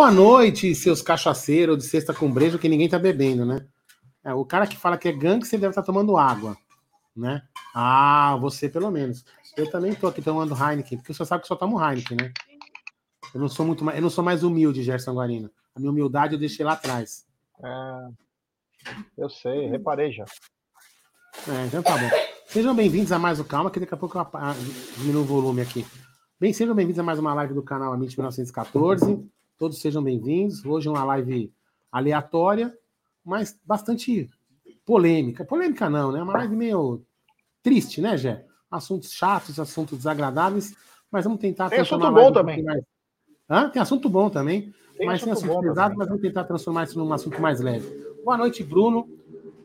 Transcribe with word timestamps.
Boa 0.00 0.10
noite, 0.10 0.74
seus 0.74 1.02
cachaceiros 1.02 1.76
de 1.76 1.84
sexta 1.84 2.14
com 2.14 2.32
brejo, 2.32 2.58
que 2.58 2.70
ninguém 2.70 2.88
tá 2.88 2.98
bebendo, 2.98 3.44
né? 3.44 3.66
É, 4.24 4.32
o 4.32 4.46
cara 4.46 4.66
que 4.66 4.74
fala 4.74 4.96
que 4.96 5.06
é 5.06 5.12
gangue, 5.12 5.44
você 5.44 5.58
deve 5.58 5.72
estar 5.72 5.82
tá 5.82 5.86
tomando 5.86 6.16
água, 6.16 6.56
né? 7.14 7.42
Ah, 7.74 8.34
você 8.40 8.66
pelo 8.66 8.90
menos. 8.90 9.22
Eu 9.58 9.70
também 9.70 9.94
tô 9.94 10.06
aqui 10.06 10.22
tomando 10.22 10.54
Heineken, 10.54 10.96
porque 10.96 11.12
você 11.12 11.22
sabe 11.26 11.42
que 11.42 11.48
só 11.48 11.54
tomo 11.54 11.78
Heineken, 11.78 12.16
né? 12.16 12.32
Eu 13.34 13.40
não 13.42 13.48
sou 13.50 13.66
muito 13.66 13.84
mais, 13.84 13.98
eu 13.98 14.02
não 14.02 14.08
sou 14.08 14.24
mais 14.24 14.42
humilde, 14.42 14.82
Gerson 14.82 15.12
Guarino. 15.12 15.50
A 15.74 15.78
minha 15.78 15.92
humildade 15.92 16.32
eu 16.32 16.40
deixei 16.40 16.64
lá 16.64 16.72
atrás. 16.72 17.26
É, 17.62 18.08
eu 19.18 19.28
sei, 19.28 19.68
reparei 19.68 20.12
já. 20.12 20.24
É, 21.46 21.66
então 21.66 21.82
tá 21.82 21.98
bom. 21.98 22.08
Sejam 22.46 22.74
bem-vindos 22.74 23.12
a 23.12 23.18
mais 23.18 23.38
o 23.38 23.44
Calma, 23.44 23.70
que 23.70 23.78
daqui 23.78 23.92
a 23.92 23.98
pouco 23.98 24.18
eu 24.18 24.26
diminuo 24.96 25.24
o 25.24 25.26
volume 25.26 25.60
aqui. 25.60 25.86
Bem, 26.40 26.54
sejam 26.54 26.74
bem-vindos 26.74 27.00
a 27.00 27.02
mais 27.02 27.18
uma 27.18 27.34
live 27.34 27.52
do 27.52 27.62
canal 27.62 27.92
Amit 27.92 28.16
1914. 28.16 29.28
Todos 29.60 29.78
sejam 29.78 30.02
bem-vindos. 30.02 30.64
Hoje 30.64 30.88
é 30.88 30.90
uma 30.90 31.04
live 31.04 31.52
aleatória, 31.92 32.74
mas 33.22 33.60
bastante 33.62 34.26
polêmica. 34.86 35.44
Polêmica 35.44 35.90
não, 35.90 36.10
né? 36.10 36.22
Uma 36.22 36.32
live 36.32 36.56
meio 36.56 37.04
triste, 37.62 38.00
né, 38.00 38.16
Gé? 38.16 38.46
Assuntos 38.70 39.12
chatos, 39.12 39.60
assuntos 39.60 39.98
desagradáveis, 39.98 40.74
mas 41.12 41.24
vamos 41.24 41.40
tentar... 41.40 41.68
Tem 41.68 41.80
assunto 41.80 42.10
bom 42.10 42.32
também. 42.32 42.64
Mais... 42.64 42.82
Hã? 43.50 43.68
Tem 43.68 43.82
assunto 43.82 44.08
bom 44.08 44.30
também, 44.30 44.72
tem 44.96 45.06
mas 45.06 45.22
assunto 45.22 45.38
tem 45.38 45.50
assunto 45.50 45.60
pesado, 45.60 45.94
mas 45.94 46.08
vamos 46.08 46.22
tentar 46.22 46.44
transformar 46.44 46.84
isso 46.84 46.98
num 46.98 47.12
assunto 47.12 47.38
mais 47.38 47.60
leve. 47.60 47.86
Boa 48.24 48.38
noite, 48.38 48.64
Bruno. 48.64 49.10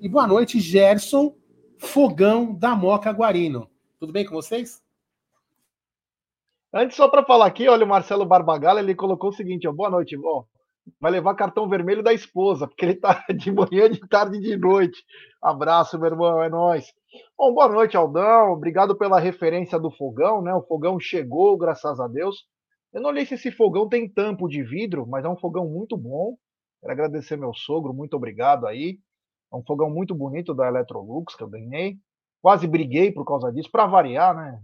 E 0.01 0.09
boa 0.09 0.27
noite, 0.27 0.59
Gerson 0.59 1.33
Fogão 1.77 2.53
da 2.53 2.75
Moca 2.75 3.11
Guarino. 3.11 3.69
Tudo 3.97 4.11
bem 4.11 4.25
com 4.25 4.35
vocês? 4.35 4.83
Antes, 6.77 6.97
só 6.97 7.07
para 7.07 7.23
falar 7.23 7.45
aqui, 7.45 7.69
olha, 7.69 7.85
o 7.85 7.87
Marcelo 7.87 8.25
Barbagala, 8.25 8.81
ele 8.81 8.93
colocou 8.93 9.29
o 9.29 9.33
seguinte, 9.33 9.65
ó, 9.65 9.71
boa 9.71 9.89
noite, 9.89 10.17
ó, 10.21 10.43
vai 10.99 11.09
levar 11.09 11.33
cartão 11.33 11.69
vermelho 11.69 12.03
da 12.03 12.11
esposa, 12.11 12.67
porque 12.67 12.83
ele 12.83 12.95
tá 12.95 13.23
de 13.33 13.49
manhã, 13.49 13.89
de 13.89 14.01
tarde 14.09 14.39
e 14.39 14.41
de 14.41 14.57
noite. 14.57 15.01
Abraço, 15.41 15.97
meu 15.97 16.07
irmão, 16.07 16.43
é 16.43 16.49
nóis. 16.49 16.93
Bom, 17.37 17.53
boa 17.53 17.69
noite, 17.69 17.95
Aldão, 17.95 18.51
obrigado 18.51 18.93
pela 18.93 19.21
referência 19.21 19.79
do 19.79 19.89
fogão, 19.89 20.41
né, 20.41 20.53
o 20.53 20.63
fogão 20.63 20.99
chegou, 20.99 21.57
graças 21.57 21.97
a 21.97 22.09
Deus. 22.09 22.43
Eu 22.91 22.99
não 23.01 23.13
sei 23.13 23.25
se 23.25 23.35
esse 23.35 23.51
fogão 23.51 23.87
tem 23.87 24.09
tampo 24.09 24.49
de 24.49 24.61
vidro, 24.61 25.07
mas 25.07 25.23
é 25.23 25.29
um 25.29 25.37
fogão 25.37 25.65
muito 25.65 25.95
bom. 25.95 26.35
Quero 26.81 26.91
agradecer 26.91 27.37
meu 27.37 27.53
sogro, 27.53 27.93
muito 27.93 28.17
obrigado 28.17 28.67
aí. 28.67 28.99
É 29.49 29.55
um 29.55 29.63
fogão 29.63 29.89
muito 29.89 30.13
bonito 30.13 30.53
da 30.53 30.67
Electrolux 30.67 31.35
que 31.35 31.43
eu 31.43 31.49
ganhei. 31.49 31.95
Quase 32.41 32.67
briguei 32.67 33.13
por 33.13 33.23
causa 33.23 33.49
disso, 33.49 33.71
para 33.71 33.87
variar, 33.87 34.35
né? 34.35 34.59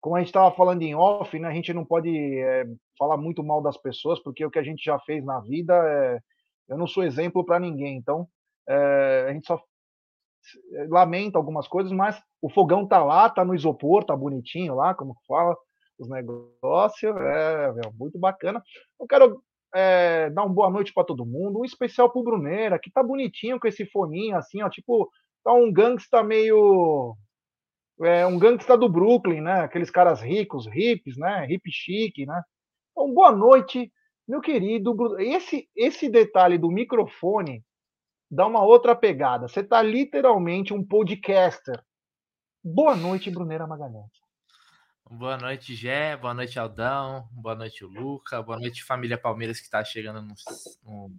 Como 0.00 0.16
a 0.16 0.20
gente 0.20 0.28
estava 0.28 0.54
falando 0.54 0.82
em 0.82 0.94
off, 0.94 1.38
né? 1.38 1.48
A 1.48 1.52
gente 1.52 1.72
não 1.72 1.84
pode 1.84 2.10
é, 2.38 2.64
falar 2.98 3.16
muito 3.16 3.42
mal 3.42 3.62
das 3.62 3.76
pessoas, 3.76 4.18
porque 4.22 4.44
o 4.44 4.50
que 4.50 4.58
a 4.58 4.62
gente 4.62 4.82
já 4.84 4.98
fez 5.00 5.24
na 5.24 5.40
vida, 5.40 5.74
é... 5.74 6.18
eu 6.68 6.78
não 6.78 6.86
sou 6.86 7.02
exemplo 7.04 7.44
para 7.44 7.60
ninguém. 7.60 7.96
Então, 7.96 8.26
é... 8.68 9.26
a 9.28 9.32
gente 9.32 9.46
só 9.46 9.62
lamenta 10.88 11.38
algumas 11.38 11.68
coisas, 11.68 11.92
mas 11.92 12.20
o 12.40 12.48
fogão 12.48 12.86
tá 12.86 13.02
lá, 13.04 13.28
tá 13.28 13.44
no 13.44 13.54
isopor, 13.54 14.04
tá 14.04 14.16
bonitinho 14.16 14.74
lá, 14.74 14.94
como 14.94 15.14
fala 15.26 15.56
os 15.98 16.08
negócios, 16.08 17.14
é, 17.16 17.72
muito 17.98 18.18
bacana. 18.18 18.62
Eu 18.98 19.06
quero 19.06 19.42
é, 19.74 20.30
dar 20.30 20.44
uma 20.44 20.54
boa 20.54 20.70
noite 20.70 20.92
para 20.92 21.04
todo 21.04 21.26
mundo, 21.26 21.60
um 21.60 21.64
especial 21.64 22.10
pro 22.10 22.22
Bruneira, 22.22 22.78
que 22.78 22.90
tá 22.90 23.02
bonitinho 23.02 23.60
com 23.60 23.68
esse 23.68 23.84
foninho, 23.86 24.36
assim, 24.36 24.62
ó, 24.62 24.68
tipo, 24.68 25.10
tá 25.44 25.52
um 25.52 25.70
gangsta 25.72 26.22
meio. 26.22 27.14
É, 28.02 28.26
um 28.26 28.38
gangsta 28.38 28.76
do 28.76 28.88
Brooklyn, 28.88 29.40
né? 29.40 29.60
Aqueles 29.60 29.90
caras 29.90 30.20
ricos, 30.20 30.66
hips, 30.66 31.16
né? 31.16 31.46
Hip 31.50 31.70
chique, 31.70 32.24
né? 32.24 32.42
Então, 32.92 33.12
boa 33.12 33.30
noite, 33.30 33.92
meu 34.26 34.40
querido. 34.40 34.96
Esse, 35.20 35.68
esse 35.76 36.08
detalhe 36.08 36.56
do 36.56 36.70
microfone 36.70 37.64
dá 38.30 38.46
uma 38.46 38.62
outra 38.62 38.94
pegada. 38.94 39.48
Você 39.48 39.62
tá 39.62 39.82
literalmente 39.82 40.72
um 40.72 40.86
podcaster. 40.86 41.82
Boa 42.62 42.94
noite, 42.94 43.30
Bruneira 43.30 43.66
Magalhães. 43.66 44.10
Boa 45.10 45.36
noite, 45.36 45.74
Gé. 45.74 46.16
Boa 46.16 46.32
noite, 46.32 46.58
Aldão. 46.58 47.28
Boa 47.32 47.56
noite, 47.56 47.84
Luca. 47.84 48.40
Boa 48.40 48.58
noite, 48.58 48.84
família 48.84 49.18
Palmeiras 49.18 49.58
que 49.58 49.64
está 49.64 49.84
chegando 49.84 50.22
no, 50.22 50.34
no, 50.84 51.16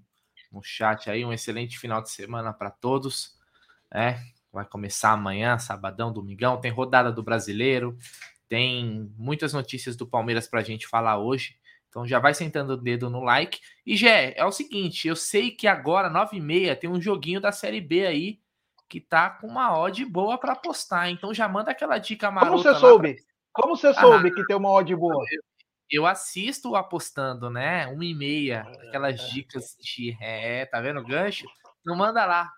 no, 0.50 0.64
chat 0.64 1.09
aí. 1.12 1.25
Um 1.25 1.34
excelente 1.34 1.78
final 1.78 2.02
de 2.02 2.09
semana 2.09 2.53
para 2.53 2.72
todos. 2.72 3.38
É, 3.94 4.18
vai 4.52 4.66
começar 4.66 5.12
amanhã, 5.12 5.58
sabadão, 5.58 6.12
domingão. 6.12 6.60
Tem 6.60 6.72
rodada 6.72 7.12
do 7.12 7.24
brasileiro. 7.24 7.98
Tem 8.50 9.10
muitas 9.18 9.54
notícias 9.54 9.96
do 9.96 10.06
Palmeiras 10.06 10.48
para 10.48 10.60
a 10.60 10.64
gente 10.64 10.88
falar 10.88 11.18
hoje. 11.18 11.56
Então 11.90 12.08
já 12.08 12.20
vai 12.20 12.34
sentando 12.34 12.74
o 12.74 12.78
dedo 12.78 13.10
no 13.10 13.22
like. 13.22 13.60
E 13.86 13.96
Gé, 13.96 14.34
é 14.36 14.46
o 14.46 14.52
seguinte: 14.52 15.08
eu 15.08 15.16
sei 15.16 15.52
que 15.52 15.68
agora, 15.68 16.10
9h30, 16.10 16.76
tem 16.78 16.90
um 16.90 17.02
joguinho 17.02 17.42
da 17.42 17.52
Série 17.52 17.82
B 17.82 18.06
aí 18.06 18.40
que 18.92 19.00
tá 19.00 19.30
com 19.30 19.48
uma 19.48 19.78
odd 19.78 20.04
boa 20.06 20.38
para 20.38 20.52
apostar. 20.52 21.10
Então 21.10 21.34
já 21.34 21.48
manda 21.48 21.72
aquela 21.72 21.98
dica 21.98 22.30
marota. 22.30 22.52
Como 22.52 22.64
você 22.64 22.80
soube? 22.80 23.14
Pra... 23.14 23.24
Como 23.54 23.78
você 23.78 23.94
soube 23.94 24.30
ah, 24.30 24.34
que 24.34 24.46
tem 24.46 24.56
uma 24.56 24.70
odd 24.70 24.94
boa? 24.96 25.24
Eu, 25.90 26.06
assisto 26.06 26.76
apostando, 26.76 27.50
né? 27.50 27.88
Uma 27.88 28.06
e 28.06 28.14
meia, 28.14 28.62
aquelas 28.88 29.20
é. 29.20 29.28
dicas 29.28 29.76
de 29.80 30.18
é, 30.22 30.66
tá 30.66 30.80
vendo 30.80 31.00
o 31.02 31.06
gancho? 31.06 31.46
Não 31.86 31.96
manda 31.96 32.26
lá. 32.26 32.50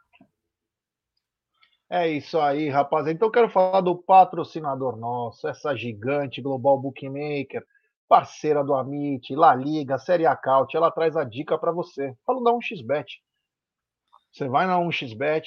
É 1.89 2.07
isso 2.07 2.39
aí, 2.39 2.69
rapaz. 2.69 3.07
Então 3.07 3.29
quero 3.29 3.49
falar 3.49 3.81
do 3.81 3.95
patrocinador 3.95 4.97
nosso, 4.97 5.47
essa 5.47 5.75
gigante 5.75 6.41
Global 6.41 6.79
Bookmaker, 6.79 7.63
parceira 8.07 8.63
do 8.63 8.73
Amit, 8.73 9.35
La 9.35 9.53
Liga, 9.53 9.97
Série 9.97 10.25
Acaute, 10.25 10.75
ela 10.75 10.91
traz 10.91 11.15
a 11.15 11.23
dica 11.23 11.57
para 11.57 11.71
você. 11.71 12.15
Fala 12.25 12.43
da 12.43 12.51
1xBet. 12.51 13.05
Você 14.31 14.47
vai 14.47 14.65
na 14.65 14.79
1xBet, 14.79 15.45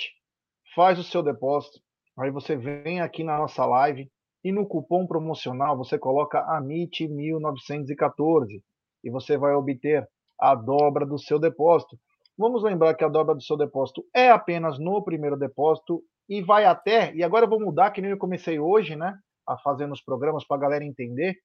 faz 0.74 0.98
o 0.98 1.04
seu 1.04 1.22
depósito, 1.22 1.80
aí 2.18 2.30
você 2.30 2.56
vem 2.56 3.00
aqui 3.00 3.24
na 3.24 3.38
nossa 3.38 3.66
live, 3.66 4.10
e 4.44 4.52
no 4.52 4.64
cupom 4.64 5.06
promocional 5.08 5.76
você 5.76 5.98
coloca 5.98 6.46
AMIT1914 6.60 8.62
e 9.02 9.10
você 9.10 9.36
vai 9.36 9.54
obter 9.54 10.08
a 10.40 10.54
dobra 10.54 11.04
do 11.04 11.18
seu 11.18 11.40
depósito. 11.40 11.98
Vamos 12.38 12.62
lembrar 12.62 12.94
que 12.94 13.02
a 13.02 13.08
dobra 13.08 13.34
do 13.34 13.42
seu 13.42 13.56
depósito 13.56 14.04
é 14.14 14.30
apenas 14.30 14.78
no 14.78 15.02
primeiro 15.02 15.36
depósito 15.36 16.00
e 16.28 16.42
vai 16.42 16.64
até, 16.64 17.14
e 17.14 17.22
agora 17.22 17.44
eu 17.44 17.50
vou 17.50 17.60
mudar, 17.60 17.90
que 17.90 18.00
nem 18.00 18.10
eu 18.10 18.18
comecei 18.18 18.58
hoje, 18.58 18.96
né, 18.96 19.16
a 19.46 19.56
fazer 19.58 19.86
nos 19.86 20.02
programas 20.02 20.46
para 20.46 20.56
a 20.56 20.60
galera 20.60 20.84
entender. 20.84 21.36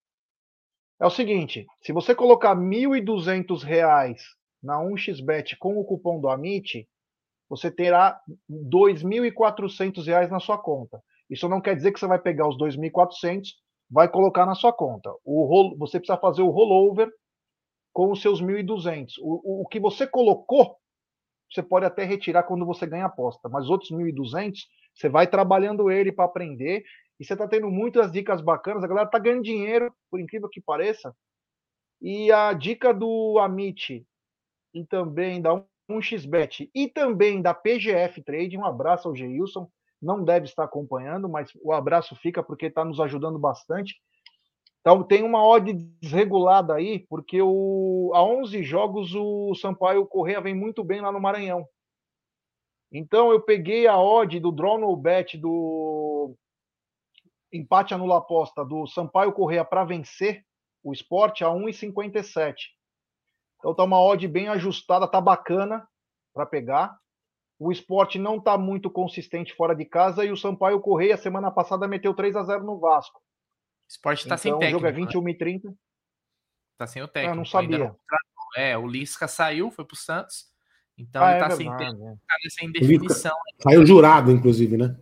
É 0.99 1.05
o 1.05 1.09
seguinte, 1.09 1.65
se 1.81 1.91
você 1.91 2.13
colocar 2.13 2.53
R$ 2.53 2.61
1.200 2.61 4.17
na 4.61 4.79
1xBet 4.79 5.55
com 5.59 5.77
o 5.77 5.85
cupom 5.85 6.19
do 6.19 6.29
Amit, 6.29 6.87
você 7.49 7.69
terá 7.69 8.19
R$ 8.27 8.55
2.400 8.69 10.29
na 10.29 10.39
sua 10.39 10.57
conta. 10.57 11.01
Isso 11.29 11.49
não 11.49 11.61
quer 11.61 11.75
dizer 11.75 11.91
que 11.91 11.99
você 11.99 12.07
vai 12.07 12.19
pegar 12.19 12.47
os 12.47 12.57
2.400, 12.57 13.49
vai 13.89 14.07
colocar 14.07 14.45
na 14.45 14.55
sua 14.55 14.71
conta. 14.71 15.11
O 15.25 15.75
você 15.77 15.99
precisa 15.99 16.19
fazer 16.19 16.41
o 16.41 16.49
rollover 16.49 17.11
com 17.93 18.11
os 18.11 18.21
seus 18.21 18.41
1.200. 18.41 19.13
O, 19.19 19.41
o, 19.43 19.61
o 19.63 19.67
que 19.67 19.79
você 19.79 20.07
colocou, 20.07 20.77
você 21.51 21.61
pode 21.61 21.85
até 21.85 22.03
retirar 22.03 22.43
quando 22.43 22.65
você 22.65 22.85
ganha 22.85 23.05
aposta, 23.05 23.49
mas 23.49 23.65
os 23.65 23.69
outros 23.69 23.91
1.200, 23.91 24.67
você 24.93 25.09
vai 25.09 25.27
trabalhando 25.27 25.91
ele 25.91 26.11
para 26.11 26.25
aprender 26.25 26.83
e 27.19 27.25
você 27.25 27.33
está 27.33 27.47
tendo 27.47 27.69
muitas 27.69 28.11
dicas 28.11 28.41
bacanas. 28.41 28.83
A 28.83 28.87
galera 28.87 29.07
está 29.07 29.19
ganhando 29.19 29.43
dinheiro, 29.43 29.93
por 30.09 30.19
incrível 30.19 30.49
que 30.49 30.61
pareça. 30.61 31.15
E 32.01 32.31
a 32.31 32.53
dica 32.53 32.93
do 32.93 33.37
Amit 33.37 34.05
e 34.73 34.85
também 34.85 35.41
da 35.41 35.63
1xBet 35.89 36.69
e 36.73 36.87
também 36.87 37.41
da 37.41 37.53
PGF 37.53 38.23
Trade, 38.23 38.57
um 38.57 38.65
abraço 38.65 39.07
ao 39.07 39.15
Geilson, 39.15 39.69
não 40.01 40.23
deve 40.23 40.45
estar 40.45 40.63
acompanhando, 40.63 41.29
mas 41.29 41.51
o 41.61 41.71
abraço 41.71 42.15
fica 42.15 42.41
porque 42.41 42.67
está 42.67 42.83
nos 42.83 42.99
ajudando 42.99 43.37
bastante. 43.37 44.01
Então 44.81 45.03
tem 45.03 45.23
uma 45.23 45.45
odd 45.45 45.71
desregulada 46.01 46.73
aí, 46.73 47.05
porque 47.07 47.39
o, 47.39 48.11
há 48.15 48.23
11 48.23 48.63
jogos 48.63 49.13
o 49.13 49.53
Sampaio 49.53 50.05
Correia 50.07 50.41
vem 50.41 50.55
muito 50.55 50.83
bem 50.83 51.01
lá 51.01 51.11
no 51.11 51.21
Maranhão. 51.21 51.67
Então 52.91 53.31
eu 53.31 53.39
peguei 53.39 53.87
a 53.87 53.97
odd 53.97 54.39
do 54.39 54.51
draw 54.51 54.79
no 54.79 54.95
bet 54.95 55.37
do 55.37 56.35
empate 57.53 57.93
anula 57.93 58.17
aposta 58.17 58.65
do 58.65 58.87
Sampaio 58.87 59.31
Correia 59.33 59.63
para 59.63 59.85
vencer 59.85 60.43
o 60.83 60.91
esporte 60.91 61.43
a 61.43 61.49
1,57. 61.49 62.55
Então 63.59 63.75
tá 63.75 63.83
uma 63.83 64.01
odd 64.01 64.27
bem 64.27 64.47
ajustada, 64.47 65.07
tá 65.07 65.21
bacana 65.21 65.87
para 66.33 66.45
pegar. 66.45 66.97
O 67.59 67.71
esporte 67.71 68.17
não 68.17 68.37
está 68.37 68.57
muito 68.57 68.89
consistente 68.89 69.53
fora 69.53 69.75
de 69.75 69.85
casa 69.85 70.25
e 70.25 70.31
o 70.31 70.37
Sampaio 70.37 70.81
Correia, 70.81 71.15
semana 71.15 71.51
passada, 71.51 71.87
meteu 71.87 72.15
3 72.15 72.35
a 72.35 72.43
0 72.43 72.63
no 72.63 72.79
Vasco. 72.79 73.21
O 73.91 73.95
esporte 73.95 74.19
está 74.19 74.35
então, 74.35 74.37
sem 74.37 74.51
técnico. 74.53 74.77
O 74.77 74.79
jogo 74.79 74.87
é 74.87 74.91
21 74.91 75.21
né? 75.21 75.31
e 75.31 75.37
30. 75.37 75.73
Está 76.73 76.87
sem 76.87 77.01
o 77.01 77.07
técnico. 77.07 77.33
Eu 77.33 77.37
não 77.37 77.45
sabia. 77.45 77.77
Não... 77.77 77.95
É, 78.55 78.77
o 78.77 78.87
Lisca 78.87 79.27
saiu, 79.27 79.69
foi 79.71 79.85
para 79.85 79.93
o 79.93 79.97
Santos. 79.97 80.49
Então 80.97 81.23
ah, 81.23 81.31
ele 81.31 81.41
está 81.41 81.53
é 81.53 81.57
sem, 81.57 81.69
né? 81.69 82.17
tá 82.27 82.35
sem 82.49 82.71
definição. 82.71 83.35
Saiu 83.61 83.85
jurado, 83.85 84.31
inclusive, 84.31 84.77
né? 84.77 84.95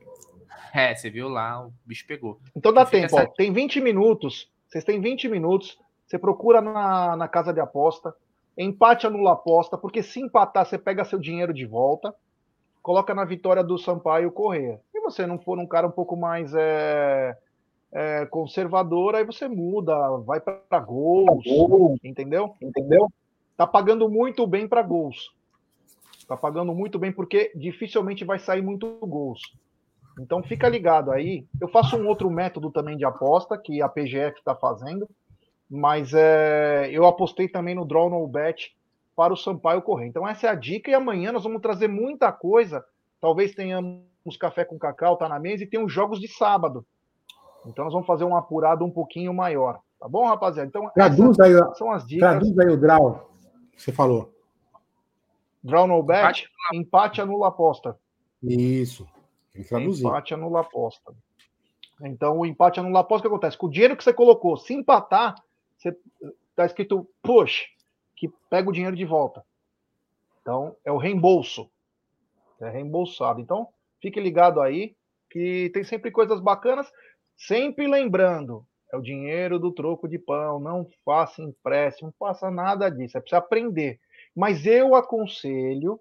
É, 0.73 0.95
você 0.95 1.09
viu 1.09 1.27
lá, 1.29 1.65
o 1.65 1.73
bicho 1.85 2.05
pegou. 2.07 2.39
Então 2.55 2.71
dá 2.71 2.85
tempo, 2.85 3.05
essa... 3.05 3.23
ó, 3.23 3.33
tem 3.35 3.51
20 3.51 3.81
minutos. 3.81 4.51
Vocês 4.67 4.83
têm 4.83 5.01
20 5.01 5.27
minutos. 5.27 5.77
Você 6.05 6.17
procura 6.17 6.61
na, 6.61 7.15
na 7.15 7.27
casa 7.27 7.53
de 7.53 7.59
aposta 7.59 8.13
empate 8.59 9.07
anula 9.07 9.33
aposta, 9.33 9.77
porque 9.77 10.03
se 10.03 10.19
empatar, 10.19 10.65
você 10.65 10.77
pega 10.77 11.05
seu 11.05 11.17
dinheiro 11.17 11.53
de 11.53 11.65
volta, 11.65 12.13
coloca 12.81 13.13
na 13.13 13.23
vitória 13.23 13.63
do 13.63 13.77
Sampaio 13.77 14.31
Correia. 14.31 14.81
E 14.93 14.99
você 15.01 15.25
não 15.25 15.39
for 15.39 15.57
um 15.57 15.65
cara 15.65 15.87
um 15.87 15.91
pouco 15.91 16.17
mais 16.17 16.53
é, 16.53 17.37
é, 17.91 18.25
conservador, 18.25 19.15
aí 19.15 19.23
você 19.23 19.47
muda, 19.47 19.95
vai 20.19 20.39
para 20.39 20.79
gols, 20.79 21.45
entendeu? 22.03 22.55
Entendeu? 22.61 23.07
Tá 23.57 23.65
pagando 23.65 24.07
muito 24.09 24.45
bem 24.45 24.67
para 24.67 24.81
gols. 24.81 25.33
Tá 26.27 26.37
pagando 26.37 26.73
muito 26.73 26.99
bem 26.99 27.11
porque 27.11 27.51
dificilmente 27.55 28.23
vai 28.23 28.37
sair 28.37 28.61
muito 28.61 28.87
gols. 29.01 29.41
Então 30.19 30.43
fica 30.43 30.69
ligado 30.69 31.11
aí. 31.11 31.45
Eu 31.59 31.67
faço 31.67 31.97
um 31.97 32.07
outro 32.07 32.29
método 32.29 32.69
também 32.71 32.95
de 32.95 33.05
aposta 33.05 33.57
que 33.57 33.81
a 33.81 33.89
PGF 33.89 34.37
está 34.37 34.55
fazendo, 34.55 35.09
mas 35.69 36.13
é, 36.13 36.89
eu 36.91 37.05
apostei 37.05 37.47
também 37.47 37.73
no 37.73 37.85
Draw 37.85 38.09
No 38.09 38.27
Bet 38.27 38.75
para 39.15 39.33
o 39.33 39.37
Sampaio 39.37 39.81
correr. 39.81 40.07
Então 40.07 40.27
essa 40.27 40.47
é 40.47 40.49
a 40.49 40.55
dica 40.55 40.91
e 40.91 40.93
amanhã 40.93 41.31
nós 41.31 41.43
vamos 41.43 41.61
trazer 41.61 41.87
muita 41.87 42.31
coisa. 42.31 42.85
Talvez 43.19 43.53
tenhamos 43.55 44.37
café 44.39 44.63
com 44.63 44.77
cacau, 44.77 45.17
tá 45.17 45.27
na 45.27 45.39
mesa 45.39 45.63
e 45.63 45.67
tem 45.67 45.83
os 45.83 45.91
jogos 45.91 46.19
de 46.19 46.27
sábado. 46.27 46.85
Então 47.65 47.85
nós 47.85 47.93
vamos 47.93 48.07
fazer 48.07 48.23
um 48.23 48.35
apurado 48.35 48.85
um 48.85 48.91
pouquinho 48.91 49.33
maior. 49.33 49.79
Tá 49.99 50.07
bom, 50.07 50.25
rapaziada? 50.25 50.67
Então 50.67 50.89
traduz 50.93 51.39
aí, 51.39 51.53
são 51.75 51.91
as 51.91 52.05
dicas. 52.05 52.29
Traduz 52.29 52.59
aí 52.59 52.67
o 52.67 52.77
draw 52.77 53.29
que 53.71 53.81
você 53.81 53.91
falou. 53.91 54.33
Draw 55.63 55.87
no 55.87 56.01
bet, 56.01 56.43
empate, 56.43 56.49
empate 56.73 57.21
anula 57.21 57.49
aposta. 57.49 57.97
Isso. 58.41 59.07
Empate 59.55 60.33
anula 60.33 60.61
aposta. 60.61 61.13
Então, 62.01 62.37
o 62.39 62.45
empate 62.45 62.79
anula 62.79 63.01
aposta, 63.01 63.27
o 63.27 63.29
que 63.29 63.35
acontece? 63.35 63.57
Com 63.57 63.67
o 63.67 63.71
dinheiro 63.71 63.95
que 63.97 64.03
você 64.03 64.13
colocou, 64.13 64.55
se 64.55 64.73
empatar, 64.73 65.35
você 65.77 65.97
tá 66.55 66.65
escrito 66.65 67.05
push, 67.21 67.65
que 68.15 68.29
pega 68.49 68.69
o 68.69 68.73
dinheiro 68.73 68.95
de 68.95 69.05
volta. 69.05 69.43
Então, 70.41 70.75
é 70.85 70.91
o 70.91 70.97
reembolso. 70.97 71.69
É 72.61 72.69
reembolsado. 72.69 73.41
Então, 73.41 73.67
fique 74.01 74.19
ligado 74.19 74.61
aí, 74.61 74.95
que 75.29 75.69
tem 75.73 75.83
sempre 75.83 76.09
coisas 76.09 76.39
bacanas. 76.39 76.89
Sempre 77.39 77.87
lembrando, 77.87 78.63
é 78.93 78.97
o 78.97 79.01
dinheiro 79.01 79.57
do 79.57 79.73
troco 79.73 80.07
de 80.07 80.19
pão. 80.19 80.59
Não 80.59 80.87
faça 81.03 81.41
empréstimo, 81.41 82.09
não 82.09 82.27
faça 82.27 82.51
nada 82.51 82.89
disso. 82.89 83.17
É 83.17 83.21
preciso 83.21 83.39
aprender. 83.39 83.99
Mas 84.35 84.67
eu 84.67 84.93
aconselho, 84.93 85.99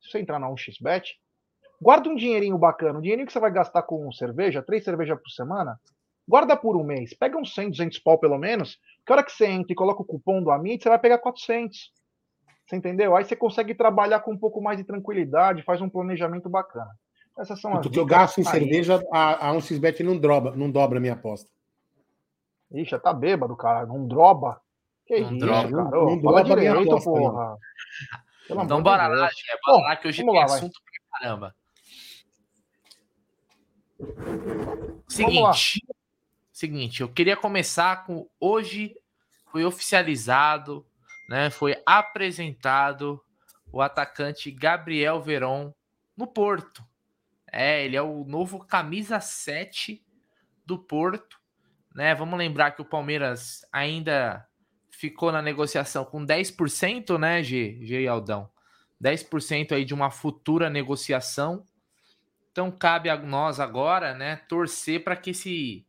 se 0.00 0.10
você 0.10 0.20
entrar 0.20 0.38
na 0.38 0.48
1xBet, 0.48 1.16
Guarda 1.84 2.08
um 2.08 2.14
dinheirinho 2.14 2.56
bacana, 2.56 2.98
um 2.98 3.02
dinheirinho 3.02 3.26
que 3.26 3.32
você 3.32 3.40
vai 3.40 3.52
gastar 3.52 3.82
com 3.82 4.10
cerveja, 4.10 4.62
três 4.62 4.84
cervejas 4.84 5.20
por 5.20 5.28
semana, 5.28 5.78
guarda 6.26 6.56
por 6.56 6.76
um 6.76 6.82
mês. 6.82 7.12
Pega 7.12 7.36
uns 7.36 7.54
100, 7.54 7.70
200 7.70 7.98
pau 7.98 8.18
pelo 8.18 8.38
menos, 8.38 8.78
que 9.04 9.12
a 9.12 9.16
hora 9.16 9.22
que 9.22 9.30
você 9.30 9.46
entra 9.46 9.70
e 9.70 9.76
coloca 9.76 10.00
o 10.00 10.04
cupom 10.04 10.42
do 10.42 10.50
Amit, 10.50 10.82
você 10.82 10.88
vai 10.88 10.98
pegar 10.98 11.18
400. 11.18 11.92
Você 12.66 12.76
entendeu? 12.76 13.14
Aí 13.14 13.24
você 13.24 13.36
consegue 13.36 13.74
trabalhar 13.74 14.20
com 14.20 14.32
um 14.32 14.38
pouco 14.38 14.62
mais 14.62 14.78
de 14.78 14.84
tranquilidade, 14.84 15.62
faz 15.62 15.82
um 15.82 15.88
planejamento 15.90 16.48
bacana. 16.48 16.90
Essas 17.36 17.60
são 17.60 17.76
as 17.76 17.86
que 17.86 17.98
eu 17.98 18.06
gasto 18.06 18.40
em 18.40 18.44
cerveja, 18.44 19.02
a, 19.12 19.50
a 19.50 19.54
1xBet 19.54 20.00
não, 20.04 20.16
droba, 20.16 20.54
não 20.54 20.70
dobra 20.70 20.98
a 20.98 21.00
minha 21.00 21.14
aposta. 21.14 21.50
Ixi, 22.70 22.98
tá 23.00 23.12
bêbado, 23.12 23.56
cara. 23.56 23.86
Não 23.86 24.06
droba. 24.06 24.60
Que 25.06 25.20
não 25.20 25.30
isso, 25.30 25.38
droba. 25.38 25.62
cara. 25.62 25.70
Não, 25.70 26.06
não 26.06 26.18
droba 26.18 26.44
direito, 26.44 26.90
aposta, 26.90 27.10
porra. 27.10 27.58
Então 28.50 28.82
bora 28.82 29.06
lá, 29.08 29.28
Gé. 29.28 29.58
Bora 29.66 29.82
lá 29.82 29.96
que 29.96 30.08
hoje 30.08 30.24
tem 30.24 30.34
lá, 30.34 30.44
assunto 30.44 30.80
pra 30.80 31.18
caramba. 31.18 31.54
Seguinte, 35.08 35.86
seguinte, 36.52 37.00
eu 37.00 37.08
queria 37.08 37.36
começar 37.36 38.04
com 38.04 38.28
hoje 38.40 38.94
foi 39.50 39.64
oficializado, 39.64 40.84
né? 41.28 41.48
Foi 41.48 41.80
apresentado 41.86 43.22
o 43.72 43.80
atacante 43.80 44.50
Gabriel 44.50 45.20
Veron 45.20 45.72
no 46.16 46.26
Porto. 46.26 46.84
É, 47.54 47.84
ele 47.84 47.96
é 47.96 48.02
o 48.02 48.24
novo 48.24 48.64
camisa 48.64 49.20
7 49.20 50.04
do 50.66 50.78
Porto, 50.78 51.38
né? 51.94 52.14
Vamos 52.14 52.38
lembrar 52.38 52.72
que 52.72 52.82
o 52.82 52.84
Palmeiras 52.84 53.64
ainda 53.72 54.46
ficou 54.90 55.30
na 55.30 55.42
negociação 55.42 56.04
com 56.04 56.24
10%, 56.24 57.18
né, 57.18 57.42
G, 57.42 57.78
G 57.82 58.06
Aldão? 58.06 58.50
10% 59.02 59.72
aí 59.72 59.84
de 59.84 59.92
uma 59.92 60.10
futura 60.10 60.70
negociação 60.70 61.64
então 62.54 62.70
cabe 62.70 63.10
a 63.10 63.16
nós 63.16 63.58
agora, 63.58 64.14
né, 64.14 64.36
torcer 64.48 65.02
para 65.02 65.16
que 65.16 65.30
esse 65.30 65.84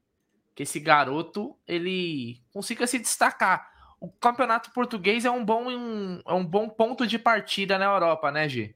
que 0.55 0.63
esse 0.63 0.79
garoto 0.79 1.55
ele 1.67 2.41
consiga 2.51 2.87
se 2.87 2.97
destacar. 2.97 3.69
O 3.99 4.09
campeonato 4.09 4.71
português 4.71 5.25
é 5.25 5.29
um 5.29 5.45
bom 5.45 5.69
um, 5.69 6.21
é 6.25 6.33
um 6.33 6.43
bom 6.43 6.67
ponto 6.67 7.05
de 7.05 7.19
partida 7.19 7.77
na 7.77 7.85
Europa, 7.85 8.31
né, 8.31 8.49
G? 8.49 8.75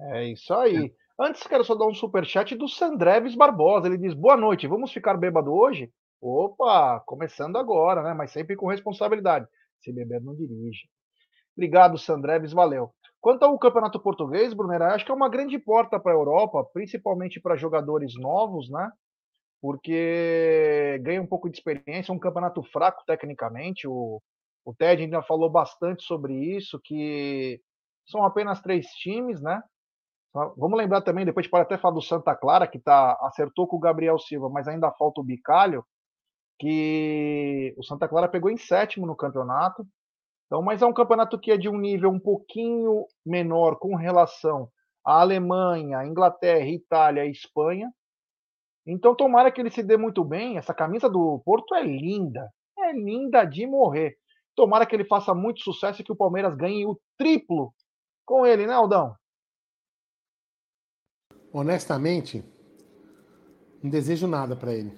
É 0.00 0.24
isso 0.24 0.52
aí. 0.52 0.92
Antes, 1.18 1.46
quero 1.46 1.64
só 1.64 1.74
dar 1.74 1.86
um 1.86 1.94
super 1.94 2.24
chat 2.26 2.54
do 2.54 2.68
Sandreves 2.68 3.34
Barbosa. 3.34 3.86
Ele 3.86 3.98
diz: 3.98 4.12
Boa 4.12 4.36
noite, 4.36 4.66
vamos 4.66 4.92
ficar 4.92 5.16
bêbado 5.16 5.52
hoje? 5.52 5.90
Opa, 6.20 7.00
começando 7.06 7.56
agora, 7.56 8.02
né? 8.02 8.12
Mas 8.12 8.30
sempre 8.32 8.56
com 8.56 8.66
responsabilidade. 8.66 9.46
Se 9.80 9.92
beber, 9.92 10.20
não 10.20 10.34
dirige. 10.34 10.88
Obrigado, 11.56 11.96
Sandreves, 11.96 12.52
valeu. 12.52 12.90
Quanto 13.20 13.44
ao 13.44 13.58
campeonato 13.58 13.98
português, 13.98 14.52
Brunera, 14.52 14.94
acho 14.94 15.04
que 15.04 15.10
é 15.10 15.14
uma 15.14 15.28
grande 15.28 15.58
porta 15.58 15.98
para 15.98 16.12
a 16.12 16.14
Europa, 16.14 16.62
principalmente 16.72 17.40
para 17.40 17.56
jogadores 17.56 18.14
novos, 18.14 18.70
né? 18.70 18.90
Porque 19.60 21.00
ganha 21.02 21.20
um 21.20 21.26
pouco 21.26 21.48
de 21.48 21.56
experiência, 21.56 22.12
é 22.12 22.14
um 22.14 22.18
campeonato 22.18 22.62
fraco 22.62 23.02
tecnicamente. 23.06 23.88
O, 23.88 24.20
o 24.64 24.74
Ted 24.74 25.02
ainda 25.02 25.22
falou 25.22 25.50
bastante 25.50 26.04
sobre 26.04 26.34
isso, 26.34 26.78
que 26.84 27.60
são 28.06 28.22
apenas 28.22 28.60
três 28.60 28.86
times, 28.88 29.40
né? 29.40 29.62
Vamos 30.56 30.76
lembrar 30.76 31.00
também, 31.00 31.24
depois 31.24 31.48
pode 31.48 31.62
até 31.62 31.78
falar 31.78 31.94
do 31.94 32.02
Santa 32.02 32.34
Clara, 32.34 32.66
que 32.66 32.78
tá, 32.78 33.16
acertou 33.22 33.66
com 33.66 33.76
o 33.76 33.80
Gabriel 33.80 34.18
Silva, 34.18 34.50
mas 34.50 34.68
ainda 34.68 34.92
falta 34.92 35.20
o 35.20 35.24
Bicalho, 35.24 35.84
que 36.58 37.74
o 37.78 37.82
Santa 37.82 38.06
Clara 38.06 38.28
pegou 38.28 38.50
em 38.50 38.56
sétimo 38.56 39.06
no 39.06 39.16
campeonato, 39.16 39.86
então, 40.46 40.62
mas 40.62 40.80
é 40.80 40.86
um 40.86 40.92
campeonato 40.92 41.38
que 41.38 41.50
é 41.50 41.56
de 41.56 41.68
um 41.68 41.76
nível 41.76 42.10
um 42.10 42.20
pouquinho 42.20 43.06
menor 43.24 43.76
com 43.78 43.96
relação 43.96 44.70
à 45.04 45.20
Alemanha, 45.20 46.04
Inglaterra, 46.04 46.66
Itália 46.66 47.26
e 47.26 47.32
Espanha. 47.32 47.90
Então, 48.86 49.14
tomara 49.16 49.50
que 49.50 49.60
ele 49.60 49.70
se 49.70 49.82
dê 49.82 49.96
muito 49.96 50.24
bem. 50.24 50.56
Essa 50.56 50.72
camisa 50.72 51.08
do 51.10 51.40
Porto 51.44 51.74
é 51.74 51.82
linda, 51.82 52.48
é 52.78 52.92
linda 52.92 53.44
de 53.44 53.66
morrer. 53.66 54.16
Tomara 54.54 54.86
que 54.86 54.94
ele 54.94 55.04
faça 55.04 55.34
muito 55.34 55.60
sucesso 55.60 56.00
e 56.00 56.04
que 56.04 56.12
o 56.12 56.16
Palmeiras 56.16 56.54
ganhe 56.56 56.86
o 56.86 56.98
triplo 57.18 57.74
com 58.24 58.46
ele, 58.46 58.66
né, 58.66 58.74
Aldão? 58.74 59.16
Honestamente, 61.56 62.44
não 63.82 63.88
desejo 63.88 64.26
nada 64.26 64.54
para 64.54 64.74
ele. 64.74 64.92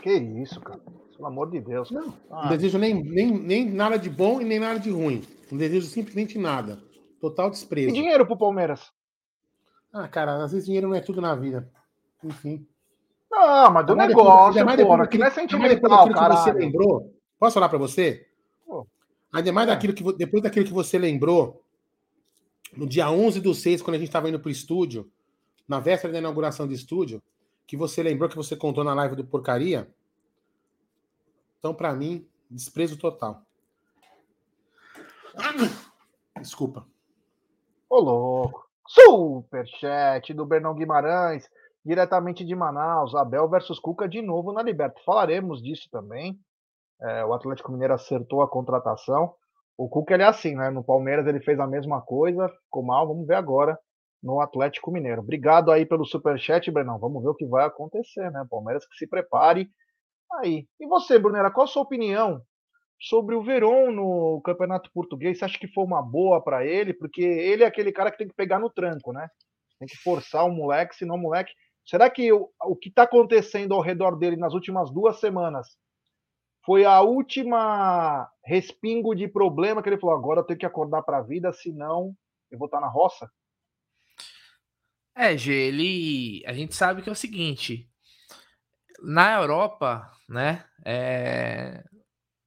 Que 0.00 0.14
isso, 0.14 0.58
cara. 0.58 0.80
Pelo 1.14 1.28
amor 1.28 1.50
de 1.50 1.60
Deus. 1.60 1.90
Não, 1.90 2.14
ah. 2.30 2.44
não 2.44 2.48
desejo 2.48 2.78
nem, 2.78 2.94
nem, 2.94 3.30
nem 3.30 3.70
nada 3.70 3.98
de 3.98 4.08
bom 4.08 4.40
e 4.40 4.44
nem 4.46 4.58
nada 4.58 4.80
de 4.80 4.88
ruim. 4.88 5.22
Não 5.50 5.58
desejo 5.58 5.86
simplesmente 5.88 6.38
nada. 6.38 6.82
Total 7.20 7.50
desprezo. 7.50 7.90
E 7.90 7.92
dinheiro 7.92 8.24
pro 8.24 8.38
Palmeiras? 8.38 8.90
Ah, 9.92 10.08
cara, 10.08 10.42
às 10.42 10.52
vezes 10.52 10.64
dinheiro 10.64 10.88
não 10.88 10.94
é 10.94 11.00
tudo 11.00 11.20
na 11.20 11.34
vida. 11.34 11.70
Enfim. 12.24 12.66
Não, 13.30 13.70
mas 13.70 13.84
do 13.84 13.92
ainda 13.92 14.06
negócio, 14.06 14.64
mais 14.64 14.82
porra, 14.82 15.06
que 15.06 15.18
não 15.18 15.26
é 15.26 15.30
sentimental, 15.30 16.08
cara. 16.08 16.36
você 16.36 16.52
lembrou, 16.52 17.14
posso 17.38 17.52
falar 17.52 17.68
para 17.68 17.76
você? 17.76 18.26
Pô. 18.64 18.86
Ainda 19.30 19.52
mais 19.52 19.68
é. 19.68 19.72
daquilo 19.72 19.92
que, 19.92 20.02
depois 20.14 20.42
daquilo 20.42 20.64
que 20.64 20.72
você 20.72 20.98
lembrou, 20.98 21.65
no 22.74 22.86
dia 22.86 23.10
11 23.10 23.40
do 23.40 23.54
6, 23.54 23.82
quando 23.82 23.96
a 23.96 23.98
gente 23.98 24.08
estava 24.08 24.28
indo 24.28 24.40
pro 24.40 24.50
estúdio, 24.50 25.10
na 25.68 25.80
véspera 25.80 26.12
da 26.12 26.18
inauguração 26.18 26.66
do 26.66 26.72
estúdio, 26.72 27.22
que 27.66 27.76
você 27.76 28.02
lembrou 28.02 28.28
que 28.28 28.36
você 28.36 28.56
contou 28.56 28.84
na 28.84 28.94
live 28.94 29.16
do 29.16 29.24
Porcaria, 29.24 29.88
então, 31.58 31.74
para 31.74 31.92
mim, 31.92 32.24
desprezo 32.48 32.96
total. 32.96 33.42
Desculpa. 36.40 36.86
Ô, 37.90 37.98
louco. 37.98 38.66
Superchat 38.86 40.32
do 40.32 40.46
Bernão 40.46 40.74
Guimarães, 40.74 41.50
diretamente 41.84 42.44
de 42.44 42.54
Manaus. 42.54 43.16
Abel 43.16 43.48
versus 43.48 43.80
Cuca 43.80 44.08
de 44.08 44.22
novo 44.22 44.52
na 44.52 44.62
Liberta. 44.62 45.00
Falaremos 45.04 45.60
disso 45.60 45.88
também. 45.90 46.38
É, 47.00 47.24
o 47.24 47.34
Atlético 47.34 47.72
Mineiro 47.72 47.94
acertou 47.94 48.42
a 48.42 48.48
contratação. 48.48 49.34
O 49.78 49.88
Cuca 49.88 50.14
ele 50.14 50.22
é 50.22 50.26
assim, 50.26 50.54
né? 50.54 50.70
No 50.70 50.82
Palmeiras 50.82 51.26
ele 51.26 51.40
fez 51.40 51.58
a 51.60 51.66
mesma 51.66 52.00
coisa, 52.00 52.48
ficou 52.48 52.82
mal. 52.82 53.06
Vamos 53.06 53.26
ver 53.26 53.34
agora 53.34 53.78
no 54.22 54.40
Atlético 54.40 54.90
Mineiro. 54.90 55.20
Obrigado 55.20 55.70
aí 55.70 55.84
pelo 55.84 56.04
superchat, 56.04 56.70
Bernão. 56.70 56.98
Vamos 56.98 57.22
ver 57.22 57.30
o 57.30 57.34
que 57.34 57.46
vai 57.46 57.66
acontecer, 57.66 58.30
né? 58.30 58.46
Palmeiras 58.50 58.86
que 58.86 58.96
se 58.96 59.06
prepare 59.06 59.70
Aí. 60.32 60.66
E 60.80 60.86
você, 60.86 61.18
Brunera, 61.18 61.50
qual 61.50 61.64
a 61.64 61.68
sua 61.68 61.82
opinião 61.82 62.42
sobre 63.00 63.34
o 63.34 63.42
Verón 63.42 63.92
no 63.92 64.40
Campeonato 64.42 64.90
Português? 64.92 65.38
Você 65.38 65.44
acha 65.44 65.58
que 65.58 65.68
foi 65.68 65.84
uma 65.84 66.02
boa 66.02 66.42
para 66.42 66.64
ele? 66.66 66.92
Porque 66.92 67.22
ele 67.22 67.62
é 67.62 67.66
aquele 67.66 67.92
cara 67.92 68.10
que 68.10 68.18
tem 68.18 68.28
que 68.28 68.34
pegar 68.34 68.58
no 68.58 68.70
tranco, 68.70 69.12
né? 69.12 69.28
Tem 69.78 69.88
que 69.88 69.96
forçar 69.98 70.44
o 70.44 70.52
moleque, 70.52 70.96
senão 70.96 71.16
o 71.16 71.18
moleque. 71.18 71.52
Será 71.84 72.10
que 72.10 72.32
o, 72.32 72.50
o 72.64 72.76
que 72.76 72.88
está 72.88 73.04
acontecendo 73.04 73.74
ao 73.74 73.80
redor 73.80 74.18
dele 74.18 74.36
nas 74.36 74.54
últimas 74.54 74.90
duas 74.92 75.20
semanas 75.20 75.68
foi 76.66 76.84
a 76.84 77.00
última 77.00 78.28
respingo 78.44 79.14
de 79.14 79.28
problema 79.28 79.80
que 79.80 79.88
ele 79.88 79.98
falou: 79.98 80.16
agora 80.16 80.40
eu 80.40 80.44
tenho 80.44 80.58
que 80.58 80.66
acordar 80.66 81.02
para 81.02 81.18
a 81.18 81.22
vida, 81.22 81.52
senão 81.52 82.14
eu 82.50 82.58
vou 82.58 82.66
estar 82.66 82.80
na 82.80 82.88
roça? 82.88 83.30
É, 85.14 85.36
G, 85.36 85.52
ele. 85.52 86.42
A 86.44 86.52
gente 86.52 86.74
sabe 86.74 87.02
que 87.02 87.08
é 87.08 87.12
o 87.12 87.16
seguinte: 87.16 87.88
na 89.00 89.34
Europa, 89.34 90.10
né, 90.28 90.64
é, 90.84 91.84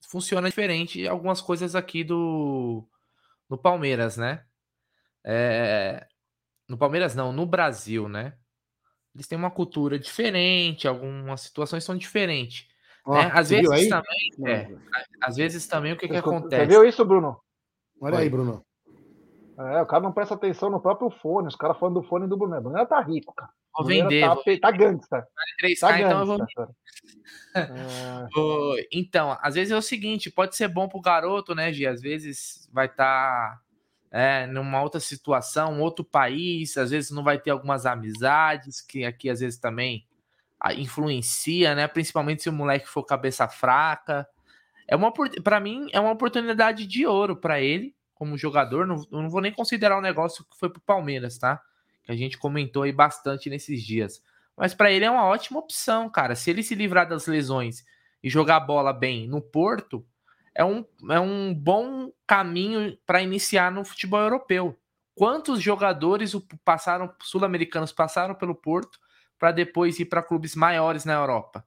funciona 0.10 0.50
diferente 0.50 1.08
algumas 1.08 1.42
coisas 1.42 1.74
aqui 1.74 2.04
do 2.04 2.86
no 3.50 3.58
Palmeiras, 3.58 4.18
né? 4.18 4.46
É, 5.24 6.06
no 6.68 6.78
Palmeiras 6.78 7.16
não, 7.16 7.32
no 7.32 7.46
Brasil, 7.46 8.10
né? 8.10 8.38
Eles 9.16 9.28
têm 9.28 9.38
uma 9.38 9.50
cultura 9.50 9.98
diferente, 9.98 10.88
algumas 10.88 11.42
situações 11.42 11.84
são 11.84 11.98
diferentes. 11.98 12.68
Oh, 13.06 13.14
né? 13.14 13.32
Às 13.34 13.50
vezes 13.50 13.90
também, 13.90 14.32
é, 14.48 14.76
às 15.22 15.36
vezes 15.36 15.68
também 15.68 15.94
o 15.94 15.98
que, 15.98 16.08
que 16.08 16.18
acontece? 16.18 16.66
Você 16.66 16.68
viu 16.68 16.86
isso, 16.86 17.06
Bruno? 17.06 17.40
Olha 18.02 18.18
Oi. 18.18 18.24
aí, 18.24 18.30
Bruno. 18.30 18.64
É, 19.58 19.82
o 19.82 19.86
cara 19.86 20.04
não 20.04 20.14
presta 20.14 20.36
atenção 20.36 20.70
no 20.70 20.80
próprio 20.80 21.10
fone. 21.10 21.48
Os 21.48 21.56
caras 21.56 21.78
falando 21.78 22.02
do 22.02 22.08
fone 22.08 22.28
do 22.28 22.38
Bruno. 22.38 22.58
O 22.58 22.62
Bruno 22.62 22.86
tá 22.86 23.02
rico, 23.02 23.34
cara. 23.34 23.52
Vou 23.76 23.86
vender. 23.86 24.22
Tá, 24.22 24.34
vou... 24.34 24.60
tá 24.60 24.72
gangsta. 24.72 25.28
tá 25.80 26.00
então 26.00 26.20
eu 26.20 26.26
vou. 26.26 26.38
É... 27.56 28.88
então, 28.94 29.38
às 29.42 29.56
vezes 29.56 29.72
é 29.72 29.78
o 29.78 29.82
seguinte: 29.82 30.32
pode 30.32 30.56
ser 30.56 30.70
bom 30.70 30.88
pro 30.88 31.02
garoto, 31.02 31.54
né, 31.54 31.74
Gi? 31.74 31.86
Às 31.88 32.02
vezes 32.02 32.70
vai 32.72 32.86
estar. 32.86 33.58
Tá, 33.58 33.60
é, 34.12 34.48
numa 34.48 34.82
outra 34.82 35.00
situação, 35.00 35.82
outro 35.82 36.04
país, 36.04 36.76
às 36.78 36.90
vezes 36.90 37.12
não 37.12 37.24
vai 37.24 37.38
ter 37.38 37.52
algumas 37.52 37.86
amizades, 37.86 38.82
que 38.82 39.06
aqui 39.06 39.30
às 39.30 39.40
vezes 39.40 39.60
também 39.60 40.04
influencia, 40.76 41.74
né? 41.74 41.88
Principalmente 41.88 42.44
se 42.44 42.50
o 42.50 42.54
moleque 42.54 42.88
for 42.88 43.04
cabeça 43.04 43.48
fraca. 43.48 44.28
É 44.88 44.96
uma 44.96 45.12
para 45.44 45.60
mim 45.60 45.88
é 45.94 46.00
uma 46.00 46.12
oportunidade 46.12 46.86
de 46.86 47.06
ouro 47.06 47.36
para 47.36 47.62
ele 47.62 47.96
como 48.14 48.38
jogador. 48.38 48.86
Não, 48.86 48.98
eu 49.12 49.22
não 49.22 49.30
vou 49.30 49.42
nem 49.42 49.54
considerar 49.54 49.98
o 49.98 50.02
negócio 50.02 50.44
que 50.44 50.58
foi 50.58 50.70
pro 50.70 50.82
Palmeiras, 50.82 51.38
tá? 51.38 51.62
Que 52.04 52.12
a 52.12 52.16
gente 52.16 52.38
comentou 52.38 52.84
aí 52.84 52.92
bastante 52.92 53.50
nesses 53.50 53.84
dias. 53.84 54.22
Mas 54.58 54.74
para 54.74 54.92
ele 54.92 55.06
é 55.06 55.12
uma 55.12 55.26
ótima 55.26 55.60
opção, 55.60 56.10
cara. 56.10 56.36
Se 56.36 56.50
ele 56.50 56.62
se 56.62 56.76
livrar 56.76 57.08
das 57.08 57.28
lesões 57.28 57.86
e 58.22 58.30
jogar 58.30 58.60
bola 58.60 58.92
bem 58.92 59.26
no 59.28 59.42
Porto, 59.42 60.06
é 60.54 60.66
um, 60.66 60.84
é 61.10 61.20
um 61.20 61.54
bom 61.54 62.12
caminho 62.28 62.98
para 63.06 63.22
iniciar 63.22 63.72
no 63.72 63.86
futebol 63.86 64.20
europeu. 64.20 64.78
Quantos 65.16 65.62
jogadores 65.62 66.34
passaram 66.66 67.14
sul-americanos 67.22 67.94
passaram 67.94 68.36
pelo 68.36 68.54
Porto 68.54 69.00
para 69.40 69.52
depois 69.52 70.00
ir 70.00 70.06
para 70.06 70.22
clubes 70.22 70.56
maiores 70.56 71.06
na 71.06 71.14
Europa. 71.14 71.66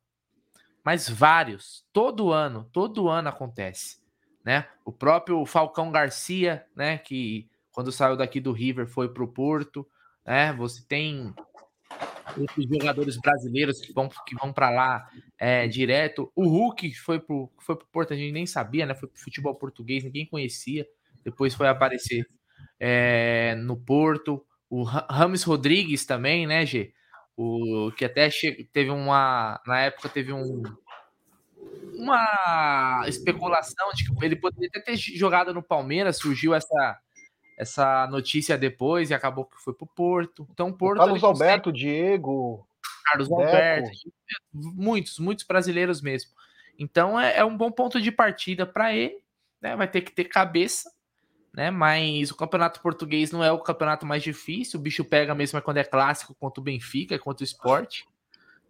Mas 0.84 1.08
vários, 1.08 1.84
todo 1.92 2.32
ano, 2.32 2.68
todo 2.72 3.08
ano 3.08 3.28
acontece, 3.28 3.98
né? 4.44 4.68
O 4.84 4.92
próprio 4.92 5.44
Falcão 5.46 5.90
Garcia, 5.90 6.66
né, 6.76 6.98
que 6.98 7.48
quando 7.70 7.90
saiu 7.90 8.16
daqui 8.16 8.40
do 8.40 8.52
River 8.52 8.86
foi 8.86 9.08
para 9.08 9.24
o 9.24 9.28
Porto, 9.28 9.88
né? 10.24 10.52
Você 10.54 10.82
tem 10.86 11.34
esses 12.36 12.68
jogadores 12.68 13.16
brasileiros 13.18 13.80
que 13.80 13.92
vão, 13.92 14.08
que 14.26 14.34
vão 14.34 14.52
para 14.52 14.70
lá 14.70 15.08
é, 15.38 15.66
direto. 15.66 16.30
O 16.34 16.48
Hulk 16.48 16.94
foi 16.94 17.20
pro, 17.20 17.50
foi 17.58 17.76
pro 17.76 17.86
Porto, 17.86 18.12
a 18.12 18.16
gente 18.16 18.32
nem 18.32 18.46
sabia, 18.46 18.86
né? 18.86 18.94
Foi 18.94 19.08
pro 19.08 19.20
futebol 19.20 19.54
português, 19.54 20.04
ninguém 20.04 20.26
conhecia. 20.26 20.86
Depois 21.24 21.54
foi 21.54 21.68
aparecer 21.68 22.26
é, 22.78 23.54
no 23.56 23.76
Porto. 23.76 24.44
O 24.68 24.82
Rames 24.82 25.42
Rodrigues 25.42 26.04
também, 26.06 26.46
né, 26.46 26.64
G? 26.66 26.92
O 27.36 27.90
que 27.96 28.04
até 28.04 28.30
che... 28.30 28.68
teve 28.72 28.90
uma 28.90 29.60
na 29.66 29.80
época 29.80 30.08
teve 30.08 30.32
um 30.32 30.62
uma 31.94 33.04
especulação 33.06 33.90
de 33.94 34.04
que 34.04 34.24
ele 34.24 34.36
poderia 34.36 34.82
ter 34.82 34.96
jogado 34.96 35.54
no 35.54 35.62
Palmeiras, 35.62 36.18
surgiu 36.18 36.54
essa 36.54 37.00
essa 37.56 38.06
notícia 38.08 38.58
depois 38.58 39.10
e 39.10 39.14
acabou 39.14 39.44
que 39.44 39.62
foi 39.62 39.74
pro 39.74 39.86
Porto. 39.86 40.46
Então 40.50 40.72
Porto 40.72 40.98
Carlos 40.98 41.22
Alberto, 41.22 41.70
consegue... 41.70 41.86
Diego, 41.86 42.66
Carlos 43.04 43.28
Deco. 43.28 43.40
Alberto, 43.40 43.90
muitos, 44.52 45.18
muitos 45.18 45.44
brasileiros 45.44 46.00
mesmo. 46.00 46.30
Então 46.78 47.18
é, 47.18 47.38
é 47.38 47.44
um 47.44 47.56
bom 47.56 47.70
ponto 47.70 48.00
de 48.00 48.10
partida 48.10 48.66
para 48.66 48.92
ele, 48.92 49.18
né? 49.60 49.76
Vai 49.76 49.86
ter 49.88 50.00
que 50.00 50.12
ter 50.12 50.24
cabeça 50.24 50.90
né? 51.54 51.70
Mas 51.70 52.30
o 52.30 52.36
campeonato 52.36 52.80
português 52.80 53.30
não 53.30 53.44
é 53.44 53.52
o 53.52 53.58
campeonato 53.58 54.06
mais 54.06 54.22
difícil. 54.22 54.80
O 54.80 54.82
bicho 54.82 55.04
pega 55.04 55.34
mesmo 55.34 55.58
é 55.58 55.62
quando 55.62 55.76
é 55.76 55.84
clássico 55.84 56.34
contra 56.34 56.60
o 56.60 56.64
Benfica, 56.64 57.18
contra 57.18 57.42
o 57.42 57.44
esporte. 57.44 58.06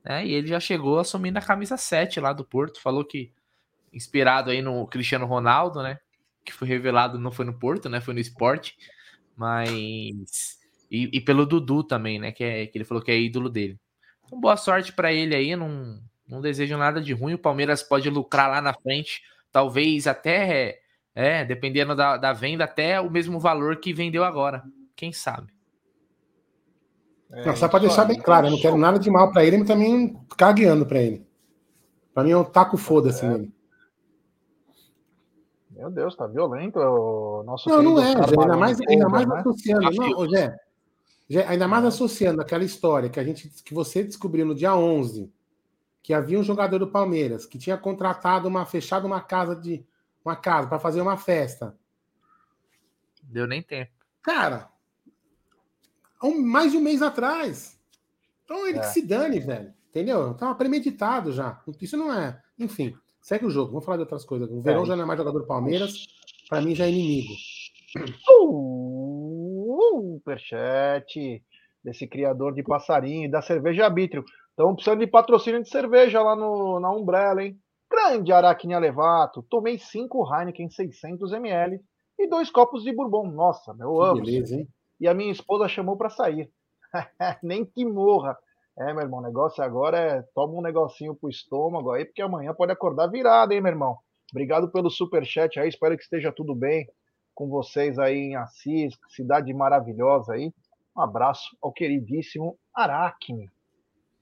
Né? 0.04 0.26
E 0.26 0.32
ele 0.32 0.48
já 0.48 0.58
chegou 0.58 0.98
assumindo 0.98 1.38
a 1.38 1.42
camisa 1.42 1.76
7 1.76 2.18
lá 2.18 2.32
do 2.32 2.44
Porto. 2.44 2.80
Falou 2.80 3.04
que, 3.04 3.32
inspirado 3.92 4.50
aí 4.50 4.60
no 4.60 4.86
Cristiano 4.88 5.26
Ronaldo, 5.26 5.82
né? 5.82 5.98
Que 6.44 6.52
foi 6.52 6.66
revelado, 6.66 7.20
não 7.20 7.30
foi 7.30 7.44
no 7.44 7.56
Porto, 7.56 7.88
né? 7.88 8.00
Foi 8.00 8.14
no 8.14 8.20
esporte. 8.20 8.76
Mas. 9.36 10.58
E, 10.90 11.08
e 11.12 11.20
pelo 11.20 11.46
Dudu 11.46 11.84
também, 11.84 12.18
né? 12.18 12.32
Que, 12.32 12.42
é, 12.42 12.66
que 12.66 12.76
ele 12.76 12.84
falou 12.84 13.02
que 13.02 13.12
é 13.12 13.18
ídolo 13.18 13.48
dele. 13.48 13.78
Então, 14.26 14.40
boa 14.40 14.56
sorte 14.56 14.92
para 14.92 15.12
ele 15.12 15.36
aí. 15.36 15.54
Não, 15.54 16.02
não 16.26 16.40
desejo 16.40 16.76
nada 16.76 17.00
de 17.00 17.12
ruim. 17.12 17.34
O 17.34 17.38
Palmeiras 17.38 17.80
pode 17.80 18.10
lucrar 18.10 18.50
lá 18.50 18.60
na 18.60 18.74
frente. 18.74 19.22
Talvez 19.52 20.08
até 20.08 20.81
é, 21.14 21.44
dependendo 21.44 21.94
da, 21.94 22.16
da 22.16 22.32
venda, 22.32 22.64
até 22.64 23.00
o 23.00 23.10
mesmo 23.10 23.38
valor 23.38 23.76
que 23.76 23.92
vendeu 23.92 24.24
agora. 24.24 24.62
Quem 24.96 25.12
sabe? 25.12 25.52
É, 27.30 27.46
não, 27.46 27.56
só 27.56 27.68
para 27.68 27.80
deixar 27.80 28.04
bem 28.04 28.18
claro, 28.18 28.46
eu 28.46 28.50
não 28.50 28.60
quero 28.60 28.76
nada 28.76 28.98
de 28.98 29.10
mal 29.10 29.32
para 29.32 29.44
ele, 29.44 29.58
mas 29.58 29.66
também 29.66 30.18
cagueando 30.36 30.84
para 30.84 31.00
ele. 31.00 31.26
Para 32.12 32.24
mim 32.24 32.30
é 32.30 32.36
um 32.36 32.44
taco 32.44 32.76
foda-se 32.76 33.24
é. 33.24 33.28
nele. 33.28 33.52
Meu 35.70 35.90
Deus, 35.90 36.14
tá 36.14 36.26
violento 36.26 36.78
o 36.78 37.42
nosso 37.42 37.68
Não, 37.68 37.82
não 37.82 37.98
é, 37.98 38.12
Zé, 38.12 38.36
ainda 38.38 38.56
mais, 38.56 38.78
ainda 38.86 39.08
mais 39.08 39.26
né? 39.26 39.40
associando. 39.40 39.90
Não, 39.90 40.30
Zé, 40.30 40.56
Zé, 41.32 41.46
ainda 41.46 41.66
mais 41.66 41.84
associando 41.86 42.40
aquela 42.40 42.62
história 42.62 43.08
que 43.08 43.18
a 43.18 43.24
gente 43.24 43.48
que 43.64 43.74
você 43.74 44.04
descobriu 44.04 44.44
no 44.44 44.54
dia 44.54 44.76
11, 44.76 45.32
que 46.02 46.12
havia 46.12 46.38
um 46.38 46.42
jogador 46.42 46.78
do 46.78 46.86
Palmeiras 46.86 47.46
que 47.46 47.58
tinha 47.58 47.76
contratado 47.76 48.46
uma 48.46 48.66
fechado 48.66 49.06
uma 49.06 49.20
casa 49.20 49.56
de 49.56 49.84
uma 50.24 50.36
casa 50.36 50.68
para 50.68 50.78
fazer 50.78 51.00
uma 51.00 51.16
festa. 51.16 51.76
Deu 53.22 53.46
nem 53.46 53.62
tempo. 53.62 53.92
Cara, 54.22 54.68
um, 56.22 56.40
mais 56.40 56.72
de 56.72 56.78
um 56.78 56.82
mês 56.82 57.02
atrás. 57.02 57.80
Então 58.44 58.66
ele 58.66 58.78
é. 58.78 58.80
que 58.80 58.88
se 58.88 59.02
dane, 59.02 59.40
velho. 59.40 59.72
Entendeu? 59.90 60.34
Tava 60.34 60.54
premeditado 60.54 61.32
já. 61.32 61.62
Isso 61.80 61.96
não 61.96 62.12
é. 62.12 62.40
Enfim, 62.58 62.96
segue 63.20 63.46
o 63.46 63.50
jogo. 63.50 63.72
Vamos 63.72 63.84
falar 63.84 63.98
de 63.98 64.02
outras 64.02 64.24
coisas. 64.24 64.50
O 64.50 64.60
Verão 64.60 64.84
é. 64.84 64.86
já 64.86 64.96
não 64.96 65.04
é 65.04 65.06
mais 65.06 65.18
jogador 65.18 65.40
do 65.40 65.46
Palmeiras. 65.46 66.06
Para 66.48 66.60
mim 66.62 66.74
já 66.74 66.86
é 66.86 66.90
inimigo. 66.90 67.32
Uh, 68.30 69.02
superchat 70.22 71.42
desse 71.84 72.06
criador 72.06 72.54
de 72.54 72.62
passarinho 72.62 73.26
e 73.26 73.30
da 73.30 73.42
cerveja 73.42 73.84
arbítrio. 73.84 74.24
Estão 74.50 74.74
precisando 74.74 75.00
de 75.00 75.06
patrocínio 75.06 75.62
de 75.62 75.68
cerveja 75.68 76.22
lá 76.22 76.36
no, 76.36 76.78
na 76.78 76.90
Umbrella, 76.92 77.42
hein? 77.42 77.58
Grande 78.04 78.32
Aracne 78.32 78.74
Alevato, 78.74 79.44
tomei 79.44 79.78
cinco 79.78 80.26
Heineken 80.28 80.68
600ml 80.68 81.80
e 82.18 82.28
dois 82.28 82.50
copos 82.50 82.82
de 82.82 82.92
bourbon. 82.92 83.30
Nossa, 83.30 83.72
meu 83.72 83.94
que 83.94 84.02
amo. 84.02 84.22
Beleza, 84.22 84.56
hein? 84.56 84.68
E 85.00 85.06
a 85.06 85.14
minha 85.14 85.30
esposa 85.30 85.68
chamou 85.68 85.96
para 85.96 86.10
sair. 86.10 86.50
Nem 87.42 87.64
que 87.64 87.84
morra. 87.84 88.36
É, 88.76 88.92
meu 88.92 89.02
irmão, 89.02 89.20
o 89.20 89.22
negócio 89.22 89.62
agora 89.62 89.98
é 89.98 90.22
toma 90.34 90.54
um 90.54 90.60
negocinho 90.60 91.14
pro 91.14 91.30
estômago 91.30 91.92
aí, 91.92 92.04
porque 92.04 92.20
amanhã 92.20 92.52
pode 92.52 92.72
acordar 92.72 93.06
virado, 93.06 93.52
hein, 93.52 93.60
meu 93.60 93.70
irmão? 93.70 93.96
Obrigado 94.32 94.70
pelo 94.70 94.90
super 94.90 95.24
chat 95.24 95.60
aí, 95.60 95.68
espero 95.68 95.96
que 95.96 96.02
esteja 96.02 96.32
tudo 96.32 96.54
bem 96.54 96.86
com 97.34 97.48
vocês 97.48 97.98
aí 97.98 98.16
em 98.16 98.36
Assis, 98.36 98.94
cidade 99.10 99.54
maravilhosa 99.54 100.34
aí. 100.34 100.52
Um 100.96 101.00
abraço 101.00 101.56
ao 101.62 101.72
queridíssimo 101.72 102.58
Aracne. 102.74 103.48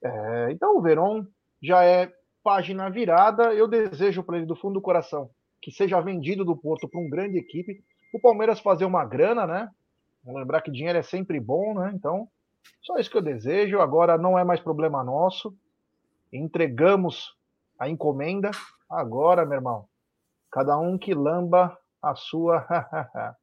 É, 0.03 0.51
então 0.51 0.77
o 0.77 0.81
Veron 0.81 1.25
já 1.61 1.83
é 1.83 2.11
página 2.43 2.89
virada. 2.89 3.53
Eu 3.53 3.67
desejo 3.67 4.23
para 4.23 4.37
ele, 4.37 4.45
do 4.45 4.55
fundo 4.55 4.75
do 4.75 4.81
coração, 4.81 5.29
que 5.61 5.71
seja 5.71 6.01
vendido 6.01 6.43
do 6.43 6.55
Porto 6.55 6.87
para 6.87 6.99
uma 6.99 7.09
grande 7.09 7.37
equipe. 7.37 7.83
O 8.13 8.19
Palmeiras 8.19 8.59
fazer 8.59 8.85
uma 8.85 9.05
grana, 9.05 9.47
né? 9.47 9.69
Vamos 10.23 10.41
lembrar 10.41 10.61
que 10.61 10.71
dinheiro 10.71 10.99
é 10.99 11.03
sempre 11.03 11.39
bom, 11.39 11.73
né? 11.73 11.91
Então, 11.95 12.27
só 12.81 12.97
isso 12.97 13.09
que 13.09 13.17
eu 13.17 13.21
desejo. 13.21 13.79
Agora 13.79 14.17
não 14.17 14.37
é 14.37 14.43
mais 14.43 14.59
problema 14.59 15.03
nosso. 15.03 15.55
Entregamos 16.31 17.35
a 17.79 17.89
encomenda. 17.89 18.51
Agora, 18.89 19.45
meu 19.45 19.57
irmão, 19.57 19.87
cada 20.51 20.77
um 20.77 20.97
que 20.97 21.13
lamba 21.13 21.77
a 22.01 22.15
sua. 22.15 22.65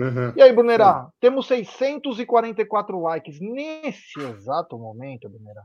uhum. 0.00 0.32
E 0.36 0.42
aí, 0.42 0.52
Brunerá, 0.52 1.08
temos 1.20 1.46
644 1.46 3.00
likes 3.00 3.40
nesse 3.40 4.20
exato 4.20 4.78
momento, 4.78 5.28
Brunerá. 5.28 5.64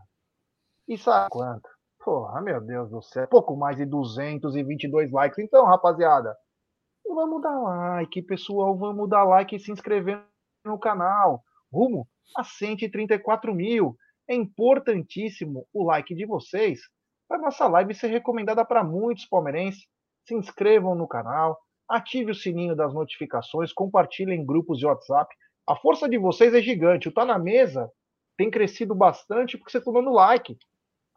E 0.87 0.97
sabe 0.97 1.29
quanto? 1.29 1.69
Porra, 2.03 2.41
meu 2.41 2.61
Deus 2.61 2.89
do 2.89 3.01
céu. 3.01 3.27
Pouco 3.27 3.55
mais 3.55 3.77
de 3.77 3.85
222 3.85 5.11
likes. 5.11 5.37
Então, 5.39 5.65
rapaziada, 5.65 6.35
vamos 7.05 7.41
dar 7.41 7.59
like, 7.59 8.21
pessoal. 8.21 8.77
Vamos 8.77 9.09
dar 9.09 9.23
like 9.25 9.55
e 9.55 9.59
se 9.59 9.71
inscrever 9.71 10.23
no 10.65 10.79
canal. 10.79 11.43
Rumo 11.71 12.07
a 12.35 12.43
134 12.43 13.53
mil. 13.53 13.95
É 14.27 14.35
importantíssimo 14.35 15.67
o 15.73 15.83
like 15.83 16.13
de 16.15 16.25
vocês 16.25 16.79
para 17.29 17.37
nossa 17.37 17.67
live 17.67 17.93
ser 17.93 18.07
recomendada 18.07 18.65
para 18.65 18.83
muitos 18.83 19.25
palmeirenses. 19.25 19.87
se 20.25 20.33
inscrevam 20.35 20.95
no 20.95 21.07
canal, 21.07 21.59
ative 21.87 22.31
o 22.31 22.35
sininho 22.35 22.75
das 22.75 22.93
notificações, 22.93 23.73
compartilhem 23.73 24.41
em 24.41 24.45
grupos 24.45 24.79
de 24.79 24.85
WhatsApp. 24.85 25.33
A 25.67 25.75
força 25.75 26.09
de 26.09 26.17
vocês 26.17 26.53
é 26.53 26.61
gigante. 26.61 27.07
O 27.07 27.11
Tá 27.11 27.25
na 27.25 27.37
Mesa 27.37 27.91
tem 28.37 28.49
crescido 28.49 28.95
bastante 28.95 29.57
porque 29.57 29.71
vocês 29.71 29.81
estão 29.81 29.93
dando 29.93 30.11
like. 30.11 30.57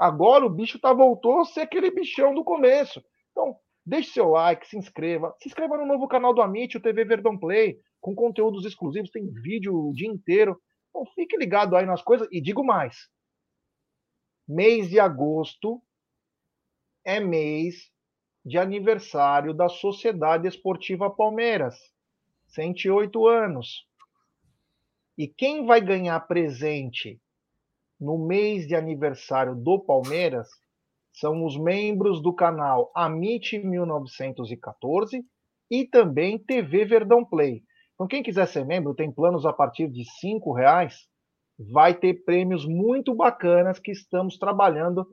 Agora 0.02 0.44
o 0.44 0.50
bicho 0.50 0.80
tá 0.80 0.92
voltou 0.92 1.38
a 1.38 1.44
ser 1.44 1.60
aquele 1.60 1.88
bichão 1.88 2.34
do 2.34 2.42
começo. 2.42 3.00
Então, 3.30 3.56
deixe 3.86 4.10
seu 4.10 4.30
like, 4.30 4.66
se 4.66 4.76
inscreva. 4.76 5.32
Se 5.38 5.46
inscreva 5.46 5.76
no 5.76 5.86
novo 5.86 6.08
canal 6.08 6.34
do 6.34 6.42
Amit, 6.42 6.76
o 6.76 6.80
TV 6.80 7.04
Verdão 7.04 7.38
Play, 7.38 7.78
com 8.00 8.12
conteúdos 8.12 8.64
exclusivos, 8.64 9.12
tem 9.12 9.30
vídeo 9.30 9.72
o 9.72 9.92
dia 9.92 10.08
inteiro. 10.08 10.60
Então, 10.90 11.06
fique 11.14 11.36
ligado 11.36 11.76
aí 11.76 11.86
nas 11.86 12.02
coisas. 12.02 12.26
E 12.32 12.40
digo 12.40 12.64
mais: 12.64 13.08
mês 14.48 14.88
de 14.88 14.98
agosto 14.98 15.80
é 17.04 17.20
mês 17.20 17.88
de 18.44 18.58
aniversário 18.58 19.54
da 19.54 19.68
Sociedade 19.68 20.48
Esportiva 20.48 21.08
Palmeiras. 21.08 21.76
108 22.48 23.24
anos. 23.28 23.86
E 25.16 25.28
quem 25.28 25.64
vai 25.64 25.80
ganhar 25.80 26.18
presente 26.26 27.21
no 28.02 28.18
mês 28.18 28.66
de 28.66 28.74
aniversário 28.74 29.54
do 29.54 29.78
Palmeiras 29.78 30.48
são 31.14 31.44
os 31.44 31.56
membros 31.56 32.20
do 32.20 32.34
canal 32.34 32.90
Amit 32.96 33.56
1914 33.56 35.24
e 35.70 35.86
também 35.86 36.36
TV 36.36 36.84
Verdão 36.84 37.24
Play. 37.24 37.62
Então, 37.94 38.08
quem 38.08 38.20
quiser 38.20 38.48
ser 38.48 38.66
membro, 38.66 38.92
tem 38.92 39.12
planos 39.12 39.46
a 39.46 39.52
partir 39.52 39.88
de 39.88 40.02
R$ 40.02 40.52
reais, 40.52 41.06
vai 41.72 41.94
ter 41.94 42.24
prêmios 42.24 42.66
muito 42.66 43.14
bacanas 43.14 43.78
que 43.78 43.92
estamos 43.92 44.36
trabalhando 44.36 45.06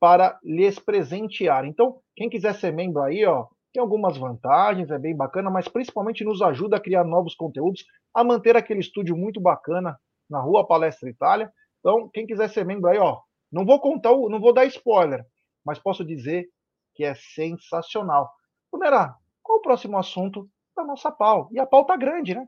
para 0.00 0.36
lhes 0.42 0.80
presentear. 0.80 1.64
Então, 1.64 2.00
quem 2.16 2.28
quiser 2.28 2.56
ser 2.56 2.72
membro 2.72 3.02
aí, 3.02 3.24
ó, 3.24 3.46
tem 3.72 3.80
algumas 3.80 4.16
vantagens, 4.16 4.90
é 4.90 4.98
bem 4.98 5.16
bacana, 5.16 5.48
mas 5.48 5.68
principalmente 5.68 6.24
nos 6.24 6.42
ajuda 6.42 6.76
a 6.76 6.80
criar 6.80 7.04
novos 7.04 7.36
conteúdos, 7.36 7.84
a 8.12 8.24
manter 8.24 8.56
aquele 8.56 8.80
estúdio 8.80 9.16
muito 9.16 9.40
bacana 9.40 9.96
na 10.28 10.40
Rua 10.40 10.66
Palestra 10.66 11.08
Itália. 11.08 11.52
Então, 11.82 12.08
quem 12.14 12.24
quiser 12.24 12.48
ser 12.48 12.64
membro 12.64 12.88
aí, 12.88 12.98
ó, 12.98 13.20
não 13.50 13.66
vou 13.66 13.80
contar, 13.80 14.10
não 14.10 14.40
vou 14.40 14.54
dar 14.54 14.64
spoiler, 14.66 15.26
mas 15.66 15.80
posso 15.80 16.04
dizer 16.04 16.48
que 16.94 17.02
é 17.02 17.12
sensacional. 17.14 18.32
Brunerá, 18.70 19.16
qual 19.42 19.58
o 19.58 19.62
próximo 19.62 19.98
assunto 19.98 20.48
da 20.76 20.84
nossa 20.84 21.10
pau? 21.10 21.48
E 21.52 21.58
a 21.58 21.66
pau 21.66 21.84
tá 21.84 21.96
grande, 21.96 22.34
né? 22.36 22.46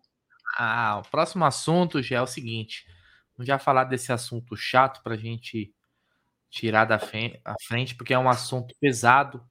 Ah, 0.57 1.03
o 1.05 1.11
próximo 1.11 1.45
assunto 1.45 2.01
já 2.01 2.19
é 2.19 2.23
o 2.23 2.27
seguinte. 2.27 2.87
Vamos 3.37 3.49
já 3.49 3.59
falar 3.59 3.85
desse 3.85 4.13
assunto 4.13 4.57
chato 4.57 5.03
para 5.03 5.15
a 5.15 5.19
gente 5.19 5.75
tirar 6.49 6.85
da 6.85 6.99
frente, 6.99 7.97
porque 7.97 8.15
é 8.15 8.19
um 8.19 8.29
assunto 8.29 8.73
pesado. 8.81 9.45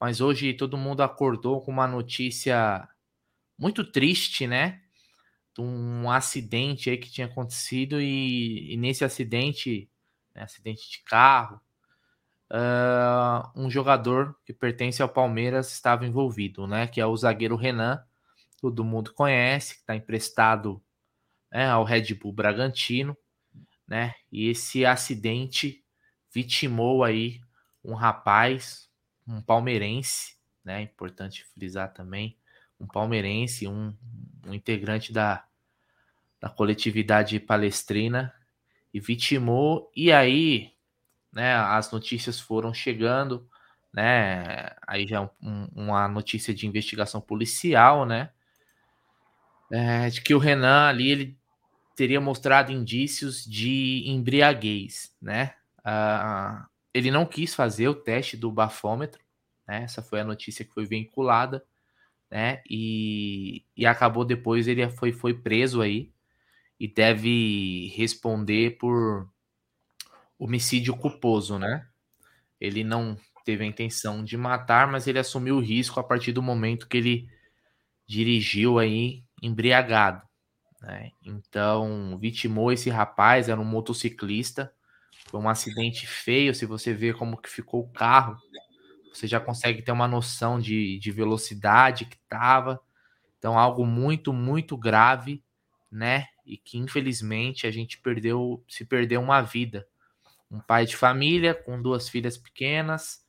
Mas 0.00 0.20
hoje 0.20 0.52
todo 0.52 0.76
mundo 0.76 1.02
acordou 1.02 1.60
com 1.60 1.70
uma 1.70 1.86
notícia 1.86 2.88
muito 3.56 3.84
triste, 3.84 4.46
né? 4.46 4.82
Um 5.58 6.10
acidente 6.10 6.88
aí 6.90 6.96
que 6.96 7.10
tinha 7.10 7.26
acontecido 7.26 8.00
e, 8.00 8.72
e 8.72 8.76
nesse 8.76 9.04
acidente, 9.04 9.90
né, 10.34 10.42
acidente 10.42 10.88
de 10.90 11.02
carro, 11.02 11.60
uh, 12.50 13.50
um 13.54 13.70
jogador 13.70 14.36
que 14.44 14.52
pertence 14.52 15.00
ao 15.02 15.08
Palmeiras 15.08 15.72
estava 15.72 16.06
envolvido, 16.06 16.66
né? 16.66 16.86
Que 16.86 17.00
é 17.00 17.06
o 17.06 17.16
zagueiro 17.16 17.56
Renan, 17.56 18.02
todo 18.60 18.84
mundo 18.84 19.12
conhece, 19.14 19.74
que 19.74 19.80
está 19.80 19.94
emprestado 19.94 20.82
né, 21.50 21.68
ao 21.68 21.84
Red 21.84 22.14
Bull 22.14 22.32
Bragantino, 22.32 23.16
né? 23.86 24.14
E 24.30 24.48
esse 24.48 24.84
acidente 24.84 25.84
vitimou 26.32 27.02
aí 27.02 27.40
um 27.84 27.94
rapaz, 27.94 28.88
um 29.26 29.40
palmeirense, 29.40 30.36
né? 30.64 30.82
Importante 30.82 31.44
frisar 31.54 31.92
também, 31.92 32.36
um 32.80 32.86
palmeirense, 32.86 33.68
um, 33.68 33.94
um 34.46 34.54
integrante 34.54 35.12
da, 35.12 35.44
da 36.40 36.48
coletividade 36.48 37.38
palestrina 37.38 38.34
e 38.92 38.98
vitimou. 38.98 39.90
E 39.94 40.10
aí, 40.10 40.72
né? 41.32 41.54
As 41.54 41.92
notícias 41.92 42.40
foram 42.40 42.72
chegando, 42.72 43.48
né? 43.92 44.70
Aí 44.86 45.06
já 45.06 45.22
um, 45.42 45.68
uma 45.74 46.08
notícia 46.08 46.54
de 46.54 46.66
investigação 46.66 47.20
policial, 47.20 48.06
né? 48.06 48.30
É, 49.70 50.08
de 50.10 50.20
que 50.20 50.34
o 50.34 50.38
Renan 50.38 50.88
ali 50.88 51.10
ele 51.10 51.38
teria 51.94 52.20
mostrado 52.20 52.72
indícios 52.72 53.44
de 53.44 54.02
embriaguez, 54.06 55.14
né? 55.20 55.54
Ele 56.92 57.10
não 57.10 57.24
quis 57.24 57.54
fazer 57.54 57.88
o 57.88 57.94
teste 57.94 58.36
do 58.36 58.50
bafômetro, 58.50 59.22
né? 59.68 59.84
Essa 59.84 60.02
foi 60.02 60.20
a 60.20 60.24
notícia 60.24 60.64
que 60.64 60.72
foi 60.72 60.86
vinculada, 60.86 61.64
né? 62.30 62.62
E, 62.68 63.64
e 63.76 63.84
acabou 63.86 64.24
depois 64.24 64.68
ele 64.68 64.88
foi, 64.90 65.12
foi 65.12 65.34
preso 65.34 65.82
aí 65.82 66.12
e 66.78 66.86
deve 66.86 67.88
responder 67.96 68.78
por 68.78 69.28
homicídio 70.38 70.96
culposo, 70.96 71.58
né? 71.58 71.86
Ele 72.60 72.84
não 72.84 73.16
teve 73.44 73.64
a 73.64 73.66
intenção 73.66 74.24
de 74.24 74.36
matar, 74.36 74.90
mas 74.90 75.06
ele 75.06 75.18
assumiu 75.18 75.56
o 75.56 75.60
risco 75.60 75.98
a 75.98 76.04
partir 76.04 76.32
do 76.32 76.42
momento 76.42 76.88
que 76.88 76.96
ele 76.96 77.28
dirigiu 78.06 78.78
aí 78.78 79.24
embriagado, 79.42 80.22
né? 80.80 81.10
Então, 81.22 82.18
vitimou 82.18 82.72
esse 82.72 82.88
rapaz, 82.88 83.48
era 83.48 83.60
um 83.60 83.64
motociclista, 83.64 84.72
foi 85.26 85.40
um 85.40 85.48
acidente 85.48 86.06
feio, 86.06 86.54
se 86.54 86.64
você 86.64 86.94
vê 86.94 87.12
como 87.12 87.36
que 87.36 87.48
ficou 87.48 87.82
o 87.82 87.92
carro, 87.92 88.36
você 89.12 89.26
já 89.26 89.40
consegue 89.40 89.82
ter 89.82 89.92
uma 89.92 90.08
noção 90.08 90.60
de, 90.60 90.98
de 90.98 91.10
velocidade 91.10 92.04
que 92.04 92.16
estava. 92.16 92.80
Então, 93.38 93.58
algo 93.58 93.86
muito, 93.86 94.32
muito 94.32 94.76
grave, 94.76 95.42
né? 95.90 96.26
E 96.44 96.56
que 96.56 96.78
infelizmente 96.78 97.66
a 97.66 97.70
gente 97.70 97.98
perdeu, 97.98 98.64
se 98.68 98.84
perdeu 98.84 99.20
uma 99.20 99.40
vida. 99.40 99.86
Um 100.50 100.60
pai 100.60 100.84
de 100.84 100.96
família 100.96 101.54
com 101.54 101.80
duas 101.80 102.08
filhas 102.08 102.36
pequenas, 102.36 103.24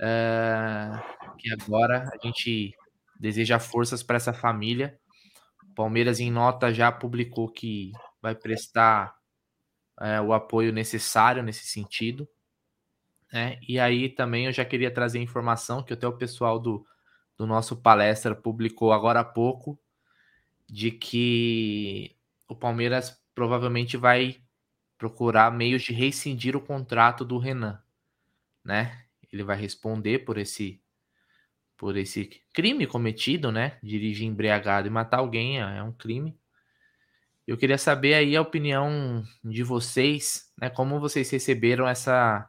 uh, 0.00 1.36
que 1.38 1.50
agora 1.52 2.10
a 2.12 2.26
gente 2.26 2.74
deseja 3.18 3.58
forças 3.58 4.02
para 4.02 4.16
essa 4.16 4.32
família. 4.32 4.98
Palmeiras, 5.74 6.20
em 6.20 6.30
nota, 6.30 6.72
já 6.72 6.92
publicou 6.92 7.48
que 7.48 7.92
vai 8.20 8.34
prestar 8.34 9.16
é, 10.00 10.20
o 10.20 10.32
apoio 10.32 10.72
necessário 10.72 11.42
nesse 11.42 11.66
sentido. 11.66 12.28
Né? 13.32 13.58
E 13.66 13.78
aí 13.80 14.08
também 14.10 14.46
eu 14.46 14.52
já 14.52 14.64
queria 14.64 14.90
trazer 14.90 15.18
informação 15.18 15.82
que 15.82 15.94
até 15.94 16.06
o 16.06 16.12
pessoal 16.12 16.58
do, 16.58 16.86
do 17.36 17.46
nosso 17.46 17.76
palestra 17.76 18.34
publicou 18.34 18.92
agora 18.92 19.20
há 19.20 19.24
pouco, 19.24 19.78
de 20.68 20.90
que 20.90 22.14
o 22.46 22.54
Palmeiras 22.54 23.20
provavelmente 23.34 23.96
vai 23.96 24.42
procurar 24.98 25.50
meios 25.50 25.82
de 25.82 25.92
rescindir 25.92 26.54
o 26.54 26.60
contrato 26.60 27.24
do 27.24 27.38
Renan, 27.38 27.82
né? 28.64 29.04
Ele 29.32 29.42
vai 29.42 29.56
responder 29.56 30.20
por 30.20 30.38
esse 30.38 30.80
por 31.76 31.96
esse 31.96 32.40
crime 32.52 32.86
cometido, 32.86 33.50
né? 33.50 33.76
Dirigir 33.82 34.28
embriagado 34.28 34.86
e 34.86 34.90
matar 34.90 35.18
alguém 35.18 35.60
é, 35.60 35.78
é 35.78 35.82
um 35.82 35.90
crime. 35.90 36.38
Eu 37.44 37.56
queria 37.56 37.76
saber 37.76 38.14
aí 38.14 38.36
a 38.36 38.40
opinião 38.40 39.24
de 39.42 39.64
vocês, 39.64 40.52
né? 40.56 40.70
Como 40.70 41.00
vocês 41.00 41.28
receberam 41.28 41.88
essa, 41.88 42.48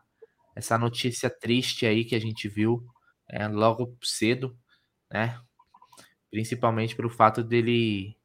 essa 0.55 0.77
notícia 0.77 1.29
triste 1.29 1.85
aí 1.85 2.05
que 2.05 2.15
a 2.15 2.19
gente 2.19 2.47
viu 2.47 2.85
é, 3.29 3.47
logo 3.47 3.97
cedo, 4.01 4.55
né? 5.11 5.39
Principalmente 6.29 6.95
pelo 6.95 7.09
fato 7.09 7.43
dele 7.43 8.17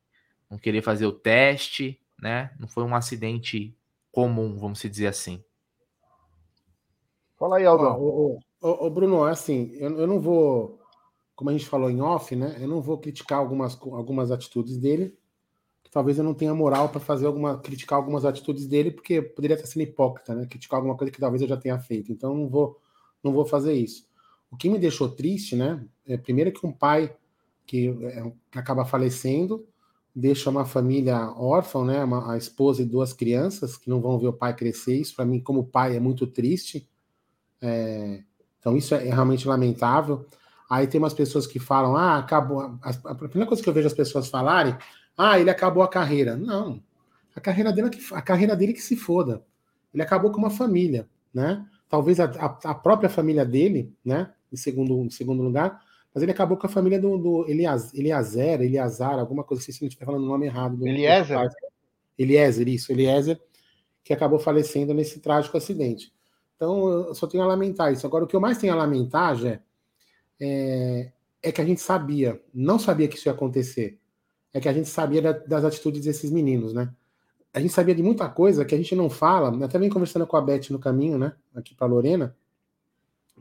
não 0.50 0.58
querer 0.58 0.82
fazer 0.82 1.06
o 1.06 1.12
teste, 1.12 2.00
né? 2.18 2.54
Não 2.58 2.68
foi 2.68 2.84
um 2.84 2.94
acidente 2.94 3.76
comum, 4.10 4.58
vamos 4.58 4.80
dizer 4.80 5.06
assim. 5.06 5.42
Fala 7.38 7.58
aí, 7.58 7.64
Aldão. 7.64 8.00
Ô, 8.00 8.40
ô, 8.60 8.86
ô, 8.86 8.90
Bruno, 8.90 9.26
é 9.26 9.30
assim, 9.30 9.70
eu, 9.74 10.00
eu 10.00 10.06
não 10.06 10.20
vou, 10.20 10.80
como 11.36 11.50
a 11.50 11.52
gente 11.52 11.66
falou 11.66 11.90
em 11.90 12.00
off, 12.00 12.34
né? 12.34 12.56
Eu 12.60 12.68
não 12.68 12.80
vou 12.80 12.98
criticar 12.98 13.38
algumas, 13.38 13.80
algumas 13.80 14.30
atitudes 14.30 14.76
dele, 14.76 15.17
talvez 15.98 16.16
eu 16.16 16.22
não 16.22 16.32
tenha 16.32 16.54
moral 16.54 16.90
para 16.90 17.00
fazer 17.00 17.26
alguma 17.26 17.58
criticar 17.58 17.96
algumas 17.96 18.24
atitudes 18.24 18.68
dele, 18.68 18.92
porque 18.92 19.20
poderia 19.20 19.56
estar 19.56 19.66
sendo 19.66 19.82
hipócrita, 19.82 20.32
né? 20.32 20.46
Criticar 20.46 20.76
alguma 20.76 20.96
coisa 20.96 21.12
que 21.12 21.18
talvez 21.18 21.42
eu 21.42 21.48
já 21.48 21.56
tenha 21.56 21.76
feito. 21.80 22.12
Então 22.12 22.32
não 22.36 22.48
vou 22.48 22.78
não 23.20 23.32
vou 23.32 23.44
fazer 23.44 23.72
isso. 23.72 24.06
O 24.48 24.56
que 24.56 24.70
me 24.70 24.78
deixou 24.78 25.08
triste, 25.08 25.56
né? 25.56 25.84
É 26.06 26.16
primeiro 26.16 26.52
que 26.52 26.64
um 26.64 26.70
pai 26.70 27.12
que, 27.66 27.88
é, 27.88 28.32
que 28.48 28.58
acaba 28.60 28.84
falecendo 28.84 29.66
deixa 30.14 30.48
uma 30.50 30.64
família 30.64 31.32
órfã, 31.32 31.84
né? 31.84 32.04
Uma, 32.04 32.32
a 32.32 32.38
esposa 32.38 32.80
e 32.80 32.84
duas 32.84 33.12
crianças 33.12 33.76
que 33.76 33.90
não 33.90 34.00
vão 34.00 34.20
ver 34.20 34.28
o 34.28 34.32
pai 34.32 34.54
crescer. 34.54 35.00
Isso 35.00 35.16
para 35.16 35.24
mim, 35.24 35.40
como 35.40 35.66
pai, 35.66 35.96
é 35.96 36.00
muito 36.00 36.28
triste. 36.28 36.88
É, 37.60 38.22
então 38.60 38.76
isso 38.76 38.94
é, 38.94 39.08
é 39.08 39.12
realmente 39.12 39.48
lamentável. 39.48 40.24
Aí 40.70 40.86
tem 40.86 41.00
umas 41.00 41.14
pessoas 41.14 41.44
que 41.44 41.58
falam, 41.58 41.96
ah, 41.96 42.18
acabou. 42.18 42.60
A, 42.60 42.90
a 43.06 43.14
primeira 43.16 43.48
coisa 43.48 43.60
que 43.60 43.68
eu 43.68 43.74
vejo 43.74 43.88
as 43.88 43.94
pessoas 43.94 44.28
falarem 44.28 44.76
ah, 45.18 45.40
ele 45.40 45.50
acabou 45.50 45.82
a 45.82 45.88
carreira. 45.88 46.36
Não. 46.36 46.80
A 47.34 47.40
carreira 47.40 47.72
dele, 47.72 47.88
é 47.88 48.14
a 48.14 48.22
carreira 48.22 48.54
dele 48.54 48.72
que 48.72 48.80
se 48.80 48.94
foda. 48.94 49.44
Ele 49.92 50.02
acabou 50.02 50.30
com 50.30 50.38
uma 50.38 50.50
família, 50.50 51.08
né? 51.34 51.66
Talvez 51.88 52.20
a, 52.20 52.24
a, 52.24 52.70
a 52.70 52.74
própria 52.74 53.10
família 53.10 53.44
dele, 53.44 53.92
né? 54.04 54.32
Em 54.52 54.56
segundo, 54.56 55.04
em 55.04 55.10
segundo 55.10 55.42
lugar, 55.42 55.82
Mas 56.14 56.22
ele 56.22 56.32
acabou 56.32 56.56
com 56.56 56.66
a 56.66 56.70
família 56.70 57.00
do, 57.00 57.18
do 57.18 57.50
Eliaz, 57.50 57.92
Eliazer, 57.92 58.62
Eliazar, 58.62 59.18
alguma 59.18 59.42
coisa 59.42 59.62
assim, 59.62 59.72
se 59.72 59.82
não 59.82 59.88
estiver 59.88 60.06
falando 60.06 60.24
o 60.24 60.28
nome 60.28 60.46
errado. 60.46 60.76
Do, 60.76 60.86
Eliezer? 60.86 61.36
Eliezer, 62.18 62.68
isso, 62.68 62.92
Eliezer, 62.92 63.40
que 64.04 64.12
acabou 64.12 64.38
falecendo 64.38 64.94
nesse 64.94 65.20
trágico 65.20 65.56
acidente. 65.56 66.12
Então, 66.56 66.88
eu 66.88 67.14
só 67.14 67.26
tenho 67.26 67.42
a 67.42 67.46
lamentar 67.46 67.92
isso. 67.92 68.06
Agora, 68.06 68.24
o 68.24 68.26
que 68.26 68.34
eu 68.34 68.40
mais 68.40 68.58
tenho 68.58 68.72
a 68.72 68.76
lamentar, 68.76 69.36
Jé, 69.36 69.60
é, 70.40 71.12
é 71.42 71.52
que 71.52 71.60
a 71.60 71.64
gente 71.64 71.80
sabia, 71.80 72.40
não 72.52 72.78
sabia 72.78 73.06
que 73.06 73.16
isso 73.16 73.28
ia 73.28 73.32
acontecer. 73.32 73.98
É 74.52 74.60
que 74.60 74.68
a 74.68 74.72
gente 74.72 74.88
sabia 74.88 75.20
da, 75.20 75.32
das 75.32 75.64
atitudes 75.64 76.04
desses 76.04 76.30
meninos, 76.30 76.72
né? 76.72 76.90
A 77.52 77.60
gente 77.60 77.72
sabia 77.72 77.94
de 77.94 78.02
muita 78.02 78.28
coisa 78.28 78.64
que 78.64 78.74
a 78.74 78.78
gente 78.78 78.94
não 78.94 79.08
fala, 79.08 79.64
até 79.64 79.78
vem 79.78 79.88
conversando 79.88 80.26
com 80.26 80.36
a 80.36 80.40
Beth 80.40 80.70
no 80.70 80.78
caminho, 80.78 81.18
né? 81.18 81.34
Aqui 81.54 81.74
para 81.74 81.86
Lorena, 81.86 82.36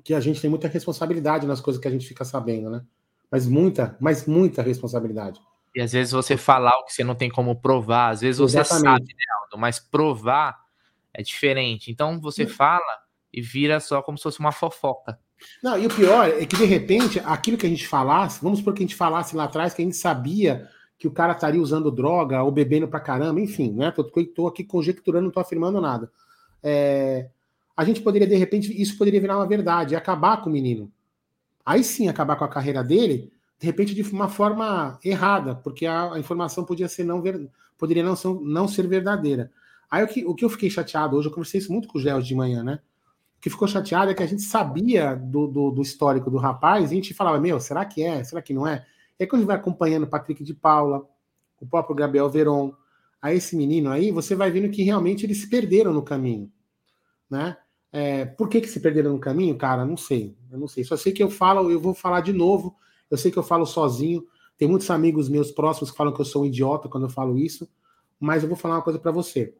que 0.04 0.13
a 0.13 0.20
gente 0.20 0.41
tem 0.41 0.50
muita 0.50 0.67
responsabilidade 0.67 1.46
nas 1.46 1.62
coisas 1.62 1.82
que 1.82 1.88
a 1.88 1.91
gente 1.91 2.08
fica 2.08 2.24
sabendo, 2.24 2.70
né? 2.70 2.84
Mas 3.30 3.46
muita, 3.46 3.98
mas 4.00 4.26
muita 4.26 4.62
responsabilidade. 4.62 5.41
E 5.76 5.82
às 5.82 5.91
vezes 5.91 6.12
você 6.12 6.38
falar 6.38 6.72
o 6.80 6.86
que 6.86 6.93
você 6.93 7.04
não 7.04 7.15
tem 7.15 7.30
como 7.30 7.56
provar, 7.56 8.10
às 8.10 8.22
vezes 8.22 8.39
você 8.39 8.60
Exatamente. 8.60 8.84
sabe, 8.84 9.13
né, 9.13 9.26
Aldo? 9.43 9.58
Mas 9.58 9.80
provar 9.80 10.58
é 11.13 11.22
diferente. 11.22 11.91
Então 11.91 12.20
você 12.20 12.48
fala 12.48 12.82
e 13.34 13.41
vira 13.41 13.80
só 13.80 14.02
como 14.02 14.17
se 14.17 14.24
fosse 14.24 14.39
uma 14.39 14.52
fofoca. 14.52 15.20
Não, 15.62 15.78
e 15.78 15.86
o 15.86 15.89
pior 15.89 16.28
é 16.28 16.46
que 16.46 16.56
de 16.56 16.65
repente 16.65 17.20
aquilo 17.20 17.58
que 17.58 17.65
a 17.65 17.70
gente 17.70 17.88
falasse, 17.88 18.41
vamos 18.41 18.60
supor 18.60 18.74
que 18.74 18.82
a 18.82 18.86
gente 18.88 18.96
falasse 18.96 19.36
lá 19.36 19.43
atrás 19.43 19.74
que 19.74 19.82
a 19.82 19.86
gente 19.86 19.98
sabia 19.98 20.67
que 20.97 21.07
o 21.07 21.12
cara 21.12 21.33
estaria 21.33 21.62
usando 21.62 21.91
droga 21.91 22.41
ou 22.41 22.51
bebendo 22.51 22.88
pra 22.88 22.99
caramba, 22.99 23.39
enfim, 23.39 23.71
né? 23.71 23.91
Tô, 23.91 24.03
tô 24.03 24.47
aqui 24.47 24.63
conjecturando, 24.63 25.25
não 25.25 25.31
tô 25.31 25.39
afirmando 25.39 25.79
nada. 25.79 26.12
É, 26.63 27.29
a 27.75 27.86
gente 27.86 28.01
poderia, 28.01 28.27
de 28.27 28.36
repente, 28.36 28.81
isso 28.81 28.97
poderia 28.97 29.21
virar 29.21 29.38
uma 29.38 29.45
verdade, 29.45 29.95
acabar 29.95 30.41
com 30.41 30.49
o 30.49 30.53
menino. 30.53 30.91
Aí 31.63 31.83
sim, 31.83 32.07
acabar 32.07 32.36
com 32.36 32.45
a 32.45 32.49
carreira 32.49 32.83
dele, 32.83 33.31
de 33.60 33.65
repente, 33.65 33.93
de 33.93 34.01
uma 34.03 34.27
forma 34.27 34.99
errada, 35.03 35.55
porque 35.55 35.86
a, 35.86 36.13
a 36.13 36.19
informação 36.19 36.63
podia 36.63 36.88
ser 36.88 37.03
não 37.03 37.21
ver, 37.21 37.47
poderia 37.77 38.03
não 38.03 38.15
ser, 38.15 38.33
não 38.41 38.67
ser 38.67 38.88
verdadeira. 38.88 39.51
Aí 39.89 40.03
o 40.03 40.07
que, 40.07 40.25
o 40.25 40.33
que 40.33 40.43
eu 40.43 40.49
fiquei 40.49 40.69
chateado 40.69 41.15
hoje, 41.15 41.27
eu 41.27 41.31
conversei 41.31 41.60
isso 41.60 41.71
muito 41.71 41.88
com 41.88 41.97
o 41.97 42.01
Gel 42.01 42.21
de 42.21 42.33
manhã, 42.33 42.63
né? 42.63 42.79
O 43.38 43.41
que 43.41 43.49
ficou 43.49 43.67
chateado 43.67 44.10
é 44.10 44.15
que 44.15 44.23
a 44.23 44.27
gente 44.27 44.41
sabia 44.41 45.15
do, 45.15 45.47
do, 45.47 45.71
do 45.71 45.81
histórico 45.81 46.31
do 46.31 46.38
rapaz 46.38 46.89
e 46.89 46.93
a 46.93 46.95
gente 46.95 47.13
falava, 47.13 47.39
meu, 47.39 47.60
será 47.60 47.86
que 47.86 48.01
é? 48.01 48.23
Será 48.23 48.41
que 48.41 48.53
não 48.53 48.65
é? 48.65 48.83
E 49.19 49.23
aí 49.23 49.27
quando 49.27 49.39
a 49.39 49.41
gente 49.41 49.47
vai 49.47 49.56
acompanhando 49.58 50.03
o 50.03 50.08
Patrick 50.08 50.43
de 50.43 50.53
Paula, 50.53 51.08
o 51.60 51.65
próprio 51.65 51.95
Gabriel 51.95 52.30
Veron, 52.30 52.73
a 53.21 53.34
esse 53.34 53.56
menino 53.56 53.89
aí, 53.89 54.12
você 54.12 54.36
vai 54.36 54.51
vendo 54.51 54.69
que 54.69 54.84
realmente 54.84 55.25
eles 55.25 55.39
se 55.39 55.49
perderam 55.49 55.91
no 55.91 56.03
caminho, 56.03 56.51
né? 57.30 57.58
É, 57.91 58.25
por 58.25 58.49
que, 58.49 58.62
que 58.62 58.67
se 58.67 58.80
perderam 58.80 59.13
no 59.13 59.19
caminho, 59.19 59.58
cara? 59.58 59.86
Não 59.86 59.97
sei. 59.97 60.38
Eu 60.51 60.60
não 60.60 60.67
sei. 60.67 60.84
Só 60.84 60.95
sei 60.97 61.12
que 61.12 61.23
eu 61.23 61.30
falo, 61.30 61.71
eu 61.71 61.80
vou 61.80 61.93
falar 61.93 62.21
de 62.21 62.34
novo. 62.34 62.75
Eu 63.10 63.17
sei 63.17 63.32
que 63.32 63.38
eu 63.39 63.43
falo 63.43 63.65
sozinho. 63.65 64.25
Tem 64.58 64.67
muitos 64.67 64.89
amigos 64.89 65.30
meus 65.30 65.51
próximos 65.51 65.89
que 65.89 65.97
falam 65.97 66.13
que 66.13 66.21
eu 66.21 66.25
sou 66.25 66.43
um 66.43 66.45
idiota 66.45 66.89
quando 66.89 67.06
eu 67.06 67.10
falo 67.10 67.38
isso. 67.38 67.67
Mas 68.19 68.43
eu 68.43 68.49
vou 68.49 68.58
falar 68.58 68.75
uma 68.75 68.82
coisa 68.82 68.99
para 68.99 69.12
você. 69.12 69.53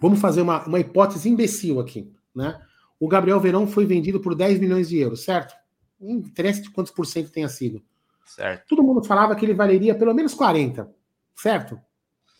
Vamos 0.00 0.20
fazer 0.20 0.42
uma, 0.42 0.64
uma 0.66 0.78
hipótese 0.78 1.28
imbecil 1.28 1.80
aqui, 1.80 2.12
né? 2.34 2.60
O 3.00 3.08
Gabriel 3.08 3.40
Verão 3.40 3.66
foi 3.66 3.86
vendido 3.86 4.20
por 4.20 4.34
10 4.34 4.58
milhões 4.58 4.88
de 4.88 4.98
euros, 4.98 5.24
certo? 5.24 5.54
Não 6.00 6.16
interessa 6.16 6.62
de 6.62 6.70
quantos 6.70 6.92
por 6.92 7.06
cento 7.06 7.30
tenha 7.30 7.48
sido. 7.48 7.82
Certo. 8.28 8.66
Todo 8.68 8.82
mundo 8.82 9.02
falava 9.02 9.34
que 9.34 9.44
ele 9.44 9.54
valeria 9.54 9.94
pelo 9.94 10.14
menos 10.14 10.34
40, 10.34 10.88
certo? 11.34 11.80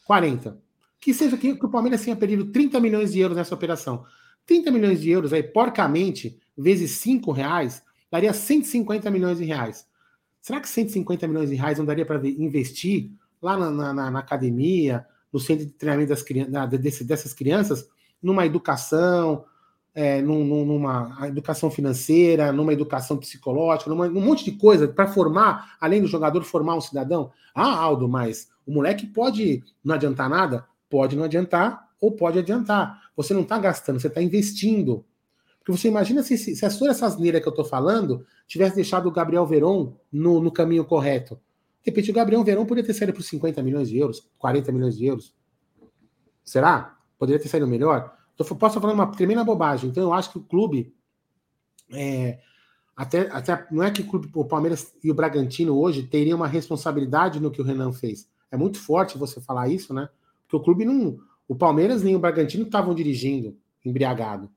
40. 0.07 0.61
Que 1.01 1.15
seja 1.15 1.37
que, 1.37 1.55
que 1.55 1.67
o 1.67 1.71
Palmeiras 1.71 2.05
tenha 2.05 2.17
perdido 2.17 2.53
30 2.53 2.79
milhões 2.81 3.13
de 3.13 3.21
euros 3.21 3.37
nessa 3.37 3.55
operação. 3.55 4.05
30 4.47 4.71
milhões 4.71 5.01
de 5.01 5.11
euros 5.11 5.33
aí, 5.33 5.43
porcamente, 5.43 6.39
vezes 6.57 6.93
5 6.93 7.31
reais, 7.33 7.83
daria 8.11 8.33
150 8.33 9.11
milhões 9.11 9.39
de 9.39 9.45
reais. 9.45 9.87
Será 10.41 10.61
que 10.61 10.69
150 10.69 11.27
milhões 11.29 11.51
de 11.51 11.57
reais 11.57 11.79
não 11.79 11.85
daria 11.85 12.07
para 12.07 12.27
investir 12.27 13.11
lá 13.41 13.57
na, 13.57 13.71
na, 13.71 14.11
na, 14.11 14.19
academia, 14.19 15.07
no 15.33 15.39
centro 15.39 15.67
de 15.67 15.73
treinamento 15.73 16.11
das, 16.11 16.25
desse, 16.81 17.05
dessas 17.05 17.35
crianças, 17.35 17.89
numa 18.23 18.47
educação, 18.47 19.45
é, 19.99 20.23
num, 20.23 20.45
numa 20.45 21.27
educação 21.27 21.73
financeira, 21.73 22.53
numa 22.53 22.73
educação 22.73 23.17
psicológica, 23.17 23.91
numa, 23.91 24.07
num 24.07 24.21
monte 24.21 24.45
de 24.45 24.53
coisa 24.53 24.87
para 24.87 25.09
formar, 25.09 25.77
além 25.81 26.01
do 26.01 26.07
jogador, 26.07 26.41
formar 26.45 26.77
um 26.77 26.81
cidadão? 26.81 27.33
Ah, 27.53 27.77
Aldo, 27.77 28.09
mas 28.09 28.49
o 28.65 28.71
moleque 28.71 29.09
pode 29.09 29.61
não 29.83 29.97
adiantar 29.97 30.31
nada? 30.31 30.65
Pode 30.89 31.17
não 31.17 31.25
adiantar 31.25 31.89
ou 32.01 32.13
pode 32.13 32.39
adiantar. 32.39 33.11
Você 33.17 33.35
não 33.35 33.41
está 33.41 33.59
gastando, 33.59 33.99
você 33.99 34.07
está 34.07 34.23
investindo. 34.23 35.05
Porque 35.59 35.73
você 35.73 35.89
imagina 35.89 36.23
se, 36.23 36.39
se, 36.39 36.55
se 36.55 36.65
a 36.65 36.71
sua 36.71 36.91
essa 36.91 37.05
asneira 37.05 37.41
que 37.41 37.49
eu 37.49 37.51
estou 37.51 37.65
falando 37.65 38.25
tivesse 38.47 38.77
deixado 38.77 39.09
o 39.09 39.11
Gabriel 39.11 39.47
Veron 39.49 39.97
no, 40.13 40.41
no 40.41 40.53
caminho 40.53 40.85
correto. 40.85 41.35
De 41.83 41.91
repente, 41.91 42.13
o 42.13 42.15
Gabriel 42.15 42.45
Verón 42.45 42.67
poderia 42.67 42.87
ter 42.87 42.95
saído 42.95 43.15
por 43.15 43.25
50 43.25 43.61
milhões 43.65 43.89
de 43.89 43.99
euros, 43.99 44.31
40 44.39 44.71
milhões 44.71 44.97
de 44.97 45.07
euros. 45.07 45.35
Será? 46.45 46.97
Poderia 47.19 47.43
ter 47.43 47.49
saído 47.49 47.67
melhor? 47.67 48.17
Eu 48.39 48.45
posso 48.45 48.79
estar 48.79 48.81
falando 48.81 48.95
uma 48.95 49.11
tremenda 49.11 49.43
bobagem. 49.43 49.91
Então, 49.91 50.03
eu 50.03 50.13
acho 50.13 50.31
que 50.31 50.39
o 50.39 50.43
clube. 50.43 50.95
É, 51.93 52.39
até, 52.97 53.21
até 53.31 53.67
não 53.71 53.83
é 53.83 53.91
que 53.91 54.03
o, 54.03 54.07
clube, 54.07 54.29
o 54.35 54.45
Palmeiras 54.45 54.95
e 55.03 55.11
o 55.11 55.15
Bragantino 55.15 55.79
hoje 55.79 56.03
teriam 56.03 56.37
uma 56.37 56.47
responsabilidade 56.47 57.41
no 57.41 57.51
que 57.51 57.61
o 57.61 57.65
Renan 57.65 57.93
fez. 57.93 58.29
É 58.51 58.57
muito 58.57 58.79
forte 58.79 59.19
você 59.19 59.41
falar 59.41 59.69
isso, 59.69 59.93
né? 59.93 60.09
Porque 60.43 60.57
o 60.57 60.61
clube 60.61 60.85
não. 60.85 61.19
O 61.47 61.55
Palmeiras 61.55 62.03
nem 62.03 62.15
o 62.15 62.19
Bragantino 62.19 62.65
estavam 62.65 62.95
dirigindo 62.95 63.57
embriagado. 63.85 64.51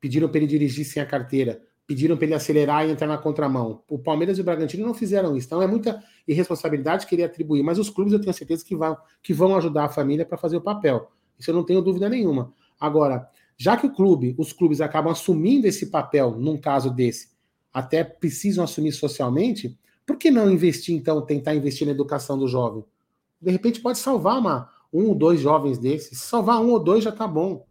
Pediram 0.00 0.28
para 0.28 0.38
ele 0.38 0.46
dirigir 0.46 0.84
sem 0.84 1.02
a 1.02 1.06
carteira. 1.06 1.62
Pediram 1.86 2.16
para 2.16 2.26
ele 2.26 2.34
acelerar 2.34 2.86
e 2.86 2.90
entrar 2.90 3.06
na 3.06 3.16
contramão. 3.16 3.82
O 3.88 3.98
Palmeiras 3.98 4.38
e 4.38 4.40
o 4.40 4.44
Bragantino 4.44 4.84
não 4.84 4.94
fizeram 4.94 5.36
isso. 5.36 5.46
Então 5.46 5.62
é 5.62 5.66
muita 5.66 6.02
irresponsabilidade 6.26 7.06
querer 7.06 7.24
atribuir. 7.24 7.62
Mas 7.62 7.78
os 7.78 7.88
clubes 7.88 8.12
eu 8.12 8.20
tenho 8.20 8.34
certeza 8.34 8.64
que 8.64 8.74
vão, 8.74 8.96
que 9.22 9.32
vão 9.32 9.56
ajudar 9.56 9.84
a 9.84 9.88
família 9.88 10.26
para 10.26 10.36
fazer 10.36 10.56
o 10.56 10.60
papel. 10.60 11.10
Isso 11.38 11.50
eu 11.50 11.54
não 11.54 11.64
tenho 11.64 11.80
dúvida 11.80 12.08
nenhuma. 12.08 12.52
Agora, 12.80 13.28
já 13.56 13.76
que 13.76 13.86
o 13.86 13.92
clube, 13.92 14.34
os 14.38 14.52
clubes 14.52 14.80
acabam 14.80 15.12
assumindo 15.12 15.66
esse 15.66 15.86
papel 15.86 16.32
num 16.38 16.58
caso 16.58 16.90
desse, 16.90 17.30
até 17.72 18.04
precisam 18.04 18.64
assumir 18.64 18.92
socialmente, 18.92 19.78
por 20.06 20.16
que 20.16 20.30
não 20.30 20.50
investir, 20.50 20.94
então, 20.94 21.20
tentar 21.20 21.54
investir 21.54 21.86
na 21.86 21.92
educação 21.92 22.38
do 22.38 22.46
jovem? 22.46 22.84
De 23.40 23.50
repente 23.50 23.80
pode 23.80 23.98
salvar 23.98 24.38
uma, 24.38 24.70
um 24.92 25.08
ou 25.08 25.14
dois 25.14 25.40
jovens 25.40 25.78
desses. 25.78 26.18
Se 26.18 26.26
salvar 26.26 26.60
um 26.60 26.70
ou 26.70 26.78
dois 26.78 27.04
já 27.04 27.12
tá 27.12 27.26
bom. 27.26 27.66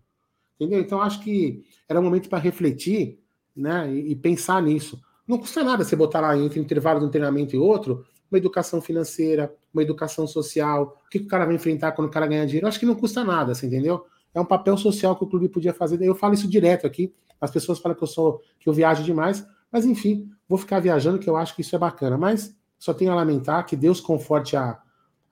Entendeu? 0.59 0.79
Então 0.79 1.01
acho 1.01 1.21
que 1.21 1.65
era 1.87 1.99
um 1.99 2.03
momento 2.03 2.29
para 2.29 2.39
refletir 2.39 3.19
né, 3.55 3.91
e, 3.93 4.11
e, 4.11 4.15
pensar 4.15 4.61
nisso. 4.61 5.01
Não 5.27 5.37
custa 5.37 5.63
nada 5.63 5.83
você 5.83 5.95
botar 5.95 6.21
lá 6.21 6.37
entre 6.37 6.59
intervalo 6.59 6.99
de 6.99 7.05
um 7.05 7.09
treinamento 7.09 7.55
e 7.55 7.59
outro 7.59 8.05
uma 8.29 8.37
educação 8.37 8.81
financeira, 8.81 9.53
uma 9.73 9.83
educação 9.83 10.27
social, 10.27 11.01
o 11.05 11.09
que, 11.09 11.19
que 11.19 11.25
o 11.25 11.27
cara 11.27 11.45
vai 11.45 11.55
enfrentar 11.55 11.91
quando 11.91 12.07
o 12.07 12.11
cara 12.11 12.27
ganha 12.27 12.45
dinheiro. 12.45 12.67
Acho 12.67 12.79
que 12.79 12.85
não 12.85 12.95
custa 12.95 13.23
nada, 13.23 13.53
você 13.53 13.67
entendeu? 13.67 14.05
É 14.35 14.39
um 14.39 14.45
papel 14.45 14.77
social 14.77 15.15
que 15.15 15.23
o 15.23 15.27
clube 15.27 15.49
podia 15.49 15.73
fazer. 15.73 15.99
Eu 16.01 16.13
falo 16.13 16.33
isso 16.33 16.47
direto 16.47 16.85
aqui. 16.85 17.11
As 17.41 17.49
pessoas 17.49 17.79
falam 17.79 17.97
que 17.97 18.03
eu 18.03 18.07
sou 18.07 18.41
que 18.59 18.69
eu 18.69 18.73
viajo 18.73 19.03
demais, 19.03 19.47
mas 19.71 19.85
enfim, 19.85 20.29
vou 20.47 20.57
ficar 20.57 20.79
viajando 20.79 21.17
que 21.17 21.29
eu 21.29 21.35
acho 21.35 21.55
que 21.55 21.61
isso 21.61 21.75
é 21.75 21.79
bacana. 21.79 22.17
Mas 22.17 22.55
só 22.77 22.93
tenho 22.93 23.11
a 23.11 23.15
lamentar 23.15 23.65
que 23.65 23.75
Deus 23.75 23.99
conforte 23.99 24.55
a, 24.55 24.79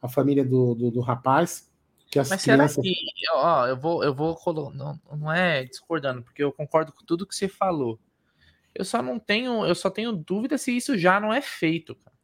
a 0.01 0.07
família 0.07 0.43
do, 0.43 0.73
do, 0.73 0.89
do 0.89 1.01
rapaz 1.01 1.71
que 2.13 2.19
as 2.19 2.29
Mas 2.29 2.43
crianças... 2.43 2.75
será 2.75 2.83
que, 2.83 3.29
ó, 3.33 3.65
eu 3.65 3.75
vou, 3.75 4.03
eu 4.03 4.13
vou, 4.13 4.37
não, 4.71 4.99
não 5.17 5.31
é 5.31 5.63
discordando, 5.63 6.21
porque 6.21 6.43
eu 6.43 6.51
concordo 6.51 6.93
com 6.93 7.03
tudo 7.03 7.25
que 7.25 7.35
você 7.35 7.47
falou. 7.47 7.99
Eu 8.75 8.85
só 8.85 9.01
não 9.01 9.17
tenho, 9.17 9.65
eu 9.65 9.73
só 9.73 9.89
tenho 9.89 10.11
dúvida 10.11 10.59
se 10.59 10.77
isso 10.77 10.95
já 10.95 11.19
não 11.19 11.33
é 11.33 11.41
feito, 11.41 11.95
cara. 11.95 12.15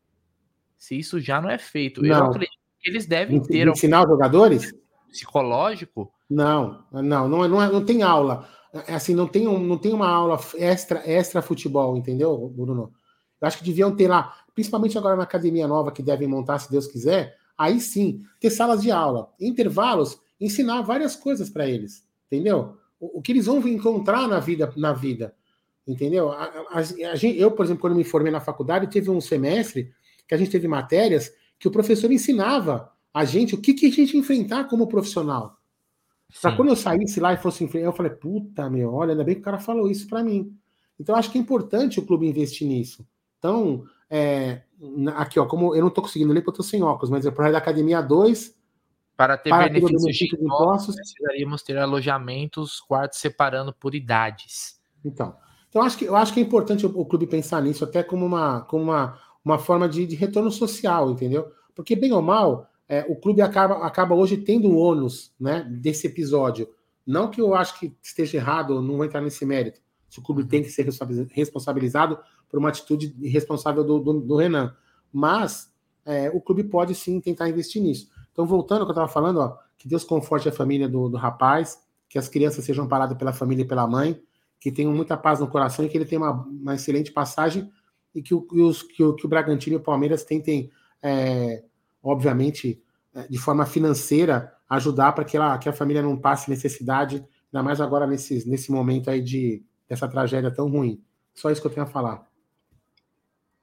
Se 0.77 0.97
isso 0.97 1.19
já 1.19 1.41
não 1.41 1.49
é 1.49 1.57
feito. 1.57 2.03
Não. 2.03 2.09
Eu 2.09 2.23
acredito 2.25 2.59
que 2.79 2.87
eles 2.87 3.07
devem 3.07 3.41
ter. 3.41 3.67
Ensinar 3.67 4.03
os 4.03 4.09
jogadores? 4.09 4.71
Psicológico? 5.09 6.13
Não, 6.29 6.83
não, 6.91 7.27
não, 7.27 7.47
não, 7.47 7.61
é, 7.61 7.71
não 7.71 7.83
tem 7.83 8.03
aula. 8.03 8.47
É 8.87 8.93
assim, 8.93 9.15
não 9.15 9.27
tem, 9.27 9.47
um, 9.47 9.59
não 9.59 9.77
tem 9.77 9.93
uma 9.93 10.07
aula 10.07 10.39
extra, 10.55 11.01
extra 11.09 11.41
futebol, 11.41 11.97
entendeu, 11.97 12.53
Bruno? 12.55 12.93
Eu 13.41 13.47
acho 13.47 13.57
que 13.57 13.63
deviam 13.63 13.95
ter 13.95 14.07
lá, 14.07 14.35
principalmente 14.53 14.97
agora 14.97 15.15
na 15.15 15.23
academia 15.23 15.67
nova 15.67 15.91
que 15.91 16.03
devem 16.03 16.27
montar, 16.27 16.59
se 16.59 16.69
Deus 16.69 16.85
quiser, 16.85 17.35
aí 17.57 17.79
sim, 17.79 18.21
ter 18.39 18.51
salas 18.51 18.81
de 18.81 18.91
aula, 18.91 19.33
intervalos, 19.39 20.19
ensinar 20.39 20.81
várias 20.81 21.15
coisas 21.15 21.49
para 21.49 21.67
eles, 21.67 22.05
entendeu? 22.27 22.77
O, 22.99 23.19
o, 23.19 23.21
que 23.21 23.31
eles 23.31 23.47
vão 23.47 23.65
encontrar 23.67 24.27
na 24.27 24.39
vida, 24.39 24.71
na 24.77 24.93
vida, 24.93 25.33
entendeu? 25.87 26.31
A, 26.31 26.43
a, 26.43 26.79
a, 26.79 27.25
eu, 27.35 27.51
por 27.51 27.65
exemplo, 27.65 27.81
quando 27.81 27.95
me 27.95 28.03
formei 28.03 28.31
na 28.31 28.39
faculdade, 28.39 28.87
teve 28.87 29.09
um 29.09 29.21
semestre 29.21 29.91
que 30.27 30.35
a 30.35 30.37
gente 30.37 30.51
teve 30.51 30.67
matérias 30.67 31.33
que 31.57 31.67
o 31.67 31.71
professor 31.71 32.11
ensinava 32.11 32.91
a 33.13 33.25
gente 33.25 33.55
o 33.55 33.57
que, 33.61 33.73
que 33.73 33.87
a 33.87 33.91
gente 33.91 34.15
enfrentar 34.15 34.65
como 34.65 34.87
profissional. 34.87 35.58
Para 36.41 36.55
quando 36.55 36.69
eu 36.69 36.75
saísse 36.75 37.19
lá 37.19 37.33
e 37.33 37.37
fosse 37.37 37.63
enfrentar, 37.63 37.87
eu 37.87 37.93
falei, 37.93 38.11
puta, 38.11 38.69
meu, 38.69 38.93
olha, 38.93 39.11
ainda 39.11 39.23
bem 39.23 39.35
que 39.35 39.41
o 39.41 39.43
cara 39.43 39.57
falou 39.57 39.89
isso 39.89 40.07
para 40.07 40.23
mim. 40.23 40.55
Então, 40.99 41.15
acho 41.15 41.31
que 41.31 41.37
é 41.37 41.41
importante 41.41 41.99
o 41.99 42.05
clube 42.05 42.27
investir 42.27 42.67
nisso. 42.67 43.07
Então, 43.39 43.83
é, 44.09 44.61
aqui, 45.15 45.39
ó, 45.39 45.45
como 45.45 45.73
eu 45.73 45.81
não 45.81 45.87
estou 45.87 46.03
conseguindo 46.03 46.31
ler 46.31 46.41
porque 46.41 46.49
eu 46.49 46.61
estou 46.61 46.65
sem 46.65 46.83
óculos, 46.83 47.09
mas 47.09 47.25
é 47.25 47.31
projeto 47.31 47.53
da 47.53 47.57
Academia 47.57 48.01
2. 48.01 48.57
Para 49.17 49.37
ter 49.37 49.49
para 49.49 49.67
benefícios 49.67 50.03
benefício 50.03 50.37
de 50.37 50.45
impostos, 50.45 50.95
precisaríamos 50.95 51.63
ter 51.63 51.77
alojamentos, 51.77 52.79
quartos 52.79 53.19
separando 53.19 53.73
por 53.73 53.95
idades. 53.95 54.79
Então, 55.03 55.35
então 55.67 55.81
acho 55.81 55.97
que, 55.97 56.05
eu 56.05 56.15
acho 56.15 56.33
que 56.33 56.39
é 56.39 56.43
importante 56.43 56.85
o, 56.85 56.89
o 56.89 57.05
clube 57.05 57.27
pensar 57.27 57.61
nisso, 57.61 57.83
até 57.83 58.01
como 58.03 58.25
uma, 58.25 58.61
como 58.61 58.83
uma, 58.83 59.19
uma 59.43 59.57
forma 59.57 59.89
de, 59.89 60.05
de 60.05 60.15
retorno 60.15 60.51
social, 60.51 61.11
entendeu? 61.11 61.51
Porque, 61.75 61.95
bem 61.95 62.13
ou 62.13 62.21
mal, 62.21 62.68
é, 62.89 63.05
o 63.07 63.15
clube 63.15 63.41
acaba, 63.41 63.85
acaba 63.85 64.15
hoje 64.15 64.35
tendo 64.35 64.67
um 64.67 64.75
ônus 64.75 65.31
né, 65.39 65.63
desse 65.69 66.07
episódio. 66.07 66.67
Não 67.05 67.29
que 67.29 67.39
eu 67.39 67.53
acho 67.53 67.79
que 67.79 67.95
esteja 68.01 68.37
errado, 68.37 68.81
não 68.81 68.97
vou 68.97 69.05
entrar 69.05 69.21
nesse 69.21 69.45
mérito. 69.45 69.79
Se 70.09 70.19
o 70.19 70.23
clube 70.23 70.43
tem 70.43 70.63
que 70.63 70.69
ser 70.69 70.87
responsabilizado 71.31 72.17
por 72.49 72.57
uma 72.57 72.69
atitude 72.69 73.15
irresponsável 73.21 73.83
do, 73.83 73.99
do, 73.99 74.19
do 74.21 74.35
Renan. 74.35 74.75
Mas 75.13 75.71
é, 76.03 76.29
o 76.31 76.41
clube 76.41 76.63
pode 76.63 76.95
sim 76.95 77.21
tentar 77.21 77.47
investir 77.47 77.81
nisso. 77.81 78.09
Então, 78.31 78.45
voltando 78.45 78.81
ao 78.81 78.85
que 78.87 78.91
eu 78.91 78.93
estava 78.93 79.07
falando, 79.07 79.39
ó, 79.39 79.57
que 79.77 79.87
Deus 79.87 80.03
conforte 80.03 80.49
a 80.49 80.51
família 80.51 80.89
do, 80.89 81.09
do 81.09 81.17
rapaz, 81.17 81.79
que 82.09 82.17
as 82.17 82.27
crianças 82.27 82.65
sejam 82.65 82.87
paradas 82.87 83.15
pela 83.17 83.31
família 83.31 83.63
e 83.63 83.67
pela 83.67 83.87
mãe, 83.87 84.19
que 84.59 84.71
tenham 84.71 84.91
muita 84.91 85.15
paz 85.15 85.39
no 85.39 85.47
coração 85.47 85.85
e 85.85 85.89
que 85.89 85.97
ele 85.97 86.05
tenha 86.05 86.19
uma, 86.19 86.31
uma 86.31 86.75
excelente 86.75 87.11
passagem 87.11 87.71
e 88.13 88.21
que 88.21 88.33
o, 88.33 88.41
que, 88.41 88.59
os, 88.59 88.81
que, 88.81 89.03
o, 89.03 89.13
que 89.13 89.25
o 89.25 89.29
Bragantino 89.29 89.75
e 89.75 89.77
o 89.77 89.83
Palmeiras 89.83 90.23
tentem, 90.23 90.71
é, 91.01 91.63
obviamente, 92.03 92.81
é, 93.13 93.27
de 93.27 93.37
forma 93.37 93.65
financeira, 93.65 94.53
ajudar 94.69 95.13
para 95.13 95.23
que, 95.23 95.37
que 95.61 95.69
a 95.69 95.73
família 95.73 96.01
não 96.01 96.17
passe 96.17 96.49
necessidade, 96.49 97.25
ainda 97.51 97.63
mais 97.63 97.81
agora 97.81 98.05
nesse, 98.05 98.47
nesse 98.47 98.71
momento 98.71 99.09
aí 99.09 99.21
de, 99.21 99.63
dessa 99.87 100.07
tragédia 100.07 100.53
tão 100.53 100.69
ruim. 100.69 101.03
Só 101.33 101.49
isso 101.49 101.61
que 101.61 101.67
eu 101.67 101.71
tenho 101.71 101.85
a 101.85 101.89
falar. 101.89 102.27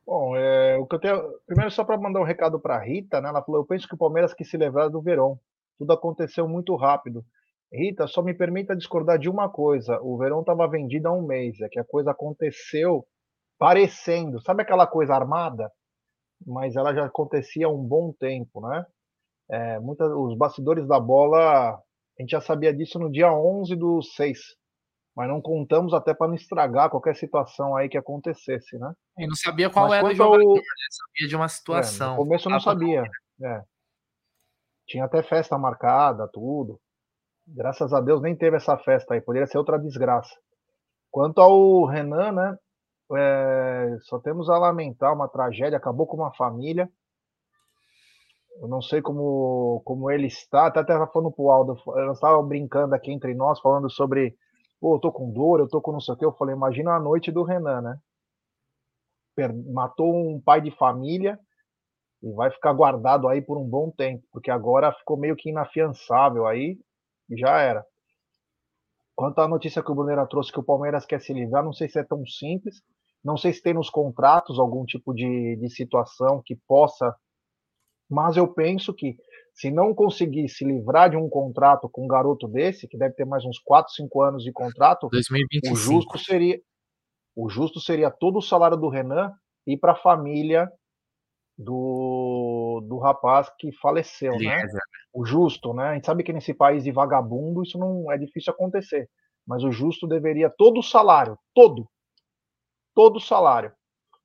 Bom, 0.07 0.37
é, 0.37 0.77
o 0.79 0.87
que 0.87 0.95
eu 0.95 1.01
tenho. 1.01 1.23
Primeiro, 1.47 1.71
só 1.71 1.85
para 1.85 1.99
mandar 1.99 2.21
um 2.21 2.25
recado 2.25 2.61
para 2.61 2.77
a 2.77 2.81
Rita, 2.81 3.21
né? 3.21 3.29
Ela 3.29 3.43
falou: 3.43 3.61
eu 3.61 3.67
penso 3.67 3.89
que 3.89 3.95
o 3.95 3.99
Palmeiras 3.99 4.33
quis 4.33 4.49
se 4.49 4.57
livrar 4.57 4.89
do 4.89 5.03
Verão. 5.03 5.39
Tudo 5.79 5.93
aconteceu 5.93 6.49
muito 6.49 6.75
rápido. 6.77 7.25
Rita, 7.73 8.07
só 8.07 8.23
me 8.23 8.33
permita 8.33 8.77
discordar 8.77 9.19
de 9.19 9.29
uma 9.29 9.49
coisa: 9.49 10.01
o 10.01 10.17
Verão 10.17 10.41
estava 10.41 10.69
vendido 10.69 11.09
há 11.09 11.13
um 11.13 11.27
mês, 11.27 11.61
é 11.61 11.69
que 11.69 11.81
a 11.81 11.85
coisa 11.85 12.13
aconteceu 12.13 13.05
parecendo, 13.59 14.41
sabe 14.41 14.63
aquela 14.63 14.87
coisa 14.87 15.15
armada? 15.15 15.71
Mas 16.45 16.77
ela 16.77 16.95
já 16.95 17.05
acontecia 17.05 17.67
há 17.67 17.71
um 17.71 17.83
bom 17.83 18.13
tempo, 18.13 18.61
né? 18.61 18.85
É, 19.49 19.79
os 19.79 20.37
bastidores 20.37 20.87
da 20.87 20.99
bola, 20.99 21.71
a 21.71 21.83
gente 22.21 22.31
já 22.31 22.41
sabia 22.41 22.75
disso 22.75 22.99
no 22.99 23.11
dia 23.11 23.33
11 23.33 23.77
do 23.77 24.03
6, 24.03 24.39
mas 25.15 25.29
não 25.29 25.41
contamos 25.41 25.95
até 25.95 26.13
para 26.13 26.29
não 26.29 26.35
estragar 26.35 26.91
qualquer 26.91 27.15
situação 27.15 27.77
aí 27.77 27.89
que 27.89 27.97
acontecesse, 27.97 28.77
né? 28.79 28.93
E 29.19 29.27
não 29.27 29.37
sabia 29.37 29.71
qual 29.71 29.89
mas 29.89 29.99
era 29.99 30.07
o 30.07 30.15
jogador, 30.15 30.55
né? 30.55 30.63
sabia 30.91 31.29
de 31.29 31.37
uma 31.37 31.49
situação. 31.49 32.09
É, 32.09 32.11
no 32.11 32.17
começo 32.17 32.49
eu 32.49 32.53
não 32.53 32.61
sabia. 32.61 33.03
É. 33.43 33.63
Tinha 34.87 35.05
até 35.05 35.23
festa 35.23 35.57
marcada, 35.57 36.29
tudo. 36.29 36.81
Graças 37.47 37.93
a 37.93 38.01
Deus 38.01 38.21
nem 38.21 38.37
teve 38.37 38.57
essa 38.57 38.77
festa 38.77 39.15
aí, 39.15 39.21
poderia 39.21 39.47
ser 39.47 39.59
outra 39.59 39.79
desgraça. 39.79 40.35
Quanto 41.11 41.41
ao 41.41 41.87
Renan, 41.87 42.33
né? 42.33 42.59
É, 43.15 43.99
só 44.03 44.19
temos 44.19 44.51
a 44.51 44.59
lamentar 44.59 45.15
uma 45.15 45.29
tragédia, 45.29 45.79
acabou 45.79 46.07
com 46.07 46.17
uma 46.17 46.35
família. 46.35 46.91
Eu 48.61 48.69
não 48.69 48.81
sei 48.81 49.03
como, 49.03 49.83
como 49.85 50.11
ele 50.11 50.27
está, 50.27 50.67
até 50.67 50.81
estava 50.81 51.07
falando 51.07 51.31
pro 51.31 51.51
Aldo, 51.51 51.77
nós 51.87 52.17
estávamos 52.17 52.49
brincando 52.49 52.95
aqui 52.95 53.13
entre 53.13 53.35
nós, 53.35 53.61
falando 53.61 53.91
sobre, 53.91 54.35
pô, 54.81 54.97
eu 54.97 55.01
tô 55.01 55.13
com 55.13 55.31
dor, 55.31 55.61
eu 55.61 55.69
tô 55.69 55.81
com 55.81 55.93
não 55.93 56.01
sei 56.01 56.15
o 56.15 56.17
que. 56.17 56.25
Eu 56.25 56.33
falei, 56.33 56.55
imagina 56.55 56.93
a 56.95 57.01
noite 57.01 57.31
do 57.31 57.43
Renan, 57.43 57.83
né? 57.83 57.99
Matou 59.73 60.15
um 60.15 60.41
pai 60.41 60.63
de 60.63 60.71
família 60.71 61.39
e 62.23 62.33
vai 62.33 62.51
ficar 62.51 62.73
guardado 62.73 63.29
aí 63.29 63.43
por 63.43 63.59
um 63.59 63.69
bom 63.69 63.91
tempo, 63.91 64.25
porque 64.33 64.51
agora 64.51 64.93
ficou 64.93 65.19
meio 65.19 65.37
que 65.37 65.51
inafiançável 65.51 66.47
aí 66.47 66.79
e 67.29 67.39
já 67.39 67.61
era. 67.61 67.85
Quanto 69.15 69.41
à 69.41 69.49
notícia 69.49 69.83
que 69.83 69.91
o 69.91 69.95
Brunera 69.95 70.27
trouxe 70.27 70.51
que 70.51 70.61
o 70.61 70.65
Palmeiras 70.65 71.05
quer 71.05 71.21
se 71.21 71.33
livrar, 71.33 71.63
não 71.63 71.73
sei 71.73 71.89
se 71.89 71.99
é 71.99 72.05
tão 72.05 72.25
simples, 72.27 72.83
não 73.27 73.37
sei 73.37 73.53
se 73.53 73.61
tem 73.61 73.75
nos 73.75 73.91
contratos 73.91 74.57
algum 74.57 74.85
tipo 74.85 75.13
de, 75.13 75.57
de 75.57 75.69
situação 75.69 76.41
que 76.45 76.55
possa, 76.55 77.13
mas 78.09 78.37
eu 78.37 78.47
penso 78.47 78.95
que 78.95 79.17
se 79.53 79.69
não 79.69 79.93
conseguir 79.93 80.49
se 80.49 80.65
livrar 80.65 81.11
de 81.11 81.17
um 81.17 81.29
contrato 81.29 81.89
com 81.89 82.05
um 82.05 82.09
garoto 82.09 82.47
desse, 82.47 82.87
que 82.87 82.97
deve 82.97 83.17
ter 83.17 83.25
mais 83.25 83.45
uns 83.45 83.59
4, 83.59 83.93
5 83.95 84.23
anos 84.23 84.45
de 84.45 84.53
contrato, 84.53 85.09
2025. 85.09 85.73
o 85.73 85.77
justo 85.77 86.19
seria 86.19 86.61
o 87.35 87.49
justo 87.49 87.81
seria 87.81 88.13
todo 88.13 88.39
o 88.39 88.43
salário 88.43 88.77
do 88.77 88.89
Renan 88.89 89.33
ir 89.67 89.77
para 89.77 89.93
a 89.93 89.97
família 89.97 90.71
do, 91.59 92.81
do 92.89 92.97
rapaz 92.99 93.51
que 93.59 93.73
faleceu, 93.73 94.39
né? 94.39 94.63
O 95.13 95.25
justo, 95.25 95.75
né? 95.75 95.89
A 95.89 95.95
gente 95.95 96.07
sabe 96.07 96.23
que 96.23 96.33
nesse 96.33 96.55
país 96.55 96.85
de 96.85 96.93
vagabundo 96.93 97.63
isso 97.63 97.77
não 97.77 98.11
é 98.13 98.17
difícil 98.17 98.53
acontecer, 98.53 99.11
mas 99.45 99.65
o 99.65 99.73
justo 99.73 100.07
deveria 100.07 100.49
todo 100.49 100.79
o 100.79 100.83
salário, 100.83 101.37
todo, 101.53 101.89
todo 102.97 103.17
o 103.17 103.21
salário. 103.21 103.71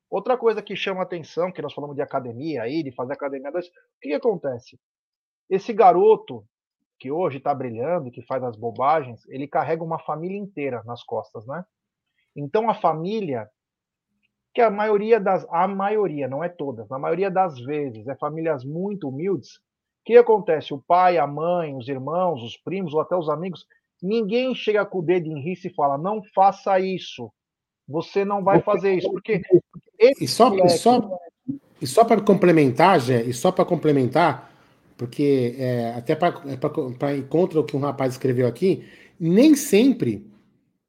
Outra 0.10 0.38
coisa 0.38 0.62
que 0.62 0.78
chama 0.78 1.04
atenção, 1.04 1.52
que 1.52 1.62
nós 1.62 1.74
falamos 1.74 1.96
de 1.96 2.02
academia 2.02 2.64
aí, 2.64 2.82
de 2.82 2.92
fazer 2.92 3.14
academia 3.14 3.52
2, 3.52 3.68
o 3.68 3.72
que, 4.02 4.10
que 4.10 4.14
acontece? 4.14 4.80
Esse 5.50 5.74
garoto 5.74 6.46
que 6.98 7.12
hoje 7.12 7.38
está 7.38 7.54
brilhando, 7.54 8.10
que 8.10 8.22
faz 8.22 8.42
as 8.44 8.56
bobagens, 8.56 9.28
ele 9.28 9.48
carrega 9.48 9.84
uma 9.84 10.00
família 10.00 10.38
inteira 10.38 10.82
nas 10.86 11.04
costas, 11.04 11.46
né? 11.46 11.66
Então 12.36 12.70
a 12.70 12.74
família 12.74 13.50
que 14.54 14.62
a 14.62 14.70
maioria 14.70 15.20
das 15.20 15.46
a 15.50 15.68
maioria, 15.68 16.28
não 16.28 16.44
é 16.44 16.50
todas, 16.50 16.88
na 16.90 17.00
maioria 17.00 17.30
das 17.30 17.60
vezes 17.60 18.08
é 18.08 18.16
famílias 18.16 18.64
muito 18.64 19.10
humildes. 19.10 19.58
O 19.58 20.04
que 20.06 20.18
acontece? 20.18 20.74
O 20.74 20.82
pai, 20.82 21.18
a 21.18 21.28
mãe, 21.28 21.76
os 21.76 21.88
irmãos, 21.88 22.42
os 22.44 22.58
primos 22.58 22.94
ou 22.94 23.02
até 23.02 23.16
os 23.16 23.30
amigos, 23.30 23.66
ninguém 24.02 24.56
chega 24.56 24.86
com 24.86 25.00
o 25.00 25.02
dedo 25.02 25.28
em 25.28 25.42
risco 25.42 25.68
e 25.68 25.74
fala: 25.74 25.98
"Não 25.98 26.22
faça 26.24 26.80
isso. 26.80 27.32
Você 27.92 28.26
não 28.26 28.44
vai 28.44 28.62
fazer 28.62 28.96
isso", 28.96 29.12
porque 29.12 29.42
e 30.20 30.28
só 30.28 30.50
moleque... 30.50 30.68
e 30.68 30.78
só 30.78 31.20
e 31.82 31.88
só 31.88 32.06
para 32.06 32.22
complementar, 32.22 33.00
Gé, 33.00 33.24
e 33.24 33.34
só 33.34 33.52
para 33.52 33.66
complementar, 33.66 34.54
porque 34.96 35.56
é, 35.58 35.94
até 35.96 36.16
para 36.16 37.18
encontrar 37.18 37.60
o 37.60 37.64
que 37.64 37.76
um 37.76 37.80
rapaz 37.80 38.14
escreveu 38.14 38.48
aqui, 38.48 38.86
nem 39.20 39.56
sempre, 39.56 40.26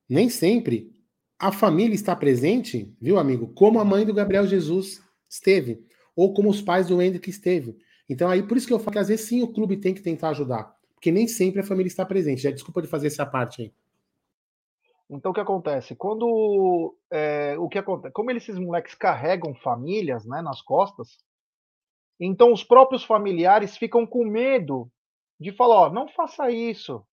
nem 0.09 0.29
sempre 0.29 0.93
a 1.39 1.51
família 1.51 1.95
está 1.95 2.15
presente, 2.15 2.95
viu, 3.01 3.19
amigo? 3.19 3.49
Como 3.49 3.81
a 3.81 3.85
mãe 3.85 4.05
do 4.05 4.15
Gabriel 4.15 4.47
Jesus 4.47 5.03
esteve, 5.29 5.83
ou 6.15 6.33
como 6.33 6.51
os 6.51 6.61
pais 6.61 6.87
do 6.87 7.03
Hendrick 7.03 7.29
esteve. 7.29 7.77
Então, 8.09 8.29
aí 8.29 8.43
por 8.43 8.57
isso 8.57 8.67
que 8.67 8.73
eu 8.73 8.79
falo 8.79 8.93
que 8.93 8.99
às 8.99 9.09
vezes 9.09 9.27
sim 9.27 9.43
o 9.43 9.49
clube 9.49 9.79
tem 9.79 9.95
que 9.95 10.03
tentar 10.03 10.29
ajudar, 10.29 10.73
porque 10.95 11.11
nem 11.11 11.27
sempre 11.27 11.61
a 11.61 11.65
família 11.65 11.89
está 11.89 12.05
presente. 12.05 12.43
Já 12.43 12.51
desculpa 12.51 12.83
de 12.83 12.87
fazer 12.87 13.07
essa 13.07 13.25
parte 13.25 13.63
aí. 13.63 13.73
Então 15.13 15.31
o 15.31 15.35
que 15.35 15.41
acontece? 15.41 15.95
Quando 15.95 16.97
é, 17.11 17.55
o 17.59 17.69
que 17.69 17.79
acontece? 17.79 18.15
Como 18.15 18.31
esses 18.31 18.59
moleques 18.59 18.95
carregam 18.95 19.55
famílias, 19.55 20.25
né, 20.25 20.41
nas 20.41 20.63
costas, 20.63 21.19
então 22.19 22.51
os 22.51 22.65
próprios 22.65 23.05
familiares 23.05 23.77
ficam 23.77 24.07
com 24.07 24.25
medo 24.25 24.91
de 25.39 25.53
falar, 25.53 25.81
ó, 25.81 25.91
não 25.93 26.09
faça 26.09 26.51
isso, 26.51 27.07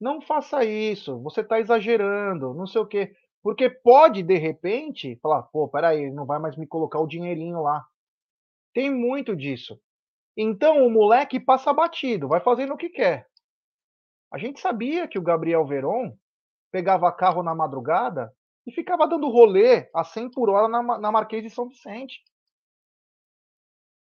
não 0.00 0.20
faça 0.20 0.64
isso, 0.64 1.20
você 1.20 1.40
está 1.40 1.58
exagerando, 1.58 2.54
não 2.54 2.66
sei 2.66 2.80
o 2.80 2.86
quê. 2.86 3.12
Porque 3.42 3.68
pode, 3.68 4.22
de 4.22 4.36
repente, 4.36 5.18
falar, 5.20 5.42
pô, 5.44 5.66
peraí, 5.68 6.12
não 6.12 6.26
vai 6.26 6.38
mais 6.38 6.56
me 6.56 6.66
colocar 6.66 7.00
o 7.00 7.06
dinheirinho 7.06 7.60
lá. 7.62 7.84
Tem 8.72 8.88
muito 8.90 9.34
disso. 9.34 9.80
Então 10.36 10.86
o 10.86 10.90
moleque 10.90 11.40
passa 11.40 11.72
batido, 11.72 12.28
vai 12.28 12.40
fazendo 12.40 12.74
o 12.74 12.76
que 12.76 12.88
quer. 12.88 13.26
A 14.32 14.38
gente 14.38 14.60
sabia 14.60 15.08
que 15.08 15.18
o 15.18 15.22
Gabriel 15.22 15.66
Veron 15.66 16.16
pegava 16.70 17.12
carro 17.12 17.42
na 17.42 17.54
madrugada 17.54 18.32
e 18.66 18.72
ficava 18.72 19.06
dando 19.06 19.28
rolê 19.28 19.88
a 19.94 20.04
100 20.04 20.30
por 20.30 20.50
hora 20.50 20.68
na, 20.68 20.98
na 20.98 21.12
Marquês 21.12 21.42
de 21.42 21.50
São 21.50 21.68
Vicente. 21.68 22.22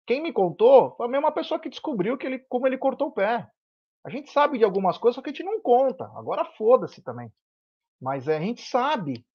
Quem 0.07 0.22
me 0.22 0.33
contou 0.33 0.94
foi 0.96 1.07
a 1.07 1.11
mesma 1.11 1.33
pessoa 1.33 1.59
que 1.59 1.68
descobriu 1.68 2.16
que 2.16 2.26
ele, 2.26 2.38
como 2.38 2.66
ele 2.66 2.79
cortou 2.79 3.09
o 3.09 3.12
pé. 3.12 3.48
A 4.05 4.09
gente 4.09 4.31
sabe 4.31 4.57
de 4.57 4.64
algumas 4.64 4.96
coisas, 4.96 5.16
só 5.16 5.22
que 5.22 5.31
a 5.31 5.33
gente 5.33 5.42
não 5.42 5.61
conta. 5.61 6.05
Agora 6.14 6.44
foda-se 6.44 7.02
também. 7.02 7.33
Mas 8.00 8.29
é, 8.29 8.37
a 8.37 8.40
gente 8.40 8.62
sabe 8.62 9.26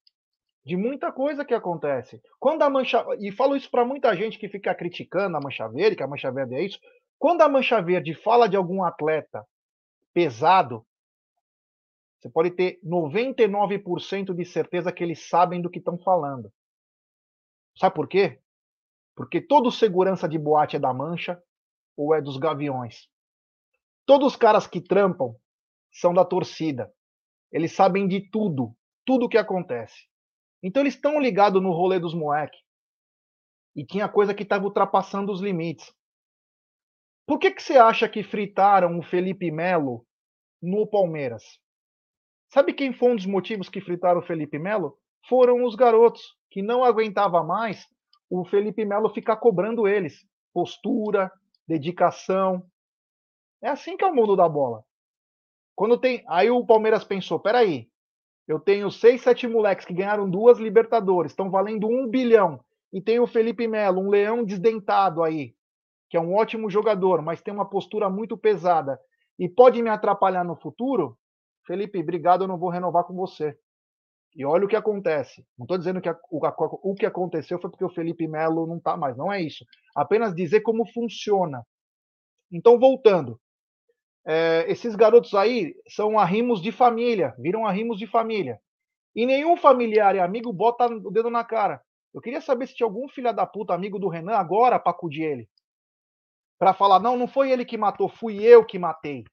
de 0.63 0.77
muita 0.77 1.11
coisa 1.11 1.43
que 1.43 1.53
acontece. 1.53 2.21
Quando 2.39 2.61
a 2.61 2.69
mancha 2.69 3.05
e 3.19 3.31
falo 3.31 3.55
isso 3.55 3.69
para 3.69 3.83
muita 3.83 4.15
gente 4.15 4.37
que 4.37 4.47
fica 4.47 4.73
criticando 4.73 5.35
a 5.35 5.41
mancha 5.41 5.67
verde, 5.67 5.97
que 5.97 6.03
a 6.03 6.07
mancha 6.07 6.31
verde 6.31 6.55
é 6.55 6.63
isso. 6.63 6.79
Quando 7.19 7.41
a 7.41 7.49
mancha 7.49 7.81
verde 7.81 8.13
fala 8.13 8.47
de 8.47 8.55
algum 8.55 8.83
atleta 8.83 9.45
pesado, 10.13 10.85
você 12.21 12.29
pode 12.29 12.51
ter 12.51 12.79
99% 12.85 14.35
de 14.35 14.45
certeza 14.45 14.91
que 14.91 15.03
eles 15.03 15.27
sabem 15.27 15.59
do 15.59 15.71
que 15.71 15.79
estão 15.79 15.97
falando. 15.97 16.53
Sabe 17.75 17.95
por 17.95 18.07
quê? 18.07 18.39
Porque 19.15 19.41
todo 19.41 19.71
segurança 19.71 20.29
de 20.29 20.37
boate 20.37 20.75
é 20.75 20.79
da 20.79 20.93
mancha 20.93 21.41
ou 21.97 22.13
é 22.13 22.21
dos 22.21 22.37
gaviões. 22.37 23.09
Todos 24.05 24.33
os 24.33 24.35
caras 24.35 24.67
que 24.67 24.79
trampam 24.79 25.35
são 25.91 26.13
da 26.13 26.23
torcida. 26.23 26.93
Eles 27.51 27.71
sabem 27.71 28.07
de 28.07 28.29
tudo, 28.29 28.75
tudo 29.03 29.25
o 29.25 29.29
que 29.29 29.37
acontece. 29.37 30.07
Então 30.61 30.83
eles 30.83 30.93
estão 30.93 31.19
ligados 31.19 31.61
no 31.61 31.71
rolê 31.71 31.99
dos 31.99 32.13
moleque. 32.13 32.57
E 33.75 33.83
tinha 33.83 34.07
coisa 34.07 34.33
que 34.33 34.43
estava 34.43 34.65
ultrapassando 34.65 35.31
os 35.31 35.41
limites. 35.41 35.91
Por 37.25 37.39
que, 37.39 37.49
que 37.49 37.63
você 37.63 37.77
acha 37.77 38.07
que 38.07 38.21
fritaram 38.21 38.99
o 38.99 39.01
Felipe 39.01 39.49
Melo 39.49 40.05
no 40.61 40.85
Palmeiras? 40.85 41.59
Sabe 42.53 42.73
quem 42.73 42.91
foi 42.91 43.11
um 43.11 43.15
dos 43.15 43.25
motivos 43.25 43.69
que 43.69 43.79
fritaram 43.79 44.19
o 44.19 44.23
Felipe 44.23 44.59
Melo? 44.59 44.97
Foram 45.29 45.63
os 45.63 45.73
garotos 45.73 46.35
que 46.49 46.61
não 46.61 46.83
aguentava 46.83 47.41
mais 47.41 47.87
o 48.29 48.43
Felipe 48.43 48.83
Melo 48.83 49.09
ficar 49.09 49.37
cobrando 49.37 49.87
eles. 49.87 50.25
Postura, 50.53 51.31
dedicação. 51.65 52.61
É 53.63 53.69
assim 53.69 53.95
que 53.95 54.03
é 54.03 54.07
o 54.07 54.13
mundo 54.13 54.35
da 54.35 54.49
bola. 54.49 54.83
Quando 55.73 55.97
tem. 55.97 56.25
Aí 56.27 56.51
o 56.51 56.65
Palmeiras 56.65 57.05
pensou: 57.05 57.39
peraí, 57.39 57.87
eu 58.45 58.59
tenho 58.59 58.91
seis, 58.91 59.21
sete 59.21 59.47
moleques 59.47 59.85
que 59.85 59.93
ganharam 59.93 60.29
duas 60.29 60.59
Libertadores, 60.59 61.31
estão 61.31 61.49
valendo 61.49 61.87
um 61.87 62.05
bilhão. 62.05 62.59
E 62.91 63.01
tem 63.01 63.17
o 63.21 63.27
Felipe 63.27 63.65
Melo, 63.65 64.01
um 64.01 64.09
leão 64.09 64.43
desdentado 64.43 65.23
aí, 65.23 65.55
que 66.09 66.17
é 66.17 66.19
um 66.19 66.35
ótimo 66.35 66.69
jogador, 66.69 67.21
mas 67.21 67.41
tem 67.41 67.53
uma 67.53 67.69
postura 67.69 68.09
muito 68.09 68.37
pesada 68.37 68.99
e 69.39 69.47
pode 69.47 69.81
me 69.81 69.89
atrapalhar 69.89 70.43
no 70.43 70.57
futuro. 70.57 71.17
Felipe, 71.65 71.99
obrigado, 71.99 72.43
eu 72.43 72.47
não 72.47 72.57
vou 72.57 72.69
renovar 72.69 73.03
com 73.03 73.13
você. 73.13 73.57
E 74.35 74.45
olha 74.45 74.65
o 74.65 74.67
que 74.67 74.75
acontece. 74.75 75.45
Não 75.57 75.65
estou 75.65 75.77
dizendo 75.77 76.01
que 76.01 76.09
a, 76.09 76.17
o, 76.29 76.45
a, 76.45 76.55
o, 76.83 76.95
que 76.95 77.05
aconteceu 77.05 77.59
foi 77.59 77.69
porque 77.69 77.83
o 77.83 77.89
Felipe 77.89 78.27
Melo 78.27 78.65
não 78.65 78.77
está 78.77 78.95
mais. 78.95 79.17
Não 79.17 79.31
é 79.31 79.41
isso. 79.41 79.65
Apenas 79.95 80.33
dizer 80.33 80.61
como 80.61 80.85
funciona. 80.85 81.65
Então, 82.51 82.79
voltando. 82.79 83.39
É, 84.25 84.65
esses 84.71 84.95
garotos 84.95 85.33
aí 85.33 85.75
são 85.89 86.17
arrimos 86.17 86.61
de 86.61 86.71
família. 86.71 87.35
Viram 87.37 87.65
arrimos 87.65 87.97
de 87.97 88.07
família. 88.07 88.59
E 89.13 89.25
nenhum 89.25 89.57
familiar 89.57 90.15
e 90.15 90.19
amigo 90.19 90.53
bota 90.53 90.85
o 90.85 91.11
dedo 91.11 91.29
na 91.29 91.43
cara. 91.43 91.81
Eu 92.13 92.21
queria 92.21 92.41
saber 92.41 92.67
se 92.67 92.75
tinha 92.75 92.87
algum 92.87 93.07
filho 93.09 93.33
da 93.33 93.45
puta 93.45 93.73
amigo 93.73 93.99
do 93.99 94.07
Renan 94.07 94.35
agora 94.35 94.79
para 94.79 94.91
acudir 94.91 95.23
ele. 95.23 95.49
Para 96.57 96.73
falar, 96.73 96.99
não, 96.99 97.17
não 97.17 97.27
foi 97.27 97.51
ele 97.51 97.65
que 97.65 97.77
matou, 97.77 98.07
fui 98.07 98.43
eu 98.43 98.65
que 98.65 98.77
matei. 98.77 99.23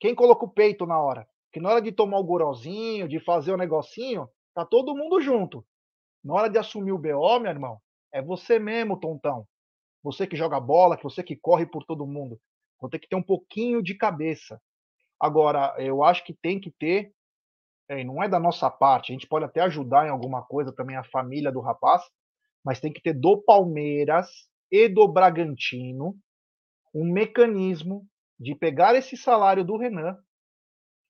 Quem 0.00 0.14
colocou 0.14 0.48
o 0.48 0.52
peito 0.52 0.84
na 0.84 1.00
hora? 1.00 1.26
Que 1.52 1.60
na 1.60 1.70
hora 1.70 1.82
de 1.82 1.92
tomar 1.92 2.18
o 2.18 2.24
gorozinho, 2.24 3.08
de 3.08 3.20
fazer 3.20 3.52
o 3.52 3.56
negocinho, 3.56 4.28
tá 4.54 4.64
todo 4.64 4.96
mundo 4.96 5.20
junto. 5.20 5.64
Na 6.24 6.34
hora 6.34 6.48
de 6.48 6.58
assumir 6.58 6.92
o 6.92 6.98
BO, 6.98 7.40
meu 7.40 7.50
irmão, 7.50 7.78
é 8.12 8.22
você 8.22 8.58
mesmo, 8.58 8.98
tontão. 8.98 9.46
Você 10.02 10.26
que 10.26 10.36
joga 10.36 10.58
bola, 10.58 10.96
que 10.96 11.04
você 11.04 11.22
que 11.22 11.36
corre 11.36 11.66
por 11.66 11.84
todo 11.84 12.06
mundo. 12.06 12.40
Vou 12.80 12.90
ter 12.90 12.98
que 12.98 13.08
ter 13.08 13.16
um 13.16 13.22
pouquinho 13.22 13.82
de 13.82 13.94
cabeça. 13.94 14.60
Agora, 15.20 15.74
eu 15.78 16.02
acho 16.02 16.24
que 16.24 16.34
tem 16.34 16.60
que 16.60 16.70
ter, 16.70 17.12
é, 17.88 18.02
não 18.02 18.22
é 18.22 18.28
da 18.28 18.40
nossa 18.40 18.68
parte, 18.68 19.12
a 19.12 19.14
gente 19.14 19.28
pode 19.28 19.44
até 19.44 19.60
ajudar 19.60 20.06
em 20.06 20.10
alguma 20.10 20.42
coisa 20.42 20.72
também 20.72 20.96
a 20.96 21.04
família 21.04 21.52
do 21.52 21.60
rapaz, 21.60 22.02
mas 22.64 22.80
tem 22.80 22.92
que 22.92 23.00
ter 23.00 23.12
do 23.12 23.40
Palmeiras 23.40 24.28
e 24.70 24.88
do 24.88 25.06
Bragantino 25.06 26.16
um 26.94 27.10
mecanismo 27.10 28.06
de 28.38 28.54
pegar 28.54 28.94
esse 28.94 29.16
salário 29.16 29.64
do 29.64 29.76
Renan 29.76 30.18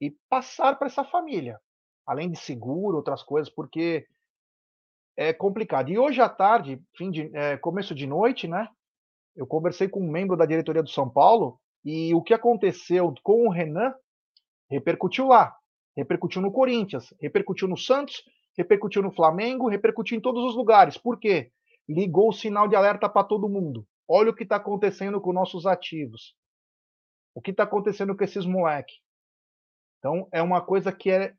e 0.02 0.10
passar 0.28 0.76
para 0.76 0.88
essa 0.88 1.04
família, 1.04 1.60
além 2.04 2.28
de 2.28 2.36
seguro, 2.36 2.96
outras 2.96 3.22
coisas, 3.22 3.48
porque 3.48 4.04
é 5.16 5.32
complicado. 5.32 5.90
E 5.90 5.96
hoje 5.96 6.20
à 6.20 6.28
tarde, 6.28 6.82
fim 6.96 7.08
de, 7.08 7.30
é, 7.32 7.56
começo 7.56 7.94
de 7.94 8.04
noite, 8.04 8.48
né? 8.48 8.68
Eu 9.36 9.46
conversei 9.46 9.88
com 9.88 10.00
um 10.00 10.10
membro 10.10 10.36
da 10.36 10.44
diretoria 10.44 10.82
do 10.82 10.88
São 10.88 11.08
Paulo 11.08 11.60
e 11.84 12.12
o 12.16 12.20
que 12.20 12.34
aconteceu 12.34 13.14
com 13.22 13.46
o 13.46 13.50
Renan 13.50 13.94
repercutiu 14.68 15.28
lá, 15.28 15.56
repercutiu 15.96 16.42
no 16.42 16.50
Corinthians, 16.50 17.14
repercutiu 17.20 17.68
no 17.68 17.76
Santos, 17.76 18.24
repercutiu 18.58 19.02
no 19.02 19.12
Flamengo, 19.12 19.68
repercutiu 19.68 20.18
em 20.18 20.20
todos 20.20 20.42
os 20.44 20.56
lugares. 20.56 20.98
Por 20.98 21.16
quê? 21.16 21.52
Ligou 21.88 22.30
o 22.30 22.32
sinal 22.32 22.66
de 22.66 22.74
alerta 22.74 23.08
para 23.08 23.22
todo 23.22 23.48
mundo. 23.48 23.86
Olha 24.08 24.30
o 24.32 24.34
que 24.34 24.42
está 24.42 24.56
acontecendo 24.56 25.20
com 25.20 25.32
nossos 25.32 25.64
ativos. 25.64 26.34
O 27.36 27.40
que 27.40 27.52
está 27.52 27.62
acontecendo 27.62 28.16
com 28.16 28.24
esses 28.24 28.44
moleques. 28.44 29.01
Então, 30.02 30.26
é 30.32 30.42
uma 30.42 30.60
coisa 30.60 30.90
que 30.90 31.12
é, 31.12 31.32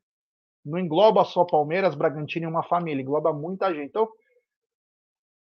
não 0.63 0.79
engloba 0.79 1.25
só 1.25 1.43
Palmeiras, 1.43 1.95
Bragantino 1.95 2.45
e 2.45 2.49
uma 2.49 2.63
família, 2.63 3.01
engloba 3.01 3.33
muita 3.33 3.73
gente. 3.75 3.89
Então, 3.89 4.09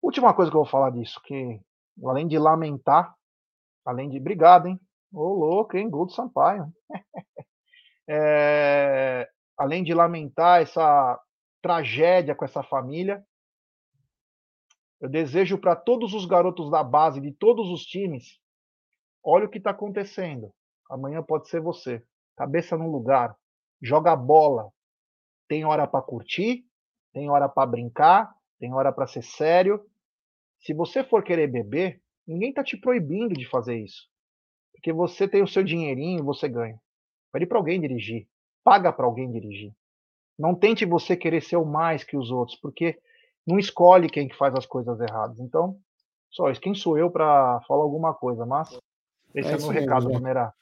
última 0.01 0.33
coisa 0.33 0.49
que 0.49 0.57
eu 0.57 0.63
vou 0.63 0.69
falar 0.69 0.89
disso, 0.89 1.21
que 1.23 1.61
além 2.03 2.27
de 2.27 2.39
lamentar, 2.39 3.13
além 3.85 4.09
de. 4.09 4.17
Obrigado, 4.17 4.67
hein? 4.67 4.79
Ô, 5.13 5.31
louco, 5.31 5.77
hein? 5.77 5.91
Do 5.91 6.09
Sampaio. 6.09 6.73
é, 8.09 9.29
além 9.55 9.83
de 9.83 9.93
lamentar 9.93 10.63
essa 10.63 11.21
tragédia 11.61 12.33
com 12.33 12.45
essa 12.45 12.63
família, 12.63 13.23
eu 14.99 15.07
desejo 15.07 15.59
para 15.59 15.75
todos 15.75 16.15
os 16.15 16.25
garotos 16.25 16.71
da 16.71 16.83
base 16.83 17.21
de 17.21 17.31
todos 17.31 17.69
os 17.69 17.85
times, 17.85 18.39
olha 19.23 19.45
o 19.45 19.49
que 19.49 19.59
está 19.59 19.69
acontecendo. 19.69 20.51
Amanhã 20.89 21.21
pode 21.21 21.47
ser 21.47 21.61
você 21.61 22.03
cabeça 22.35 22.77
no 22.77 22.91
lugar, 22.91 23.35
joga 23.81 24.15
bola. 24.15 24.71
Tem 25.47 25.65
hora 25.65 25.85
para 25.85 26.01
curtir, 26.01 26.65
tem 27.13 27.29
hora 27.29 27.47
para 27.47 27.67
brincar, 27.67 28.33
tem 28.59 28.73
hora 28.73 28.91
para 28.91 29.07
ser 29.07 29.23
sério. 29.23 29.85
Se 30.59 30.73
você 30.73 31.03
for 31.03 31.23
querer 31.23 31.47
beber, 31.47 32.01
ninguém 32.25 32.49
está 32.49 32.63
te 32.63 32.77
proibindo 32.77 33.33
de 33.33 33.47
fazer 33.47 33.77
isso. 33.77 34.07
Porque 34.73 34.93
você 34.93 35.27
tem 35.27 35.43
o 35.43 35.47
seu 35.47 35.63
dinheirinho, 35.63 36.23
você 36.23 36.47
ganha. 36.47 36.79
Pede 37.31 37.45
para 37.45 37.57
alguém 37.57 37.79
dirigir, 37.79 38.27
paga 38.63 38.91
para 38.91 39.05
alguém 39.05 39.31
dirigir. 39.31 39.73
Não 40.37 40.55
tente 40.55 40.85
você 40.85 41.15
querer 41.15 41.41
ser 41.41 41.57
o 41.57 41.65
mais 41.65 42.03
que 42.03 42.17
os 42.17 42.31
outros, 42.31 42.57
porque 42.59 42.99
não 43.45 43.59
escolhe 43.59 44.09
quem 44.09 44.27
que 44.27 44.35
faz 44.35 44.55
as 44.55 44.65
coisas 44.65 44.99
erradas. 44.99 45.39
Então, 45.39 45.77
só 46.29 46.49
isso. 46.49 46.61
Quem 46.61 46.73
sou 46.73 46.97
eu 46.97 47.11
para 47.11 47.61
falar 47.67 47.83
alguma 47.83 48.13
coisa? 48.13 48.45
Mas 48.45 48.79
esse 49.35 49.49
é, 49.49 49.53
é 49.53 49.57
o 49.57 49.61
meu 49.61 49.69
recado, 49.69 50.09
Numerá. 50.09 50.53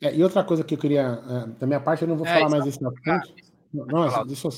É, 0.00 0.14
e 0.14 0.22
outra 0.22 0.44
coisa 0.44 0.62
que 0.62 0.74
eu 0.74 0.78
queria, 0.78 1.02
é, 1.02 1.46
da 1.58 1.66
minha 1.66 1.80
parte, 1.80 2.02
eu 2.02 2.08
não 2.08 2.16
vou 2.16 2.26
é, 2.26 2.34
falar 2.34 2.50
mais 2.50 2.64
desse 2.64 2.78
assunto. 2.84 3.00
Não, 3.72 4.24
deixa 4.26 4.48
eu, 4.48 4.52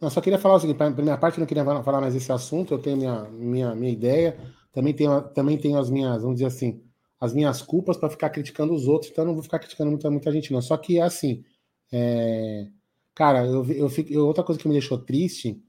não, 0.00 0.10
só 0.10 0.20
queria 0.20 0.38
falar 0.38 0.56
o 0.56 0.60
seguinte: 0.60 0.76
da 0.76 1.02
minha 1.02 1.16
parte, 1.16 1.38
eu 1.38 1.40
não 1.40 1.46
queria 1.46 1.64
falar 1.82 2.00
mais 2.00 2.14
desse 2.14 2.30
assunto. 2.30 2.74
Eu 2.74 2.78
tenho 2.78 2.96
minha, 2.96 3.24
minha, 3.24 3.74
minha 3.74 3.92
ideia, 3.92 4.38
também 4.72 4.92
tenho, 4.92 5.22
também 5.22 5.56
tenho 5.56 5.78
as 5.78 5.88
minhas, 5.88 6.20
vamos 6.20 6.36
dizer 6.36 6.46
assim, 6.46 6.82
as 7.18 7.32
minhas 7.32 7.62
culpas 7.62 7.96
para 7.96 8.10
ficar 8.10 8.30
criticando 8.30 8.74
os 8.74 8.86
outros, 8.86 9.10
então 9.10 9.24
eu 9.24 9.28
não 9.28 9.34
vou 9.34 9.42
ficar 9.42 9.58
criticando 9.58 9.90
muita, 9.90 10.10
muita 10.10 10.30
gente, 10.30 10.52
não. 10.52 10.60
Só 10.60 10.76
que 10.76 10.98
é 10.98 11.02
assim, 11.02 11.42
é, 11.90 12.66
cara, 13.14 13.46
eu, 13.46 13.64
eu, 13.70 13.90
eu, 14.10 14.26
outra 14.26 14.44
coisa 14.44 14.60
que 14.60 14.68
me 14.68 14.74
deixou 14.74 14.98
triste 14.98 15.60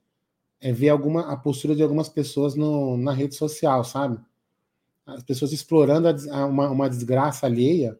é 0.60 0.74
ver 0.74 0.89
alguma, 0.89 1.32
a 1.32 1.38
postura 1.38 1.76
de 1.76 1.84
algumas 1.84 2.10
pessoas 2.10 2.56
no, 2.56 2.98
na 2.98 3.13
rede 3.13 3.36
social, 3.36 3.84
sabe? 3.84 4.20
As 5.06 5.24
pessoas 5.24 5.54
explorando 5.54 6.10
a, 6.10 6.46
uma, 6.46 6.70
uma 6.70 6.89
desgraça 6.89 7.46
alheia 7.46 7.98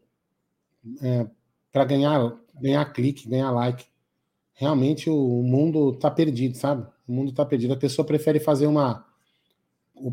é, 1.02 1.26
para 1.72 1.84
ganhar, 1.84 2.36
ganhar 2.60 2.84
clique, 2.92 3.28
ganhar 3.28 3.50
like. 3.50 3.84
Realmente 4.54 5.08
o 5.08 5.42
mundo 5.42 5.90
está 5.90 6.10
perdido, 6.10 6.56
sabe? 6.56 6.86
O 7.06 7.12
mundo 7.12 7.30
está 7.30 7.44
perdido. 7.44 7.72
A 7.72 7.76
pessoa 7.76 8.04
prefere 8.04 8.40
fazer 8.40 8.66
uma. 8.66 9.06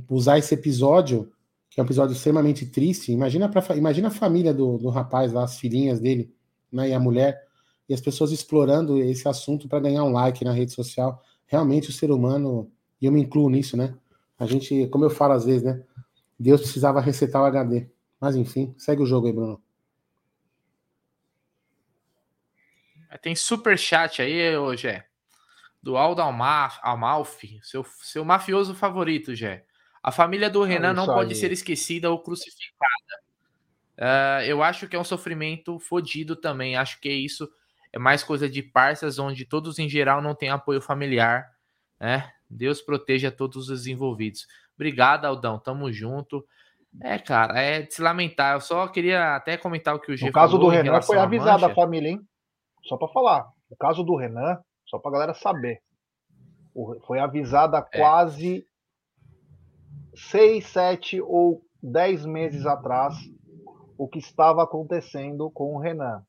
usar 0.10 0.38
esse 0.38 0.54
episódio, 0.54 1.32
que 1.70 1.80
é 1.80 1.84
um 1.84 1.86
episódio 1.86 2.14
extremamente 2.14 2.66
triste. 2.66 3.12
Imagina, 3.12 3.50
pra, 3.50 3.76
imagina 3.76 4.08
a 4.10 4.12
família 4.12 4.54
do, 4.54 4.78
do 4.78 4.90
rapaz 4.90 5.34
lá, 5.34 5.44
as 5.44 5.58
filhinhas 5.58 6.00
dele, 6.00 6.34
né, 6.72 6.90
e 6.90 6.94
a 6.94 7.00
mulher, 7.00 7.44
e 7.90 7.94
as 7.94 8.02
pessoas 8.02 8.32
explorando 8.32 8.98
esse 9.00 9.28
assunto 9.28 9.68
para 9.68 9.80
ganhar 9.80 10.04
um 10.04 10.12
like 10.12 10.44
na 10.44 10.52
rede 10.52 10.72
social. 10.72 11.22
Realmente 11.48 11.90
o 11.90 11.94
ser 11.94 12.12
humano, 12.12 12.72
e 13.02 13.06
eu 13.06 13.12
me 13.12 13.22
incluo 13.22 13.50
nisso, 13.50 13.76
né? 13.76 13.96
A 14.38 14.46
gente, 14.46 14.88
como 14.88 15.06
eu 15.06 15.10
falo 15.10 15.34
às 15.34 15.46
vezes, 15.46 15.64
né? 15.64 15.84
Deus 16.40 16.62
precisava 16.62 17.00
resetar 17.00 17.42
o 17.42 17.46
HD. 17.46 17.88
Mas 18.20 18.36
enfim, 18.36 18.74
segue 18.78 19.02
o 19.02 19.06
jogo 19.06 19.28
aí, 19.28 19.34
Bruno. 19.34 19.62
Tem 23.22 23.36
super 23.36 23.78
chat 23.78 24.22
aí, 24.22 24.56
ô 24.58 24.76
Gé. 24.76 25.06
Do 25.82 25.98
Aldo 25.98 26.22
Amalfi, 26.22 27.60
seu, 27.62 27.86
seu 28.02 28.26
mafioso 28.26 28.74
favorito, 28.74 29.36
Gé. 29.36 29.66
A 30.02 30.12
família 30.12 30.50
do 30.50 30.64
Renan 30.64 30.94
não, 30.94 31.06
não 31.06 31.14
pode 31.14 31.34
aí. 31.34 31.36
ser 31.36 31.52
esquecida 31.52 32.10
ou 32.12 32.20
crucificada. 32.20 33.26
Uh, 33.98 34.44
eu 34.46 34.62
acho 34.62 34.88
que 34.88 34.96
é 34.96 35.00
um 35.00 35.04
sofrimento 35.04 35.80
fodido 35.80 36.36
também. 36.36 36.76
Acho 36.76 37.00
que 37.00 37.10
isso 37.10 37.50
é 37.92 37.98
mais 37.98 38.24
coisa 38.24 38.50
de 38.50 38.62
parças, 38.62 39.18
onde 39.18 39.46
todos 39.46 39.80
em 39.80 39.88
geral 39.88 40.22
não 40.22 40.36
têm 40.36 40.50
apoio 40.50 40.82
familiar. 40.82 41.50
Né? 42.00 42.30
Deus 42.50 42.82
proteja 42.82 43.32
todos 43.32 43.70
os 43.70 43.88
envolvidos. 43.88 44.48
Obrigado, 44.76 45.26
Aldão. 45.26 45.58
Tamo 45.58 45.92
junto. 45.92 46.46
É, 47.02 47.18
cara, 47.18 47.60
é 47.60 47.82
de 47.82 47.94
se 47.94 48.02
lamentar. 48.02 48.56
Eu 48.56 48.62
só 48.62 48.88
queria 48.88 49.36
até 49.36 49.58
comentar 49.58 49.96
o 49.96 50.00
que 50.00 50.12
o 50.12 50.18
G 50.18 50.26
No 50.26 50.32
caso 50.32 50.58
do 50.58 50.68
Renan, 50.68 51.02
foi 51.02 51.18
avisada 51.18 51.68
a 51.68 51.74
família, 51.74 52.10
hein? 52.10 52.28
Só 52.86 52.98
para 52.98 53.08
falar, 53.10 53.52
o 53.70 53.76
caso 53.76 54.04
do 54.04 54.16
Renan, 54.16 54.60
só 54.86 55.00
para 55.00 55.12
galera 55.12 55.34
saber, 55.34 55.82
foi 57.06 57.20
avisada 57.20 57.78
é. 57.92 58.00
quase 58.00 58.66
seis, 60.14 60.68
sete 60.68 61.22
ou 61.22 61.62
dez 61.82 62.26
meses 62.26 62.66
atrás 62.66 63.16
o 63.98 64.08
que 64.08 64.20
estava 64.20 64.64
acontecendo 64.64 65.50
com 65.52 65.76
o 65.76 65.80
Renan. 65.80 66.24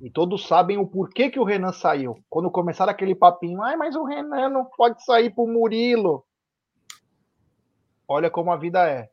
E 0.00 0.10
todos 0.10 0.46
sabem 0.46 0.76
o 0.76 0.86
porquê 0.86 1.30
que 1.30 1.38
o 1.38 1.44
Renan 1.44 1.72
saiu. 1.72 2.18
Quando 2.28 2.50
começaram 2.50 2.92
aquele 2.92 3.14
papinho, 3.14 3.62
ai, 3.62 3.76
mas 3.76 3.96
o 3.96 4.04
Renan 4.04 4.48
não 4.50 4.64
pode 4.64 5.04
sair 5.04 5.34
pro 5.34 5.46
Murilo. 5.46 6.24
Olha 8.06 8.30
como 8.30 8.52
a 8.52 8.56
vida 8.56 8.88
é. 8.88 9.08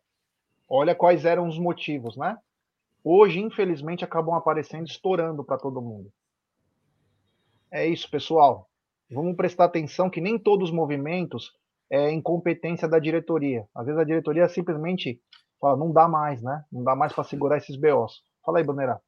Olha 0.70 0.96
quais 0.96 1.26
eram 1.26 1.48
os 1.48 1.58
motivos, 1.58 2.18
né? 2.18 2.38
Hoje, 3.04 3.40
infelizmente, 3.40 4.04
acabam 4.04 4.36
aparecendo 4.36 4.86
estourando 4.86 5.44
para 5.44 5.58
todo 5.58 5.82
mundo. 5.82 6.12
É 7.72 7.88
isso, 7.88 8.10
pessoal. 8.10 8.70
Vamos 9.10 9.36
prestar 9.36 9.66
atenção 9.66 10.10
que 10.10 10.22
nem 10.22 10.38
todos 10.38 10.70
os 10.70 10.76
movimentos 10.76 11.54
é 11.90 12.12
incompetência 12.12 12.88
da 12.88 13.00
diretoria. 13.00 13.68
Às 13.76 13.86
vezes 13.86 14.00
a 14.00 14.06
diretoria 14.06 14.48
simplesmente 14.48 15.22
fala, 15.60 15.78
não 15.78 15.92
dá 15.92 16.08
mais, 16.08 16.42
né? 16.42 16.64
Não 16.72 16.84
dá 16.84 16.96
mais 16.96 17.14
para 17.14 17.24
segurar 17.24 17.58
esses 17.58 17.76
BOs. 17.76 18.24
Fala 18.46 18.60
aí, 18.60 18.64
Bandeira. 18.64 19.02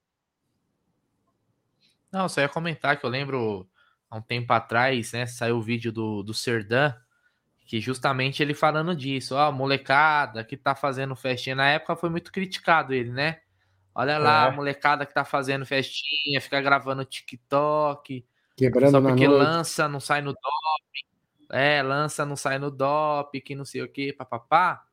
Não, 2.11 2.29
só 2.29 2.41
ia 2.41 2.49
comentar 2.49 2.99
que 2.99 3.05
eu 3.05 3.09
lembro 3.09 3.67
há 4.09 4.17
um 4.17 4.21
tempo 4.21 4.51
atrás, 4.53 5.13
né? 5.13 5.25
Saiu 5.25 5.57
o 5.57 5.61
vídeo 5.61 5.91
do, 5.91 6.21
do 6.21 6.33
Serdan, 6.33 6.93
que 7.65 7.79
justamente 7.81 8.43
ele 8.43 8.53
falando 8.53 8.95
disso, 8.95 9.35
ó, 9.35 9.51
molecada 9.51 10.43
que 10.43 10.55
tá 10.55 10.75
fazendo 10.75 11.15
festinha. 11.15 11.55
Na 11.55 11.69
época 11.69 11.95
foi 11.95 12.09
muito 12.09 12.31
criticado 12.31 12.93
ele, 12.93 13.11
né? 13.11 13.39
Olha 13.95 14.17
lá, 14.17 14.45
é. 14.45 14.49
a 14.49 14.51
molecada 14.51 15.05
que 15.05 15.13
tá 15.13 15.23
fazendo 15.23 15.65
festinha, 15.65 16.41
fica 16.41 16.61
gravando 16.61 17.05
TikTok. 17.05 18.25
Quebrando 18.55 18.91
só 18.91 19.01
porque 19.01 19.27
lança, 19.27 19.87
não 19.87 19.99
sai 19.99 20.21
no 20.21 20.33
DOP. 20.33 21.05
É, 21.51 21.81
lança, 21.81 22.25
não 22.25 22.35
sai 22.35 22.57
no 22.59 22.71
DOP, 22.71 23.41
que 23.41 23.55
não 23.55 23.65
sei 23.65 23.81
o 23.81 23.87
que, 23.87 24.13
papapá. 24.13 24.83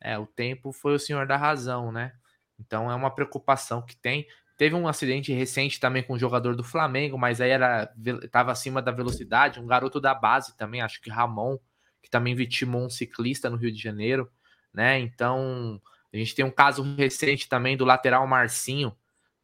É, 0.00 0.18
o 0.18 0.26
tempo 0.26 0.72
foi 0.72 0.94
o 0.94 0.98
senhor 0.98 1.26
da 1.26 1.36
razão, 1.36 1.90
né? 1.90 2.12
Então 2.58 2.90
é 2.90 2.94
uma 2.94 3.10
preocupação 3.10 3.82
que 3.82 3.96
tem. 3.96 4.26
Teve 4.56 4.74
um 4.74 4.88
acidente 4.88 5.32
recente 5.32 5.78
também 5.78 6.02
com 6.02 6.14
um 6.14 6.18
jogador 6.18 6.56
do 6.56 6.64
Flamengo, 6.64 7.18
mas 7.18 7.40
aí 7.40 7.50
era 7.50 7.92
estava 8.22 8.52
acima 8.52 8.80
da 8.80 8.90
velocidade, 8.90 9.60
um 9.60 9.66
garoto 9.66 10.00
da 10.00 10.14
base 10.14 10.56
também, 10.56 10.80
acho 10.80 11.00
que 11.02 11.10
Ramon, 11.10 11.58
que 12.02 12.08
também 12.08 12.34
vitimou 12.34 12.86
um 12.86 12.90
ciclista 12.90 13.50
no 13.50 13.56
Rio 13.56 13.70
de 13.70 13.82
Janeiro, 13.82 14.30
né? 14.72 14.98
Então, 14.98 15.80
a 16.12 16.16
gente 16.16 16.34
tem 16.34 16.44
um 16.44 16.50
caso 16.50 16.82
recente 16.96 17.48
também 17.48 17.76
do 17.76 17.84
lateral 17.84 18.26
Marcinho, 18.26 18.96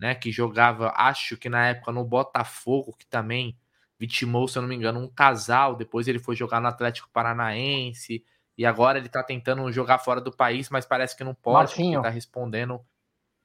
né, 0.02 0.16
que 0.16 0.32
jogava, 0.32 0.92
acho 0.96 1.36
que 1.36 1.48
na 1.48 1.68
época 1.68 1.92
no 1.92 2.04
Botafogo, 2.04 2.92
que 2.98 3.06
também 3.06 3.56
vitimou, 3.96 4.48
se 4.48 4.58
eu 4.58 4.62
não 4.62 4.68
me 4.68 4.74
engano, 4.74 4.98
um 4.98 5.06
casal, 5.06 5.76
depois 5.76 6.08
ele 6.08 6.18
foi 6.18 6.34
jogar 6.34 6.60
no 6.60 6.66
Atlético 6.66 7.08
Paranaense, 7.12 8.24
e 8.58 8.66
agora 8.66 8.98
ele 8.98 9.08
tá 9.08 9.22
tentando 9.22 9.70
jogar 9.70 10.00
fora 10.00 10.20
do 10.20 10.32
país, 10.32 10.68
mas 10.70 10.84
parece 10.84 11.16
que 11.16 11.22
não 11.22 11.36
pode, 11.36 11.68
Marcinho. 11.68 12.00
porque 12.00 12.08
tá 12.08 12.12
respondendo 12.12 12.84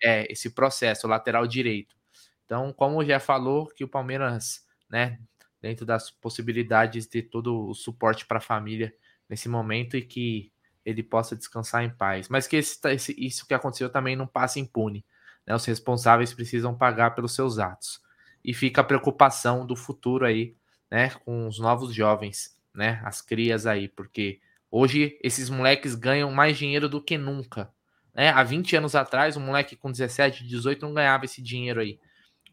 é, 0.03 0.31
esse 0.31 0.49
processo, 0.49 1.07
lateral 1.07 1.45
direito. 1.45 1.95
Então, 2.43 2.73
como 2.73 3.05
já 3.05 3.19
falou, 3.19 3.67
que 3.67 3.83
o 3.83 3.87
Palmeiras, 3.87 4.65
né, 4.89 5.19
dentro 5.61 5.85
das 5.85 6.09
possibilidades 6.09 7.05
de 7.05 7.21
todo 7.21 7.67
o 7.67 7.75
suporte 7.75 8.25
para 8.25 8.39
a 8.39 8.41
família 8.41 8.91
nesse 9.29 9.47
momento 9.47 9.95
e 9.95 10.01
que 10.01 10.51
ele 10.83 11.03
possa 11.03 11.35
descansar 11.35 11.83
em 11.83 11.89
paz. 11.91 12.27
Mas 12.29 12.47
que 12.47 12.55
esse, 12.55 12.79
esse, 12.89 13.15
isso 13.15 13.45
que 13.45 13.53
aconteceu 13.53 13.91
também 13.91 14.15
não 14.15 14.25
passe 14.25 14.59
impune. 14.59 15.05
Né? 15.47 15.55
Os 15.55 15.65
responsáveis 15.65 16.33
precisam 16.33 16.75
pagar 16.75 17.11
pelos 17.15 17.33
seus 17.33 17.57
atos. 17.57 18.01
E 18.43 18.53
fica 18.53 18.81
a 18.81 18.83
preocupação 18.83 19.65
do 19.65 19.75
futuro 19.75 20.25
aí, 20.25 20.55
né, 20.91 21.09
com 21.25 21.47
os 21.47 21.59
novos 21.59 21.93
jovens, 21.93 22.57
né, 22.73 23.01
as 23.03 23.21
crias 23.21 23.65
aí, 23.65 23.89
porque 23.89 24.39
hoje 24.71 25.17
esses 25.21 25.49
moleques 25.49 25.95
ganham 25.95 26.31
mais 26.31 26.57
dinheiro 26.57 26.87
do 26.87 27.01
que 27.01 27.17
nunca. 27.17 27.69
Né? 28.13 28.29
Há 28.29 28.43
20 28.43 28.75
anos 28.75 28.95
atrás, 28.95 29.35
um 29.35 29.41
moleque 29.41 29.75
com 29.75 29.91
17, 29.91 30.47
18 30.47 30.85
não 30.85 30.93
ganhava 30.93 31.25
esse 31.25 31.41
dinheiro 31.41 31.81
aí. 31.81 31.99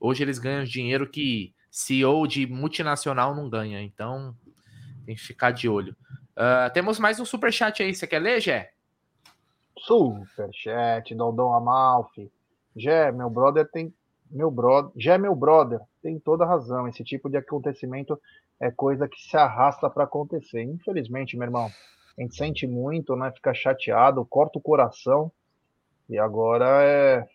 Hoje 0.00 0.22
eles 0.22 0.38
ganham 0.38 0.64
dinheiro 0.64 1.08
que 1.08 1.54
CEO 1.70 2.26
de 2.26 2.46
multinacional 2.46 3.34
não 3.34 3.48
ganha. 3.48 3.82
Então, 3.82 4.36
tem 5.06 5.14
que 5.14 5.20
ficar 5.22 5.50
de 5.50 5.68
olho. 5.68 5.96
Uh, 6.32 6.72
temos 6.72 6.98
mais 6.98 7.18
um 7.18 7.24
super 7.24 7.52
chat 7.52 7.82
aí. 7.82 7.94
Você 7.94 8.06
quer 8.06 8.18
ler, 8.18 8.40
Gé? 8.40 8.72
Superchat, 9.78 11.14
Daldão 11.14 11.54
Amalfi. 11.54 12.30
Gé, 12.76 13.12
meu 13.12 13.30
brother 13.30 13.68
tem. 13.70 13.92
Meu 14.30 14.50
brother. 14.50 14.90
Gé, 14.96 15.16
meu 15.18 15.34
brother, 15.34 15.80
tem 16.02 16.18
toda 16.18 16.44
razão. 16.44 16.88
Esse 16.88 17.04
tipo 17.04 17.28
de 17.28 17.36
acontecimento 17.36 18.20
é 18.60 18.70
coisa 18.70 19.08
que 19.08 19.20
se 19.20 19.36
arrasta 19.36 19.88
para 19.88 20.04
acontecer. 20.04 20.62
Infelizmente, 20.62 21.36
meu 21.36 21.46
irmão, 21.46 21.70
a 22.16 22.20
gente 22.20 22.34
sente 22.34 22.66
muito, 22.66 23.14
né? 23.16 23.30
Fica 23.32 23.54
chateado, 23.54 24.24
corta 24.24 24.58
o 24.58 24.62
coração. 24.62 25.30
E 26.08 26.18
agora 26.18 26.82
é 26.82 27.26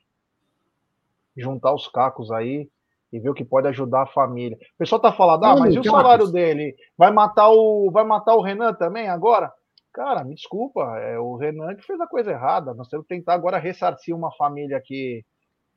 juntar 1.36 1.74
os 1.74 1.88
cacos 1.88 2.32
aí 2.32 2.70
e 3.12 3.20
ver 3.20 3.30
o 3.30 3.34
que 3.34 3.44
pode 3.44 3.68
ajudar 3.68 4.04
a 4.04 4.08
família. 4.08 4.58
O 4.76 4.78
pessoal 4.78 5.02
tá 5.02 5.12
falando, 5.12 5.44
ah, 5.46 5.56
mas 5.56 5.74
e 5.74 5.80
o 5.80 5.84
salário 5.84 6.28
dele? 6.28 6.76
Vai 6.98 7.12
matar 7.12 7.50
o 7.50 7.90
vai 7.92 8.04
matar 8.04 8.36
o 8.36 8.42
Renan 8.42 8.74
também 8.74 9.10
agora? 9.10 9.52
Cara, 9.94 10.24
me 10.24 10.36
desculpa, 10.36 10.98
é 11.00 11.20
o 11.20 11.36
Renan 11.36 11.76
que 11.76 11.86
fez 11.86 12.00
a 12.00 12.08
coisa 12.08 12.32
errada. 12.32 12.74
Nós 12.74 12.88
temos 12.88 13.06
que 13.06 13.16
tentar 13.16 13.34
agora 13.34 13.58
ressarcir 13.58 14.16
uma 14.16 14.32
família 14.32 14.82
que 14.84 15.26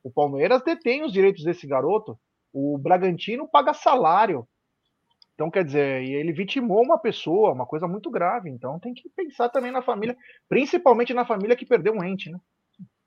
o 0.03 0.11
Palmeiras 0.11 0.63
detém 0.63 1.03
os 1.03 1.13
direitos 1.13 1.45
desse 1.45 1.67
garoto. 1.67 2.19
O 2.53 2.77
Bragantino 2.77 3.49
paga 3.49 3.73
salário. 3.73 4.47
Então, 5.35 5.51
quer 5.51 5.65
dizer, 5.65 6.03
ele 6.03 6.33
vitimou 6.33 6.83
uma 6.83 6.99
pessoa, 6.99 7.53
uma 7.53 7.67
coisa 7.67 7.89
muito 7.89 8.11
grave. 8.11 8.51
Então, 8.51 8.79
tem 8.79 8.93
que 8.93 9.09
pensar 9.09 9.49
também 9.49 9.73
na 9.73 9.81
família, 9.81 10.17
principalmente 10.49 11.15
na 11.15 11.25
família 11.25 11.57
que 11.57 11.65
perdeu 11.65 11.95
um 11.95 12.05
ente, 12.05 12.31
né? 12.31 12.39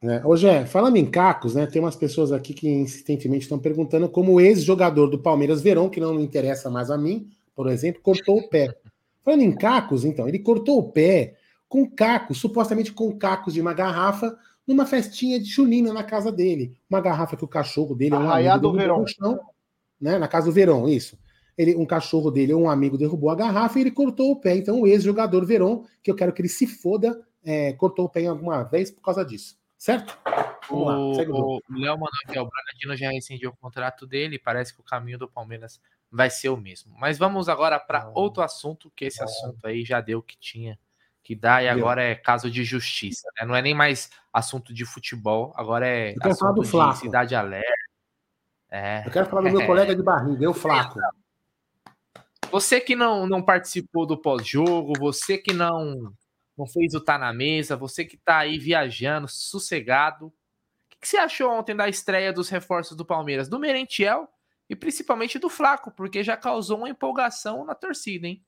É, 0.02 0.26
hoje 0.26 0.48
falando 0.66 0.98
em 0.98 1.10
cacos, 1.10 1.56
né? 1.56 1.66
Tem 1.66 1.82
umas 1.82 1.96
pessoas 1.96 2.32
aqui 2.32 2.54
que 2.54 2.68
insistentemente 2.68 3.44
estão 3.44 3.58
perguntando 3.58 4.10
como 4.10 4.34
o 4.34 4.42
ex-jogador 4.42 5.08
do 5.08 5.20
Palmeiras 5.20 5.62
Verão, 5.62 5.90
que 5.90 6.00
não 6.00 6.14
me 6.14 6.24
interessa 6.24 6.70
mais 6.70 6.92
a 6.92 6.98
mim, 6.98 7.30
por 7.56 7.68
exemplo, 7.70 8.02
cortou 8.02 8.38
o 8.40 8.50
pé. 8.50 8.76
Falando 9.26 9.42
em 9.42 9.56
cacos, 9.56 10.06
então, 10.06 10.28
ele 10.28 10.38
cortou 10.38 10.78
o 10.78 10.92
pé 10.92 11.36
com 11.68 11.90
cacos, 11.90 12.38
supostamente 12.38 12.94
com 12.94 13.18
cacos 13.18 13.56
de 13.56 13.60
uma 13.60 13.74
garrafa, 13.74 14.38
numa 14.68 14.86
festinha 14.86 15.40
de 15.40 15.50
chulina 15.50 15.92
na 15.92 16.04
casa 16.04 16.32
dele. 16.32 16.78
Uma 16.88 17.02
garrafa 17.02 17.36
que 17.36 17.44
o 17.44 17.48
cachorro 17.48 17.96
dele 17.96 18.14
é 18.14 18.20
um 18.20 18.30
amigo 18.30 18.60
do 18.60 18.74
Verão. 18.74 19.00
No 19.00 19.08
chão, 19.08 19.40
né? 20.00 20.20
Na 20.20 20.28
casa 20.28 20.46
do 20.46 20.52
Verão, 20.52 20.88
isso. 20.88 21.18
Ele, 21.58 21.76
um 21.76 21.86
cachorro 21.86 22.30
dele 22.30 22.54
ou 22.54 22.62
um 22.62 22.70
amigo 22.70 22.98
derrubou 22.98 23.32
a 23.32 23.36
garrafa 23.36 23.80
e 23.80 23.82
ele 23.82 23.92
cortou 23.92 24.32
o 24.32 24.40
pé. 24.40 24.56
Então, 24.56 24.82
o 24.82 24.88
ex-jogador 24.88 25.44
Verão, 25.44 25.86
que 26.04 26.12
eu 26.12 26.16
quero 26.16 26.32
que 26.32 26.42
ele 26.42 26.50
se 26.50 26.68
foda, 26.68 27.20
é, 27.44 27.74
cortou 27.74 28.06
o 28.06 28.10
pé 28.10 28.28
alguma 28.28 28.64
vez 28.64 28.92
por 28.92 29.02
causa 29.02 29.26
disso. 29.26 29.58
Certo? 29.76 30.18
Vamos 30.70 30.88
o, 30.88 31.10
lá, 31.10 31.16
segue 31.16 31.32
o 31.32 31.62
Léo 31.70 31.94
mandou 31.94 32.10
aqui, 32.28 32.40
o 32.40 32.48
Bragantino 32.48 32.96
já 32.96 33.10
rescindiu 33.12 33.50
o 33.52 33.58
contrato 33.58 34.06
dele, 34.06 34.40
parece 34.40 34.74
que 34.74 34.82
o 34.82 34.84
caminho 34.84 35.18
do 35.18 35.28
Palmeiras 35.28 35.80
vai 36.12 36.30
ser 36.30 36.50
o 36.50 36.58
mesmo. 36.58 36.96
Mas 36.98 37.18
vamos 37.18 37.50
agora 37.50 37.80
para 37.80 38.10
outro 38.14 38.42
assunto, 38.42 38.92
que 38.96 39.06
esse 39.06 39.22
ah. 39.22 39.26
assunto 39.26 39.66
aí 39.66 39.84
já 39.84 40.02
deu 40.02 40.20
o 40.20 40.24
que 40.24 40.38
tinha 40.38 40.80
que 41.26 41.36
dar 41.36 41.64
e 41.64 41.68
agora 41.68 42.04
é 42.04 42.14
caso 42.14 42.52
de 42.52 42.64
justiça, 42.64 43.28
né? 43.36 43.48
Não 43.48 43.56
é 43.56 43.62
nem 43.62 43.74
mais 43.74 44.12
assunto 44.32 44.72
de 44.72 44.86
futebol, 44.86 45.52
agora 45.56 45.88
é 45.88 46.12
eu 46.12 46.20
quero 46.22 46.36
falar 46.36 46.52
do 46.52 46.64
Flaco. 46.64 47.00
cidade 47.00 47.34
alerta. 47.34 47.68
É. 48.70 49.02
Eu 49.08 49.12
quero 49.12 49.26
falar 49.26 49.42
do 49.42 49.52
meu 49.52 49.62
é. 49.62 49.66
colega 49.68 49.96
de 49.96 50.04
barriga, 50.04 50.46
eu 50.46 50.54
Flaco. 50.54 51.00
Você 52.52 52.80
que 52.80 52.96
não, 52.96 53.26
não 53.26 53.42
participou 53.42 54.06
do 54.06 54.22
pós-jogo, 54.22 54.94
você 55.00 55.36
que 55.36 55.52
não 55.52 56.14
não 56.56 56.68
fez 56.68 56.94
o 56.94 57.02
Tá 57.02 57.18
na 57.18 57.34
Mesa, 57.34 57.76
você 57.76 58.06
que 58.06 58.18
tá 58.18 58.38
aí 58.38 58.60
viajando, 58.60 59.28
sossegado. 59.28 60.28
O 60.28 60.32
que, 60.90 60.98
que, 61.02 61.08
você 61.08 61.18
achou 61.18 61.52
ontem 61.52 61.76
da 61.76 61.90
estreia 61.90 62.32
dos 62.32 62.50
reforços 62.50 62.96
do 62.96 63.04
Palmeiras? 63.04 63.50
Do 63.50 63.60
Merentiel 63.60 64.30
e 64.70 64.76
principalmente 64.76 65.40
do 65.40 65.50
Flaco, 65.50 65.92
porque 65.92 66.24
já 66.24 66.36
causou 66.36 66.80
uma 66.80 66.90
empolgação 66.90 67.66
na 67.66 67.76
torcida, 67.76 68.28
hein? 68.28 68.44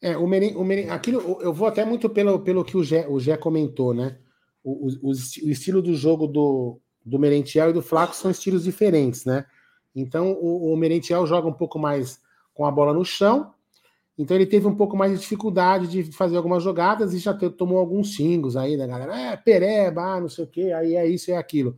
É, 0.00 0.16
o 0.16 0.26
Meren, 0.26 0.54
o 0.56 0.64
Meren, 0.64 0.90
aquilo, 0.90 1.40
eu 1.40 1.52
vou 1.52 1.66
até 1.66 1.84
muito 1.84 2.10
pelo, 2.10 2.40
pelo 2.40 2.64
que 2.64 2.76
o 2.76 2.84
Gé, 2.84 3.06
o 3.08 3.38
comentou, 3.38 3.94
né? 3.94 4.18
O, 4.62 4.88
o, 4.88 5.08
o, 5.08 5.12
estilo 5.50 5.80
do 5.80 5.94
jogo 5.94 6.26
do, 6.26 6.80
do 7.04 7.18
Merentiel 7.18 7.70
e 7.70 7.72
do 7.72 7.82
Flaco 7.82 8.14
são 8.14 8.30
estilos 8.30 8.64
diferentes, 8.64 9.24
né? 9.24 9.46
Então 9.94 10.32
o, 10.32 10.72
o 10.72 10.76
Merentiel 10.76 11.26
joga 11.26 11.48
um 11.48 11.52
pouco 11.52 11.78
mais 11.78 12.20
com 12.52 12.64
a 12.64 12.70
bola 12.70 12.92
no 12.92 13.04
chão 13.04 13.54
então 14.16 14.36
ele 14.36 14.46
teve 14.46 14.66
um 14.66 14.74
pouco 14.74 14.96
mais 14.96 15.12
de 15.12 15.18
dificuldade 15.18 15.88
de 15.88 16.12
fazer 16.12 16.36
algumas 16.36 16.62
jogadas 16.62 17.12
e 17.12 17.18
já 17.18 17.34
tomou 17.34 17.78
alguns 17.78 18.08
xingos 18.08 18.56
aí 18.56 18.76
da 18.76 18.86
galera. 18.86 19.16
É, 19.16 19.36
pereba, 19.36 20.14
ah, 20.14 20.20
não 20.20 20.28
sei 20.28 20.44
o 20.44 20.48
quê, 20.48 20.72
aí 20.72 20.94
é 20.94 21.06
isso, 21.06 21.30
é 21.30 21.36
aquilo. 21.36 21.76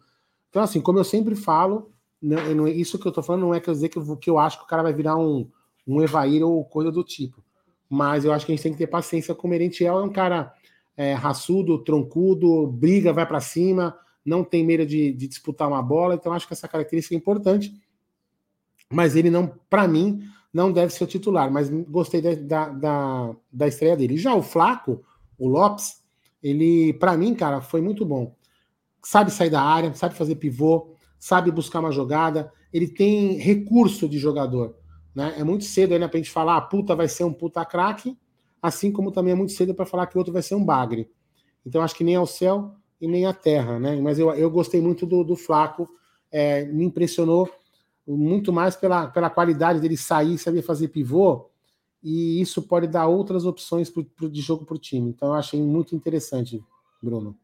Então, 0.51 0.63
assim, 0.63 0.81
como 0.81 0.99
eu 0.99 1.05
sempre 1.05 1.35
falo, 1.35 1.91
não, 2.27 2.55
não, 2.55 2.69
isso 2.69 2.99
que 2.99 3.07
eu 3.07 3.13
tô 3.13 3.23
falando 3.23 3.43
não 3.43 3.55
é 3.55 3.61
quer 3.61 3.71
dizer 3.71 3.89
que 3.89 3.97
eu, 3.97 4.17
que 4.17 4.29
eu 4.29 4.37
acho 4.37 4.59
que 4.59 4.65
o 4.65 4.67
cara 4.67 4.83
vai 4.83 4.93
virar 4.93 5.17
um, 5.17 5.49
um 5.87 6.03
Evair 6.03 6.43
ou 6.43 6.65
coisa 6.65 6.91
do 6.91 7.05
tipo. 7.05 7.41
Mas 7.89 8.25
eu 8.25 8.33
acho 8.33 8.45
que 8.45 8.51
a 8.51 8.55
gente 8.57 8.63
tem 8.65 8.73
que 8.73 8.79
ter 8.79 8.89
paciência 8.89 9.33
com 9.33 9.47
o 9.47 9.51
Merentiel. 9.51 10.01
É 10.01 10.03
um 10.03 10.11
cara 10.11 10.53
é, 10.97 11.13
raçudo, 11.13 11.85
troncudo, 11.85 12.67
briga, 12.67 13.13
vai 13.13 13.25
para 13.25 13.39
cima, 13.39 13.97
não 14.25 14.43
tem 14.43 14.67
medo 14.67 14.85
de, 14.85 15.13
de 15.13 15.29
disputar 15.29 15.69
uma 15.69 15.81
bola. 15.81 16.17
Então, 16.17 16.33
acho 16.33 16.49
que 16.49 16.53
essa 16.53 16.67
característica 16.67 17.15
é 17.15 17.19
importante. 17.19 17.73
Mas 18.93 19.15
ele 19.15 19.31
não, 19.31 19.47
para 19.71 19.87
mim, 19.87 20.21
não 20.53 20.73
deve 20.73 20.93
ser 20.93 21.05
o 21.05 21.07
titular, 21.07 21.49
mas 21.49 21.71
gostei 21.71 22.21
da, 22.21 22.69
da, 22.71 23.37
da 23.53 23.69
estreia 23.69 23.97
dele. 23.97 24.17
Já 24.17 24.35
o 24.35 24.43
Flaco, 24.43 25.05
o 25.39 25.47
Lopes, 25.47 26.03
ele, 26.43 26.93
para 26.95 27.17
mim, 27.17 27.37
cara, 27.37 27.61
foi 27.61 27.81
muito 27.81 28.05
bom. 28.05 28.35
Sabe 29.01 29.31
sair 29.31 29.51
da 29.51 29.63
área, 29.63 29.95
sabe 29.95 30.17
fazer 30.17 30.35
pivô, 30.35 30.96
sabe 31.19 31.51
buscar 31.51 31.81
uma 31.81 31.93
jogada, 31.93 32.53
ele 32.73 32.89
tem 32.89 33.35
recurso 33.35 34.09
de 34.09 34.19
jogador. 34.19 34.77
Né? 35.15 35.35
É 35.39 35.45
muito 35.45 35.65
cedo 35.65 35.95
ainda 35.95 36.09
pra 36.09 36.19
gente 36.19 36.31
falar, 36.31 36.57
ah, 36.57 36.61
puta 36.61 36.95
vai 36.95 37.09
ser 37.09 37.25
um 37.25 37.33
puta 37.33 37.65
craque, 37.65 38.17
assim 38.61 38.93
como 38.93 39.11
também 39.11 39.33
é 39.33 39.37
muito 39.37 39.53
cedo 39.53 39.75
para 39.75 39.87
falar 39.87 40.07
que 40.07 40.17
o 40.17 40.19
outro 40.19 40.33
vai 40.33 40.43
ser 40.43 40.55
um 40.55 40.65
bagre. 40.65 41.11
Então 41.65 41.83
acho 41.83 41.95
que 41.95 42.05
nem 42.05 42.17
ao 42.17 42.27
céu 42.27 42.75
e 43.01 43.09
nem 43.09 43.27
à 43.27 43.33
terra, 43.33 43.79
né? 43.79 44.01
Mas 44.01 44.19
eu, 44.19 44.33
eu 44.35 44.51
gostei 44.51 44.81
muito 44.81 45.07
do, 45.07 45.25
do 45.25 45.37
Flaco, 45.37 45.89
é, 46.31 46.65
me 46.65 46.85
impressionou 46.85 47.51
muito 48.07 48.53
mais 48.53 48.77
pela, 48.77 49.09
pela 49.09 49.31
qualidade 49.31 49.81
dele 49.81 49.97
sair, 49.97 50.39
saber 50.39 50.63
fazer 50.63 50.89
pivô 50.89 51.51
e 52.03 52.41
isso 52.41 52.63
pode 52.63 52.87
dar 52.87 53.09
outras 53.09 53.45
opções 53.45 53.91
pro, 53.91 54.05
pro, 54.05 54.31
de 54.31 54.41
jogo 54.41 54.65
para 54.65 54.77
o 54.77 54.79
time. 54.79 55.09
Então 55.11 55.29
eu 55.29 55.35
achei 55.35 55.61
muito 55.61 55.97
interessante, 55.97 56.63
Bruno. 57.03 57.37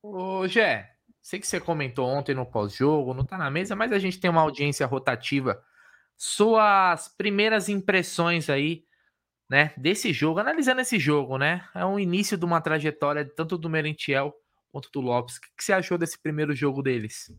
Ô, 0.00 0.46
Gé, 0.46 0.93
sei 1.24 1.40
que 1.40 1.46
você 1.46 1.58
comentou 1.58 2.06
ontem 2.06 2.34
no 2.34 2.44
pós-jogo, 2.44 3.14
não 3.14 3.24
tá 3.24 3.38
na 3.38 3.50
mesa, 3.50 3.74
mas 3.74 3.90
a 3.92 3.98
gente 3.98 4.20
tem 4.20 4.30
uma 4.30 4.42
audiência 4.42 4.86
rotativa. 4.86 5.64
Suas 6.18 7.08
primeiras 7.08 7.70
impressões 7.70 8.50
aí, 8.50 8.84
né, 9.48 9.72
desse 9.74 10.12
jogo, 10.12 10.38
analisando 10.38 10.82
esse 10.82 10.98
jogo, 10.98 11.38
né? 11.38 11.66
É 11.74 11.84
um 11.84 11.98
início 11.98 12.36
de 12.36 12.44
uma 12.44 12.60
trajetória 12.60 13.24
tanto 13.24 13.56
do 13.56 13.70
Merentiel 13.70 14.34
quanto 14.70 14.90
do 14.92 15.00
Lopes. 15.00 15.36
O 15.36 15.40
que 15.40 15.64
você 15.64 15.72
achou 15.72 15.96
desse 15.96 16.20
primeiro 16.20 16.54
jogo 16.54 16.82
deles? 16.82 17.34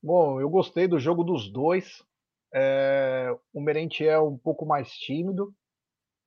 Bom, 0.00 0.40
eu 0.40 0.48
gostei 0.48 0.86
do 0.86 1.00
jogo 1.00 1.24
dos 1.24 1.50
dois. 1.50 2.04
É, 2.54 3.34
o 3.52 3.60
Merentiel 3.60 4.28
um 4.28 4.38
pouco 4.38 4.64
mais 4.64 4.88
tímido, 4.92 5.52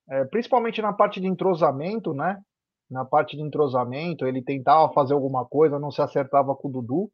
é, 0.09 0.25
principalmente 0.25 0.81
na 0.81 0.91
parte 0.91 1.21
de 1.21 1.27
entrosamento, 1.27 2.13
né? 2.13 2.43
Na 2.91 3.05
parte 3.05 3.37
de 3.37 3.41
entrosamento, 3.41 4.27
ele 4.27 4.43
tentava 4.43 4.91
fazer 4.93 5.13
alguma 5.13 5.45
coisa, 5.45 5.79
não 5.79 5.89
se 5.89 6.01
acertava 6.01 6.53
com 6.53 6.67
o 6.67 6.71
Dudu. 6.71 7.11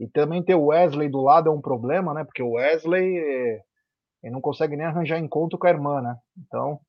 E 0.00 0.08
também 0.08 0.42
ter 0.42 0.56
o 0.56 0.66
Wesley 0.66 1.08
do 1.08 1.20
lado 1.20 1.48
é 1.48 1.52
um 1.52 1.60
problema, 1.60 2.12
né? 2.12 2.24
Porque 2.24 2.42
o 2.42 2.54
Wesley 2.54 3.18
é, 3.18 3.62
ele 4.22 4.32
não 4.32 4.40
consegue 4.40 4.76
nem 4.76 4.84
arranjar 4.84 5.18
encontro 5.18 5.56
com 5.56 5.66
a 5.66 5.70
irmã, 5.70 6.00
né? 6.02 6.16
Então 6.36 6.80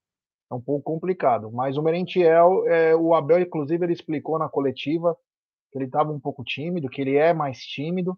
é 0.51 0.55
um 0.55 0.61
pouco 0.61 0.83
complicado. 0.83 1.51
Mas 1.51 1.77
o 1.77 1.83
Merentiel, 1.83 2.67
é, 2.67 2.95
o 2.95 3.13
Abel, 3.13 3.39
inclusive, 3.39 3.85
ele 3.85 3.93
explicou 3.93 4.39
na 4.39 4.49
coletiva 4.49 5.15
que 5.71 5.77
ele 5.77 5.85
estava 5.85 6.11
um 6.11 6.19
pouco 6.19 6.43
tímido, 6.43 6.89
que 6.89 7.01
ele 7.01 7.15
é 7.15 7.33
mais 7.33 7.59
tímido, 7.59 8.17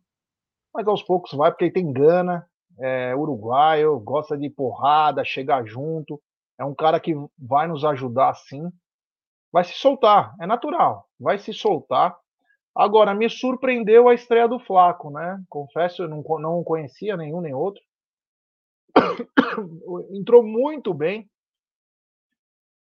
mas 0.73 0.85
aos 0.87 1.01
poucos 1.01 1.31
vai, 1.33 1.51
porque 1.51 1.65
ele 1.65 1.73
tem 1.73 1.91
gana, 1.91 2.45
é 2.79 3.15
uruguaio, 3.15 3.97
gosta 3.99 4.37
de 4.37 4.49
porrada, 4.49 5.23
chegar 5.23 5.65
junto. 5.65 6.21
É 6.59 6.65
um 6.65 6.75
cara 6.75 6.99
que 6.99 7.13
vai 7.37 7.67
nos 7.67 7.85
ajudar 7.85 8.33
sim. 8.33 8.69
Vai 9.55 9.63
se 9.63 9.75
soltar, 9.75 10.35
é 10.41 10.45
natural, 10.45 11.07
vai 11.17 11.39
se 11.39 11.53
soltar. 11.53 12.13
Agora, 12.75 13.13
me 13.13 13.29
surpreendeu 13.29 14.09
a 14.09 14.13
estreia 14.13 14.49
do 14.49 14.59
Flaco, 14.59 15.09
né? 15.09 15.41
Confesso, 15.47 16.03
eu 16.03 16.09
não, 16.09 16.21
não 16.41 16.61
conhecia 16.61 17.15
nenhum 17.15 17.39
nem 17.39 17.53
outro. 17.53 17.81
Entrou 20.11 20.43
muito 20.43 20.93
bem. 20.93 21.31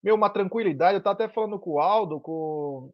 Meu, 0.02 0.14
uma 0.14 0.28
tranquilidade. 0.28 0.92
Eu 0.92 0.98
estava 0.98 1.14
até 1.14 1.26
falando 1.30 1.58
com 1.58 1.70
o 1.70 1.80
Aldo, 1.80 2.20
com... 2.20 2.92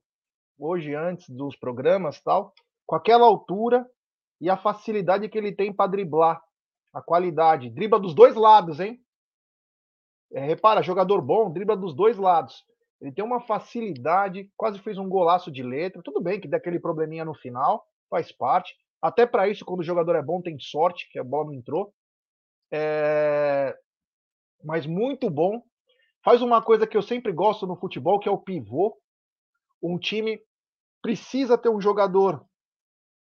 hoje 0.57 0.95
antes 0.95 1.29
dos 1.29 1.57
programas 1.57 2.23
tal, 2.23 2.55
com 2.87 2.95
aquela 2.95 3.27
altura 3.27 3.85
e 4.41 4.49
a 4.49 4.57
facilidade 4.57 5.29
que 5.29 5.37
ele 5.37 5.51
tem 5.53 5.73
para 5.73 5.91
driblar 5.91 6.41
a 6.93 7.03
qualidade. 7.03 7.71
Dribla 7.71 7.99
dos 7.99 8.15
dois 8.15 8.37
lados, 8.37 8.79
hein? 8.79 9.01
É, 10.33 10.47
repara, 10.47 10.81
jogador 10.81 11.21
bom, 11.21 11.53
dribla 11.53 11.77
dos 11.77 11.93
dois 11.93 12.17
lados. 12.17 12.65
Ele 13.05 13.13
tem 13.13 13.25
uma 13.25 13.41
facilidade, 13.41 14.51
quase 14.57 14.79
fez 14.79 14.97
um 14.97 15.09
golaço 15.09 15.53
de 15.53 15.63
letra. 15.63 16.03
Tudo 16.03 16.23
bem 16.23 16.41
que 16.41 16.49
daquele 16.49 16.81
probleminha 16.81 17.23
no 17.23 17.35
final, 17.35 17.87
faz 18.09 18.33
parte. 18.33 18.75
Até 19.03 19.27
para 19.27 19.47
isso, 19.47 19.63
quando 19.63 19.81
o 19.81 19.85
jogador 19.85 20.17
é 20.17 20.23
bom, 20.23 20.41
tem 20.41 20.59
sorte, 20.59 21.07
que 21.11 21.19
a 21.19 21.25
bola 21.25 21.47
não 21.47 21.53
entrou. 21.53 21.93
É... 22.73 23.77
Mas 24.65 24.87
muito 24.87 25.29
bom. 25.29 25.63
Faz 26.25 26.41
uma 26.41 26.63
coisa 26.63 26.87
que 26.87 26.97
eu 26.97 27.03
sempre 27.03 27.31
gosto 27.31 27.67
no 27.67 27.77
futebol, 27.77 28.19
que 28.19 28.27
é 28.27 28.33
o 28.33 28.39
pivô. 28.39 28.97
Um 29.83 29.99
time 29.99 30.41
precisa 31.03 31.59
ter 31.59 31.69
um 31.69 31.83
jogador 31.83 32.43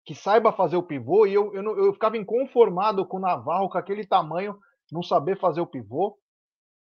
que 0.06 0.14
saiba 0.14 0.50
fazer 0.50 0.78
o 0.78 0.82
pivô, 0.82 1.26
e 1.26 1.34
eu, 1.34 1.54
eu, 1.54 1.84
eu 1.84 1.92
ficava 1.92 2.16
inconformado 2.16 3.06
com 3.06 3.18
o 3.18 3.20
Navarro, 3.20 3.68
com 3.68 3.76
aquele 3.76 4.06
tamanho, 4.06 4.58
não 4.90 5.02
saber 5.02 5.38
fazer 5.38 5.60
o 5.60 5.66
pivô. 5.66 6.18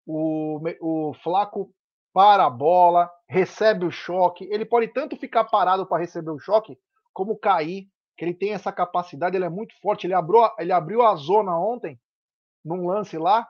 O, 0.07 0.59
o 0.81 1.13
Flaco 1.23 1.71
para 2.13 2.45
a 2.45 2.49
bola, 2.49 3.09
recebe 3.27 3.85
o 3.85 3.91
choque. 3.91 4.45
Ele 4.51 4.63
pode 4.63 4.87
tanto 4.89 5.17
ficar 5.17 5.45
parado 5.45 5.85
para 5.85 5.99
receber 5.99 6.29
o 6.29 6.39
choque, 6.39 6.77
como 7.11 7.37
cair, 7.37 7.87
que 8.15 8.23
ele 8.23 8.33
tem 8.33 8.53
essa 8.53 8.71
capacidade, 8.71 9.35
ele 9.35 9.45
é 9.45 9.49
muito 9.49 9.73
forte. 9.81 10.05
Ele 10.05 10.13
abriu, 10.13 10.41
ele 10.59 10.71
abriu 10.71 11.01
a 11.01 11.15
zona 11.15 11.57
ontem, 11.57 11.99
num 12.63 12.87
lance 12.87 13.17
lá, 13.17 13.47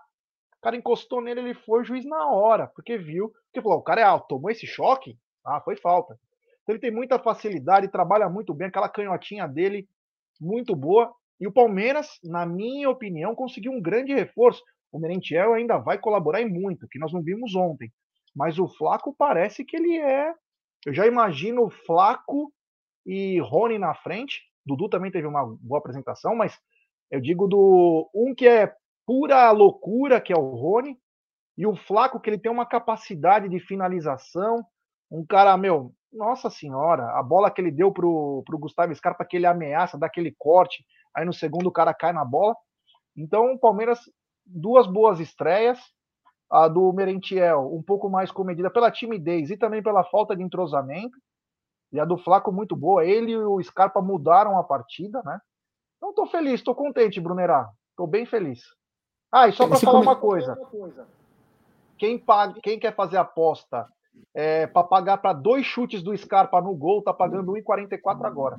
o 0.58 0.62
cara 0.64 0.78
encostou 0.78 1.22
nele, 1.22 1.42
ele 1.42 1.54
foi 1.54 1.84
juiz 1.84 2.06
na 2.06 2.30
hora, 2.30 2.68
porque 2.68 2.98
viu, 2.98 3.30
porque 3.46 3.62
falou, 3.62 3.80
o 3.80 3.84
cara 3.84 4.02
é 4.02 4.04
alto, 4.06 4.28
tomou 4.30 4.50
esse 4.50 4.66
choque? 4.66 5.18
Ah, 5.46 5.60
foi 5.60 5.76
falta. 5.76 6.18
Então 6.62 6.74
ele 6.74 6.80
tem 6.80 6.90
muita 6.92 7.20
facilidade, 7.20 7.92
trabalha 7.92 8.30
muito 8.30 8.54
bem, 8.54 8.70
aquela 8.70 8.88
canhotinha 8.88 9.46
dele 9.46 9.86
muito 10.40 10.74
boa. 10.74 11.14
E 11.40 11.46
o 11.46 11.52
Palmeiras, 11.52 12.18
na 12.24 12.46
minha 12.46 12.90
opinião, 12.90 13.36
conseguiu 13.36 13.74
um 13.74 13.82
grande 13.82 14.14
reforço. 14.14 14.64
O 14.90 15.00
Merentiel 15.00 15.54
ainda 15.54 15.78
vai 15.78 15.98
colaborar 15.98 16.42
em 16.42 16.50
muito, 16.50 16.88
que 16.88 16.98
nós 16.98 17.12
não 17.12 17.22
vimos 17.22 17.54
ontem. 17.56 17.92
Mas 18.36 18.58
o 18.58 18.68
Flaco 18.68 19.14
parece 19.18 19.64
que 19.64 19.76
ele 19.76 19.98
é. 19.98 20.34
Eu 20.86 20.94
já 20.94 21.06
imagino 21.06 21.70
Flaco 21.70 22.52
e 23.06 23.40
Rony 23.40 23.78
na 23.78 23.94
frente. 23.94 24.42
Dudu 24.66 24.90
também 24.90 25.12
teve 25.12 25.28
uma 25.28 25.46
boa 25.46 25.80
apresentação, 25.80 26.36
mas 26.36 26.58
eu 27.12 27.20
digo 27.22 27.48
do 27.48 28.10
um 28.14 28.34
que 28.34 28.48
é 28.48 28.74
pura 29.06 29.52
loucura, 29.52 30.22
que 30.22 30.34
é 30.34 30.38
o 30.38 30.56
Rony, 30.56 30.98
e 31.58 31.66
o 31.68 31.76
Flaco, 31.76 32.20
que 32.20 32.30
ele 32.30 32.40
tem 32.40 32.52
uma 32.52 32.66
capacidade 32.66 33.48
de 33.48 33.60
finalização. 33.60 34.66
Um 35.12 35.26
cara, 35.26 35.56
meu, 35.56 35.94
nossa 36.12 36.50
senhora, 36.50 37.12
a 37.18 37.22
bola 37.22 37.52
que 37.52 37.62
ele 37.62 37.72
deu 37.72 37.92
pro, 37.92 38.44
pro 38.46 38.58
Gustavo 38.58 38.94
Scarpa, 38.96 39.26
que 39.26 39.38
ele 39.38 39.46
ameaça, 39.46 39.98
dá 39.98 40.08
aquele 40.08 40.34
corte, 40.38 40.84
aí 41.16 41.26
no 41.26 41.34
segundo 41.34 41.68
o 41.68 41.72
cara 41.72 41.94
cai 41.94 42.12
na 42.12 42.26
bola. 42.26 42.56
Então, 43.16 43.54
o 43.54 43.60
Palmeiras, 43.60 44.00
duas 44.46 44.88
boas 44.88 45.20
estreias. 45.20 45.80
A 46.50 46.68
do 46.68 46.92
Merentiel, 46.94 47.74
um 47.74 47.82
pouco 47.82 48.10
mais 48.10 48.32
comedida 48.32 48.70
pela 48.70 48.92
timidez 48.92 49.50
e 49.50 49.58
também 49.58 49.82
pela 49.82 50.04
falta 50.04 50.36
de 50.36 50.44
entrosamento. 50.44 51.18
E 51.92 52.00
a 52.00 52.06
do 52.06 52.18
Flaco, 52.18 52.52
muito 52.52 52.76
boa. 52.76 53.06
Ele 53.06 53.32
e 53.32 53.38
o 53.38 53.62
Scarpa 53.62 54.02
mudaram 54.02 54.58
a 54.58 54.64
partida, 54.64 55.22
né? 55.24 55.40
Então, 55.98 56.14
tô 56.14 56.26
feliz, 56.26 56.62
tô 56.62 56.76
contente, 56.76 57.22
Brunerá. 57.22 57.70
Tô 57.96 58.06
bem 58.06 58.26
feliz. 58.26 58.62
Ah, 59.32 59.48
e 59.48 59.54
só 59.54 59.68
para 59.68 59.80
falar 59.80 60.00
come... 60.00 60.08
uma 60.08 60.16
coisa. 60.16 60.58
Quem, 61.98 62.18
paga, 62.18 62.60
quem 62.62 62.80
quer 62.80 62.96
fazer 62.96 63.18
aposta 63.18 63.88
é, 64.36 64.68
para 64.68 64.84
pagar 64.84 65.18
para 65.18 65.34
dois 65.34 65.66
chutes 65.66 66.02
do 66.02 66.16
Scarpa 66.18 66.62
no 66.62 66.76
gol, 66.76 67.02
tá 67.02 67.14
pagando 67.14 67.54
1,44 67.54 68.26
agora. 68.26 68.58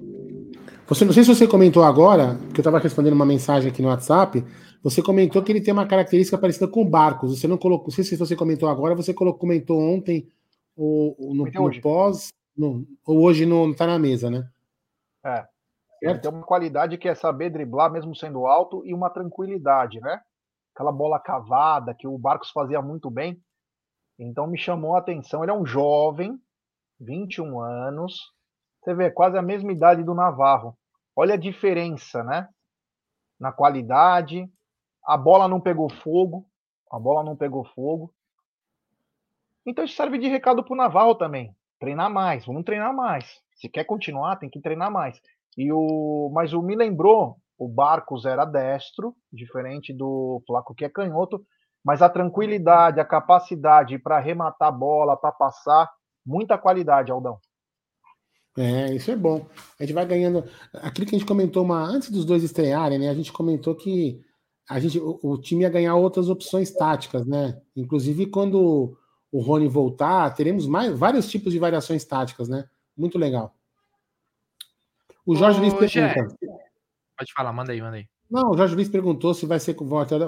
Você 0.87 1.05
não 1.05 1.12
sei 1.12 1.24
se 1.24 1.35
você 1.35 1.47
comentou 1.47 1.82
agora, 1.82 2.37
que 2.53 2.61
eu 2.61 2.62
estava 2.62 2.78
respondendo 2.78 3.14
uma 3.14 3.26
mensagem 3.26 3.70
aqui 3.70 3.82
no 3.82 3.89
WhatsApp. 3.89 4.45
Você 4.85 5.03
comentou 5.03 5.43
que 5.43 5.51
ele 5.51 5.62
tem 5.62 5.72
uma 5.72 5.89
característica 5.89 6.37
parecida 6.37 6.68
com 6.68 6.82
o 6.82 6.89
Barcos. 6.89 7.41
Você 7.41 7.49
não 7.49 7.57
colocou, 7.57 7.87
não 7.87 7.91
sei 7.91 8.05
se 8.05 8.16
você 8.16 8.37
comentou 8.37 8.68
agora, 8.68 8.95
você 8.95 9.14
colocou, 9.14 9.41
comentou 9.41 9.80
ontem 9.80 10.30
ou, 10.76 11.16
no, 11.35 11.47
no 11.47 11.80
pós, 11.80 12.28
no, 12.55 12.87
ou 13.07 13.22
hoje 13.22 13.47
não 13.47 13.70
está 13.70 13.87
na 13.87 13.99
mesa, 13.99 14.30
né? 14.30 14.47
É. 15.24 15.49
Ele 16.03 16.18
tem 16.18 16.30
uma 16.30 16.45
qualidade 16.45 16.99
que 16.99 17.09
é 17.09 17.14
saber 17.14 17.49
driblar 17.49 17.91
mesmo 17.91 18.14
sendo 18.14 18.47
alto 18.47 18.85
e 18.85 18.93
uma 18.93 19.09
tranquilidade, 19.09 20.01
né? 20.01 20.20
Aquela 20.74 20.93
bola 20.93 21.18
cavada 21.18 21.95
que 21.95 22.07
o 22.07 22.18
Barcos 22.18 22.51
fazia 22.51 22.82
muito 22.82 23.11
bem. 23.11 23.43
Então 24.18 24.47
me 24.47 24.59
chamou 24.59 24.95
a 24.95 24.99
atenção. 24.99 25.43
Ele 25.43 25.51
é 25.51 25.55
um 25.55 25.64
jovem, 25.64 26.39
21 27.01 27.59
anos. 27.59 28.35
Você 28.82 28.93
vê, 28.93 29.11
quase 29.11 29.39
a 29.39 29.43
mesma 29.43 29.72
idade 29.72 30.03
do 30.03 30.12
Navarro. 30.12 30.76
Olha 31.16 31.35
a 31.35 31.39
diferença, 31.39 32.22
né? 32.22 32.47
Na 33.41 33.51
qualidade. 33.51 34.47
A 35.07 35.17
bola 35.17 35.49
não 35.49 35.61
pegou 35.61 35.91
fogo. 35.91 36.47
A 36.91 36.99
bola 36.99 37.25
não 37.25 37.37
pegou 37.37 37.65
fogo. 37.65 38.13
Então 39.67 39.85
isso 39.85 39.97
serve 39.97 40.19
de 40.19 40.29
recado 40.29 40.63
para 40.63 40.73
o 40.73 40.77
Navarro 40.77 41.15
também. 41.15 41.55
Treinar 41.81 42.11
mais, 42.11 42.47
vamos 42.47 42.65
treinar 42.65 42.95
mais. 42.95 43.41
Se 43.57 43.69
quer 43.69 43.85
continuar, 43.85 44.37
tem 44.37 44.49
que 44.49 44.61
treinar 44.61 44.91
mais. 44.91 45.21
E 45.57 45.73
o, 45.73 46.31
mas 46.33 46.53
o 46.53 46.63
me 46.63 46.75
lembrou, 46.75 47.37
o 47.59 47.69
Barcos 47.69 48.25
era 48.25 48.45
destro, 48.45 49.15
diferente 49.33 49.93
do 49.93 50.43
Flaco 50.47 50.75
que 50.75 50.85
é 50.85 50.89
canhoto, 50.89 51.45
mas 51.85 52.03
a 52.03 52.09
tranquilidade, 52.09 53.01
a 53.01 53.05
capacidade 53.05 53.99
para 53.99 54.17
arrematar 54.17 54.69
a 54.69 54.73
bola, 54.73 55.17
para 55.17 55.33
passar, 55.33 55.91
muita 56.25 56.59
qualidade, 56.59 57.13
Aldão. 57.13 57.39
É, 58.57 58.95
isso 58.95 59.11
é 59.11 59.17
bom. 59.17 59.47
A 59.79 59.83
gente 59.83 59.93
vai 59.93 60.07
ganhando. 60.07 60.45
Aquilo 60.75 61.07
que 61.07 61.17
a 61.17 61.19
gente 61.19 61.29
comentou 61.29 61.65
uma, 61.65 61.83
antes 61.83 62.11
dos 62.11 62.25
dois 62.25 62.43
estrearem, 62.45 62.99
né? 62.99 63.09
A 63.09 63.15
gente 63.15 63.33
comentou 63.33 63.75
que 63.75 64.21
a 64.69 64.81
gente, 64.81 64.99
o, 64.99 65.19
o 65.23 65.39
time 65.39 65.62
ia 65.62 65.71
ganhar 65.71 65.95
outras 65.95 66.29
opções 66.29 66.71
táticas, 66.71 67.27
né? 67.27 67.61
Inclusive, 67.77 68.27
quando 68.27 68.97
o 69.31 69.41
Rony 69.41 69.69
voltar, 69.69 70.35
teremos 70.35 70.67
mais, 70.67 70.97
vários 70.97 71.29
tipos 71.29 71.53
de 71.53 71.59
variações 71.59 72.05
táticas, 72.05 72.49
né? 72.49 72.69
Muito 72.97 73.19
legal. 73.19 73.55
O 75.27 75.35
Jorge 75.35 75.61
Luiz 75.61 75.75
pergunta. 75.75 76.37
Pode 77.17 77.33
falar, 77.35 77.53
manda 77.53 77.73
aí, 77.73 77.81
manda 77.81 77.97
aí. 77.97 78.07
Não, 78.31 78.51
o 78.51 78.57
Jorge 78.57 78.75
Luiz 78.75 78.89
perguntou 78.89 79.35
se 79.35 79.47
vai 79.47 79.61
ser 79.61 79.77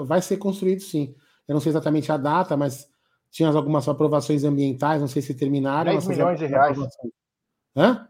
vai 0.05 0.21
ser 0.21 0.37
construído 0.37 0.81
sim. 0.81 1.15
Eu 1.47 1.53
não 1.53 1.61
sei 1.61 1.69
exatamente 1.71 2.11
a 2.11 2.17
data, 2.17 2.57
mas 2.57 2.87
tinha 3.31 3.49
algumas 3.49 3.87
aprovações 3.87 4.43
ambientais, 4.43 5.01
não 5.01 5.07
sei 5.07 5.21
se 5.21 5.33
terminaram. 5.33 5.91
10 5.91 6.07
milhões 6.07 6.39
de 6.39 6.45
reais. 6.45 6.77
Hã? 7.75 8.07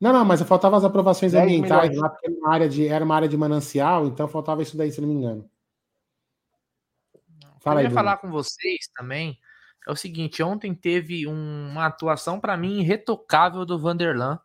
Não, 0.00 0.12
não, 0.12 0.24
mas 0.24 0.42
faltavam 0.42 0.78
as 0.78 0.84
aprovações 0.84 1.32
ambientais 1.34 1.90
milhões. 1.90 2.02
lá, 2.02 2.10
porque 2.10 2.26
era 2.26 2.36
uma, 2.36 2.52
área 2.52 2.68
de, 2.68 2.86
era 2.86 3.04
uma 3.04 3.16
área 3.16 3.28
de 3.28 3.36
manancial, 3.36 4.06
então 4.06 4.28
faltava 4.28 4.62
isso 4.62 4.76
daí, 4.76 4.92
se 4.92 5.00
não 5.00 5.08
me 5.08 5.14
engano. 5.14 5.48
Fala 7.60 7.80
eu 7.80 7.88
ia 7.88 7.90
falar 7.90 8.18
com 8.18 8.30
vocês 8.30 8.88
também 8.94 9.38
é 9.86 9.92
o 9.92 9.96
seguinte: 9.96 10.42
ontem 10.42 10.74
teve 10.74 11.26
um, 11.26 11.68
uma 11.70 11.86
atuação 11.86 12.40
para 12.40 12.56
mim 12.56 12.80
irretocável 12.80 13.64
do 13.64 13.78
Vanderlan 13.78 14.38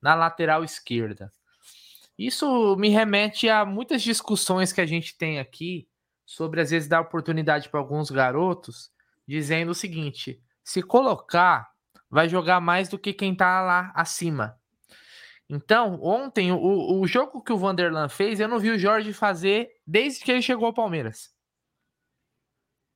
na 0.00 0.14
lateral 0.14 0.64
esquerda. 0.64 1.30
Isso 2.18 2.74
me 2.76 2.88
remete 2.88 3.48
a 3.48 3.64
muitas 3.64 4.02
discussões 4.02 4.72
que 4.72 4.80
a 4.80 4.86
gente 4.86 5.16
tem 5.16 5.38
aqui 5.38 5.86
sobre 6.24 6.60
às 6.60 6.70
vezes 6.70 6.88
dar 6.88 7.00
oportunidade 7.00 7.68
para 7.68 7.78
alguns 7.78 8.10
garotos, 8.10 8.90
dizendo 9.26 9.70
o 9.70 9.74
seguinte: 9.74 10.42
se 10.64 10.82
colocar, 10.82 11.70
vai 12.10 12.28
jogar 12.28 12.60
mais 12.60 12.88
do 12.88 12.98
que 12.98 13.12
quem 13.12 13.34
tá 13.34 13.60
lá 13.60 13.92
acima. 13.94 14.57
Então, 15.48 15.98
ontem, 16.02 16.52
o, 16.52 17.00
o 17.00 17.06
jogo 17.06 17.42
que 17.42 17.52
o 17.52 17.56
Vanderlan 17.56 18.08
fez, 18.08 18.38
eu 18.38 18.48
não 18.48 18.58
vi 18.58 18.70
o 18.70 18.78
Jorge 18.78 19.12
fazer 19.14 19.70
desde 19.86 20.22
que 20.22 20.30
ele 20.30 20.42
chegou 20.42 20.66
ao 20.66 20.74
Palmeiras. 20.74 21.30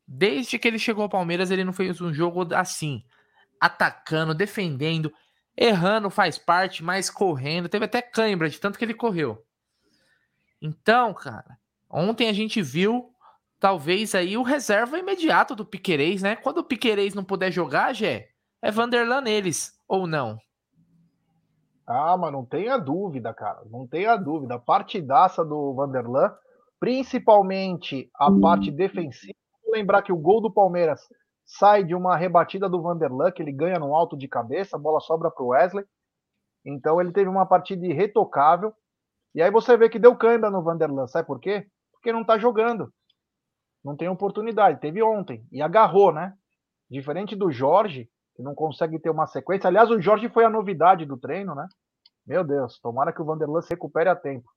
Desde 0.07 0.59
que 0.59 0.69
ele 0.69 0.79
chegou 0.79 1.03
ao 1.03 1.09
Palmeiras, 1.09 1.51
ele 1.51 1.65
não 1.65 1.73
fez 1.73 1.99
um 2.01 2.13
jogo 2.13 2.55
assim, 2.55 3.03
atacando, 3.59 4.35
defendendo, 4.35 5.11
errando 5.57 6.11
faz 6.11 6.37
parte, 6.37 6.85
mas 6.85 7.09
correndo. 7.09 7.71
Teve 7.71 7.87
até 7.87 8.03
cãibra 8.03 8.51
de 8.51 8.61
tanto 8.61 8.79
que 8.79 8.85
ele 8.85 8.95
correu. 8.95 9.43
Então, 10.61 11.15
cara, 11.15 11.59
ontem 11.89 12.29
a 12.29 12.33
gente 12.35 12.61
viu 12.61 13.15
talvez 13.59 14.15
aí 14.15 14.37
o 14.37 14.43
reserva 14.43 14.99
imediato 14.99 15.55
do 15.55 15.65
Piquerez, 15.65 16.21
né? 16.21 16.37
Quando 16.37 16.59
o 16.59 16.65
Piquerez 16.65 17.15
não 17.15 17.25
puder 17.25 17.51
jogar, 17.51 17.95
Gé, 17.95 18.29
é 18.61 18.71
Vanderlan 18.71 19.23
neles, 19.23 19.73
ou 19.89 20.07
não? 20.07 20.39
Ah, 21.87 22.17
mas 22.17 22.33
não 22.33 22.45
tenha 22.45 22.79
dúvida, 22.79 23.35
cara. 23.35 23.63
Não 23.71 23.87
tenha 23.87 24.17
dúvida. 24.17 24.55
A 24.55 24.59
partidaça 24.59 25.45
do 25.45 25.75
Vanderlan, 25.75 26.33
principalmente 26.79 28.11
a 28.15 28.31
parte 28.31 28.71
defensiva, 28.71 29.35
lembrar 29.67 30.03
que 30.03 30.13
o 30.13 30.17
gol 30.17 30.41
do 30.41 30.53
Palmeiras 30.53 31.01
sai 31.45 31.83
de 31.85 31.95
uma 31.95 32.17
rebatida 32.17 32.69
do 32.69 32.81
Vanderlan, 32.81 33.31
que 33.33 33.43
ele 33.43 33.53
ganha 33.53 33.79
no 33.79 33.95
alto 33.95 34.17
de 34.17 34.29
cabeça, 34.29 34.77
a 34.77 34.81
bola 34.81 35.01
sobra 35.01 35.31
para 35.31 35.43
o 35.45 35.49
Wesley. 35.49 35.85
Então 36.65 37.01
ele 37.01 37.13
teve 37.13 37.29
uma 37.29 37.47
partida 37.47 37.87
irretocável. 37.87 38.73
E 39.35 39.43
aí 39.43 39.51
você 39.51 39.77
vê 39.77 39.89
que 39.89 39.99
deu 39.99 40.17
câimbra 40.17 40.51
no 40.51 40.63
Vanderlan, 40.63 41.07
sabe 41.07 41.27
por 41.27 41.41
quê? 41.41 41.67
Porque 41.93 42.13
não 42.13 42.21
está 42.21 42.39
jogando. 42.39 42.93
Não 43.85 43.97
tem 43.97 44.09
oportunidade. 44.09 44.81
Teve 44.81 45.03
ontem 45.03 45.45
e 45.51 45.61
agarrou, 45.61 46.13
né? 46.13 46.35
Diferente 46.89 47.35
do 47.35 47.51
Jorge, 47.51 48.09
que 48.35 48.43
não 48.43 48.55
consegue 48.55 48.99
ter 48.99 49.11
uma 49.11 49.27
sequência. 49.27 49.69
Aliás, 49.69 49.91
o 49.91 50.01
Jorge 50.01 50.29
foi 50.29 50.45
a 50.45 50.51
novidade 50.51 51.05
do 51.05 51.17
treino, 51.17 51.55
né? 51.55 51.67
Meu 52.27 52.45
Deus, 52.45 52.79
tomara 52.81 53.13
que 53.13 53.21
o 53.21 53.25
Vanderlan 53.25 53.61
se 53.63 53.71
recupere 53.71 54.09
a 54.09 54.17
tempo. 54.17 54.49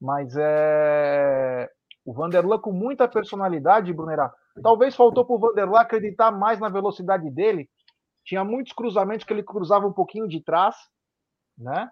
Mas 0.00 0.34
é. 0.36 1.68
O 2.04 2.12
Vanderlan 2.12 2.58
com 2.58 2.72
muita 2.72 3.06
personalidade, 3.08 3.92
Brunerá. 3.92 4.32
Talvez 4.62 4.96
faltou 4.96 5.24
para 5.24 5.34
o 5.34 5.38
Vanderlan 5.38 5.80
acreditar 5.80 6.30
mais 6.30 6.58
na 6.58 6.68
velocidade 6.68 7.30
dele. 7.30 7.68
Tinha 8.24 8.44
muitos 8.44 8.72
cruzamentos 8.72 9.26
que 9.26 9.32
ele 9.32 9.42
cruzava 9.42 9.86
um 9.86 9.92
pouquinho 9.92 10.26
de 10.26 10.42
trás, 10.42 10.74
né? 11.56 11.90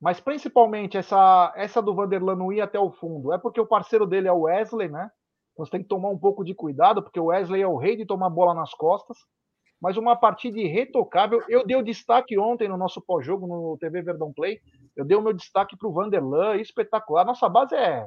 Mas 0.00 0.20
principalmente 0.20 0.96
essa, 0.96 1.52
essa 1.56 1.82
do 1.82 1.94
Vanderlan 1.94 2.36
não 2.36 2.52
ir 2.52 2.60
até 2.60 2.78
o 2.78 2.92
fundo. 2.92 3.32
É 3.32 3.38
porque 3.38 3.60
o 3.60 3.66
parceiro 3.66 4.06
dele 4.06 4.28
é 4.28 4.32
o 4.32 4.42
Wesley, 4.42 4.88
né? 4.88 5.10
Então 5.52 5.64
você 5.64 5.72
tem 5.72 5.82
que 5.82 5.88
tomar 5.88 6.10
um 6.10 6.18
pouco 6.18 6.44
de 6.44 6.54
cuidado, 6.54 7.02
porque 7.02 7.18
o 7.18 7.26
Wesley 7.26 7.62
é 7.62 7.66
o 7.66 7.76
rei 7.76 7.96
de 7.96 8.06
tomar 8.06 8.30
bola 8.30 8.54
nas 8.54 8.72
costas. 8.74 9.18
Mas 9.80 9.96
uma 9.96 10.16
partida 10.16 10.58
irretocável. 10.58 11.42
Eu 11.48 11.64
dei 11.64 11.76
o 11.76 11.82
destaque 11.82 12.38
ontem 12.38 12.68
no 12.68 12.76
nosso 12.76 13.00
pós-jogo 13.00 13.46
no 13.46 13.78
TV 13.78 14.02
Verdão 14.02 14.32
Play. 14.32 14.60
Eu 14.96 15.04
dei 15.04 15.16
o 15.16 15.22
meu 15.22 15.32
destaque 15.32 15.76
para 15.76 15.88
o 15.88 15.92
Vanderlan, 15.92 16.56
espetacular. 16.56 17.24
Nossa 17.24 17.48
base 17.48 17.74
é 17.74 18.06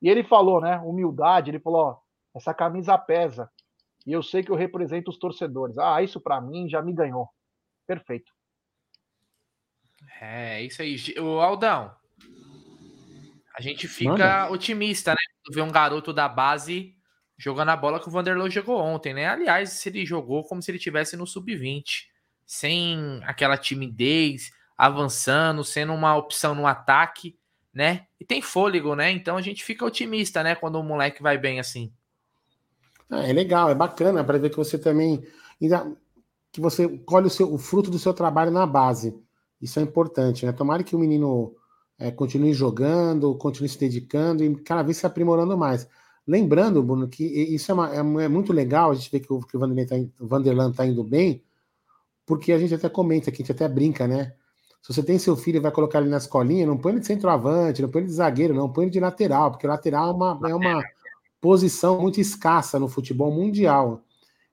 e 0.00 0.08
ele 0.08 0.22
falou, 0.22 0.60
né? 0.60 0.78
Humildade, 0.78 1.50
ele 1.50 1.60
falou: 1.60 1.80
ó, 1.80 1.96
essa 2.34 2.54
camisa 2.54 2.96
pesa. 2.96 3.50
E 4.06 4.12
eu 4.12 4.22
sei 4.22 4.42
que 4.42 4.50
eu 4.50 4.56
represento 4.56 5.10
os 5.10 5.18
torcedores. 5.18 5.76
Ah, 5.76 6.02
isso 6.02 6.20
para 6.20 6.40
mim 6.40 6.68
já 6.68 6.80
me 6.80 6.92
ganhou. 6.92 7.28
Perfeito. 7.86 8.32
É, 10.20 10.62
isso 10.62 10.80
aí. 10.80 10.96
O 11.18 11.40
Aldão. 11.40 11.94
A 13.54 13.60
gente 13.60 13.88
fica 13.88 14.12
Manda. 14.12 14.50
otimista, 14.50 15.10
né? 15.10 15.16
Quando 15.44 15.54
vê 15.54 15.62
um 15.62 15.72
garoto 15.72 16.12
da 16.12 16.28
base 16.28 16.96
jogando 17.38 17.70
a 17.70 17.76
bola 17.76 18.00
que 18.00 18.08
o 18.08 18.10
Vanderlei 18.10 18.50
jogou 18.50 18.78
ontem, 18.78 19.14
né? 19.14 19.26
Aliás, 19.26 19.86
ele 19.86 20.04
jogou 20.04 20.44
como 20.44 20.60
se 20.60 20.70
ele 20.70 20.78
tivesse 20.78 21.16
no 21.16 21.26
sub-20, 21.26 22.08
sem 22.44 23.20
aquela 23.24 23.56
timidez, 23.56 24.50
avançando, 24.76 25.64
sendo 25.64 25.94
uma 25.94 26.16
opção 26.16 26.54
no 26.54 26.66
ataque 26.66 27.38
né? 27.78 28.06
E 28.20 28.24
tem 28.24 28.42
fôlego, 28.42 28.96
né? 28.96 29.12
Então 29.12 29.36
a 29.36 29.40
gente 29.40 29.62
fica 29.62 29.84
otimista, 29.84 30.42
né? 30.42 30.56
Quando 30.56 30.80
o 30.80 30.82
moleque 30.82 31.22
vai 31.22 31.38
bem 31.38 31.60
assim. 31.60 31.92
Ah, 33.08 33.24
é 33.24 33.32
legal, 33.32 33.70
é 33.70 33.74
bacana 33.74 34.24
para 34.24 34.36
ver 34.36 34.50
que 34.50 34.56
você 34.56 34.76
também 34.76 35.22
que 36.50 36.60
você 36.60 36.88
colhe 36.88 37.28
o, 37.28 37.30
seu, 37.30 37.54
o 37.54 37.56
fruto 37.56 37.88
do 37.88 37.98
seu 37.98 38.12
trabalho 38.12 38.50
na 38.50 38.66
base. 38.66 39.16
Isso 39.62 39.78
é 39.78 39.82
importante, 39.82 40.44
né? 40.44 40.52
Tomara 40.52 40.82
que 40.82 40.96
o 40.96 40.98
menino 40.98 41.54
é, 41.96 42.10
continue 42.10 42.52
jogando, 42.52 43.36
continue 43.36 43.68
se 43.68 43.78
dedicando 43.78 44.42
e 44.42 44.56
cada 44.62 44.82
vez 44.82 44.96
se 44.96 45.06
aprimorando 45.06 45.56
mais. 45.56 45.88
Lembrando, 46.28 46.82
Bruno, 46.82 47.08
que 47.08 47.24
isso 47.24 47.70
é, 47.70 47.74
uma, 47.74 47.94
é, 47.94 48.24
é 48.24 48.28
muito 48.28 48.52
legal, 48.52 48.90
a 48.90 48.94
gente 48.94 49.10
vê 49.10 49.18
que 49.18 49.32
o, 49.32 49.40
que 49.40 49.56
o, 49.56 49.60
Vanderlan, 49.60 49.86
tá, 49.86 49.96
Vanderlan 50.20 50.72
tá 50.72 50.84
indo 50.84 51.02
bem, 51.02 51.42
porque 52.26 52.52
a 52.52 52.58
gente 52.58 52.74
até 52.74 52.86
comenta 52.86 53.30
aqui, 53.30 53.42
a 53.42 53.46
gente 53.46 53.52
até 53.52 53.66
brinca, 53.66 54.06
né? 54.06 54.34
Se 54.82 54.92
você 54.92 55.02
tem 55.02 55.18
seu 55.18 55.34
filho 55.34 55.56
e 55.56 55.60
vai 55.60 55.72
colocar 55.72 56.00
ele 56.00 56.10
na 56.10 56.18
escolinha, 56.18 56.66
não 56.66 56.76
põe 56.76 56.92
ele 56.92 57.00
de 57.00 57.06
centroavante, 57.06 57.80
não 57.80 57.88
põe 57.88 58.02
ele 58.02 58.08
de 58.08 58.14
zagueiro, 58.14 58.52
não, 58.52 58.70
põe 58.70 58.84
ele 58.84 58.92
de 58.92 59.00
lateral, 59.00 59.50
porque 59.50 59.66
lateral 59.66 60.10
é 60.10 60.12
uma, 60.12 60.40
é 60.50 60.54
uma 60.54 60.84
posição 61.40 62.00
muito 62.00 62.20
escassa 62.20 62.78
no 62.78 62.88
futebol 62.88 63.32
mundial. 63.32 64.02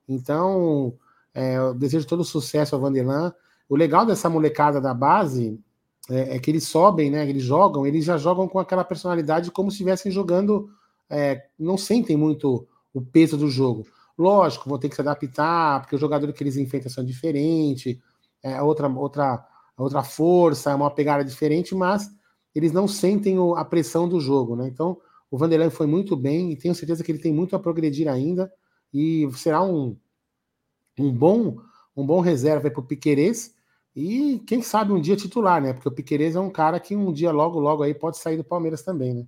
Então, 0.08 0.94
é, 1.34 1.58
eu 1.58 1.74
desejo 1.74 2.08
todo 2.08 2.24
sucesso 2.24 2.74
ao 2.74 2.82
Vanderlan. 2.82 3.34
O 3.68 3.76
legal 3.76 4.06
dessa 4.06 4.30
molecada 4.30 4.80
da 4.80 4.94
base 4.94 5.60
é, 6.10 6.36
é, 6.36 6.40
que 6.40 6.50
eles 6.50 6.64
sobem, 6.66 7.12
né? 7.12 7.28
Eles 7.28 7.44
jogam, 7.44 7.86
eles 7.86 8.06
já 8.06 8.18
jogam 8.18 8.48
com 8.48 8.60
aquela 8.60 8.86
personalidade 8.86 9.52
como 9.52 9.70
se 9.70 9.76
estivessem 9.76 10.12
jogando, 10.12 10.70
é, 11.10 11.44
não 11.58 11.78
sentem 11.78 12.18
muito 12.18 12.68
o 12.94 13.02
peso 13.02 13.38
do 13.38 13.50
jogo. 13.50 13.86
Lógico, 14.18 14.70
vão 14.70 14.80
ter 14.80 14.90
que 14.90 14.96
se 14.96 15.02
adaptar, 15.02 15.82
porque 15.82 15.96
o 15.96 16.00
jogador 16.00 16.32
que 16.32 16.42
eles 16.44 16.58
enfrentam 16.58 16.90
são 16.90 17.04
diferentes, 17.04 17.98
é 18.42 18.62
outra, 18.62 18.88
outra 18.88 19.46
outra 19.78 20.04
força, 20.04 20.72
é 20.72 20.76
uma 20.76 20.90
pegada 20.90 21.24
diferente, 21.24 21.76
mas 21.76 22.10
eles 22.54 22.72
não 22.72 22.88
sentem 22.88 23.38
a 23.58 23.66
pressão 23.66 24.08
do 24.08 24.20
jogo, 24.20 24.56
né? 24.56 24.68
Então, 24.68 24.98
o 25.30 25.38
Vanderlei 25.38 25.70
foi 25.70 25.86
muito 25.86 26.16
bem 26.16 26.52
e 26.52 26.56
tenho 26.56 26.74
certeza 26.74 27.04
que 27.04 27.12
ele 27.12 27.20
tem 27.20 27.34
muito 27.34 27.56
a 27.56 27.60
progredir 27.60 28.08
ainda 28.08 28.52
e 28.94 29.30
será 29.34 29.62
um, 29.62 29.98
um 30.98 31.12
bom 31.12 31.58
um 31.96 32.06
bom 32.06 32.20
reserva 32.20 32.70
para 32.70 32.80
o 32.82 32.86
Piquerez 32.86 33.54
e 33.96 34.40
quem 34.46 34.62
sabe 34.62 34.92
um 34.92 35.00
dia 35.00 35.16
titular, 35.16 35.62
né? 35.62 35.74
Porque 35.74 35.88
o 35.88 35.92
Piquerez 35.92 36.36
é 36.36 36.40
um 36.40 36.50
cara 36.50 36.80
que 36.80 36.96
um 36.96 37.12
dia 37.14 37.32
logo 37.32 37.60
logo 37.60 37.84
aí 37.84 37.94
pode 37.94 38.18
sair 38.18 38.38
do 38.38 38.44
Palmeiras 38.44 38.82
também, 38.82 39.14
né? 39.14 39.26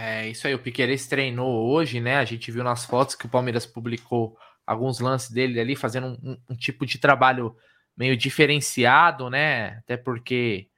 É 0.00 0.28
isso 0.28 0.46
aí, 0.46 0.54
o 0.54 0.60
Piquerez 0.60 1.08
treinou 1.08 1.68
hoje, 1.68 2.00
né? 2.00 2.18
A 2.18 2.24
gente 2.24 2.52
viu 2.52 2.62
nas 2.62 2.84
fotos 2.84 3.16
que 3.16 3.26
o 3.26 3.28
Palmeiras 3.28 3.66
publicou 3.66 4.38
alguns 4.64 5.00
lances 5.00 5.28
dele 5.28 5.58
ali 5.58 5.74
fazendo 5.74 6.16
um, 6.22 6.38
um 6.48 6.54
tipo 6.54 6.86
de 6.86 6.98
trabalho 6.98 7.56
meio 7.96 8.16
diferenciado, 8.16 9.28
né? 9.28 9.78
Até 9.78 9.96
porque 9.96 10.68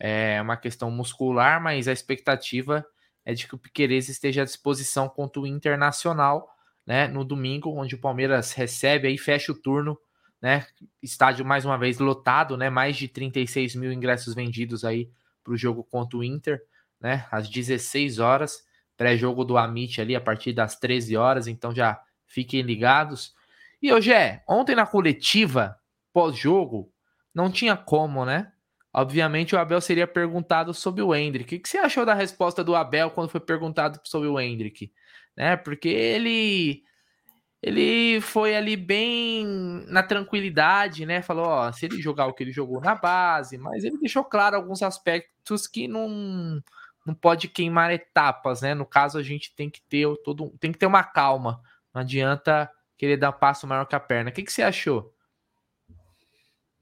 é 0.00 0.40
uma 0.40 0.56
questão 0.56 0.90
muscular, 0.90 1.62
mas 1.62 1.88
a 1.88 1.92
expectativa 1.92 2.82
é 3.22 3.34
de 3.34 3.46
que 3.46 3.54
o 3.54 3.58
Piqueires 3.58 4.08
esteja 4.08 4.40
à 4.40 4.44
disposição 4.46 5.10
contra 5.10 5.42
o 5.42 5.46
Internacional, 5.46 6.48
né? 6.86 7.06
No 7.06 7.22
domingo, 7.22 7.78
onde 7.78 7.96
o 7.96 8.00
Palmeiras 8.00 8.52
recebe 8.52 9.08
aí, 9.08 9.18
fecha 9.18 9.52
o 9.52 9.60
turno, 9.60 9.98
né? 10.40 10.66
Estádio 11.02 11.44
mais 11.44 11.66
uma 11.66 11.76
vez 11.76 11.98
lotado, 11.98 12.56
né? 12.56 12.70
Mais 12.70 12.96
de 12.96 13.08
36 13.08 13.74
mil 13.74 13.92
ingressos 13.92 14.34
vendidos 14.34 14.86
aí 14.86 15.10
para 15.44 15.52
o 15.52 15.56
jogo 15.58 15.84
contra 15.84 16.16
o 16.16 16.24
Inter, 16.24 16.62
né? 16.98 17.26
Às 17.30 17.46
16 17.46 18.18
horas, 18.18 18.69
pré-jogo 19.00 19.46
do 19.46 19.56
Amit 19.56 19.98
ali 19.98 20.14
a 20.14 20.20
partir 20.20 20.52
das 20.52 20.76
13 20.76 21.16
horas, 21.16 21.46
então 21.46 21.74
já 21.74 21.98
fiquem 22.26 22.60
ligados. 22.60 23.34
E 23.80 23.90
hoje 23.90 24.12
é, 24.12 24.44
ontem 24.46 24.76
na 24.76 24.84
coletiva, 24.84 25.74
pós-jogo, 26.12 26.92
não 27.34 27.50
tinha 27.50 27.74
como, 27.74 28.26
né? 28.26 28.52
Obviamente 28.92 29.54
o 29.54 29.58
Abel 29.58 29.80
seria 29.80 30.06
perguntado 30.06 30.74
sobre 30.74 31.00
o 31.00 31.14
Hendrick. 31.14 31.56
O 31.56 31.62
que 31.62 31.66
você 31.66 31.78
achou 31.78 32.04
da 32.04 32.12
resposta 32.12 32.62
do 32.62 32.76
Abel 32.76 33.10
quando 33.10 33.30
foi 33.30 33.40
perguntado 33.40 33.98
sobre 34.04 34.28
o 34.28 34.38
Hendrick? 34.38 34.92
Né? 35.34 35.56
Porque 35.56 35.88
ele 35.88 36.82
ele 37.62 38.20
foi 38.20 38.54
ali 38.54 38.76
bem 38.76 39.46
na 39.88 40.02
tranquilidade, 40.02 41.06
né? 41.06 41.22
Falou, 41.22 41.46
ó, 41.46 41.72
se 41.72 41.86
ele 41.86 42.02
jogar 42.02 42.26
o 42.26 42.34
que 42.34 42.42
ele 42.42 42.52
jogou 42.52 42.82
na 42.82 42.94
base, 42.94 43.56
mas 43.56 43.82
ele 43.82 43.96
deixou 43.98 44.24
claro 44.24 44.56
alguns 44.56 44.82
aspectos 44.82 45.66
que 45.66 45.88
não 45.88 46.62
não 47.10 47.14
pode 47.14 47.48
queimar 47.48 47.90
etapas, 47.90 48.62
né? 48.62 48.72
No 48.72 48.86
caso 48.86 49.18
a 49.18 49.22
gente 49.22 49.54
tem 49.54 49.68
que 49.68 49.82
ter 49.82 50.06
todo 50.22 50.50
tem 50.60 50.70
que 50.70 50.78
ter 50.78 50.86
uma 50.86 51.02
calma. 51.02 51.60
Não 51.92 52.02
adianta 52.02 52.70
querer 52.96 53.16
dar 53.16 53.32
passo 53.32 53.66
maior 53.66 53.84
que 53.84 53.96
a 53.96 54.00
perna. 54.00 54.30
O 54.30 54.32
que, 54.32 54.44
que 54.44 54.52
você 54.52 54.62
achou? 54.62 55.12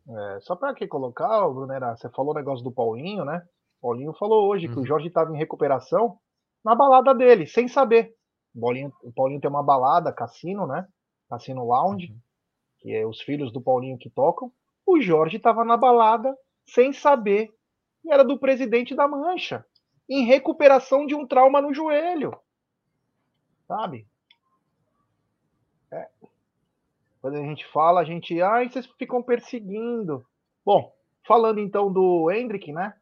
É, 0.07 0.41
só 0.41 0.55
para 0.55 0.70
aqui 0.70 0.87
colocar, 0.87 1.49
Brunera, 1.49 1.97
você 1.97 2.11
falou 2.11 2.33
o 2.33 2.37
negócio 2.37 2.62
do 2.62 2.72
Paulinho, 2.72 3.24
né? 3.24 3.43
Paulinho 3.81 4.12
falou 4.14 4.49
hoje 4.49 4.66
uhum. 4.66 4.72
que 4.72 4.79
o 4.79 4.81
uhum. 4.83 4.87
Jorge 4.87 5.09
estava 5.09 5.35
em 5.35 5.39
recuperação 5.39 6.18
na 6.62 6.74
balada 6.74 7.14
dele, 7.14 7.47
sem 7.47 7.66
saber. 7.66 8.14
O 8.55 8.61
Paulinho, 8.61 8.93
o 9.03 9.12
Paulinho 9.12 9.41
tem 9.41 9.51
uma 9.51 9.62
balada, 9.62 10.12
cassino, 10.12 10.66
né? 10.66 10.87
Cassino 11.29 11.64
Lounge, 11.64 12.12
uhum. 12.12 12.18
que 12.81 12.95
é 12.95 13.07
os 13.07 13.20
filhos 13.22 13.51
do 13.51 13.62
Paulinho 13.62 13.99
que 13.99 14.11
tocam. 14.11 14.53
O 14.87 15.01
Jorge 15.01 15.39
estava 15.39 15.64
na 15.64 15.76
balada 15.76 16.37
sem 16.66 16.93
saber 16.93 17.51
e 18.05 18.12
era 18.12 18.24
do 18.24 18.39
presidente 18.39 18.95
da 18.95 19.07
Mancha, 19.07 19.64
em 20.09 20.25
recuperação 20.25 21.07
de 21.07 21.15
um 21.15 21.27
trauma 21.27 21.61
no 21.61 21.75
joelho. 21.75 22.37
Sabe? 23.67 24.07
É. 25.93 26.09
Quando 27.21 27.37
a 27.37 27.43
gente 27.43 27.67
fala, 27.67 28.01
a 28.01 28.05
gente. 28.05 28.41
Ai, 28.41 28.69
vocês 28.69 28.87
ficam 28.99 29.23
perseguindo. 29.23 30.25
Bom, 30.65 30.93
falando 31.27 31.61
então 31.61 31.93
do 31.93 32.31
Hendrick, 32.31 32.73
né? 32.73 32.95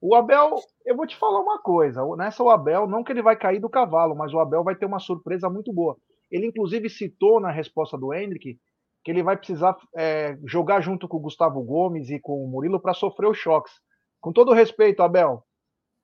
O 0.00 0.14
Abel, 0.14 0.56
eu 0.84 0.96
vou 0.96 1.06
te 1.06 1.16
falar 1.16 1.40
uma 1.40 1.58
coisa. 1.58 2.02
Nessa 2.16 2.42
o 2.42 2.50
Abel, 2.50 2.86
não 2.86 3.02
que 3.02 3.12
ele 3.12 3.22
vai 3.22 3.36
cair 3.36 3.58
do 3.58 3.70
cavalo, 3.70 4.14
mas 4.14 4.32
o 4.32 4.38
Abel 4.38 4.62
vai 4.62 4.74
ter 4.74 4.84
uma 4.84 4.98
surpresa 4.98 5.48
muito 5.48 5.72
boa. 5.72 5.96
Ele, 6.30 6.46
inclusive, 6.46 6.90
citou 6.90 7.40
na 7.40 7.50
resposta 7.50 7.96
do 7.96 8.12
Hendrick 8.12 8.58
que 9.04 9.10
ele 9.10 9.22
vai 9.22 9.36
precisar 9.36 9.76
é, 9.94 10.38
jogar 10.44 10.80
junto 10.80 11.06
com 11.06 11.18
o 11.18 11.20
Gustavo 11.20 11.62
Gomes 11.62 12.08
e 12.08 12.18
com 12.18 12.42
o 12.42 12.48
Murilo 12.48 12.80
para 12.80 12.94
sofrer 12.94 13.28
os 13.28 13.36
choques. 13.36 13.72
Com 14.18 14.32
todo 14.32 14.54
respeito, 14.54 15.02
Abel, 15.02 15.44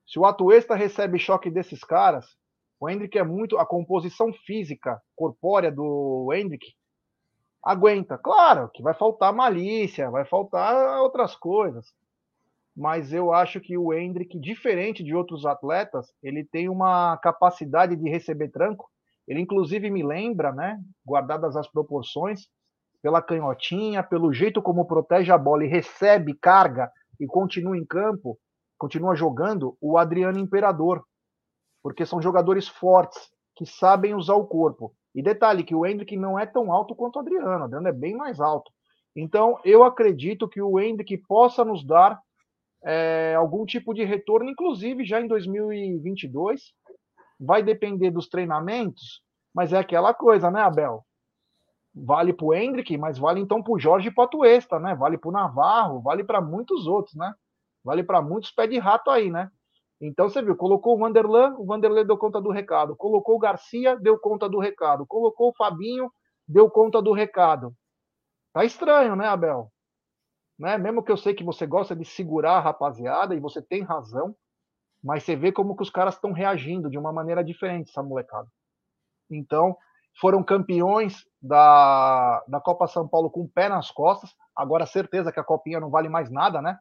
se 0.06 0.18
o 0.18 0.24
Atuesta 0.24 0.74
recebe 0.74 1.18
choque 1.18 1.50
desses 1.50 1.84
caras, 1.84 2.26
o 2.80 2.88
Hendrick 2.88 3.18
é 3.18 3.22
muito. 3.22 3.58
A 3.58 3.66
composição 3.66 4.32
física, 4.32 5.00
corpórea 5.14 5.70
do 5.70 6.32
Hendrick 6.32 6.66
aguenta. 7.62 8.16
Claro 8.16 8.70
que 8.72 8.82
vai 8.82 8.94
faltar 8.94 9.32
malícia, 9.32 10.10
vai 10.10 10.24
faltar 10.24 11.00
outras 11.00 11.36
coisas. 11.36 11.86
Mas 12.74 13.12
eu 13.12 13.32
acho 13.32 13.60
que 13.60 13.76
o 13.76 13.92
Hendrick, 13.92 14.38
diferente 14.40 15.04
de 15.04 15.14
outros 15.14 15.44
atletas, 15.44 16.06
ele 16.22 16.44
tem 16.44 16.68
uma 16.68 17.18
capacidade 17.18 17.94
de 17.94 18.08
receber 18.08 18.48
tranco. 18.48 18.88
Ele, 19.28 19.40
inclusive, 19.40 19.90
me 19.90 20.02
lembra, 20.02 20.50
né, 20.50 20.80
guardadas 21.04 21.56
as 21.56 21.70
proporções, 21.70 22.48
pela 23.02 23.22
canhotinha, 23.22 24.02
pelo 24.02 24.32
jeito 24.32 24.62
como 24.62 24.86
protege 24.86 25.30
a 25.30 25.38
bola 25.38 25.64
e 25.64 25.68
recebe 25.68 26.34
carga 26.34 26.90
e 27.18 27.26
continua 27.26 27.76
em 27.76 27.84
campo, 27.84 28.38
continua 28.80 29.14
jogando, 29.14 29.76
o 29.80 29.98
Adriano 29.98 30.38
Imperador. 30.38 31.04
Porque 31.82 32.06
são 32.06 32.20
jogadores 32.20 32.66
fortes, 32.66 33.30
que 33.54 33.66
sabem 33.66 34.14
usar 34.14 34.34
o 34.34 34.46
corpo. 34.46 34.92
E 35.14 35.22
detalhe 35.22 35.62
que 35.62 35.74
o 35.74 35.84
Hendrick 35.84 36.16
não 36.16 36.38
é 36.38 36.46
tão 36.46 36.72
alto 36.72 36.94
quanto 36.94 37.16
o 37.16 37.18
Adriano, 37.20 37.60
o 37.60 37.64
Adriano 37.64 37.88
é 37.88 37.92
bem 37.92 38.16
mais 38.16 38.40
alto. 38.40 38.72
Então, 39.14 39.58
eu 39.64 39.84
acredito 39.84 40.48
que 40.48 40.62
o 40.62 40.80
Hendrick 40.80 41.16
possa 41.28 41.64
nos 41.64 41.84
dar 41.84 42.18
é, 42.82 43.34
algum 43.36 43.66
tipo 43.66 43.92
de 43.92 44.04
retorno, 44.04 44.48
inclusive 44.48 45.04
já 45.04 45.20
em 45.20 45.26
2022. 45.26 46.72
Vai 47.38 47.62
depender 47.62 48.10
dos 48.10 48.28
treinamentos, 48.28 49.22
mas 49.54 49.72
é 49.72 49.78
aquela 49.78 50.14
coisa, 50.14 50.50
né, 50.50 50.62
Abel? 50.62 51.04
vale 51.94 52.32
para 52.32 52.46
o 52.46 52.54
Hendrick, 52.54 52.96
mas 52.96 53.18
vale 53.18 53.40
então 53.40 53.62
para 53.62 53.72
o 53.72 53.78
Jorge 53.78 54.10
Patuesta, 54.10 54.78
né? 54.78 54.94
Vale 54.94 55.18
para 55.18 55.28
o 55.28 55.32
Navarro, 55.32 56.00
vale 56.00 56.24
para 56.24 56.40
muitos 56.40 56.86
outros, 56.86 57.14
né? 57.14 57.34
Vale 57.84 58.02
para 58.02 58.20
muitos 58.20 58.50
pé 58.50 58.66
de 58.66 58.78
rato 58.78 59.10
aí, 59.10 59.30
né? 59.30 59.50
Então 60.00 60.28
você 60.28 60.40
viu, 60.40 60.56
colocou 60.56 60.96
o 60.96 60.98
Vanderlan, 60.98 61.54
o 61.58 61.66
Vanderlan 61.66 62.06
deu 62.06 62.16
conta 62.16 62.40
do 62.40 62.50
recado. 62.50 62.96
Colocou 62.96 63.36
o 63.36 63.38
Garcia, 63.38 63.96
deu 63.96 64.18
conta 64.18 64.48
do 64.48 64.58
recado. 64.58 65.06
Colocou 65.06 65.50
o 65.50 65.54
Fabinho, 65.54 66.10
deu 66.48 66.70
conta 66.70 67.02
do 67.02 67.12
recado. 67.12 67.74
Tá 68.52 68.64
estranho, 68.64 69.14
né, 69.14 69.26
Abel? 69.28 69.70
Né? 70.58 70.78
Mesmo 70.78 71.02
que 71.02 71.12
eu 71.12 71.16
sei 71.16 71.34
que 71.34 71.44
você 71.44 71.66
gosta 71.66 71.94
de 71.94 72.04
segurar 72.04 72.56
a 72.56 72.60
rapaziada, 72.60 73.34
e 73.34 73.40
você 73.40 73.62
tem 73.62 73.82
razão, 73.82 74.34
mas 75.02 75.22
você 75.22 75.36
vê 75.36 75.52
como 75.52 75.76
que 75.76 75.82
os 75.82 75.90
caras 75.90 76.14
estão 76.14 76.32
reagindo 76.32 76.90
de 76.90 76.98
uma 76.98 77.12
maneira 77.12 77.44
diferente, 77.44 77.90
essa 77.90 78.02
molecada. 78.02 78.48
Então, 79.30 79.76
foram 80.20 80.42
campeões 80.42 81.24
da, 81.40 82.42
da 82.48 82.60
Copa 82.60 82.86
São 82.86 83.06
Paulo 83.08 83.30
com 83.30 83.42
o 83.42 83.48
pé 83.48 83.68
nas 83.68 83.90
costas. 83.90 84.34
Agora, 84.56 84.84
certeza 84.86 85.32
que 85.32 85.40
a 85.40 85.44
copinha 85.44 85.80
não 85.80 85.90
vale 85.90 86.08
mais 86.08 86.30
nada, 86.30 86.60
né? 86.60 86.78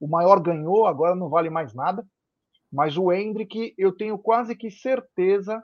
O 0.00 0.08
maior 0.08 0.40
ganhou, 0.40 0.86
agora 0.86 1.14
não 1.14 1.28
vale 1.28 1.50
mais 1.50 1.74
nada. 1.74 2.04
Mas 2.72 2.96
o 2.96 3.12
Hendrick, 3.12 3.74
eu 3.76 3.94
tenho 3.94 4.18
quase 4.18 4.56
que 4.56 4.70
certeza 4.70 5.62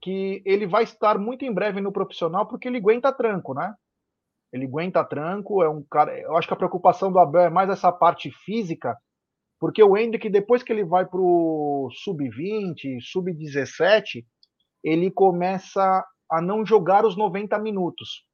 que 0.00 0.42
ele 0.46 0.66
vai 0.66 0.84
estar 0.84 1.18
muito 1.18 1.44
em 1.44 1.52
breve 1.52 1.80
no 1.80 1.92
profissional, 1.92 2.46
porque 2.46 2.68
ele 2.68 2.78
aguenta 2.78 3.12
tranco, 3.12 3.54
né? 3.54 3.74
Ele 4.52 4.66
aguenta 4.66 5.04
tranco, 5.04 5.62
é 5.62 5.68
um 5.68 5.82
cara. 5.82 6.18
Eu 6.18 6.36
acho 6.36 6.48
que 6.48 6.54
a 6.54 6.56
preocupação 6.56 7.12
do 7.12 7.18
Abel 7.18 7.42
é 7.42 7.50
mais 7.50 7.68
essa 7.70 7.92
parte 7.92 8.30
física, 8.30 8.96
porque 9.58 9.82
o 9.82 9.96
Hendrick, 9.96 10.28
depois 10.28 10.62
que 10.62 10.72
ele 10.72 10.84
vai 10.84 11.04
para 11.04 11.20
o 11.20 11.90
sub-20, 11.92 13.00
sub-17, 13.00 14.24
ele 14.82 15.10
começa 15.10 16.04
a 16.30 16.40
não 16.40 16.64
jogar 16.64 17.04
os 17.04 17.16
90 17.16 17.58
minutos. 17.58 18.24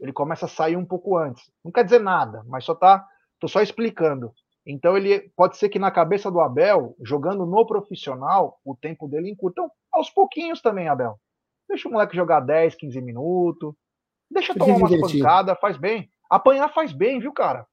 Ele 0.00 0.12
começa 0.12 0.46
a 0.46 0.48
sair 0.48 0.76
um 0.76 0.86
pouco 0.86 1.16
antes. 1.16 1.50
Não 1.64 1.72
quer 1.72 1.84
dizer 1.84 2.00
nada, 2.00 2.42
mas 2.46 2.64
só 2.64 2.74
tá, 2.74 3.06
tô 3.42 3.48
só 3.48 3.60
explicando. 3.60 4.32
Então 4.64 4.96
ele 4.96 5.28
pode 5.36 5.56
ser 5.56 5.68
que 5.68 5.78
na 5.78 5.90
cabeça 5.90 6.30
do 6.30 6.40
Abel, 6.40 6.94
jogando 7.02 7.44
no 7.44 7.66
profissional, 7.66 8.60
o 8.64 8.76
tempo 8.76 9.08
dele 9.08 9.28
encurta. 9.28 9.60
Então, 9.60 9.72
aos 9.92 10.08
pouquinhos 10.08 10.62
também, 10.62 10.88
Abel. 10.88 11.18
Deixa 11.68 11.88
o 11.88 11.92
moleque 11.92 12.14
jogar 12.14 12.38
10, 12.38 12.76
15 12.76 13.00
minutos. 13.00 13.74
Deixa 14.30 14.54
tomar 14.54 14.76
umas 14.76 15.12
pancadas, 15.12 15.58
faz 15.60 15.76
bem. 15.76 16.08
Apanhar 16.30 16.72
faz 16.72 16.92
bem, 16.92 17.18
viu, 17.18 17.32
cara? 17.32 17.66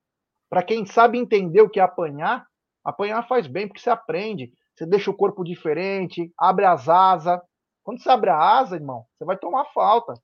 Para 0.50 0.64
quem 0.64 0.84
sabe 0.88 1.20
entender 1.20 1.62
o 1.62 1.70
que 1.70 1.80
é 1.80 1.84
apanhar, 1.84 2.48
apanhar 2.84 3.28
faz 3.28 3.46
bem, 3.46 3.68
porque 3.68 3.80
você 3.80 3.92
aprende. 3.92 4.52
Você 4.76 4.88
deixa 4.88 5.12
o 5.12 5.16
corpo 5.16 5.44
diferente, 5.44 6.34
abre 6.38 6.66
as 6.66 6.90
asas, 6.90 7.40
quando 7.84 8.02
você 8.02 8.10
abre 8.10 8.32
a 8.32 8.38
asa, 8.38 8.76
irmão, 8.76 9.06
você 9.16 9.26
vai 9.26 9.38
tomar 9.38 9.66
falta. 9.66 10.16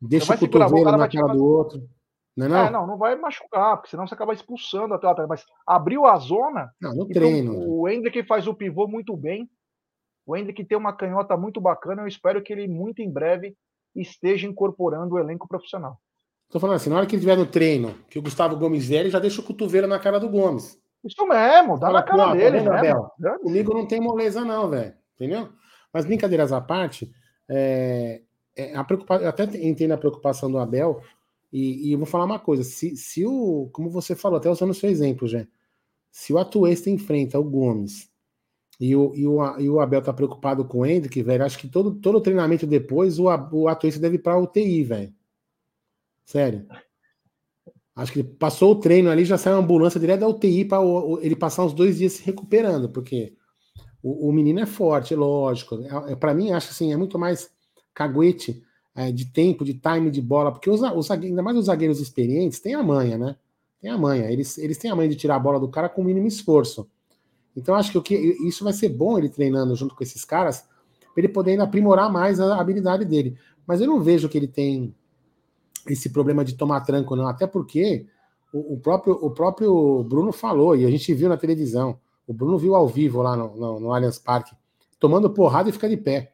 Deixa 0.00 0.34
o 0.34 0.38
cotovelo 0.38 0.96
na 0.96 1.08
cara 1.08 1.34
do 1.34 1.44
outro. 1.44 1.80
Não, 2.36 2.46
é 2.46 2.48
não? 2.48 2.58
É, 2.58 2.70
não, 2.70 2.86
não 2.86 2.98
vai 2.98 3.14
machucar, 3.16 3.76
porque 3.76 3.90
senão 3.90 4.06
você 4.06 4.14
acaba 4.14 4.32
expulsando 4.32 4.94
até 4.94 5.06
atleta. 5.06 5.28
Mas 5.28 5.44
abriu 5.66 6.06
a 6.06 6.16
zona. 6.16 6.72
Não, 6.80 6.90
no 6.90 7.02
então, 7.04 7.08
treino. 7.08 7.68
O 7.68 7.88
Hendrick 7.88 8.24
faz 8.24 8.46
o 8.46 8.54
pivô 8.54 8.88
muito 8.88 9.16
bem. 9.16 9.48
O 10.26 10.36
Hendrick 10.36 10.64
tem 10.64 10.76
uma 10.76 10.92
canhota 10.92 11.36
muito 11.36 11.60
bacana. 11.60 12.02
Eu 12.02 12.08
espero 12.08 12.42
que 12.42 12.52
ele, 12.52 12.66
muito 12.66 13.02
em 13.02 13.10
breve, 13.10 13.56
esteja 13.94 14.46
incorporando 14.46 15.14
o 15.14 15.18
elenco 15.18 15.46
profissional. 15.46 15.98
Tô 16.50 16.58
falando 16.60 16.76
assim, 16.76 16.90
na 16.90 16.96
hora 16.96 17.06
que 17.06 17.14
ele 17.14 17.20
estiver 17.20 17.36
no 17.36 17.46
treino, 17.46 17.94
que 18.08 18.18
o 18.18 18.22
Gustavo 18.22 18.56
Gomes 18.56 18.86
vier, 18.86 19.00
ele 19.00 19.10
já 19.10 19.18
deixa 19.18 19.40
o 19.40 19.44
cotovelo 19.44 19.86
na 19.86 19.98
cara 19.98 20.18
do 20.18 20.28
Gomes. 20.28 20.78
Isso 21.04 21.26
mesmo, 21.26 21.78
dá 21.78 21.88
Fala, 21.88 22.00
na 22.00 22.02
cara 22.02 22.32
dele, 22.32 22.60
né? 22.60 23.38
Comigo 23.42 23.74
não 23.74 23.86
tem 23.86 24.00
moleza, 24.00 24.44
não, 24.44 24.70
velho. 24.70 24.94
Entendeu? 25.14 25.48
Mas 25.92 26.04
brincadeiras 26.04 26.52
à 26.52 26.60
parte, 26.60 27.12
é, 27.48 28.22
é, 28.56 28.74
a 28.74 28.82
preocupação, 28.84 29.24
eu 29.24 29.28
até 29.28 29.44
entendo 29.44 29.92
a 29.92 29.98
preocupação 29.98 30.50
do 30.50 30.58
Abel, 30.58 31.00
e, 31.54 31.88
e, 31.88 31.92
eu 31.92 31.98
vou 31.98 32.06
falar 32.06 32.24
uma 32.24 32.38
coisa: 32.40 32.64
se, 32.64 32.96
se 32.96 33.24
o, 33.24 33.70
como 33.72 33.88
você 33.88 34.16
falou, 34.16 34.38
até 34.38 34.50
usando 34.50 34.70
o 34.70 34.74
seu 34.74 34.90
exemplo, 34.90 35.28
já, 35.28 35.46
se 36.10 36.32
o 36.32 36.38
Atuesta 36.38 36.90
enfrenta 36.90 37.38
o 37.38 37.44
Gomes 37.44 38.10
e 38.80 38.96
o, 38.96 39.14
e 39.14 39.24
o, 39.24 39.60
e 39.60 39.70
o 39.70 39.78
Abel 39.78 40.02
tá 40.02 40.12
preocupado 40.12 40.64
com 40.64 40.78
o 40.80 40.86
Hendrick, 40.86 41.22
velho, 41.22 41.44
acho 41.44 41.56
que 41.56 41.68
todo, 41.68 41.94
todo 41.94 42.20
treinamento 42.20 42.66
depois 42.66 43.20
o, 43.20 43.26
o 43.52 43.68
Atuesta 43.68 44.00
deve 44.00 44.16
ir 44.16 44.18
pra 44.18 44.36
UTI, 44.36 44.82
velho. 44.82 45.14
Sério. 46.24 46.66
Acho 47.94 48.12
que 48.12 48.18
ele 48.18 48.28
passou 48.28 48.72
o 48.72 48.80
treino 48.80 49.08
ali, 49.08 49.24
já 49.24 49.38
saiu 49.38 49.54
uma 49.54 49.62
ambulância 49.62 50.00
direto 50.00 50.20
da 50.20 50.28
UTI 50.28 50.64
para 50.64 50.82
ele 51.20 51.36
passar 51.36 51.64
uns 51.64 51.72
dois 51.72 51.98
dias 51.98 52.14
se 52.14 52.24
recuperando, 52.24 52.88
porque 52.88 53.36
o, 54.02 54.28
o 54.28 54.32
menino 54.32 54.58
é 54.58 54.66
forte, 54.66 55.14
lógico. 55.14 55.76
É, 55.76 56.14
é 56.14 56.16
para 56.16 56.34
mim, 56.34 56.50
acho 56.50 56.70
assim, 56.70 56.92
é 56.92 56.96
muito 56.96 57.16
mais 57.16 57.48
caguete 57.94 58.60
é, 58.94 59.10
de 59.10 59.26
tempo, 59.26 59.64
de 59.64 59.74
time 59.74 60.10
de 60.10 60.22
bola, 60.22 60.52
porque 60.52 60.70
os, 60.70 60.80
os, 60.80 61.10
ainda 61.10 61.42
mais 61.42 61.56
os 61.56 61.66
zagueiros 61.66 62.00
experientes 62.00 62.60
têm 62.60 62.74
a 62.74 62.82
manha, 62.82 63.18
né? 63.18 63.36
Tem 63.80 63.90
a 63.90 63.98
manha. 63.98 64.30
Eles, 64.30 64.56
eles 64.58 64.78
têm 64.78 64.90
a 64.90 64.96
manha 64.96 65.08
de 65.08 65.16
tirar 65.16 65.36
a 65.36 65.38
bola 65.38 65.58
do 65.58 65.68
cara 65.68 65.88
com 65.88 66.02
o 66.02 66.04
mínimo 66.04 66.26
esforço. 66.26 66.88
Então, 67.56 67.74
acho 67.74 67.92
que, 67.92 67.98
o 67.98 68.02
que 68.02 68.14
isso 68.46 68.64
vai 68.64 68.72
ser 68.72 68.88
bom 68.88 69.18
ele 69.18 69.28
treinando 69.28 69.74
junto 69.76 69.94
com 69.94 70.02
esses 70.02 70.24
caras, 70.24 70.62
para 71.12 71.22
ele 71.22 71.28
poder 71.28 71.52
ainda 71.52 71.64
aprimorar 71.64 72.10
mais 72.10 72.40
a 72.40 72.60
habilidade 72.60 73.04
dele. 73.04 73.36
Mas 73.66 73.80
eu 73.80 73.86
não 73.86 74.00
vejo 74.00 74.28
que 74.28 74.36
ele 74.36 74.48
tem 74.48 74.94
esse 75.88 76.10
problema 76.10 76.44
de 76.44 76.54
tomar 76.54 76.80
tranco, 76.80 77.14
não. 77.14 77.28
Até 77.28 77.46
porque 77.46 78.06
o, 78.52 78.74
o 78.74 78.80
próprio, 78.80 79.14
o 79.14 79.30
próprio 79.30 80.02
Bruno 80.04 80.32
falou, 80.32 80.76
e 80.76 80.84
a 80.84 80.90
gente 80.90 81.12
viu 81.14 81.28
na 81.28 81.36
televisão. 81.36 81.98
O 82.26 82.32
Bruno 82.32 82.58
viu 82.58 82.74
ao 82.74 82.88
vivo 82.88 83.22
lá 83.22 83.36
no, 83.36 83.54
no, 83.56 83.80
no 83.80 83.92
Allianz 83.92 84.18
Parque, 84.18 84.54
tomando 84.98 85.30
porrada 85.30 85.68
e 85.68 85.72
fica 85.72 85.88
de 85.88 85.96
pé. 85.96 86.33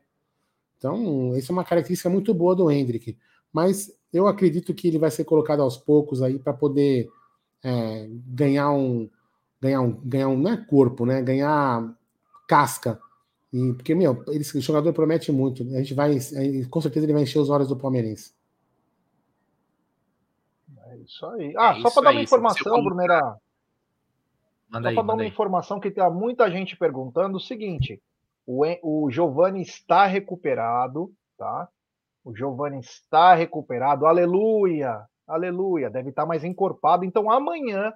Então, 0.81 1.37
isso 1.37 1.53
é 1.53 1.55
uma 1.55 1.65
característica 1.65 2.09
muito 2.09 2.33
boa 2.33 2.57
do 2.57 2.71
Hendrick. 2.71 3.19
Mas 3.53 3.95
eu 4.11 4.27
acredito 4.27 4.73
que 4.73 4.89
ele 4.89 4.99
vai 4.99 5.11
ser 5.11 5.25
colocado 5.25 5.61
aos 5.61 5.77
poucos 5.77 6.23
aí 6.23 6.39
para 6.39 6.55
poder 6.55 7.07
é, 7.63 8.09
ganhar 8.27 8.73
um. 8.73 9.07
Ganhar 9.61 9.83
um. 9.83 9.93
Ganhar 10.03 10.29
um. 10.29 10.39
Não 10.39 10.51
é 10.51 10.57
corpo, 10.57 11.05
né? 11.05 11.21
Ganhar 11.21 11.95
casca. 12.49 12.99
E, 13.53 13.75
porque, 13.75 13.95
meu, 13.95 14.25
esse 14.29 14.59
jogador 14.63 14.91
promete 14.95 15.31
muito. 15.31 15.63
A 15.65 15.83
gente 15.83 15.93
vai. 15.93 16.17
Com 16.71 16.81
certeza 16.81 17.05
ele 17.05 17.13
vai 17.13 17.25
encher 17.25 17.41
os 17.41 17.51
olhos 17.51 17.69
do 17.69 17.77
Palmeirense. 17.77 18.33
É 20.87 20.97
isso 20.97 21.27
aí. 21.27 21.53
Ah, 21.59 21.77
é 21.77 21.83
só 21.83 21.91
para 21.91 22.05
dar 22.05 22.13
uma 22.13 22.23
informação, 22.23 22.83
Brunera. 22.83 23.37
Manda 24.71 24.89
Só 24.89 24.95
para 24.95 25.07
dar 25.09 25.13
uma 25.13 25.27
informação 25.27 25.79
que 25.79 25.91
tem 25.91 26.11
muita 26.11 26.51
gente 26.51 26.75
perguntando 26.75 27.37
o 27.37 27.41
seguinte: 27.41 28.01
O, 28.47 28.65
o 28.83 29.11
Giovanni 29.11 29.63
está 29.63 30.07
recuperado, 30.07 31.13
tá? 31.37 31.69
O 32.25 32.35
Giovanni 32.35 32.81
está 32.81 33.35
recuperado. 33.35 34.07
Aleluia! 34.07 35.05
Aleluia! 35.27 35.89
Deve 35.89 36.11
estar 36.11 36.27
mais 36.27 36.45
encorpado. 36.45 37.05
Então 37.05 37.31
amanhã, 37.31 37.93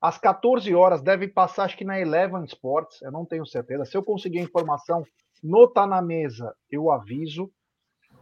às 0.00 0.18
14 0.18 0.74
horas, 0.74 1.02
deve 1.02 1.28
passar, 1.28 1.64
acho 1.64 1.76
que 1.76 1.84
na 1.84 1.98
Eleven 1.98 2.44
Sports, 2.44 3.00
eu 3.02 3.10
não 3.10 3.24
tenho 3.24 3.46
certeza. 3.46 3.84
Se 3.84 3.96
eu 3.96 4.02
conseguir 4.02 4.40
a 4.40 4.42
informação 4.42 5.02
no 5.42 5.68
Tá 5.68 5.86
na 5.86 6.00
Mesa, 6.00 6.54
eu 6.70 6.90
aviso. 6.90 7.50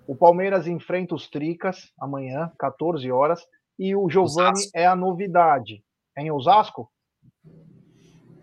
O 0.07 0.17
Palmeiras 0.17 0.67
enfrenta 0.67 1.15
os 1.15 1.29
Tricas 1.29 1.93
amanhã, 2.01 2.51
14 2.59 3.11
horas. 3.11 3.45
E 3.79 3.97
o 3.97 4.09
Giovanni 4.09 4.61
é 4.75 4.87
a 4.87 4.95
novidade. 4.95 5.83
É 6.17 6.23
em 6.23 6.31
Osasco? 6.31 6.91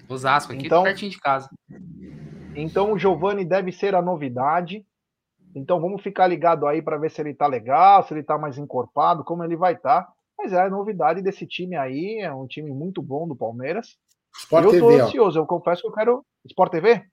Osasco, 0.08 0.54
aqui 0.54 0.66
então, 0.66 0.84
pertinho 0.84 1.12
de 1.12 1.20
casa. 1.20 1.50
Então 2.56 2.94
o 2.94 3.00
Giovanni 3.00 3.46
deve 3.46 3.72
ser 3.72 3.96
a 3.96 4.02
novidade. 4.02 4.86
Então 5.56 5.80
vamos 5.80 6.02
ficar 6.02 6.28
ligado 6.28 6.68
aí 6.68 6.82
para 6.82 6.98
ver 6.98 7.10
se 7.10 7.22
ele 7.22 7.34
tá 7.34 7.48
legal, 7.48 8.04
se 8.04 8.14
ele 8.14 8.24
tá 8.24 8.38
mais 8.38 8.58
encorpado, 8.58 9.24
como 9.24 9.44
ele 9.44 9.56
vai 9.56 9.74
estar. 9.74 10.04
Tá. 10.04 10.14
Mas 10.38 10.54
é 10.54 10.62
a 10.62 10.70
novidade 10.70 11.22
desse 11.22 11.46
time 11.46 11.76
aí, 11.76 12.20
é 12.20 12.34
um 12.34 12.48
time 12.48 12.72
muito 12.72 13.02
bom 13.02 13.28
do 13.28 13.36
Palmeiras. 13.36 13.98
Sport 14.38 14.66
eu 14.66 14.72
tô 14.72 14.88
TV, 14.88 15.02
ansioso, 15.02 15.40
ó. 15.40 15.44
eu 15.44 15.48
confesso 15.48 15.82
que 15.82 15.88
eu 15.88 15.92
quero. 15.92 16.26
Sport 16.46 16.72
TV? 16.72 17.04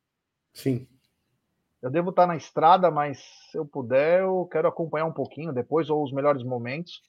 Sim. 0.53 0.87
Eu 1.83 1.91
devo 1.91 2.11
estar 2.11 2.27
na 2.27 2.37
estrada, 2.37 2.91
mas 2.91 3.19
se 3.51 3.59
eu 3.59 3.67
puder, 3.67 4.21
eu 4.21 4.47
quero 4.51 4.69
acompanhar 4.69 5.07
um 5.07 5.13
pouquinho 5.13 5.53
depois, 5.53 5.91
ou 5.91 6.03
os 6.03 6.13
melhores 6.13 6.43
momentos, 6.43 7.03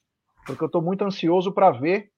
porque 0.46 0.64
eu 0.64 0.68
estou 0.68 0.82
muito 0.82 1.04
ansioso 1.04 1.52
para 1.52 1.72
ver 1.72 2.10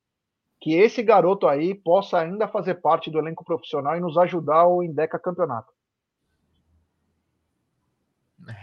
que 0.62 0.74
esse 0.76 1.01
garoto 1.01 1.47
aí 1.47 1.74
possa 1.74 2.20
ainda 2.20 2.47
fazer 2.47 2.76
parte 2.76 3.10
do 3.10 3.20
elenco 3.20 3.45
profissional 3.45 3.95
e 3.95 4.01
nos 4.01 4.18
ajudar 4.18 4.68
o 4.68 4.84
Indeca 4.84 5.20
Campeonato. 5.20 5.72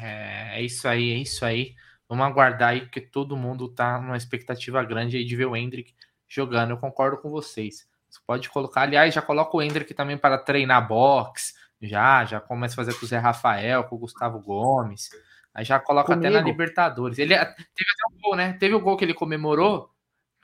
É, 0.00 0.58
é 0.58 0.62
isso 0.62 0.86
aí, 0.88 1.12
é 1.12 1.16
isso 1.16 1.44
aí. 1.44 1.74
Vamos 2.08 2.24
aguardar 2.24 2.70
aí, 2.70 2.82
porque 2.82 3.00
todo 3.00 3.36
mundo 3.36 3.68
tá 3.68 4.00
numa 4.00 4.16
expectativa 4.16 4.82
grande 4.84 5.16
aí 5.16 5.24
de 5.24 5.36
ver 5.36 5.46
o 5.46 5.56
Hendrick 5.56 5.94
jogando. 6.28 6.70
Eu 6.70 6.78
concordo 6.78 7.18
com 7.18 7.30
vocês. 7.30 7.88
Você 8.08 8.20
pode 8.26 8.48
colocar, 8.48 8.82
aliás, 8.82 9.12
já 9.14 9.20
coloca 9.22 9.56
o 9.56 9.62
Hendrick 9.62 9.92
também 9.92 10.16
para 10.16 10.38
treinar 10.38 10.86
boxe 10.86 11.54
já, 11.80 12.24
já 12.24 12.40
começa 12.40 12.74
a 12.74 12.76
fazer 12.76 12.98
com 12.98 13.04
o 13.04 13.08
Zé 13.08 13.18
Rafael, 13.18 13.84
com 13.84 13.96
o 13.96 13.98
Gustavo 13.98 14.40
Gomes. 14.40 15.10
Aí 15.54 15.64
já 15.64 15.78
coloca 15.78 16.12
Comigo. 16.12 16.26
até 16.26 16.38
na 16.38 16.44
Libertadores. 16.44 17.18
Ele 17.18 17.34
teve 17.34 17.44
até 17.44 18.14
um 18.14 18.20
gol, 18.20 18.36
né? 18.36 18.52
Teve 18.54 18.74
o 18.74 18.80
gol 18.80 18.96
que 18.96 19.04
ele 19.04 19.14
comemorou, 19.14 19.90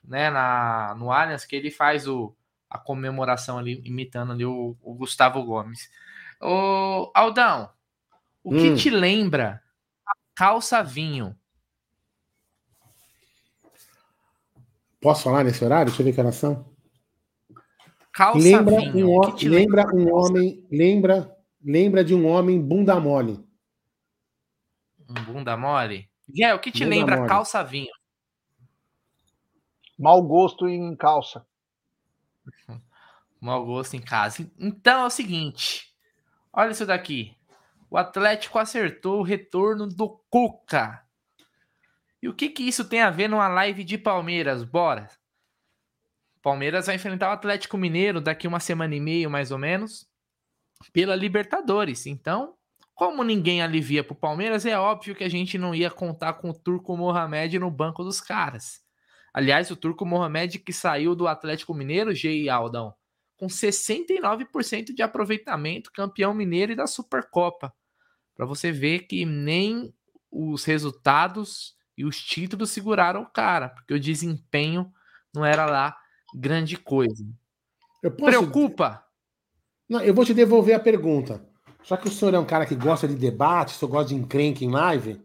né, 0.02 0.30
na, 0.30 0.94
no 0.96 1.12
Allianz, 1.12 1.44
que 1.44 1.54
ele 1.54 1.70
faz 1.70 2.06
o, 2.08 2.34
a 2.68 2.78
comemoração 2.78 3.58
ali, 3.58 3.80
imitando 3.84 4.32
ali 4.32 4.44
o, 4.44 4.76
o 4.80 4.94
Gustavo 4.94 5.42
Gomes. 5.44 5.90
Ô, 6.40 7.10
Aldão, 7.14 7.70
o 8.42 8.54
hum. 8.54 8.58
que 8.58 8.76
te 8.76 8.90
lembra 8.90 9.62
a 10.06 10.12
calça 10.34 10.82
vinho? 10.82 11.36
Posso 15.00 15.24
falar 15.24 15.42
nesse 15.42 15.64
horário? 15.64 15.86
Deixa 15.86 16.00
eu 16.00 16.06
ver 16.06 16.12
que 16.12 16.20
horas 16.20 16.36
são. 16.36 16.72
Calça 18.12 18.38
lembra 18.38 18.78
vinho. 18.78 19.08
Um, 19.08 19.34
lembra 19.48 19.94
um 19.94 20.14
homem, 20.14 20.66
lembra, 20.70 21.36
lembra 21.62 22.04
de 22.04 22.14
um 22.14 22.26
homem 22.26 22.60
bunda 22.60 23.00
mole. 23.00 23.44
Um 25.08 25.24
bunda 25.24 25.56
mole? 25.56 26.08
É, 26.40 26.54
o 26.54 26.60
que 26.60 26.70
te 26.70 26.84
bunda 26.84 26.96
lembra 26.96 27.16
mole. 27.16 27.28
calça 27.28 27.62
vinho? 27.64 27.92
Mau 29.98 30.22
gosto 30.22 30.68
em 30.68 30.94
calça. 30.94 31.46
Mau 33.40 33.64
gosto 33.64 33.94
em 33.94 34.00
casa. 34.00 34.48
Então 34.58 35.02
é 35.02 35.06
o 35.06 35.10
seguinte. 35.10 35.92
Olha 36.52 36.70
isso 36.70 36.86
daqui. 36.86 37.36
O 37.92 37.98
Atlético 37.98 38.58
acertou 38.58 39.20
o 39.20 39.22
retorno 39.22 39.86
do 39.86 40.08
Cuca. 40.30 41.04
E 42.22 42.26
o 42.26 42.32
que 42.32 42.48
que 42.48 42.62
isso 42.62 42.88
tem 42.88 43.02
a 43.02 43.10
ver 43.10 43.28
numa 43.28 43.46
live 43.48 43.84
de 43.84 43.98
Palmeiras? 43.98 44.64
Bora. 44.64 45.10
Palmeiras 46.40 46.86
vai 46.86 46.94
enfrentar 46.94 47.28
o 47.28 47.32
Atlético 47.32 47.76
Mineiro 47.76 48.18
daqui 48.18 48.48
uma 48.48 48.60
semana 48.60 48.96
e 48.96 49.00
meia, 49.00 49.28
mais 49.28 49.50
ou 49.50 49.58
menos, 49.58 50.08
pela 50.90 51.14
Libertadores. 51.14 52.06
Então, 52.06 52.54
como 52.94 53.22
ninguém 53.22 53.60
alivia 53.60 54.02
pro 54.02 54.14
Palmeiras, 54.14 54.64
é 54.64 54.78
óbvio 54.78 55.14
que 55.14 55.24
a 55.24 55.28
gente 55.28 55.58
não 55.58 55.74
ia 55.74 55.90
contar 55.90 56.32
com 56.32 56.48
o 56.48 56.58
Turco 56.58 56.96
Mohamed 56.96 57.58
no 57.58 57.70
banco 57.70 58.02
dos 58.02 58.22
caras. 58.22 58.80
Aliás, 59.34 59.70
o 59.70 59.76
Turco 59.76 60.06
Mohamed 60.06 60.60
que 60.60 60.72
saiu 60.72 61.14
do 61.14 61.28
Atlético 61.28 61.74
Mineiro, 61.74 62.14
G. 62.14 62.48
Aldão, 62.48 62.94
com 63.36 63.48
69% 63.48 64.94
de 64.94 65.02
aproveitamento, 65.02 65.92
campeão 65.92 66.32
mineiro 66.32 66.72
e 66.72 66.74
da 66.74 66.86
Supercopa. 66.86 67.70
Para 68.34 68.46
você 68.46 68.72
ver 68.72 69.00
que 69.00 69.24
nem 69.24 69.92
os 70.30 70.64
resultados 70.64 71.76
e 71.96 72.04
os 72.04 72.20
títulos 72.20 72.70
seguraram 72.70 73.22
o 73.22 73.30
cara, 73.30 73.68
porque 73.68 73.94
o 73.94 74.00
desempenho 74.00 74.90
não 75.34 75.44
era 75.44 75.66
lá 75.66 75.96
grande 76.34 76.76
coisa. 76.76 77.24
Posso... 78.02 78.16
Preocupa? 78.16 79.04
Não, 79.88 80.00
eu 80.00 80.14
vou 80.14 80.24
te 80.24 80.32
devolver 80.32 80.74
a 80.74 80.80
pergunta. 80.80 81.46
Já 81.84 81.96
que 81.96 82.08
o 82.08 82.10
senhor 82.10 82.32
é 82.34 82.38
um 82.38 82.46
cara 82.46 82.64
que 82.64 82.74
gosta 82.74 83.06
de 83.06 83.14
debate, 83.14 83.74
o 83.74 83.78
senhor 83.78 83.90
gosta 83.90 84.08
de 84.08 84.14
encrenque 84.14 84.64
em 84.64 84.70
live, 84.70 85.20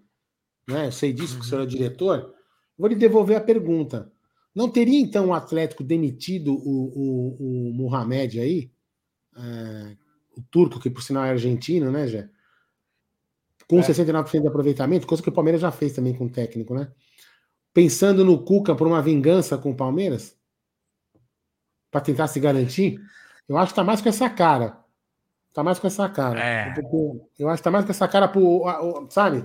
né? 0.68 0.88
Eu 0.88 0.92
sei 0.92 1.14
disso, 1.14 1.36
uhum. 1.36 1.40
que 1.40 1.46
o 1.46 1.50
senhor 1.50 1.62
é 1.62 1.66
diretor. 1.66 2.34
Vou 2.78 2.90
lhe 2.90 2.96
devolver 2.96 3.38
a 3.38 3.42
pergunta. 3.42 4.12
Não 4.54 4.70
teria 4.70 5.00
então 5.00 5.28
o 5.28 5.34
Atlético 5.34 5.84
demitido 5.84 6.54
o, 6.54 6.58
o, 6.58 7.70
o 7.70 7.74
Mohamed 7.74 8.40
aí? 8.40 8.72
É, 9.38 9.98
o 10.36 10.42
turco, 10.42 10.80
que 10.80 10.90
por 10.90 11.02
sinal 11.02 11.26
é 11.26 11.30
argentino, 11.30 11.92
né, 11.92 12.08
Jé? 12.08 12.30
Com 13.68 13.80
é. 13.80 13.84
69% 13.84 14.42
de 14.42 14.48
aproveitamento, 14.48 15.08
coisa 15.08 15.22
que 15.22 15.30
o 15.30 15.34
Palmeiras 15.34 15.62
já 15.62 15.72
fez 15.72 15.94
também 15.94 16.14
com 16.14 16.26
o 16.26 16.30
técnico, 16.30 16.74
né? 16.74 16.90
Pensando 17.74 18.24
no 18.24 18.44
Cuca 18.44 18.76
por 18.76 18.88
uma 18.88 19.02
vingança 19.02 19.58
com 19.58 19.72
o 19.72 19.76
Palmeiras? 19.76 20.38
para 21.92 22.02
tentar 22.02 22.28
se 22.28 22.40
garantir, 22.40 23.00
eu 23.48 23.58
acho 23.58 23.72
que 23.72 23.76
tá 23.76 23.84
mais 23.84 24.02
com 24.02 24.10
essa 24.10 24.30
cara. 24.30 24.78
Tá 25.54 25.64
mais 25.64 25.80
com 25.80 25.88
essa 25.88 26.08
cara. 26.08 26.40
É. 26.40 26.74
Eu 27.40 27.50
acho 27.50 27.58
que 27.58 27.64
tá 27.64 27.72
mais 27.72 27.86
com 27.86 27.92
essa 27.92 28.08
cara 28.08 28.28
pro, 28.28 28.64
sabe? 29.10 29.44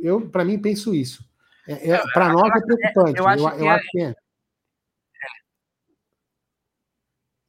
Eu, 0.00 0.28
para 0.30 0.44
mim 0.44 0.58
penso 0.58 0.94
isso. 0.94 1.24
É, 1.68 1.90
é 1.90 2.02
para 2.12 2.32
nós 2.32 2.50
é 2.50 2.60
preocupante. 2.60 3.18
Eu 3.18 3.28
acho, 3.28 3.48
eu, 3.48 3.58
eu 3.58 3.66
é... 3.66 3.74
acho 3.74 3.90
que 3.90 4.02
é. 4.02 4.14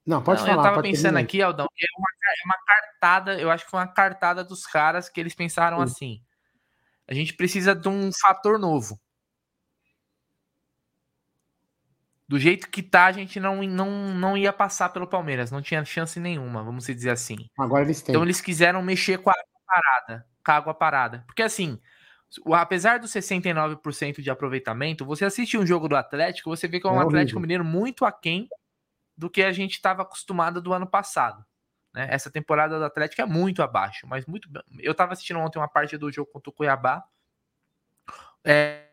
Não, 0.08 0.24
pode 0.24 0.40
não, 0.40 0.48
falar. 0.48 0.62
Eu 0.62 0.70
tava 0.70 0.82
pensando 0.82 1.04
terminar. 1.04 1.20
aqui, 1.20 1.42
Aldão, 1.42 1.66
é 1.66 1.86
uma, 1.98 2.08
é 2.10 2.46
uma, 2.46 2.58
cartada, 2.66 3.40
eu 3.40 3.52
acho 3.52 3.66
que 3.66 3.72
foi 3.72 3.80
uma 3.82 3.88
cartada 3.88 4.42
dos 4.42 4.66
caras 4.66 5.10
que 5.10 5.20
eles 5.20 5.36
pensaram 5.36 5.78
Sim. 5.80 5.84
assim. 5.84 6.22
A 7.10 7.14
gente 7.14 7.34
precisa 7.34 7.76
de 7.76 7.90
um 7.90 8.10
fator 8.14 8.58
novo. 8.58 8.98
do 12.28 12.38
jeito 12.38 12.70
que 12.70 12.84
tá, 12.84 13.06
a 13.06 13.12
gente 13.12 13.40
não, 13.40 13.64
não, 13.64 14.14
não 14.14 14.38
ia 14.38 14.52
passar 14.52 14.90
pelo 14.90 15.08
Palmeiras, 15.08 15.50
não 15.50 15.62
tinha 15.62 15.86
chance 15.86 16.20
nenhuma, 16.20 16.62
vamos 16.62 16.86
dizer 16.86 17.10
assim. 17.10 17.38
Agora 17.58 17.86
eles 17.86 18.02
têm. 18.02 18.12
Então 18.12 18.22
eles 18.22 18.42
quiseram 18.42 18.84
mexer 18.84 19.18
com 19.20 19.30
a 19.30 19.34
água 19.34 19.62
parada, 19.66 20.26
com 20.46 20.52
a 20.52 20.56
água 20.56 20.74
parada. 20.74 21.24
Porque 21.26 21.42
assim, 21.42 21.80
apesar 22.54 23.00
do 23.00 23.08
69% 23.08 24.22
de 24.22 24.30
aproveitamento, 24.30 25.06
você 25.06 25.24
assiste 25.24 25.58
um 25.58 25.66
jogo 25.66 25.88
do 25.88 25.96
Atlético, 25.96 26.50
você 26.50 26.68
vê 26.68 26.82
que 26.82 26.88
é 26.88 26.92
um 26.92 27.00
é 27.00 27.06
Atlético 27.06 27.40
Mineiro 27.40 27.64
muito 27.64 28.04
aquém 28.04 28.50
do 29.18 29.30
que 29.30 29.42
a 29.42 29.52
gente 29.52 29.74
estava 29.74 30.04
acostumado 30.04 30.62
do 30.62 30.74
ano 30.74 30.86
passado. 30.86 31.44
Né? 31.94 32.08
Essa 32.12 32.30
temporada 32.30 32.78
do 32.78 32.86
Atlético 32.86 33.22
é 33.22 33.26
muito 33.26 33.64
abaixo, 33.64 34.06
mas 34.08 34.26
muito. 34.26 34.48
Eu 34.80 34.92
estava 34.92 35.14
assistindo 35.14 35.40
ontem 35.40 35.58
uma 35.58 35.68
parte 35.68 35.98
do 35.98 36.12
jogo 36.12 36.32
contra 36.32 36.50
o 36.50 36.54
Cuiabá. 36.54 37.04
É 38.46 38.84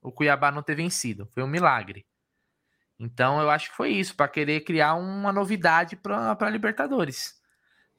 o 0.00 0.10
Cuiabá 0.10 0.50
não 0.50 0.62
ter 0.62 0.74
vencido, 0.74 1.28
foi 1.32 1.42
um 1.42 1.46
milagre. 1.46 2.06
Então 2.98 3.40
eu 3.40 3.50
acho 3.50 3.70
que 3.70 3.76
foi 3.76 3.90
isso, 3.90 4.14
para 4.14 4.28
querer 4.28 4.60
criar 4.60 4.94
uma 4.94 5.32
novidade 5.32 5.96
para 5.96 6.50
Libertadores. 6.50 7.34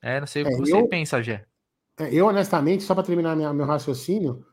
É, 0.02 0.20
não 0.20 0.28
sei 0.28 0.44
o 0.44 0.48
que 0.48 0.54
é, 0.54 0.58
você 0.58 0.74
eu, 0.74 0.88
pensa, 0.88 1.22
Gé. 1.22 1.46
É, 2.00 2.14
eu, 2.14 2.28
honestamente, 2.28 2.84
só 2.84 2.96
para 2.96 3.04
terminar 3.04 3.36
minha, 3.36 3.54
meu 3.54 3.66
raciocínio, 3.66 4.46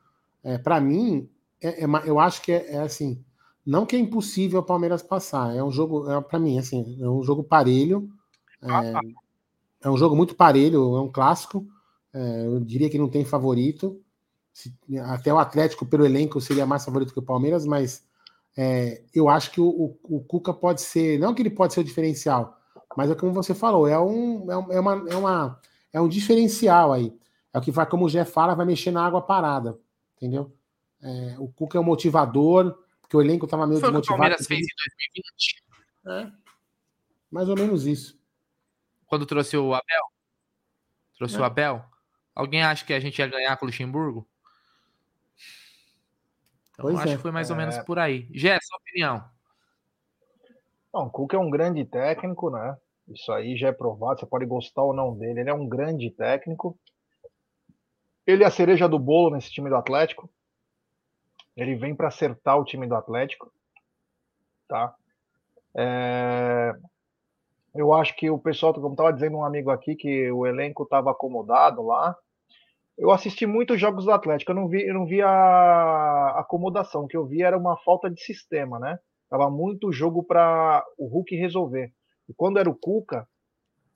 é, 0.43 0.59
para 0.59 0.81
mim, 0.81 1.31
é, 1.63 1.85
é 1.85 1.87
eu 2.05 2.19
acho 2.19 2.43
que 2.43 2.53
é, 2.53 2.79
assim, 2.79 3.25
não 3.69 3.85
que 3.85 3.95
é 3.95 3.99
impossível 3.99 4.61
o 4.61 4.65
Palmeiras 4.65 5.03
passar, 5.03 5.55
é 5.55 5.63
um 5.63 5.71
jogo, 5.71 6.11
é, 6.11 6.19
para 6.23 6.39
mim, 6.39 6.59
assim, 6.59 6.97
é 7.03 7.07
um 7.07 7.23
jogo 7.23 7.45
parelho, 7.45 8.09
é, 9.83 9.91
um 9.91 9.97
jogo 9.97 10.17
muito 10.17 10.35
parelho, 10.35 10.97
é 10.97 11.01
um 11.03 11.13
clássico, 11.13 11.67
eu 12.15 12.59
diria 12.61 12.89
que 12.89 12.99
não 12.99 13.11
tem 13.11 13.27
favorito, 13.27 14.01
até 15.05 15.33
o 15.33 15.39
Atlético, 15.39 15.85
pelo 15.85 16.07
elenco, 16.07 16.41
seria 16.41 16.65
mais 16.65 16.83
favorito 16.83 17.13
que 17.13 17.19
o 17.19 17.23
Palmeiras, 17.23 17.67
mas 17.67 18.03
é, 18.57 19.03
eu 19.15 19.29
acho 19.29 19.51
que 19.51 19.61
o, 19.61 19.69
o, 19.69 19.99
o, 20.17 20.21
Cuca 20.21 20.55
pode 20.55 20.81
ser, 20.81 21.19
não 21.19 21.35
que 21.35 21.43
ele 21.43 21.51
pode 21.51 21.75
ser 21.75 21.81
o 21.81 21.85
diferencial, 21.85 22.57
mas 22.97 23.11
é 23.11 23.15
como 23.15 23.35
você 23.35 23.55
falou, 23.55 23.87
é 23.87 24.01
um, 24.01 24.51
é, 24.51 24.77
é, 24.77 24.81
uma, 24.81 25.05
é, 25.11 25.15
uma, 25.15 25.61
é 25.93 26.01
um 26.01 26.09
diferencial 26.09 26.95
aí. 26.95 27.15
É 27.53 27.59
o 27.59 27.61
que 27.61 27.71
vai, 27.71 27.87
como 27.87 28.07
o 28.07 28.09
Jeff 28.09 28.33
fala, 28.33 28.55
vai 28.55 28.65
mexer 28.65 28.91
na 28.91 29.05
água 29.05 29.21
parada, 29.21 29.79
entendeu? 30.17 30.51
É, 31.03 31.37
o 31.39 31.49
Cuca 31.49 31.77
é 31.77 31.81
o 31.81 31.85
motivador, 31.85 32.75
porque 33.09 33.17
o 33.17 33.23
elenco 33.23 33.47
estava 33.47 33.67
meio 33.67 33.81
Foi 33.81 33.89
desmotivado. 33.89 34.07
Foi 34.07 34.27
o 34.27 34.37
que 34.37 34.45
o 34.45 34.47
Palmeiras 34.47 34.47
fez 34.47 34.61
em 34.61 34.75
2020. 36.05 36.33
É, 36.33 36.33
mais 37.31 37.49
ou 37.49 37.57
menos 37.57 37.87
isso. 37.87 38.21
Quando 39.07 39.25
trouxe 39.25 39.57
o 39.57 39.73
Abel? 39.75 40.05
Trouxe 41.17 41.37
é. 41.37 41.41
o 41.41 41.45
Abel. 41.45 41.83
Alguém 42.35 42.63
acha 42.63 42.85
que 42.85 42.93
a 42.93 43.01
gente 43.01 43.19
ia 43.19 43.27
ganhar 43.27 43.57
com 43.57 43.65
o 43.65 43.69
Luxemburgo? 43.69 44.29
Então, 46.73 46.85
pois 46.85 46.99
acho 46.99 47.09
é. 47.09 47.17
que 47.17 47.23
foi 47.23 47.31
mais 47.31 47.51
ou 47.51 47.57
menos 47.57 47.77
é. 47.77 47.83
por 47.83 47.99
aí. 47.99 48.29
Gé, 48.31 48.59
sua 48.61 48.77
opinião. 48.77 49.25
Não, 50.93 51.07
o 51.07 51.11
Cuca 51.11 51.37
é 51.37 51.41
um 51.41 51.51
grande 51.51 51.85
técnico, 51.87 52.51
né? 52.51 52.77
Isso 53.09 53.33
aí 53.33 53.57
já 53.57 53.69
é 53.69 53.73
provado, 53.73 54.21
você 54.21 54.27
pode 54.27 54.45
gostar 54.45 54.83
ou 54.83 54.95
não 54.95 55.17
dele. 55.17 55.41
Ele 55.41 55.51
é 55.51 55.55
um 55.55 55.67
grande 55.67 56.11
técnico. 56.11 56.79
Ele 58.27 58.45
é 58.45 58.47
a 58.47 58.51
cereja 58.51 58.87
do 58.87 58.99
bolo 58.99 59.35
nesse 59.35 59.51
time 59.51 59.71
do 59.71 59.77
Atlético. 59.77 60.31
Ele 61.59 61.75
vem 61.75 61.93
para 61.93 62.07
acertar 62.07 62.57
o 62.57 62.65
time 62.65 62.87
do 62.87 62.95
Atlético. 62.95 63.53
Tá? 64.69 64.95
É... 65.77 66.73
Eu 67.75 67.93
acho 67.93 68.15
que 68.17 68.31
o 68.31 68.39
pessoal, 68.39 68.73
como 68.73 68.93
estava 68.93 69.13
dizendo 69.13 69.37
um 69.37 69.45
amigo 69.45 69.71
aqui, 69.71 69.97
que 69.97 70.31
o 70.31 70.47
elenco 70.47 70.85
estava 70.85 71.11
acomodado 71.11 71.83
lá. 71.83 72.17
Eu 72.97 73.11
assisti 73.11 73.45
muitos 73.45 73.79
jogos 73.79 74.05
do 74.05 74.13
Atlético, 74.13 74.51
eu 74.51 74.57
não 74.57 74.69
vi, 74.69 74.83
eu 74.87 74.95
não 74.95 75.07
vi 75.07 75.23
a 75.23 76.35
acomodação, 76.39 77.05
o 77.05 77.07
que 77.07 77.17
eu 77.17 77.25
vi 77.25 77.43
era 77.43 77.57
uma 77.57 77.77
falta 77.79 78.11
de 78.11 78.21
sistema, 78.21 78.79
né? 78.81 78.99
Tava 79.31 79.49
muito 79.49 79.93
jogo 79.93 80.25
para 80.25 80.85
o 80.97 81.07
Hulk 81.07 81.37
resolver. 81.37 81.93
E 82.29 82.35
quando 82.35 82.59
era 82.59 82.69
o 82.69 82.75
Cuca, 82.75 83.29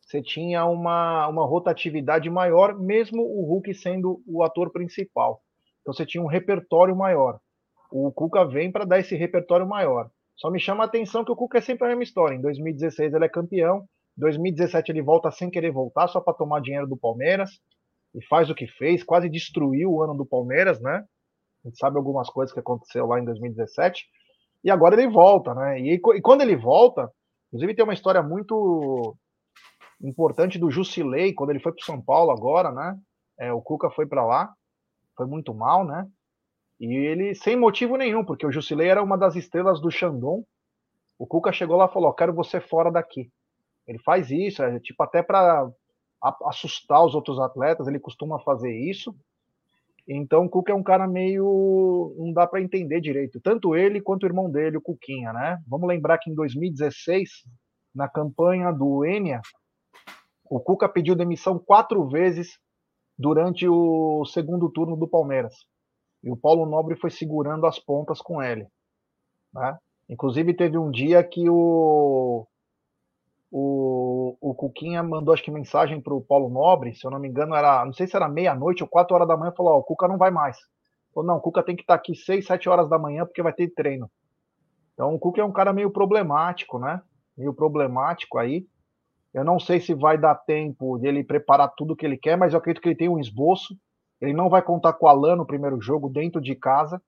você 0.00 0.22
tinha 0.22 0.64
uma, 0.66 1.26
uma 1.26 1.44
rotatividade 1.44 2.30
maior, 2.30 2.78
mesmo 2.78 3.22
o 3.22 3.44
Hulk 3.46 3.74
sendo 3.74 4.22
o 4.26 4.42
ator 4.44 4.70
principal. 4.70 5.42
Então 5.80 5.92
você 5.92 6.06
tinha 6.06 6.22
um 6.22 6.28
repertório 6.28 6.94
maior. 6.94 7.40
O 7.92 8.10
Cuca 8.10 8.44
vem 8.46 8.72
para 8.72 8.86
dar 8.86 8.98
esse 8.98 9.14
repertório 9.14 9.66
maior. 9.68 10.10
Só 10.34 10.50
me 10.50 10.58
chama 10.58 10.82
a 10.82 10.86
atenção 10.86 11.24
que 11.24 11.30
o 11.30 11.36
Cuca 11.36 11.58
é 11.58 11.60
sempre 11.60 11.84
a 11.84 11.88
mesma 11.88 12.02
história. 12.02 12.34
Em 12.34 12.40
2016 12.40 13.12
ele 13.12 13.24
é 13.24 13.28
campeão, 13.28 13.86
em 14.16 14.20
2017 14.20 14.90
ele 14.90 15.02
volta 15.02 15.30
sem 15.30 15.50
querer 15.50 15.70
voltar, 15.70 16.08
só 16.08 16.20
para 16.20 16.32
tomar 16.32 16.60
dinheiro 16.60 16.86
do 16.86 16.96
Palmeiras 16.96 17.50
e 18.14 18.24
faz 18.26 18.48
o 18.48 18.54
que 18.54 18.66
fez, 18.66 19.02
quase 19.04 19.28
destruiu 19.28 19.92
o 19.92 20.02
ano 20.02 20.14
do 20.14 20.24
Palmeiras, 20.24 20.80
né? 20.80 21.04
A 21.64 21.68
gente 21.68 21.78
sabe 21.78 21.96
algumas 21.98 22.28
coisas 22.28 22.52
que 22.52 22.60
aconteceu 22.60 23.06
lá 23.06 23.20
em 23.20 23.24
2017. 23.24 24.04
E 24.64 24.70
agora 24.70 25.00
ele 25.00 25.10
volta, 25.10 25.54
né? 25.54 25.78
E, 25.80 25.94
e 25.94 26.20
quando 26.20 26.40
ele 26.40 26.56
volta, 26.56 27.10
inclusive 27.48 27.74
tem 27.74 27.84
uma 27.84 27.94
história 27.94 28.22
muito 28.22 29.16
importante 30.02 30.58
do 30.58 30.70
Jusilei, 30.70 31.32
quando 31.32 31.50
ele 31.50 31.60
foi 31.60 31.72
para 31.72 31.84
São 31.84 32.00
Paulo 32.00 32.30
agora, 32.30 32.72
né? 32.72 32.98
É, 33.38 33.52
o 33.52 33.60
Cuca 33.60 33.90
foi 33.90 34.06
para 34.06 34.24
lá, 34.24 34.52
foi 35.16 35.26
muito 35.26 35.54
mal, 35.54 35.84
né? 35.84 36.06
E 36.82 36.96
ele, 36.96 37.32
sem 37.36 37.54
motivo 37.54 37.96
nenhum, 37.96 38.24
porque 38.24 38.44
o 38.44 38.50
Jusilei 38.50 38.88
era 38.88 39.00
uma 39.00 39.16
das 39.16 39.36
estrelas 39.36 39.80
do 39.80 39.88
Shandong. 39.88 40.44
O 41.16 41.24
Cuca 41.24 41.52
chegou 41.52 41.76
lá 41.76 41.86
e 41.86 41.92
falou: 41.92 42.12
Quero 42.12 42.34
você 42.34 42.60
fora 42.60 42.90
daqui. 42.90 43.30
Ele 43.86 44.00
faz 44.00 44.32
isso, 44.32 44.64
é 44.64 44.80
tipo 44.80 45.00
até 45.00 45.22
para 45.22 45.70
assustar 46.44 47.04
os 47.04 47.14
outros 47.14 47.38
atletas, 47.38 47.86
ele 47.86 48.00
costuma 48.00 48.40
fazer 48.40 48.76
isso. 48.76 49.14
Então 50.08 50.46
o 50.46 50.50
Cuca 50.50 50.72
é 50.72 50.74
um 50.74 50.82
cara 50.82 51.06
meio. 51.06 52.16
não 52.18 52.32
dá 52.32 52.48
para 52.48 52.60
entender 52.60 53.00
direito. 53.00 53.40
Tanto 53.40 53.76
ele 53.76 54.00
quanto 54.00 54.24
o 54.24 54.26
irmão 54.26 54.50
dele, 54.50 54.78
o 54.78 54.82
Cuquinha, 54.82 55.32
né? 55.32 55.62
Vamos 55.68 55.86
lembrar 55.86 56.18
que 56.18 56.30
em 56.30 56.34
2016, 56.34 57.44
na 57.94 58.08
campanha 58.08 58.72
do 58.72 59.04
Enia, 59.04 59.40
o 60.50 60.58
Cuca 60.58 60.88
pediu 60.88 61.14
demissão 61.14 61.60
quatro 61.60 62.08
vezes 62.08 62.58
durante 63.16 63.68
o 63.68 64.24
segundo 64.24 64.68
turno 64.68 64.96
do 64.96 65.06
Palmeiras. 65.06 65.54
E 66.22 66.30
o 66.30 66.36
Paulo 66.36 66.66
Nobre 66.66 66.96
foi 66.96 67.10
segurando 67.10 67.66
as 67.66 67.78
pontas 67.78 68.20
com 68.20 68.42
ele. 68.42 68.66
Né? 69.52 69.76
Inclusive, 70.08 70.54
teve 70.54 70.78
um 70.78 70.90
dia 70.90 71.22
que 71.24 71.48
o, 71.48 72.46
o, 73.50 74.36
o 74.40 74.54
Cuquinha 74.54 75.02
mandou, 75.02 75.34
acho 75.34 75.42
que, 75.42 75.50
mensagem 75.50 76.00
para 76.00 76.14
o 76.14 76.20
Paulo 76.20 76.48
Nobre, 76.48 76.94
se 76.94 77.04
eu 77.06 77.10
não 77.10 77.18
me 77.18 77.28
engano, 77.28 77.54
era, 77.54 77.84
não 77.84 77.92
sei 77.92 78.06
se 78.06 78.16
era 78.16 78.28
meia-noite 78.28 78.82
ou 78.82 78.88
quatro 78.88 79.14
horas 79.14 79.28
da 79.28 79.36
manhã, 79.36 79.52
falou: 79.52 79.74
Ó, 79.74 79.78
o 79.78 79.84
Cuca 79.84 80.08
não 80.08 80.16
vai 80.16 80.30
mais. 80.30 80.56
Falou: 81.14 81.26
não, 81.26 81.36
o 81.36 81.40
Cuca 81.40 81.62
tem 81.62 81.76
que 81.76 81.82
estar 81.82 81.94
tá 81.94 82.00
aqui 82.00 82.14
seis, 82.14 82.46
sete 82.46 82.68
horas 82.68 82.88
da 82.88 82.98
manhã 82.98 83.24
porque 83.24 83.42
vai 83.42 83.52
ter 83.52 83.68
treino. 83.68 84.10
Então, 84.94 85.14
o 85.14 85.18
Cuca 85.18 85.40
é 85.40 85.44
um 85.44 85.52
cara 85.52 85.72
meio 85.72 85.90
problemático, 85.90 86.78
né? 86.78 87.00
Meio 87.36 87.52
problemático 87.52 88.38
aí. 88.38 88.66
Eu 89.32 89.44
não 89.44 89.58
sei 89.58 89.80
se 89.80 89.94
vai 89.94 90.18
dar 90.18 90.34
tempo 90.34 90.98
dele 90.98 91.24
preparar 91.24 91.72
tudo 91.74 91.96
que 91.96 92.04
ele 92.04 92.18
quer, 92.18 92.36
mas 92.36 92.52
eu 92.52 92.58
acredito 92.58 92.82
que 92.82 92.88
ele 92.88 92.96
tem 92.96 93.08
um 93.08 93.18
esboço. 93.18 93.74
Ele 94.22 94.32
não 94.32 94.48
vai 94.48 94.62
contar 94.62 94.92
com 94.92 95.06
o 95.06 95.08
Alan 95.08 95.34
no 95.34 95.44
primeiro 95.44 95.80
jogo 95.80 96.08
dentro 96.08 96.40
de 96.40 96.54
casa. 96.54 97.02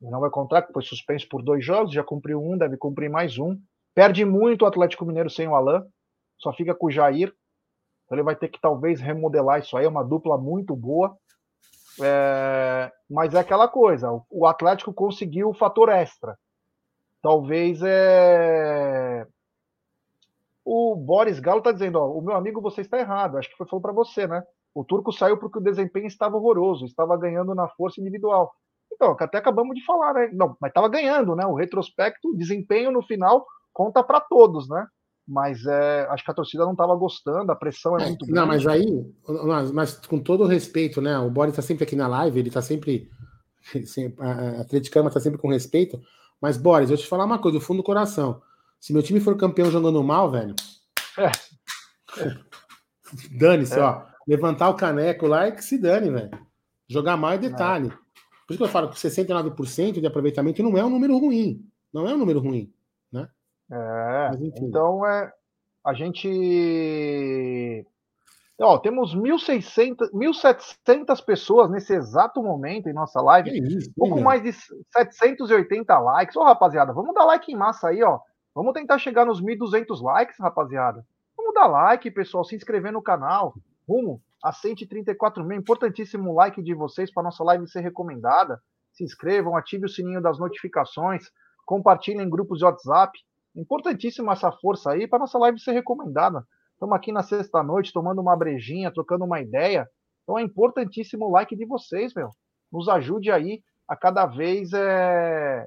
Ele 0.00 0.12
não 0.12 0.20
vai 0.20 0.30
contar, 0.30 0.62
porque 0.62 0.72
foi 0.72 0.82
suspenso 0.82 1.28
por 1.28 1.42
dois 1.42 1.64
jogos, 1.64 1.92
já 1.92 2.04
cumpriu 2.04 2.40
um, 2.40 2.56
deve 2.56 2.76
cumprir 2.76 3.10
mais 3.10 3.36
um. 3.36 3.58
Perde 3.92 4.24
muito 4.24 4.62
o 4.62 4.66
Atlético 4.66 5.04
Mineiro 5.04 5.28
sem 5.28 5.48
o 5.48 5.54
Alain, 5.56 5.82
só 6.38 6.52
fica 6.52 6.72
com 6.72 6.86
o 6.86 6.90
Jair. 6.90 7.34
Então 8.04 8.16
ele 8.16 8.22
vai 8.22 8.36
ter 8.36 8.48
que 8.48 8.60
talvez 8.60 9.00
remodelar 9.00 9.58
isso 9.58 9.76
aí, 9.76 9.86
é 9.86 9.88
uma 9.88 10.04
dupla 10.04 10.38
muito 10.38 10.76
boa. 10.76 11.16
É, 12.00 12.92
mas 13.10 13.34
é 13.34 13.40
aquela 13.40 13.66
coisa, 13.66 14.08
o 14.30 14.46
Atlético 14.46 14.94
conseguiu 14.94 15.48
o 15.48 15.54
fator 15.54 15.88
extra. 15.88 16.38
Talvez 17.20 17.80
é. 17.82 19.26
O 20.64 20.94
Boris 20.94 21.40
Galo 21.40 21.58
está 21.58 21.72
dizendo: 21.72 21.98
ó, 21.98 22.06
o 22.06 22.22
meu 22.22 22.36
amigo, 22.36 22.60
você 22.60 22.82
está 22.82 22.98
errado. 22.98 23.36
Acho 23.36 23.48
que 23.50 23.56
foi 23.56 23.66
falou 23.66 23.82
para 23.82 23.92
você, 23.92 24.28
né? 24.28 24.44
O 24.74 24.84
turco 24.84 25.12
saiu 25.12 25.38
porque 25.38 25.58
o 25.58 25.62
desempenho 25.62 26.06
estava 26.06 26.36
horroroso, 26.36 26.84
estava 26.84 27.16
ganhando 27.16 27.54
na 27.54 27.68
força 27.68 28.00
individual. 28.00 28.52
Então, 28.92 29.16
até 29.18 29.38
acabamos 29.38 29.74
de 29.74 29.84
falar, 29.84 30.14
né? 30.14 30.30
Não, 30.32 30.56
mas 30.60 30.70
estava 30.70 30.88
ganhando, 30.88 31.34
né? 31.36 31.46
O 31.46 31.54
retrospecto, 31.54 32.30
o 32.30 32.36
desempenho 32.36 32.90
no 32.90 33.02
final 33.02 33.46
conta 33.72 34.02
para 34.02 34.20
todos, 34.20 34.68
né? 34.68 34.86
Mas 35.26 35.64
é, 35.64 36.06
acho 36.10 36.24
que 36.24 36.30
a 36.30 36.34
torcida 36.34 36.64
não 36.64 36.72
estava 36.72 36.94
gostando, 36.94 37.50
a 37.50 37.56
pressão 37.56 37.98
é, 37.98 38.02
é 38.02 38.06
muito 38.08 38.26
grande. 38.26 38.40
Não, 38.40 38.46
mas 38.46 38.66
aí, 38.66 39.14
mas 39.72 39.94
com 40.06 40.18
todo 40.18 40.44
o 40.44 40.46
respeito, 40.46 41.00
né? 41.00 41.18
O 41.18 41.30
Boris 41.30 41.52
está 41.52 41.62
sempre 41.62 41.84
aqui 41.84 41.96
na 41.96 42.06
live, 42.06 42.38
ele 42.38 42.48
está 42.48 42.60
sempre. 42.60 43.10
A 44.20 44.60
Atleticama 44.60 45.08
está 45.08 45.18
sempre 45.18 45.40
com 45.40 45.48
respeito. 45.48 45.98
Mas, 46.40 46.58
Boris, 46.58 46.90
eu 46.90 46.98
te 46.98 47.06
falar 47.06 47.24
uma 47.24 47.38
coisa, 47.38 47.58
do 47.58 47.64
fundo 47.64 47.78
do 47.78 47.84
coração. 47.84 48.42
Se 48.78 48.92
meu 48.92 49.02
time 49.02 49.18
for 49.18 49.34
campeão 49.36 49.70
jogando 49.70 50.02
mal, 50.04 50.30
velho. 50.30 50.54
É. 51.16 51.30
Dane-se, 53.38 53.78
é. 53.78 53.82
ó. 53.82 54.13
Levantar 54.26 54.68
o 54.70 54.76
caneco 54.76 55.26
lá 55.26 55.48
e 55.48 55.52
que 55.52 55.64
se 55.64 55.78
dane, 55.78 56.10
velho. 56.10 56.30
Jogar 56.88 57.16
mal 57.16 57.32
é 57.32 57.38
detalhe. 57.38 57.88
Por 57.88 58.52
isso 58.52 58.58
que 58.58 58.64
eu 58.64 58.68
falo 58.68 58.88
que 58.88 58.96
69% 58.96 60.00
de 60.00 60.06
aproveitamento 60.06 60.62
não 60.62 60.76
é 60.76 60.84
um 60.84 60.90
número 60.90 61.16
ruim. 61.18 61.64
Não 61.92 62.08
é 62.08 62.14
um 62.14 62.18
número 62.18 62.40
ruim. 62.40 62.72
É, 63.70 64.30
então 64.58 65.06
é, 65.06 65.32
a 65.84 65.94
gente. 65.94 67.86
Ó, 68.60 68.78
temos 68.78 69.16
1.600, 69.16 70.12
1.700 70.12 71.24
pessoas 71.24 71.70
nesse 71.70 71.92
exato 71.92 72.42
momento 72.42 72.88
em 72.88 72.92
nossa 72.92 73.20
live. 73.20 73.50
Isso, 73.50 73.90
pouco 73.96 74.20
mais 74.20 74.42
de 74.42 74.52
780 74.52 75.98
likes. 75.98 76.36
Ô, 76.36 76.44
rapaziada, 76.44 76.92
vamos 76.92 77.14
dar 77.14 77.24
like 77.24 77.50
em 77.50 77.56
massa 77.56 77.88
aí, 77.88 78.02
ó. 78.02 78.20
Vamos 78.54 78.72
tentar 78.72 78.98
chegar 78.98 79.26
nos 79.26 79.42
1.200 79.42 80.00
likes, 80.00 80.38
rapaziada. 80.38 81.04
Vamos 81.36 81.52
dar 81.52 81.66
like, 81.66 82.08
pessoal, 82.12 82.44
se 82.44 82.54
inscrever 82.54 82.92
no 82.92 83.02
canal. 83.02 83.54
Rumo 83.88 84.20
a 84.42 84.52
134 84.52 85.44
mil. 85.44 85.58
Importantíssimo 85.58 86.34
like 86.34 86.62
de 86.62 86.74
vocês 86.74 87.12
para 87.12 87.22
nossa 87.22 87.42
live 87.44 87.66
ser 87.68 87.80
recomendada. 87.80 88.60
Se 88.92 89.02
inscrevam, 89.02 89.56
ative 89.56 89.86
o 89.86 89.88
sininho 89.88 90.22
das 90.22 90.38
notificações, 90.38 91.30
compartilhem 91.64 92.26
em 92.26 92.30
grupos 92.30 92.58
de 92.58 92.64
WhatsApp. 92.64 93.18
Importantíssima 93.56 94.32
essa 94.32 94.52
força 94.52 94.90
aí 94.90 95.08
para 95.08 95.20
nossa 95.20 95.38
live 95.38 95.58
ser 95.58 95.72
recomendada. 95.72 96.46
Estamos 96.72 96.94
aqui 96.94 97.12
na 97.12 97.22
sexta-noite 97.22 97.92
tomando 97.92 98.20
uma 98.20 98.36
brejinha, 98.36 98.92
trocando 98.92 99.24
uma 99.24 99.40
ideia. 99.40 99.88
Então 100.22 100.38
é 100.38 100.42
importantíssimo 100.42 101.26
o 101.26 101.30
like 101.30 101.56
de 101.56 101.64
vocês, 101.64 102.12
meu. 102.14 102.30
Nos 102.72 102.88
ajude 102.88 103.30
aí 103.30 103.62
a 103.88 103.96
cada 103.96 104.26
vez 104.26 104.72
é, 104.72 105.66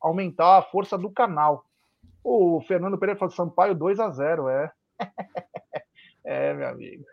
aumentar 0.00 0.58
a 0.58 0.62
força 0.62 0.98
do 0.98 1.10
canal. 1.10 1.64
O 2.24 2.60
Fernando 2.62 2.98
Pereira 2.98 3.18
falou 3.18 3.34
Sampaio 3.34 3.74
2 3.74 4.00
a 4.00 4.10
0 4.10 4.48
é. 4.48 4.72
é, 6.24 6.54
meu 6.54 6.68
amigo. 6.68 7.04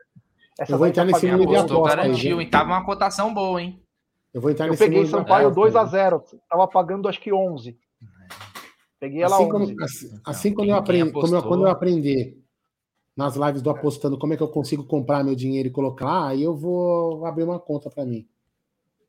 Essa 0.60 0.74
eu 0.74 0.78
vou 0.78 0.88
entrar 0.88 1.06
tá 1.06 1.12
nesse 1.12 1.32
mundo 1.32 1.48
de 1.48 1.56
aposta. 1.56 1.96
Garantiu, 1.96 2.42
hein? 2.42 2.50
Tava 2.50 2.70
uma 2.72 2.86
cotação 2.86 3.34
boa, 3.34 3.62
hein? 3.62 3.82
Eu 4.34 4.42
vou 4.42 4.52
entrar 4.52 4.66
eu 4.66 4.72
nesse 4.72 4.84
peguei 4.84 5.06
Sampaio 5.06 5.50
2 5.50 5.76
a 5.76 5.86
0 5.86 6.24
Tava 6.50 6.68
pagando 6.68 7.08
acho 7.08 7.20
que 7.20 7.32
11. 7.32 7.80
Peguei 9.00 9.24
ela 9.24 9.38
assim, 9.38 9.50
como, 9.50 9.84
assim, 9.84 10.22
assim 10.26 10.54
quando, 10.54 10.70
eu 10.70 10.76
aprendi, 10.76 11.12
como 11.14 11.34
eu, 11.34 11.44
quando 11.44 11.64
eu 11.64 11.72
aprender 11.72 12.38
nas 13.16 13.38
lives 13.38 13.62
do 13.62 13.70
apostando 13.70 14.20
como 14.20 14.34
é 14.34 14.38
que 14.38 14.44
eu 14.44 14.50
consigo 14.50 14.84
comprar 14.84 15.24
meu 15.24 15.36
dinheiro 15.36 15.70
e 15.70 15.72
colocar, 15.72 16.28
aí 16.28 16.44
eu 16.44 16.54
vou 16.54 17.26
abrir 17.26 17.44
uma 17.44 17.60
conta 17.60 17.90
para 17.90 18.06
mim. 18.06 18.28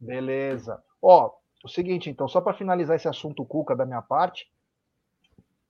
Beleza. 0.01 0.81
Ó, 1.03 1.33
o 1.65 1.69
seguinte, 1.69 2.09
então, 2.09 2.29
só 2.29 2.41
para 2.41 2.55
finalizar 2.55 2.95
esse 2.95 3.09
assunto 3.09 3.45
Cuca 3.45 3.75
da 3.75 3.85
minha 3.85 4.01
parte, 4.01 4.49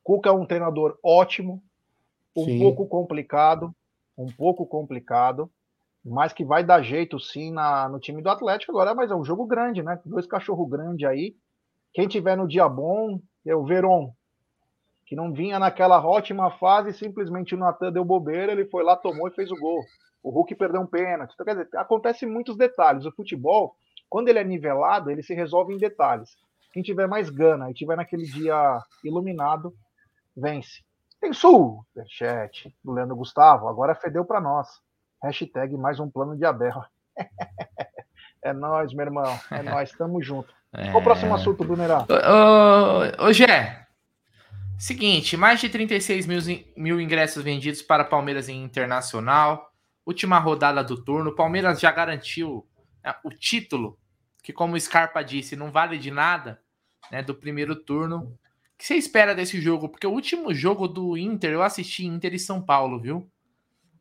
Cuca 0.03 0.29
é 0.29 0.33
um 0.33 0.45
treinador 0.45 0.99
ótimo, 1.03 1.63
um 2.37 2.45
sim. 2.45 2.59
pouco 2.59 2.87
complicado, 2.87 3.75
um 4.17 4.31
pouco 4.31 4.67
complicado, 4.67 5.51
mas 6.05 6.33
que 6.33 6.45
vai 6.45 6.65
dar 6.65 6.83
jeito 6.83 7.19
sim 7.21 7.53
na, 7.53 7.89
no 7.89 8.01
time 8.01 8.23
do 8.23 8.31
Atlético 8.31 8.73
agora, 8.73 8.95
mas 8.95 9.11
é 9.11 9.15
um 9.15 9.25
jogo 9.25 9.47
grande, 9.47 9.83
né? 9.83 10.01
Dois 10.05 10.27
cachorro 10.27 10.67
grande 10.67 11.07
aí. 11.07 11.35
Quem 11.93 12.09
tiver 12.09 12.37
no 12.37 12.49
dia 12.49 12.69
bom, 12.69 13.21
é 13.47 13.55
o 13.55 13.65
Veron, 13.65 14.13
que 15.07 15.17
não 15.17 15.33
vinha 15.33 15.59
naquela 15.59 16.01
ótima 16.05 16.51
fase, 16.53 16.93
simplesmente 16.93 17.55
o 17.55 17.59
Natan 17.59 17.91
deu 17.93 18.05
bobeira, 18.05 18.53
ele 18.53 18.67
foi 18.67 18.85
lá, 18.85 18.97
tomou 18.97 19.29
e 19.29 19.35
fez 19.35 19.51
o 19.51 19.57
gol. 19.57 19.83
o 20.23 20.31
Hulk 20.31 20.55
perdeu 20.55 20.81
um 20.81 20.87
pênalti. 20.87 21.33
Então, 21.35 21.45
quer 21.45 21.57
dizer, 21.57 21.77
acontece 21.77 22.25
muitos 22.27 22.57
detalhes. 22.57 23.05
O 23.05 23.13
futebol, 23.13 23.75
quando 24.09 24.29
ele 24.29 24.39
é 24.39 24.45
nivelado, 24.45 25.11
ele 25.11 25.23
se 25.23 25.35
resolve 25.35 25.75
em 25.75 25.79
detalhes. 25.79 26.31
Quem 26.73 26.83
tiver 26.83 27.09
mais 27.09 27.29
gana 27.29 27.71
e 27.71 27.75
tiver 27.75 27.97
naquele 27.97 28.25
dia 28.25 28.79
iluminado, 29.03 29.75
vence. 30.37 30.85
Tem 31.21 31.33
superchat 31.33 32.73
do 32.85 32.93
Leandro 32.93 33.17
Gustavo, 33.17 33.69
agora 33.69 33.95
fedeu 33.95 34.25
para 34.25 34.41
nós. 34.41 34.69
Hashtag 35.23 35.77
mais 35.77 36.01
um 36.01 36.11
plano 36.11 36.37
de 36.37 36.45
Abel. 36.45 36.83
é 38.43 38.53
nós, 38.53 38.93
meu 38.93 39.07
irmão. 39.07 39.39
É 39.51 39.63
nós, 39.65 39.93
tamo 39.93 40.23
junto. 40.23 40.53
É... 40.73 40.91
Qual 40.91 41.01
o 41.01 41.05
próximo 41.05 41.35
assunto, 41.35 41.65
Brunerá? 41.65 42.07
Ô, 42.09 43.25
ô, 43.25 43.29
ô 43.29 43.33
Gé, 43.33 43.87
seguinte, 44.79 45.37
mais 45.37 45.61
de 45.61 45.69
36 45.69 46.27
mil, 46.27 46.41
mil 46.77 47.01
ingressos 47.01 47.43
vendidos 47.43 47.83
para 47.83 48.05
Palmeiras 48.05 48.49
em 48.49 48.63
Internacional. 48.63 49.73
Última 50.07 50.39
rodada 50.39 50.83
do 50.83 51.03
turno. 51.03 51.35
Palmeiras 51.35 51.81
já 51.81 51.91
garantiu 51.91 52.67
né, 53.05 53.15
o 53.25 53.31
título, 53.31 53.99
que 54.43 54.53
como 54.53 54.75
o 54.75 54.81
Scarpa 54.81 55.23
disse, 55.23 55.57
não 55.57 55.71
vale 55.71 55.99
de 55.99 56.11
nada, 56.11 56.61
né, 57.11 57.23
do 57.23 57.35
primeiro 57.35 57.77
turno 57.77 58.39
que 58.81 58.87
você 58.87 58.95
espera 58.95 59.35
desse 59.35 59.61
jogo? 59.61 59.91
Porque 59.91 60.07
o 60.07 60.11
último 60.11 60.55
jogo 60.55 60.89
do 60.89 61.15
Inter, 61.15 61.53
eu 61.53 61.63
assisti 61.63 62.07
Inter 62.07 62.33
e 62.33 62.39
São 62.39 62.63
Paulo, 62.63 62.99
viu? 62.99 63.31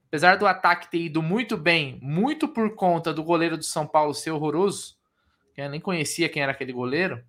Apesar 0.10 0.38
do 0.38 0.48
ataque 0.48 0.90
ter 0.90 0.98
ido 0.98 1.22
muito 1.22 1.56
bem, 1.56 2.00
muito 2.02 2.48
por 2.48 2.74
conta 2.74 3.14
do 3.14 3.24
goleiro 3.24 3.56
do 3.56 3.64
São 3.64 3.86
Paulo 3.86 4.12
ser 4.12 4.32
horroroso, 4.32 4.98
eu 5.56 5.70
nem 5.70 5.80
conhecia 5.80 6.28
quem 6.28 6.42
era 6.42 6.52
aquele 6.52 6.74
goleiro, 6.74 7.24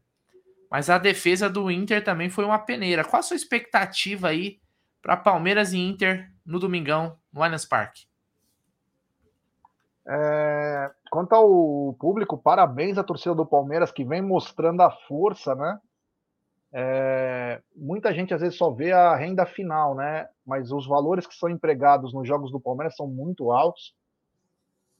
mas 0.70 0.89
a 0.89 0.97
defesa 0.97 1.51
do 1.51 1.70
Inter 1.70 2.03
também 2.03 2.31
foi 2.31 2.45
uma 2.45 2.59
peneira. 2.59 3.05
Qual 3.05 3.20
a 3.20 3.22
sua 3.22 3.37
expectativa 3.37 4.28
aí 4.28 4.61
para 5.03 5.14
Palmeiras 5.14 5.74
e 5.74 5.78
Inter 5.78 6.33
no 6.45 6.59
domingão, 6.59 7.18
no 7.31 7.43
Allianz 7.43 7.66
Parque? 7.66 8.07
É, 10.09 10.91
quanto 11.11 11.35
ao 11.35 11.95
público, 12.01 12.39
parabéns 12.39 12.97
à 12.97 13.05
torcida 13.05 13.35
do 13.35 13.45
Palmeiras 13.45 13.93
que 13.93 14.05
vem 14.05 14.22
mostrando 14.22 14.81
a 14.81 14.91
força, 14.91 15.55
né? 15.55 15.78
É, 16.73 17.61
muita 17.75 18.14
gente 18.14 18.33
às 18.33 18.41
vezes 18.41 18.57
só 18.57 18.71
vê 18.71 18.93
a 18.93 19.14
renda 19.16 19.45
final, 19.45 19.95
né? 19.95 20.29
Mas 20.47 20.71
os 20.71 20.87
valores 20.87 21.27
que 21.27 21.35
são 21.35 21.49
empregados 21.49 22.12
nos 22.12 22.27
jogos 22.27 22.51
do 22.51 22.61
Palmeiras 22.61 22.95
são 22.97 23.07
muito 23.09 23.51
altos, 23.51 23.95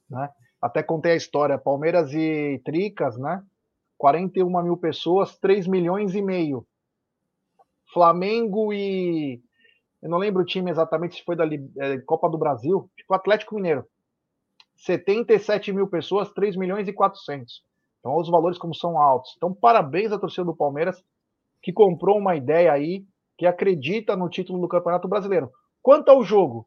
né? 0.09 0.29
Até 0.61 0.83
contei 0.83 1.12
a 1.12 1.16
história, 1.16 1.57
Palmeiras 1.59 2.12
e 2.12 2.61
Tricas, 2.64 3.16
né? 3.16 3.43
41 3.97 4.62
mil 4.62 4.77
pessoas, 4.77 5.37
3 5.39 5.66
milhões 5.66 6.14
e 6.14 6.23
meio. 6.23 6.66
Flamengo 7.93 8.73
e 8.73 9.41
eu 10.03 10.09
não 10.09 10.18
lembro 10.18 10.43
o 10.43 10.47
time 10.47 10.71
exatamente 10.71 11.16
se 11.16 11.25
foi 11.25 11.37
da 11.37 11.45
é, 11.45 11.99
Copa 11.99 12.29
do 12.29 12.39
Brasil, 12.39 12.91
tipo 12.97 13.12
Atlético 13.12 13.55
Mineiro. 13.55 13.87
77 14.77 15.73
mil 15.73 15.87
pessoas, 15.87 16.33
3 16.33 16.57
milhões 16.57 16.89
e 16.89 16.93
400. 16.93 17.62
Então, 17.99 18.16
os 18.16 18.31
valores 18.31 18.57
como 18.57 18.75
são 18.75 18.99
altos. 18.99 19.35
Então, 19.37 19.53
parabéns 19.53 20.11
à 20.11 20.18
torcida 20.18 20.45
do 20.45 20.57
Palmeiras 20.57 21.03
que 21.62 21.72
comprou 21.72 22.18
uma 22.18 22.36
ideia 22.36 22.72
aí, 22.72 23.04
que 23.36 23.46
acredita 23.46 24.16
no 24.16 24.28
título 24.28 24.61
do 24.61 24.68
Campeonato 24.68 25.08
Brasileiro. 25.08 25.50
Quanto 25.82 26.11
ao 26.11 26.22
jogo, 26.22 26.66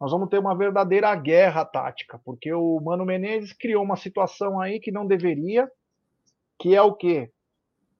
nós 0.00 0.10
vamos 0.10 0.28
ter 0.28 0.38
uma 0.38 0.56
verdadeira 0.56 1.14
guerra 1.14 1.64
tática, 1.64 2.20
porque 2.24 2.52
o 2.52 2.80
Mano 2.80 3.04
Menezes 3.04 3.52
criou 3.52 3.82
uma 3.82 3.96
situação 3.96 4.60
aí 4.60 4.80
que 4.80 4.90
não 4.90 5.06
deveria, 5.06 5.70
que 6.58 6.74
é 6.74 6.82
o 6.82 6.94
quê? 6.94 7.30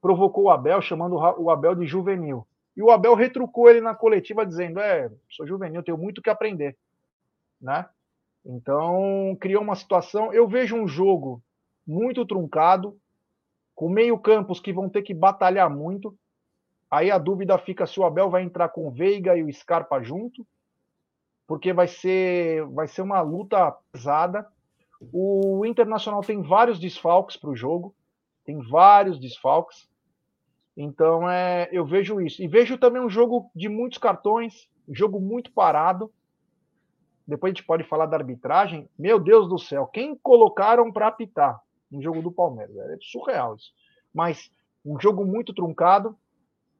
Provocou 0.01 0.45
o 0.45 0.49
Abel, 0.49 0.81
chamando 0.81 1.15
o 1.15 1.49
Abel 1.49 1.75
de 1.75 1.85
juvenil. 1.85 2.47
E 2.75 2.83
o 2.83 2.91
Abel 2.91 3.15
retrucou 3.15 3.69
ele 3.69 3.81
na 3.81 3.95
coletiva 3.95 4.45
dizendo: 4.45 4.79
É, 4.79 5.09
sou 5.29 5.47
juvenil, 5.47 5.83
tenho 5.83 5.97
muito 5.97 6.21
que 6.21 6.29
aprender. 6.29 6.77
Né? 7.61 7.87
Então, 8.45 9.35
criou 9.39 9.63
uma 9.63 9.75
situação. 9.75 10.33
Eu 10.33 10.47
vejo 10.47 10.75
um 10.75 10.87
jogo 10.87 11.41
muito 11.87 12.25
truncado, 12.25 12.97
com 13.75 13.89
meio-campos 13.89 14.59
que 14.59 14.71
vão 14.71 14.89
ter 14.89 15.01
que 15.01 15.13
batalhar 15.13 15.69
muito. 15.69 16.17
Aí 16.89 17.11
a 17.11 17.17
dúvida 17.17 17.57
fica 17.57 17.85
se 17.85 17.99
o 17.99 18.05
Abel 18.05 18.29
vai 18.29 18.41
entrar 18.41 18.69
com 18.69 18.87
o 18.87 18.91
Veiga 18.91 19.35
e 19.35 19.43
o 19.43 19.53
Scarpa 19.53 20.01
junto, 20.01 20.47
porque 21.45 21.73
vai 21.73 21.87
ser, 21.87 22.65
vai 22.67 22.87
ser 22.87 23.01
uma 23.01 23.21
luta 23.21 23.75
pesada. 23.91 24.47
O 25.11 25.65
Internacional 25.65 26.21
tem 26.21 26.41
vários 26.41 26.79
desfalques 26.79 27.35
para 27.35 27.49
o 27.49 27.55
jogo, 27.55 27.93
tem 28.45 28.59
vários 28.59 29.19
desfalques. 29.19 29.89
Então 30.77 31.29
é, 31.29 31.67
eu 31.71 31.85
vejo 31.85 32.21
isso. 32.21 32.41
E 32.41 32.47
vejo 32.47 32.77
também 32.77 33.01
um 33.01 33.09
jogo 33.09 33.51
de 33.53 33.67
muitos 33.67 33.97
cartões, 33.97 34.69
um 34.87 34.95
jogo 34.95 35.19
muito 35.19 35.51
parado. 35.51 36.11
Depois 37.27 37.51
a 37.51 37.53
gente 37.55 37.65
pode 37.65 37.83
falar 37.83 38.05
da 38.05 38.17
arbitragem. 38.17 38.87
Meu 38.97 39.19
Deus 39.19 39.49
do 39.49 39.57
céu, 39.57 39.85
quem 39.87 40.15
colocaram 40.15 40.91
para 40.91 41.07
apitar? 41.07 41.59
Um 41.91 42.01
jogo 42.01 42.21
do 42.21 42.31
Palmeiras. 42.31 42.75
É 42.75 42.97
surreal 43.01 43.55
isso. 43.55 43.71
Mas 44.13 44.49
um 44.85 44.99
jogo 44.99 45.25
muito 45.25 45.53
truncado 45.53 46.15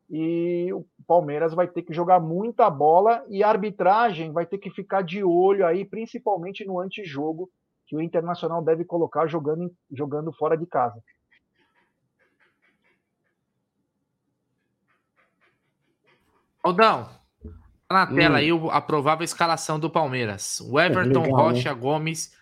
e 0.10 0.72
o 0.72 0.86
Palmeiras 1.08 1.54
vai 1.54 1.68
ter 1.68 1.82
que 1.82 1.94
jogar 1.94 2.20
muita 2.20 2.70
bola 2.70 3.26
e 3.28 3.44
a 3.44 3.50
arbitragem 3.50 4.32
vai 4.32 4.46
ter 4.46 4.58
que 4.58 4.70
ficar 4.70 5.02
de 5.02 5.24
olho 5.24 5.66
aí, 5.66 5.84
principalmente 5.84 6.64
no 6.66 6.80
antijogo 6.80 7.50
que 7.88 7.96
o 7.96 8.02
Internacional 8.02 8.64
deve 8.64 8.84
colocar 8.84 9.28
jogando, 9.28 9.72
jogando 9.92 10.32
fora 10.34 10.58
de 10.58 10.66
casa. 10.66 11.02
Aldão, 16.64 17.08
tá 17.88 17.94
na 17.94 18.08
tela 18.08 18.36
hum. 18.36 18.38
aí 18.38 18.50
a 18.72 18.82
provável 18.82 19.24
escalação 19.24 19.80
do 19.80 19.88
Palmeiras. 19.88 20.60
O 20.62 20.80
Everton, 20.80 21.22
é 21.22 21.26
legal, 21.26 21.50
Rocha, 21.50 21.74
né? 21.74 21.80
Gomes, 21.80 22.36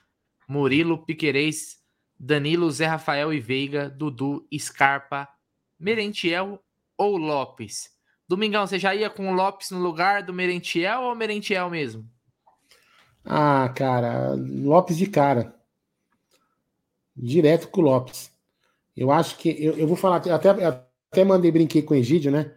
Murilo, 0.47 1.05
Piquerez, 1.05 1.82
Danilo, 2.19 2.71
Zé 2.71 2.85
Rafael 2.85 3.33
e 3.33 3.39
Veiga, 3.39 3.89
Dudu, 3.89 4.47
Scarpa, 4.57 5.27
Merentiel 5.79 6.63
ou 6.97 7.17
Lopes? 7.17 7.91
Domingão, 8.27 8.65
você 8.65 8.79
já 8.79 8.95
ia 8.95 9.09
com 9.09 9.29
o 9.29 9.33
Lopes 9.33 9.71
no 9.71 9.79
lugar 9.79 10.23
do 10.23 10.33
Merentiel 10.33 11.01
ou 11.01 11.15
Merentiel 11.15 11.69
mesmo? 11.69 12.09
Ah, 13.25 13.69
cara, 13.75 14.33
Lopes 14.35 14.97
de 14.97 15.07
cara. 15.07 15.55
Direto 17.15 17.67
com 17.67 17.81
o 17.81 17.83
Lopes. 17.83 18.31
Eu 18.95 19.11
acho 19.11 19.37
que. 19.37 19.49
Eu, 19.49 19.77
eu 19.77 19.87
vou 19.87 19.95
falar, 19.95 20.17
até, 20.17 20.49
até 20.65 21.23
mandei, 21.23 21.51
brinquei 21.51 21.81
com 21.81 21.93
o 21.93 21.97
Egídio, 21.97 22.31
né? 22.31 22.53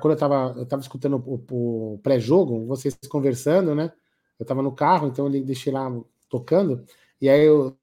quando 0.00 0.10
eu 0.10 0.16
tava, 0.16 0.54
eu 0.56 0.66
tava 0.66 0.82
escutando 0.82 1.16
o, 1.26 1.94
o 1.94 1.98
pré-jogo, 2.02 2.66
vocês 2.66 2.96
conversando, 3.08 3.74
né? 3.74 3.90
Eu 4.38 4.44
tava 4.44 4.62
no 4.62 4.72
carro, 4.72 5.08
então 5.08 5.32
eu 5.32 5.44
deixei 5.44 5.72
lá 5.72 5.90
tocando. 6.28 6.84
E 7.20 7.28
aí 7.28 7.44
eu, 7.44 7.76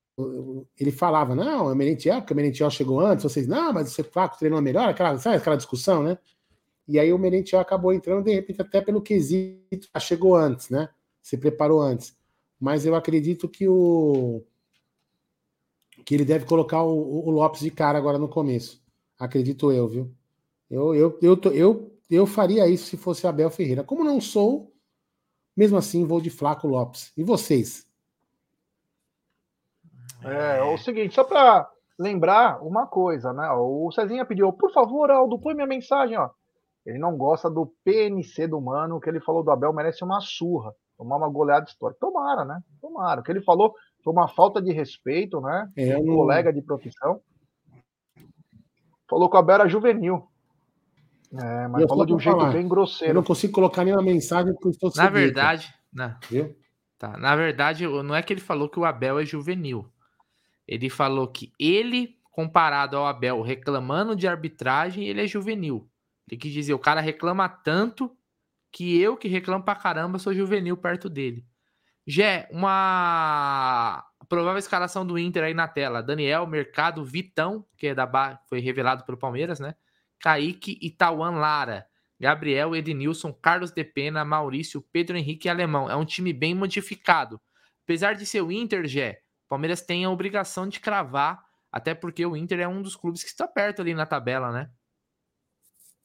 ele 0.78 0.92
falava, 0.92 1.36
não, 1.36 1.72
é 1.72 1.76
Merentiel, 1.76 2.22
porque 2.22 2.34
o 2.34 2.36
Merentiel 2.36 2.70
chegou 2.70 3.00
antes, 3.00 3.24
vocês, 3.24 3.48
não, 3.48 3.74
mas 3.74 3.90
você 3.90 4.04
Flaco 4.04 4.38
treinou 4.38 4.62
melhor, 4.62 4.90
aquela, 4.90 5.18
sabe 5.18 5.38
aquela 5.38 5.56
discussão, 5.56 6.04
né? 6.04 6.18
E 6.88 7.00
aí 7.00 7.14
o 7.14 7.20
Merentiel 7.20 7.62
acabou 7.62 7.94
entrando, 7.94 8.24
de 8.24 8.34
repente, 8.34 8.62
até 8.62 8.82
pelo 8.82 9.02
quesito, 9.02 9.88
ah, 9.94 10.00
chegou 10.00 10.36
antes, 10.36 10.70
né? 10.70 10.90
Se 11.22 11.38
preparou 11.38 11.82
antes. 11.82 12.18
Mas 12.60 12.86
eu 12.86 12.96
acredito 12.96 13.48
que 13.48 13.68
o 13.68 14.44
que 16.06 16.16
ele 16.16 16.26
deve 16.26 16.46
colocar 16.46 16.82
o, 16.82 17.28
o 17.28 17.30
Lopes 17.30 17.62
de 17.62 17.70
cara 17.70 17.98
agora 17.98 18.18
no 18.18 18.28
começo. 18.28 18.82
Acredito 19.18 19.72
eu, 19.72 19.88
viu? 19.88 20.12
Eu, 20.70 20.96
eu, 20.96 21.20
eu, 21.22 21.40
eu, 21.54 22.00
eu 22.10 22.26
faria 22.26 22.68
isso 22.68 22.88
se 22.88 22.98
fosse 22.98 23.28
Abel 23.28 23.52
Ferreira. 23.52 23.84
Como 23.84 24.04
não 24.04 24.20
sou, 24.20 24.74
mesmo 25.56 25.78
assim 25.78 26.06
vou 26.06 26.22
de 26.22 26.30
Flaco 26.30 26.68
Lopes. 26.68 27.12
E 27.16 27.24
vocês? 27.24 27.89
É, 30.24 30.58
é 30.60 30.64
o 30.64 30.78
seguinte, 30.78 31.16
só 31.16 31.24
para 31.24 31.70
lembrar 31.98 32.62
uma 32.64 32.88
coisa, 32.88 33.34
né? 33.34 33.50
O 33.52 33.92
Cezinha 33.92 34.26
pediu, 34.26 34.52
por 34.54 34.72
favor, 34.72 35.12
Aldo, 35.12 35.40
põe 35.40 35.54
minha 35.54 35.68
mensagem, 35.68 36.18
ó. 36.18 36.30
Ele 36.86 36.98
não 36.98 37.18
gosta 37.18 37.50
do 37.50 37.74
PNC 37.84 38.48
do 38.48 38.60
Mano, 38.60 38.96
o 38.96 39.00
que 39.00 39.10
ele 39.10 39.20
falou 39.20 39.44
do 39.44 39.52
Abel 39.52 39.74
merece 39.74 40.04
uma 40.04 40.20
surra, 40.22 40.74
tomar 40.98 41.18
uma 41.18 41.30
goleada 41.30 41.66
histórica. 41.66 42.00
Tomara, 42.00 42.46
né? 42.46 42.62
Tomara. 42.82 43.22
O 43.22 43.24
que 43.24 43.32
ele 43.32 43.42
falou 43.42 43.76
foi 44.04 44.14
uma 44.14 44.28
falta 44.28 44.62
de 44.62 44.72
respeito, 44.72 45.42
né? 45.42 45.70
É, 45.78 45.98
um 45.98 46.06
colega 46.06 46.54
de 46.54 46.62
profissão. 46.62 47.22
Falou 49.10 49.30
que 49.30 49.36
o 49.36 49.40
Abel 49.40 49.56
era 49.56 49.68
juvenil. 49.68 50.28
É, 51.34 51.68
mas 51.68 51.86
falou 51.86 52.06
de 52.06 52.14
um 52.14 52.20
jeito 52.20 52.40
falar. 52.40 52.54
bem 52.54 52.68
grosseiro. 52.68 53.12
Eu 53.12 53.16
não 53.16 53.24
consigo 53.24 53.54
colocar 53.54 53.84
nenhuma 53.84 54.02
mensagem 54.02 54.54
porque 54.54 54.70
estou 54.70 54.92
Na 54.96 55.10
verdade, 55.10 55.72
né? 55.94 56.18
Viu? 56.30 56.56
Tá. 56.98 57.18
Na 57.18 57.36
verdade, 57.36 57.88
não 57.88 58.16
é 58.16 58.24
que 58.24 58.34
ele 58.34 58.42
falou 58.42 58.68
que 58.68 58.80
o 58.80 58.86
Abel 58.86 59.20
é 59.20 59.26
juvenil. 59.26 59.86
Ele 60.70 60.88
falou 60.88 61.28
que 61.28 61.52
ele, 61.60 62.16
comparado 62.32 62.96
ao 62.96 63.08
Abel, 63.08 63.42
reclamando 63.42 64.16
de 64.16 64.28
arbitragem, 64.28 65.08
ele 65.08 65.24
é 65.24 65.26
juvenil. 65.26 65.90
Ele 66.28 66.40
quis 66.40 66.54
dizer, 66.54 66.76
o 66.76 66.80
cara 66.80 67.02
reclama 67.02 67.50
tanto 67.50 68.16
que 68.72 69.02
eu, 69.02 69.18
que 69.18 69.28
reclamo 69.28 69.64
pra 69.64 69.74
caramba, 69.74 70.20
sou 70.20 70.32
juvenil 70.32 70.78
perto 70.78 71.10
dele. 71.10 71.44
Jé, 72.06 72.48
uma 72.52 74.06
provável 74.28 74.60
escalação 74.60 75.04
do 75.04 75.18
Inter 75.18 75.44
aí 75.44 75.56
na 75.56 75.68
tela. 75.68 76.04
Daniel, 76.04 76.46
Mercado, 76.46 77.04
Vitão, 77.04 77.66
que 77.76 77.88
é 77.88 77.96
da 77.96 78.06
ba... 78.06 78.40
foi 78.48 78.60
revelado 78.60 79.04
pelo 79.04 79.18
Palmeiras, 79.18 79.60
né? 79.60 79.74
Kaique 80.20 80.78
e 80.82 80.92
Tauan 80.92 81.40
Lara. 81.40 81.88
Gabriel, 82.20 82.76
Ednilson, 82.76 83.34
Carlos 83.34 83.72
de 83.72 83.84
Pena, 83.84 84.24
Maurício, 84.24 84.86
Pedro 84.92 85.18
Henrique 85.18 85.48
e 85.48 85.50
Alemão. 85.50 85.90
É 85.90 85.96
um 85.96 86.06
time 86.06 86.32
bem 86.32 86.54
modificado 86.54 87.42
apesar 87.90 88.14
de 88.14 88.24
ser 88.24 88.42
o 88.44 88.52
Inter, 88.52 88.84
o 88.86 88.88
Palmeiras 89.50 89.82
tem 89.82 90.06
a 90.06 90.12
obrigação 90.12 90.68
de 90.68 90.80
cravar, 90.80 91.44
até 91.72 91.96
porque 91.96 92.26
o 92.26 92.38
Inter 92.38 92.60
é 92.60 92.68
um 92.68 92.82
dos 92.82 92.96
clubes 92.96 93.24
que 93.24 93.30
está 93.30 93.48
perto 93.48 93.82
ali 93.82 93.94
na 93.96 94.06
tabela, 94.06 94.52
né? 94.52 94.70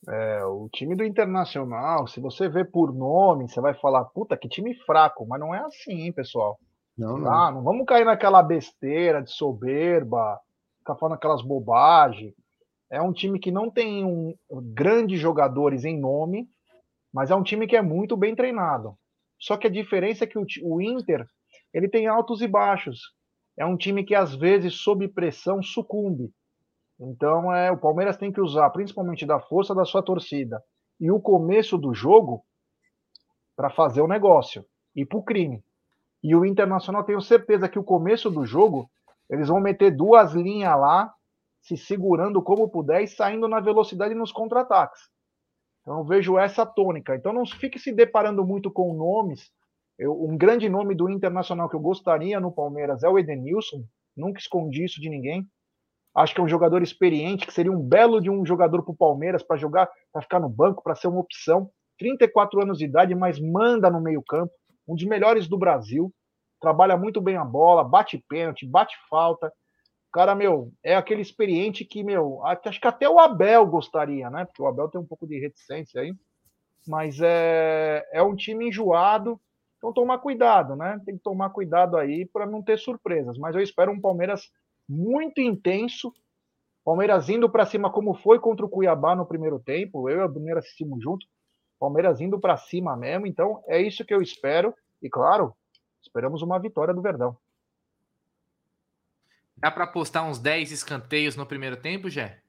É, 0.08 0.44
o 0.44 0.68
time 0.70 0.94
do 0.94 1.04
Internacional, 1.04 2.06
se 2.06 2.20
você 2.20 2.48
vê 2.48 2.64
por 2.64 2.92
nome, 2.92 3.48
você 3.48 3.60
vai 3.60 3.74
falar, 3.74 4.04
puta, 4.06 4.36
que 4.36 4.48
time 4.48 4.74
fraco, 4.84 5.26
mas 5.26 5.40
não 5.40 5.54
é 5.54 5.60
assim, 5.60 6.02
hein, 6.02 6.12
pessoal. 6.12 6.58
Não, 6.96 7.18
não. 7.18 7.32
Ah, 7.32 7.50
não 7.50 7.62
vamos 7.62 7.86
cair 7.86 8.04
naquela 8.04 8.42
besteira 8.42 9.22
de 9.22 9.30
soberba, 9.30 10.38
ficar 10.78 10.96
falando 10.96 11.16
aquelas 11.16 11.42
bobagens. 11.42 12.34
É 12.90 13.00
um 13.00 13.12
time 13.12 13.38
que 13.38 13.50
não 13.50 13.70
tem 13.70 14.04
um, 14.04 14.34
grandes 14.72 15.18
jogadores 15.18 15.84
em 15.84 15.98
nome, 15.98 16.48
mas 17.12 17.30
é 17.30 17.34
um 17.34 17.42
time 17.42 17.66
que 17.66 17.76
é 17.76 17.82
muito 17.82 18.16
bem 18.16 18.34
treinado. 18.34 18.96
Só 19.38 19.56
que 19.56 19.66
a 19.66 19.70
diferença 19.70 20.24
é 20.24 20.26
que 20.26 20.38
o, 20.38 20.46
o 20.62 20.80
Inter 20.80 21.26
ele 21.72 21.88
tem 21.88 22.06
altos 22.06 22.40
e 22.40 22.46
baixos. 22.46 23.00
É 23.56 23.64
um 23.64 23.76
time 23.76 24.04
que 24.04 24.14
às 24.14 24.34
vezes 24.34 24.74
sob 24.74 25.06
pressão 25.08 25.62
sucumbe. 25.62 26.32
Então 26.98 27.52
é 27.52 27.70
o 27.70 27.78
Palmeiras 27.78 28.16
tem 28.16 28.32
que 28.32 28.40
usar 28.40 28.70
principalmente 28.70 29.26
da 29.26 29.40
força 29.40 29.74
da 29.74 29.84
sua 29.84 30.02
torcida 30.02 30.62
e 31.00 31.10
o 31.10 31.20
começo 31.20 31.76
do 31.76 31.92
jogo 31.92 32.44
para 33.56 33.70
fazer 33.70 34.00
o 34.00 34.08
negócio 34.08 34.64
e 34.94 35.04
para 35.04 35.18
o 35.18 35.22
crime. 35.22 35.62
E 36.22 36.34
o 36.34 36.44
Internacional 36.44 37.04
tenho 37.04 37.20
certeza 37.20 37.68
que 37.68 37.78
o 37.78 37.84
começo 37.84 38.30
do 38.30 38.46
jogo 38.46 38.90
eles 39.28 39.48
vão 39.48 39.60
meter 39.60 39.90
duas 39.90 40.32
linhas 40.32 40.78
lá, 40.78 41.12
se 41.60 41.76
segurando 41.76 42.42
como 42.42 42.68
puder 42.68 43.02
e 43.02 43.08
saindo 43.08 43.48
na 43.48 43.60
velocidade 43.60 44.14
nos 44.14 44.30
contra-ataques. 44.30 45.08
Então 45.80 45.98
eu 45.98 46.04
vejo 46.04 46.38
essa 46.38 46.64
tônica. 46.64 47.14
Então 47.14 47.32
não 47.32 47.46
fique 47.46 47.78
se 47.78 47.92
deparando 47.92 48.44
muito 48.44 48.70
com 48.70 48.94
nomes. 48.94 49.50
Eu, 49.98 50.12
um 50.22 50.36
grande 50.36 50.68
nome 50.68 50.94
do 50.94 51.08
Internacional 51.08 51.68
que 51.68 51.76
eu 51.76 51.80
gostaria 51.80 52.40
no 52.40 52.52
Palmeiras 52.52 53.02
é 53.02 53.08
o 53.08 53.18
Edenilson. 53.18 53.84
Nunca 54.16 54.38
escondi 54.38 54.84
isso 54.84 55.00
de 55.00 55.08
ninguém. 55.08 55.46
Acho 56.14 56.34
que 56.34 56.40
é 56.40 56.44
um 56.44 56.48
jogador 56.48 56.82
experiente, 56.82 57.46
que 57.46 57.52
seria 57.52 57.72
um 57.72 57.80
belo 57.80 58.20
de 58.20 58.30
um 58.30 58.46
jogador 58.46 58.82
para 58.82 58.92
o 58.92 58.96
Palmeiras 58.96 59.42
para 59.42 59.56
jogar, 59.56 59.90
para 60.12 60.22
ficar 60.22 60.40
no 60.40 60.48
banco, 60.48 60.82
para 60.82 60.94
ser 60.94 61.08
uma 61.08 61.20
opção. 61.20 61.70
34 61.98 62.62
anos 62.62 62.78
de 62.78 62.84
idade, 62.84 63.14
mas 63.14 63.40
manda 63.40 63.90
no 63.90 64.00
meio-campo. 64.00 64.52
Um 64.86 64.94
dos 64.94 65.04
melhores 65.04 65.48
do 65.48 65.58
Brasil. 65.58 66.12
Trabalha 66.60 66.96
muito 66.96 67.20
bem 67.20 67.36
a 67.36 67.44
bola, 67.44 67.84
bate 67.84 68.22
pênalti, 68.28 68.66
bate 68.66 68.94
falta 69.08 69.52
cara, 70.14 70.32
meu, 70.32 70.72
é 70.80 70.94
aquele 70.94 71.20
experiente 71.20 71.84
que, 71.84 72.04
meu, 72.04 72.40
acho 72.46 72.80
que 72.80 72.86
até 72.86 73.08
o 73.08 73.18
Abel 73.18 73.66
gostaria, 73.66 74.30
né? 74.30 74.44
Porque 74.44 74.62
o 74.62 74.66
Abel 74.68 74.88
tem 74.88 75.00
um 75.00 75.06
pouco 75.06 75.26
de 75.26 75.40
reticência 75.40 76.00
aí. 76.00 76.14
Mas 76.86 77.18
é, 77.20 78.06
é 78.12 78.22
um 78.22 78.36
time 78.36 78.68
enjoado. 78.68 79.40
Então 79.84 79.92
tomar 79.92 80.16
cuidado, 80.16 80.74
né? 80.74 80.98
Tem 81.04 81.14
que 81.14 81.22
tomar 81.22 81.50
cuidado 81.50 81.98
aí 81.98 82.24
para 82.24 82.46
não 82.46 82.62
ter 82.62 82.78
surpresas. 82.78 83.36
Mas 83.36 83.54
eu 83.54 83.60
espero 83.60 83.92
um 83.92 84.00
Palmeiras 84.00 84.50
muito 84.88 85.42
intenso. 85.42 86.10
Palmeiras 86.82 87.28
indo 87.28 87.50
para 87.50 87.66
cima, 87.66 87.92
como 87.92 88.14
foi 88.14 88.38
contra 88.38 88.64
o 88.64 88.68
Cuiabá 88.68 89.14
no 89.14 89.26
primeiro 89.26 89.58
tempo. 89.58 90.08
Eu 90.08 90.20
e 90.20 90.22
a 90.22 90.28
Brunera 90.28 90.60
assistimos 90.60 91.02
junto. 91.02 91.26
Palmeiras 91.78 92.18
indo 92.18 92.40
para 92.40 92.56
cima 92.56 92.96
mesmo. 92.96 93.26
Então 93.26 93.62
é 93.68 93.78
isso 93.78 94.06
que 94.06 94.14
eu 94.14 94.22
espero. 94.22 94.74
E 95.02 95.10
claro, 95.10 95.54
esperamos 96.00 96.40
uma 96.40 96.58
vitória 96.58 96.94
do 96.94 97.02
Verdão. 97.02 97.36
Dá 99.58 99.70
para 99.70 99.84
apostar 99.84 100.24
uns 100.24 100.38
10 100.38 100.72
escanteios 100.72 101.36
no 101.36 101.44
primeiro 101.44 101.76
tempo, 101.76 102.08
Jé? 102.08 102.40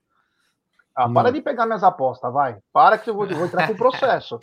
Ah, 0.94 1.06
para 1.06 1.30
de 1.30 1.42
pegar 1.42 1.66
minhas 1.66 1.84
apostas, 1.84 2.32
vai. 2.32 2.58
Para 2.72 2.96
que 2.96 3.10
eu 3.10 3.14
vou, 3.14 3.28
vou 3.28 3.44
entrar 3.44 3.66
com 3.66 3.74
o 3.74 3.76
processo. 3.76 4.40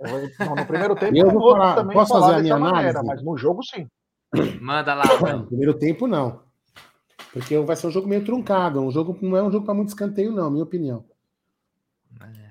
Não, 0.00 0.56
no 0.56 0.66
primeiro 0.66 0.94
tempo 0.94 1.16
eu 1.16 1.30
vou 1.30 1.52
falar, 1.52 1.74
também 1.76 1.94
posso 1.94 2.12
fazer 2.12 2.34
a 2.34 2.40
minha 2.40 2.58
maneira, 2.58 3.00
análise? 3.00 3.06
mas 3.06 3.22
no 3.22 3.36
jogo 3.36 3.62
sim. 3.62 3.86
Manda 4.60 4.94
lá. 4.94 5.04
No 5.36 5.46
primeiro 5.46 5.74
tempo 5.74 6.06
não. 6.06 6.42
Porque 7.32 7.56
vai 7.58 7.76
ser 7.76 7.86
um 7.86 7.90
jogo 7.90 8.08
meio 8.08 8.24
truncado. 8.24 8.80
Um 8.80 8.90
jogo 8.90 9.16
não 9.20 9.36
é 9.36 9.42
um 9.42 9.50
jogo 9.50 9.64
para 9.64 9.74
muito 9.74 9.88
escanteio, 9.88 10.32
não, 10.32 10.50
minha 10.50 10.64
opinião. 10.64 11.04
É. 12.20 12.50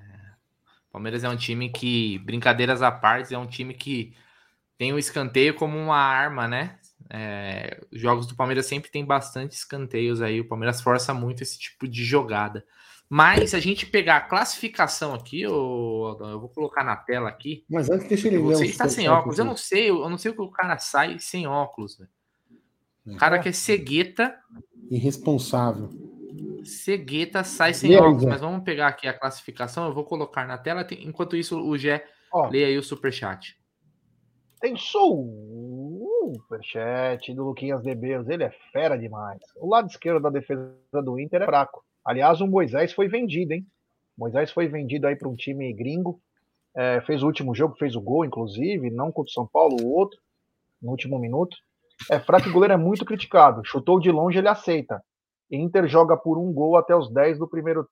Palmeiras 0.90 1.24
é 1.24 1.28
um 1.28 1.36
time 1.36 1.68
que, 1.68 2.18
brincadeiras 2.20 2.82
à 2.82 2.90
parte, 2.90 3.34
é 3.34 3.38
um 3.38 3.46
time 3.46 3.74
que 3.74 4.14
tem 4.78 4.92
o 4.92 4.98
escanteio 4.98 5.54
como 5.54 5.76
uma 5.76 5.98
arma, 5.98 6.48
né? 6.48 6.78
É, 7.10 7.80
os 7.92 8.00
jogos 8.00 8.26
do 8.26 8.34
Palmeiras 8.34 8.66
sempre 8.66 8.90
tem 8.90 9.04
bastante 9.04 9.52
escanteios 9.52 10.22
aí. 10.22 10.40
O 10.40 10.48
Palmeiras 10.48 10.80
força 10.80 11.12
muito 11.12 11.42
esse 11.42 11.58
tipo 11.58 11.86
de 11.86 12.04
jogada. 12.04 12.64
Mas 13.12 13.50
se 13.50 13.56
a 13.56 13.58
gente 13.58 13.86
pegar 13.86 14.18
a 14.18 14.20
classificação 14.20 15.12
aqui, 15.12 15.42
eu, 15.42 16.16
eu 16.20 16.38
vou 16.38 16.48
colocar 16.48 16.84
na 16.84 16.94
tela 16.94 17.28
aqui. 17.28 17.64
Mas 17.68 17.90
antes 17.90 18.06
deixa 18.06 18.28
ele 18.28 18.38
ver. 18.38 18.44
Você 18.44 18.66
está 18.66 18.88
sem 18.88 19.08
óculos. 19.08 19.36
Eu 19.36 19.44
não 19.44 19.56
sei, 19.56 19.90
eu 19.90 20.08
não 20.08 20.16
sei 20.16 20.30
o 20.30 20.34
que 20.34 20.42
o 20.42 20.48
cara 20.48 20.78
sai 20.78 21.18
sem 21.18 21.44
óculos. 21.44 22.00
O 23.04 23.16
cara 23.16 23.40
que 23.40 23.48
é 23.48 23.52
cegueta. 23.52 24.38
Irresponsável. 24.88 25.90
Cegueta 26.62 27.42
sai 27.42 27.74
sem 27.74 27.96
óculos. 27.96 28.26
Mas 28.26 28.40
vamos 28.40 28.62
pegar 28.62 28.86
aqui 28.86 29.08
a 29.08 29.18
classificação. 29.18 29.88
Eu 29.88 29.94
vou 29.94 30.04
colocar 30.04 30.46
na 30.46 30.56
tela. 30.56 30.86
Enquanto 31.00 31.34
isso, 31.34 31.60
o 31.60 31.76
Gé 31.76 32.06
lê 32.48 32.64
aí 32.64 32.78
o 32.78 32.82
superchat. 32.82 33.58
Tem 34.60 34.76
superchat 36.36 37.34
do 37.34 37.42
Luquinhas 37.42 37.82
Debeiros. 37.82 38.28
Ele 38.28 38.44
é 38.44 38.50
fera 38.72 38.96
demais. 38.96 39.40
O 39.56 39.68
lado 39.68 39.88
esquerdo 39.88 40.22
da 40.22 40.30
defesa 40.30 40.70
do 40.92 41.18
Inter 41.18 41.42
é 41.42 41.46
fraco. 41.46 41.82
Aliás, 42.04 42.40
o 42.40 42.46
Moisés 42.46 42.92
foi 42.92 43.08
vendido, 43.08 43.52
hein? 43.52 43.66
Moisés 44.16 44.50
foi 44.50 44.68
vendido 44.68 45.06
aí 45.06 45.16
para 45.16 45.28
um 45.28 45.34
time 45.34 45.72
gringo. 45.72 46.20
É, 46.74 47.00
fez 47.02 47.22
o 47.22 47.26
último 47.26 47.54
jogo, 47.54 47.76
fez 47.76 47.96
o 47.96 48.00
gol, 48.00 48.24
inclusive, 48.24 48.90
não 48.90 49.10
contra 49.10 49.30
o 49.30 49.32
São 49.32 49.46
Paulo, 49.46 49.76
o 49.82 49.92
outro, 49.92 50.18
no 50.80 50.90
último 50.90 51.18
minuto. 51.18 51.56
É 52.10 52.18
fraco 52.18 52.46
e 52.46 52.50
o 52.50 52.52
goleiro 52.52 52.74
é 52.74 52.76
muito 52.76 53.04
criticado. 53.04 53.62
Chutou 53.64 53.98
de 53.98 54.10
longe, 54.10 54.38
ele 54.38 54.48
aceita. 54.48 55.02
Inter 55.50 55.88
joga 55.88 56.16
por 56.16 56.38
um 56.38 56.52
gol 56.52 56.76
até 56.76 56.94
os 56.94 57.12
10 57.12 57.38
do 57.38 57.48
primeiro 57.48 57.86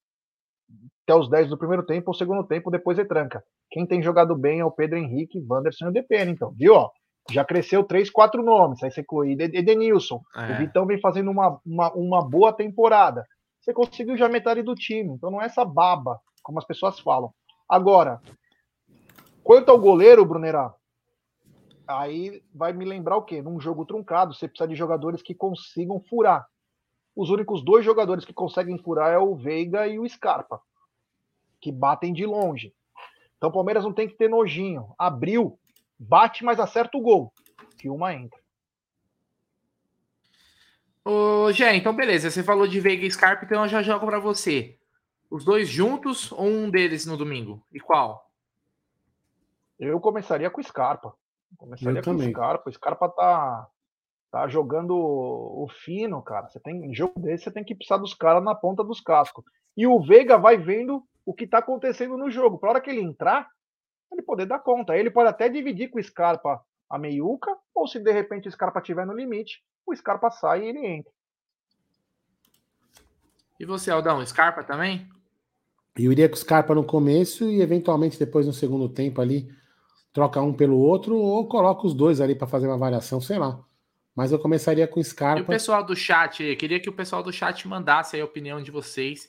até 1.05 1.19
os 1.19 1.31
10 1.31 1.49
do 1.49 1.57
primeiro 1.57 1.83
tempo 1.83 2.11
ou 2.11 2.15
segundo 2.15 2.45
tempo, 2.45 2.71
depois 2.71 2.99
retranca. 2.99 3.43
Quem 3.71 3.87
tem 3.87 4.03
jogado 4.03 4.37
bem 4.37 4.61
é 4.61 4.65
o 4.65 4.71
Pedro 4.71 4.99
Henrique, 4.99 5.43
Wanderson 5.49 5.87
e 5.87 5.89
o 5.89 5.93
DPN, 5.93 6.33
então. 6.33 6.53
Viu, 6.55 6.75
ó? 6.75 6.91
já 7.31 7.45
cresceu 7.45 7.85
três, 7.85 8.11
quatro 8.11 8.43
nomes. 8.43 8.83
Aí 8.83 8.91
você 8.91 9.01
inclui 9.01 9.33
Edenilson. 9.33 10.21
É. 10.37 10.53
O 10.53 10.57
Vitão 10.59 10.87
vem 10.87 11.01
fazendo 11.01 11.31
uma, 11.31 11.61
uma, 11.65 11.93
uma, 11.93 12.29
boa 12.29 12.53
temporada. 12.53 13.25
Você 13.61 13.73
conseguiu 13.73 14.17
já 14.17 14.29
metade 14.29 14.63
do 14.63 14.75
time. 14.75 15.15
Então 15.15 15.31
não 15.31 15.43
é 15.43 15.47
essa 15.47 15.65
baba, 15.65 16.21
como 16.43 16.59
as 16.59 16.65
pessoas 16.65 16.99
falam. 17.01 17.33
Agora, 17.69 18.21
quanto 19.43 19.71
ao 19.71 19.79
goleiro, 19.79 20.25
Brunerá, 20.25 20.75
aí 21.87 22.43
vai 22.55 22.73
me 22.73 22.85
lembrar 22.85 23.17
o 23.17 23.23
quê? 23.23 23.43
Num 23.43 23.61
jogo 23.61 23.85
truncado, 23.85 24.35
você 24.35 24.49
precisa 24.49 24.69
de 24.69 24.75
jogadores 24.75 25.23
que 25.23 25.35
consigam 25.35 26.01
furar. 26.01 26.47
Os 27.15 27.31
únicos 27.31 27.65
dois 27.65 27.85
jogadores 27.85 28.25
que 28.25 28.33
conseguem 28.33 28.79
furar 28.79 29.13
é 29.13 29.19
o 29.19 29.35
Veiga 29.35 29.87
e 29.89 29.99
o 29.99 30.09
Scarpa, 30.09 30.61
que 31.61 31.73
batem 31.73 32.13
de 32.13 32.25
longe. 32.25 32.73
Então 33.37 33.51
o 33.51 33.53
Palmeiras 33.53 33.85
não 33.85 33.93
tem 33.93 34.09
que 34.09 34.17
ter 34.17 34.29
nojinho. 34.29 34.95
Abriu, 34.99 35.59
bate, 35.99 36.45
mas 36.45 36.61
acerta 36.61 36.97
o 36.97 37.01
gol. 37.01 37.33
Que 37.79 37.89
uma 37.89 38.15
entra. 38.15 38.38
Ô, 41.11 41.51
Gé, 41.51 41.75
então 41.75 41.97
beleza. 41.97 42.31
Você 42.31 42.43
falou 42.43 42.69
de 42.69 42.79
Veiga 42.81 43.07
e 43.07 43.11
Scarpa, 43.11 43.43
então 43.43 43.63
eu 43.63 43.69
já 43.69 43.81
jogo 43.81 44.05
para 44.05 44.21
você. 44.21 44.77
Os 45.31 45.43
dois 45.43 45.67
juntos 45.67 46.31
ou 46.33 46.45
um 46.45 46.71
deles 46.71 47.07
no 47.07 47.17
domingo? 47.17 47.65
E 47.73 47.81
qual? 47.81 48.31
Eu 49.79 49.99
começaria 50.01 50.51
com 50.51 50.61
o 50.61 50.65
Scarpa. 50.65 51.15
Começaria 51.57 52.01
eu 52.01 52.05
com 52.05 52.11
o 52.11 52.23
Scarpa. 52.23 52.69
O 52.69 52.73
Scarpa 52.75 53.09
tá, 53.09 53.69
tá 54.31 54.49
jogando 54.49 54.95
o 54.95 55.67
fino, 55.83 56.21
cara. 56.21 56.47
Você 56.47 56.61
tem 56.61 56.85
em 56.85 56.95
jogo 56.95 57.19
desse, 57.19 57.45
você 57.45 57.51
tem 57.53 57.65
que 57.65 57.75
precisar 57.75 57.97
dos 57.97 58.13
caras 58.13 58.45
na 58.45 58.55
ponta 58.55 58.85
dos 58.85 59.01
cascos. 59.01 59.47
E 59.75 59.87
o 59.87 59.99
Veiga 60.03 60.37
vai 60.37 60.59
vendo 60.59 61.03
o 61.25 61.33
que 61.33 61.47
tá 61.47 61.57
acontecendo 61.57 62.19
no 62.19 62.31
jogo. 62.31 62.59
Para 62.59 62.69
hora 62.69 62.81
que 62.83 62.91
ele 62.91 63.01
entrar, 63.01 63.49
ele 64.13 64.21
poder 64.21 64.45
dar 64.45 64.59
conta. 64.59 64.95
Ele 64.95 65.11
pode 65.11 65.31
até 65.31 65.49
dividir 65.49 65.89
com 65.89 65.99
o 65.99 66.03
Scarpa 66.03 66.63
a 66.91 66.99
meiuca, 66.99 67.57
ou 67.75 67.87
se 67.87 67.99
de 67.99 68.13
repente 68.13 68.47
o 68.47 68.53
Scarpa 68.53 68.81
estiver 68.81 69.07
no 69.07 69.15
limite, 69.15 69.63
o 69.91 69.97
Scarpa 69.97 70.31
sai 70.31 70.65
e 70.65 70.69
ele 70.69 70.87
entra. 70.87 71.13
E 73.59 73.65
você, 73.65 73.91
Aldão, 73.91 74.25
Scarpa 74.25 74.63
também? 74.63 75.09
Eu 75.97 76.13
iria 76.13 76.29
com 76.29 76.37
o 76.37 76.39
Scarpa 76.39 76.75
no 76.75 76.85
começo 76.85 77.45
e 77.51 77.61
eventualmente 77.61 78.19
depois 78.19 78.47
no 78.47 78.53
segundo 78.53 78.89
tempo 78.89 79.21
ali 79.21 79.53
troca 80.13 80.41
um 80.41 80.55
pelo 80.55 80.79
outro 80.79 81.17
ou 81.17 81.49
coloca 81.49 81.87
os 81.87 81.95
dois 81.95 82.21
ali 82.21 82.35
para 82.35 82.47
fazer 82.47 82.69
uma 82.69 82.79
variação, 82.79 83.21
sei 83.21 83.39
lá. 83.39 83.61
Mas 84.15 84.33
eu 84.33 84.39
começaria 84.39 84.87
com 84.87 85.01
o 85.01 85.05
Scarpa. 85.05 85.41
E 85.41 85.43
o 85.43 85.47
pessoal 85.47 85.85
do 85.85 85.95
chat, 85.95 86.43
eu 86.43 86.57
queria 86.57 86.81
que 86.81 86.89
o 86.89 86.93
pessoal 86.93 87.23
do 87.23 87.33
chat 87.33 87.67
mandasse 87.67 88.21
a 88.21 88.25
opinião 88.25 88.63
de 88.63 88.71
vocês. 88.71 89.29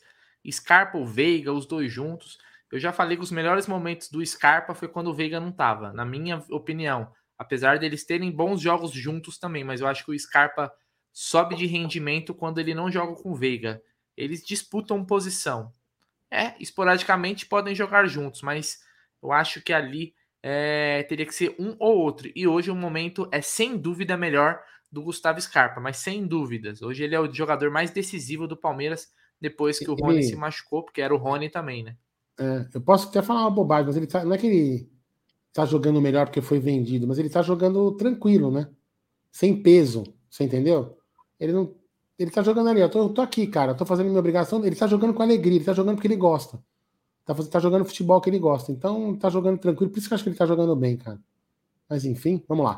Scarpa 0.50 0.98
ou 0.98 1.06
Veiga, 1.06 1.52
os 1.52 1.66
dois 1.66 1.92
juntos. 1.92 2.38
Eu 2.72 2.80
já 2.80 2.92
falei 2.92 3.18
que 3.18 3.24
os 3.24 3.32
melhores 3.32 3.68
momentos 3.68 4.10
do 4.10 4.24
Scarpa 4.26 4.76
foi 4.76 4.88
quando 4.88 5.08
o 5.08 5.14
Veiga 5.14 5.40
não 5.40 5.52
tava, 5.52 5.92
na 5.92 6.06
minha 6.06 6.44
opinião. 6.50 7.12
Apesar 7.40 7.80
deles 7.80 8.04
terem 8.04 8.30
bons 8.30 8.60
jogos 8.60 8.92
juntos 8.92 9.38
também, 9.38 9.64
mas 9.64 9.80
eu 9.80 9.88
acho 9.88 10.04
que 10.04 10.12
o 10.12 10.20
Scarpa 10.20 10.70
sobe 11.14 11.56
de 11.56 11.66
rendimento 11.66 12.34
quando 12.34 12.60
ele 12.60 12.74
não 12.74 12.92
joga 12.92 13.16
com 13.16 13.32
o 13.32 13.36
Veiga. 13.36 13.82
Eles 14.18 14.46
disputam 14.46 15.06
posição. 15.06 15.72
É, 16.30 16.54
esporadicamente 16.60 17.46
podem 17.46 17.74
jogar 17.74 18.06
juntos, 18.08 18.42
mas 18.42 18.82
eu 19.24 19.32
acho 19.32 19.62
que 19.62 19.72
ali 19.72 20.14
é, 20.44 21.04
teria 21.04 21.26
que 21.26 21.34
ser 21.34 21.56
um 21.58 21.78
ou 21.80 21.98
outro. 21.98 22.30
E 22.36 22.46
hoje 22.46 22.70
o 22.70 22.76
momento 22.76 23.30
é 23.32 23.42
sem 23.42 23.78
dúvida 23.78 24.18
melhor 24.18 24.62
do 24.92 25.02
Gustavo 25.02 25.40
Scarpa, 25.40 25.80
mas 25.80 25.96
sem 25.96 26.28
dúvidas. 26.28 26.82
Hoje 26.82 27.06
ele 27.06 27.16
é 27.16 27.20
o 27.22 27.34
jogador 27.34 27.72
mais 27.72 27.90
decisivo 27.90 28.48
do 28.48 28.58
Palmeiras 28.58 29.08
depois 29.40 29.80
que 29.80 29.90
o 29.90 29.96
Rony 29.96 30.16
ele... 30.16 30.24
se 30.24 30.36
machucou, 30.36 30.84
porque 30.84 31.02
era 31.02 31.16
o 31.16 31.18
Rony 31.18 31.50
também, 31.50 31.84
né? 31.84 31.96
É, 32.38 32.68
eu 32.74 32.82
posso 32.82 33.08
até 33.08 33.22
falar 33.22 33.42
uma 33.42 33.52
bobagem, 33.52 33.86
mas 33.86 33.98
ele 33.98 34.08
tá, 34.08 34.26
não 34.26 34.34
é 34.34 34.38
que 34.38 34.48
ele 34.48 34.99
tá 35.60 35.66
jogando 35.66 36.02
melhor 36.02 36.26
porque 36.26 36.42
foi 36.42 36.60
vendido, 36.60 37.06
mas 37.06 37.20
ele 37.20 37.30
tá 37.30 37.42
jogando 37.42 37.92
tranquilo, 37.94 38.50
né? 38.50 38.70
Sem 39.32 39.62
peso, 39.62 40.04
você 40.30 40.46
entendeu? 40.46 40.98
Ele 41.40 41.52
não. 41.52 41.76
Ele 42.18 42.32
tá 42.32 42.42
jogando 42.42 42.70
ali, 42.70 42.82
eu 42.82 42.90
tô, 42.90 43.00
eu 43.00 43.10
tô 43.10 43.22
aqui, 43.22 43.48
cara, 43.48 43.72
eu 43.72 43.78
tô 43.78 43.86
fazendo 43.86 44.08
minha 44.08 44.20
obrigação. 44.20 44.64
Ele 44.66 44.76
tá 44.76 44.88
jogando 44.88 45.14
com 45.14 45.24
alegria, 45.24 45.56
ele 45.58 45.66
tá 45.66 45.74
jogando 45.74 45.96
porque 45.96 46.08
ele 46.08 46.16
gosta. 46.16 46.62
Tá, 47.26 47.34
tá 47.34 47.60
jogando 47.60 47.86
futebol 47.86 48.20
que 48.20 48.30
ele 48.30 48.40
gosta. 48.40 48.72
Então, 48.72 49.16
tá 49.16 49.30
jogando 49.30 49.58
tranquilo, 49.58 49.92
por 49.92 50.00
isso 50.00 50.08
que 50.08 50.14
eu 50.14 50.16
acho 50.16 50.24
que 50.24 50.30
ele 50.30 50.38
tá 50.38 50.46
jogando 50.46 50.76
bem, 50.76 50.98
cara. 50.98 51.20
Mas 51.90 52.04
enfim, 52.06 52.44
vamos 52.48 52.66
lá. 52.66 52.78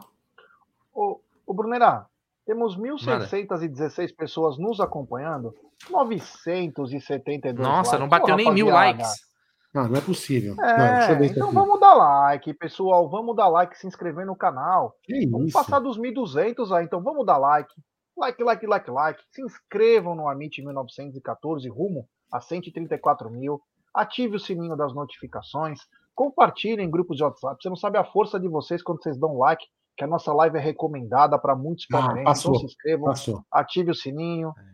Ô, 0.93 1.19
ô 1.45 1.53
Brunerá, 1.53 2.07
temos 2.45 2.77
1.616 2.77 4.15
pessoas 4.15 4.57
nos 4.57 4.79
acompanhando, 4.79 5.55
972 5.89 7.55
Nossa, 7.55 7.91
likes. 7.91 7.99
não 7.99 8.07
bateu 8.07 8.35
Pô, 8.35 8.35
nem 8.35 8.53
mil 8.53 8.67
likes. 8.67 9.30
Não, 9.73 9.87
não 9.87 9.95
é 9.95 10.01
possível. 10.01 10.55
É, 10.61 11.15
não, 11.15 11.25
então 11.25 11.47
aqui. 11.47 11.55
vamos 11.55 11.79
dar 11.79 11.93
like, 11.93 12.53
pessoal. 12.55 13.09
Vamos 13.09 13.35
dar 13.35 13.47
like, 13.47 13.77
se 13.77 13.87
inscrever 13.87 14.25
no 14.25 14.35
canal. 14.35 14.95
Que 15.03 15.25
vamos 15.27 15.47
isso? 15.47 15.57
passar 15.57 15.79
dos 15.79 15.97
1.200 15.97 16.75
aí, 16.75 16.85
então 16.85 17.01
vamos 17.01 17.25
dar 17.25 17.37
like. 17.37 17.73
Like, 18.17 18.43
like, 18.43 18.67
like, 18.67 18.91
like. 18.91 19.21
Se 19.31 19.41
inscrevam 19.41 20.15
no 20.15 20.27
Amit 20.27 20.61
1914, 20.61 21.67
rumo 21.69 22.07
a 22.31 22.41
134 22.41 23.29
mil. 23.29 23.61
Ative 23.93 24.35
o 24.35 24.39
sininho 24.39 24.75
das 24.75 24.93
notificações. 24.93 25.79
Compartilhem 26.13 26.85
em 26.85 26.91
grupos 26.91 27.15
de 27.15 27.23
WhatsApp. 27.23 27.57
Você 27.61 27.69
não 27.69 27.75
sabe 27.77 27.97
a 27.97 28.03
força 28.03 28.39
de 28.39 28.49
vocês 28.49 28.83
quando 28.83 29.01
vocês 29.01 29.17
dão 29.17 29.37
like, 29.37 29.65
que 29.97 30.03
a 30.03 30.07
nossa 30.07 30.33
live 30.33 30.57
é 30.57 30.61
recomendada 30.61 31.39
para 31.39 31.55
muitos 31.55 31.85
ah, 31.91 31.97
palmeirenses. 31.97 32.43
então 32.43 32.55
se 32.55 32.65
inscrevam, 32.65 33.05
passou. 33.05 33.43
ative 33.51 33.91
o 33.91 33.95
sininho. 33.95 34.53
É, 34.57 34.70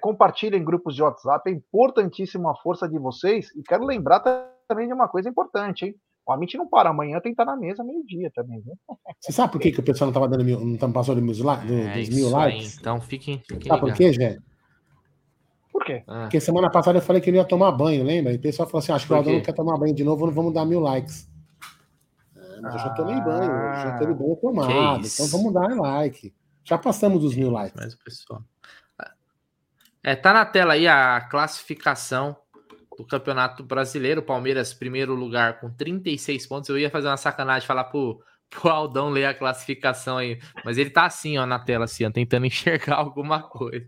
compartilhem 0.00 0.60
em 0.60 0.64
grupos 0.64 0.94
de 0.94 1.02
WhatsApp. 1.02 1.50
É 1.50 1.52
importantíssimo 1.52 2.48
a 2.48 2.56
força 2.56 2.88
de 2.88 2.98
vocês. 2.98 3.50
E 3.56 3.62
quero 3.62 3.84
lembrar 3.84 4.20
também 4.68 4.86
de 4.86 4.92
uma 4.92 5.08
coisa 5.08 5.28
importante, 5.28 5.86
hein? 5.86 5.94
O 6.26 6.32
Amit 6.32 6.56
não 6.56 6.68
para 6.68 6.90
amanhã, 6.90 7.20
tem 7.20 7.34
que 7.34 7.42
estar 7.42 7.44
na 7.44 7.56
mesa 7.56 7.82
meio-dia 7.82 8.30
também, 8.32 8.60
viu? 8.60 8.74
Você 9.18 9.32
sabe 9.32 9.52
por 9.52 9.60
que, 9.60 9.72
que 9.72 9.80
o 9.80 9.82
pessoal 9.82 10.06
não 10.06 10.12
estava 10.12 10.28
dando 10.28 10.44
mil, 10.44 10.60
não 10.60 10.76
tava 10.76 10.92
passando 10.92 11.20
dos, 11.20 11.40
é, 11.40 11.98
dos 11.98 12.08
mil 12.10 12.30
likes? 12.30 12.74
Aí, 12.74 12.78
então 12.78 13.00
fiquem. 13.00 13.42
fiquem 13.48 13.68
sabe 13.68 13.80
por 13.80 13.92
quê, 13.94 14.12
Jé? 14.12 14.38
Por 15.72 15.84
quê? 15.84 16.04
Ah. 16.06 16.22
Porque 16.22 16.40
semana 16.40 16.70
passada 16.70 16.98
eu 16.98 17.02
falei 17.02 17.20
que 17.20 17.30
ele 17.30 17.38
ia 17.38 17.44
tomar 17.44 17.72
banho, 17.72 18.04
lembra? 18.04 18.32
E 18.32 18.36
o 18.36 18.40
pessoal 18.40 18.68
falou 18.68 18.78
assim: 18.80 18.92
acho 18.92 19.06
que 19.06 19.12
o 19.12 19.16
Aldão 19.16 19.32
não 19.32 19.42
quer 19.42 19.54
tomar 19.54 19.78
banho 19.78 19.94
de 19.94 20.04
novo, 20.04 20.26
não 20.26 20.32
vamos 20.32 20.52
dar 20.54 20.64
mil 20.64 20.80
likes. 20.80 21.28
É, 22.36 22.60
mas 22.60 22.74
eu 22.74 22.80
já 22.80 22.90
tomei 22.90 23.20
banho, 23.20 23.50
já 23.74 23.98
teve 23.98 24.14
banho 24.14 24.36
tomado. 24.36 25.06
Então 25.06 25.26
vamos 25.26 25.52
dar 25.52 25.68
like. 25.74 26.32
Já 26.64 26.78
passamos 26.78 27.22
dos 27.22 27.34
mil 27.34 27.50
likes. 27.50 27.74
Mas 27.74 27.94
o 27.94 28.04
pessoal. 28.04 28.42
É, 30.02 30.16
tá 30.16 30.32
na 30.32 30.46
tela 30.46 30.74
aí 30.74 30.88
a 30.88 31.20
classificação 31.20 32.36
do 32.96 33.06
Campeonato 33.06 33.62
Brasileiro. 33.62 34.22
Palmeiras, 34.22 34.72
primeiro 34.72 35.14
lugar, 35.14 35.60
com 35.60 35.70
36 35.70 36.46
pontos. 36.46 36.70
Eu 36.70 36.78
ia 36.78 36.90
fazer 36.90 37.08
uma 37.08 37.16
sacanagem 37.16 37.66
falar 37.66 37.84
pro, 37.84 38.22
pro 38.48 38.70
Aldão 38.70 39.10
ler 39.10 39.26
a 39.26 39.34
classificação 39.34 40.16
aí. 40.16 40.40
Mas 40.64 40.78
ele 40.78 40.90
tá 40.90 41.04
assim, 41.04 41.36
ó, 41.36 41.44
na 41.44 41.58
tela, 41.58 41.84
assim, 41.84 42.04
ó, 42.06 42.10
tentando 42.10 42.46
enxergar 42.46 42.96
alguma 42.96 43.42
coisa. 43.42 43.86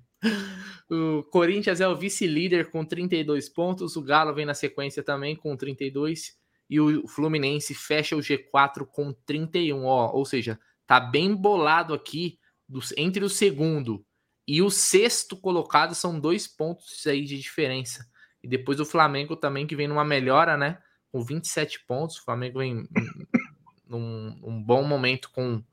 O 0.90 1.22
Corinthians 1.24 1.80
é 1.80 1.88
o 1.88 1.96
vice-líder 1.96 2.70
com 2.70 2.84
32 2.84 3.48
pontos. 3.48 3.96
O 3.96 4.02
Galo 4.02 4.34
vem 4.34 4.44
na 4.44 4.54
sequência 4.54 5.02
também 5.02 5.34
com 5.34 5.56
32. 5.56 6.36
E 6.68 6.78
o 6.78 7.08
Fluminense 7.08 7.74
fecha 7.74 8.14
o 8.14 8.20
G4 8.20 8.86
com 8.86 9.12
31. 9.26 9.84
Ó, 9.84 10.12
ou 10.12 10.24
seja, 10.26 10.60
tá 10.86 11.00
bem 11.00 11.34
bolado 11.34 11.94
aqui 11.94 12.38
dos, 12.68 12.92
entre 12.96 13.24
o 13.24 13.28
segundo 13.30 14.04
e 14.52 14.60
o 14.60 14.68
sexto 14.68 15.34
colocado 15.34 15.94
são 15.94 16.20
dois 16.20 16.46
pontos 16.46 17.06
aí 17.06 17.24
de 17.24 17.38
diferença. 17.38 18.06
E 18.42 18.46
depois 18.46 18.78
o 18.80 18.84
Flamengo 18.84 19.34
também, 19.34 19.66
que 19.66 19.74
vem 19.74 19.88
numa 19.88 20.04
melhora, 20.04 20.58
né? 20.58 20.76
Com 21.10 21.22
27 21.22 21.82
pontos. 21.86 22.18
O 22.18 22.24
Flamengo 22.24 22.58
vem 22.58 22.86
num 23.88 24.38
um 24.42 24.62
bom 24.62 24.82
momento 24.82 25.30
com, 25.30 25.64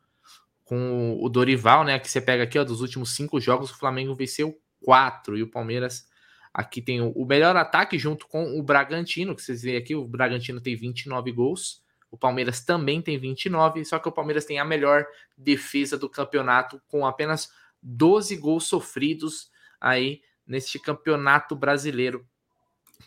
com 0.64 1.18
o 1.22 1.28
Dorival, 1.28 1.84
né? 1.84 2.00
Que 2.00 2.10
você 2.10 2.22
pega 2.22 2.44
aqui, 2.44 2.58
ó, 2.58 2.64
dos 2.64 2.80
últimos 2.80 3.14
cinco 3.14 3.38
jogos, 3.42 3.70
o 3.70 3.78
Flamengo 3.78 4.16
venceu 4.16 4.58
quatro. 4.82 5.38
E 5.38 5.44
o 5.44 5.52
Palmeiras 5.52 6.08
aqui 6.54 6.82
tem 6.82 7.02
o, 7.02 7.10
o 7.10 7.26
melhor 7.26 7.58
ataque 7.58 8.00
junto 8.00 8.30
com 8.30 8.58
o 8.58 8.64
Bragantino, 8.64 9.36
que 9.36 9.42
vocês 9.42 9.62
veem 9.62 9.76
aqui, 9.76 9.94
o 9.94 10.08
Bragantino 10.08 10.62
tem 10.62 10.78
29 10.78 11.34
gols. 11.34 11.84
O 12.10 12.18
Palmeiras 12.18 12.64
também 12.64 13.02
tem 13.02 13.18
29, 13.18 13.84
só 13.84 14.00
que 14.00 14.08
o 14.08 14.12
Palmeiras 14.14 14.46
tem 14.46 14.58
a 14.58 14.64
melhor 14.64 15.06
defesa 15.38 15.98
do 15.98 16.10
campeonato, 16.10 16.82
com 16.88 17.06
apenas 17.06 17.50
12 17.82 18.36
gols 18.38 18.68
sofridos 18.68 19.50
aí 19.80 20.22
neste 20.46 20.80
campeonato 20.80 21.56
brasileiro, 21.56 22.28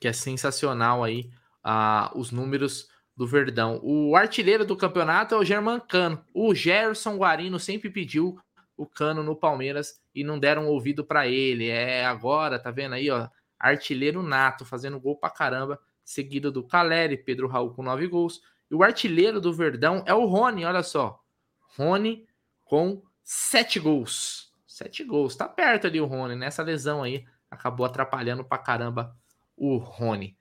que 0.01 0.09
é 0.09 0.12
sensacional 0.12 1.03
aí 1.03 1.31
uh, 1.65 2.19
os 2.19 2.31
números 2.31 2.89
do 3.16 3.27
Verdão. 3.27 3.81
O 3.82 4.16
artilheiro 4.16 4.65
do 4.65 4.77
campeonato 4.77 5.35
é 5.35 5.39
o 5.39 5.44
German 5.44 5.81
Cano. 5.81 6.24
O 6.32 6.55
Gerson 6.55 7.16
Guarino 7.16 7.59
sempre 7.59 7.90
pediu 7.90 8.39
o 8.77 8.86
Cano 8.86 9.23
no 9.23 9.36
Palmeiras 9.36 10.01
e 10.15 10.24
não 10.24 10.39
deram 10.39 10.66
ouvido 10.66 11.05
para 11.05 11.27
ele. 11.27 11.69
É 11.69 12.05
agora, 12.05 12.59
tá 12.59 12.70
vendo 12.70 12.94
aí, 12.94 13.11
ó, 13.11 13.28
artilheiro 13.59 14.23
nato, 14.23 14.65
fazendo 14.65 14.99
gol 14.99 15.16
pra 15.16 15.31
caramba, 15.31 15.78
seguido 16.05 16.51
do 16.51 16.66
Caleri, 16.66 17.16
Pedro 17.16 17.47
Raul 17.49 17.74
com 17.74 17.82
nove 17.82 18.07
gols. 18.07 18.40
E 18.70 18.74
o 18.74 18.82
artilheiro 18.82 19.40
do 19.40 19.53
Verdão 19.53 20.03
é 20.07 20.15
o 20.15 20.27
Rony, 20.27 20.65
olha 20.65 20.82
só. 20.82 21.20
Rony 21.77 22.27
com 22.65 23.03
sete 23.23 23.78
gols. 23.78 24.51
Sete 24.82 25.04
gols. 25.04 25.36
Tá 25.36 25.48
perto 25.48 25.86
ali 25.86 26.00
o 26.00 26.06
Rony. 26.06 26.34
Nessa 26.34 26.62
lesão 26.62 27.02
aí, 27.02 27.24
acabou 27.50 27.86
atrapalhando 27.86 28.44
pra 28.44 28.59
caramba 28.59 29.16
o 29.56 29.76
Rony. 29.76 30.36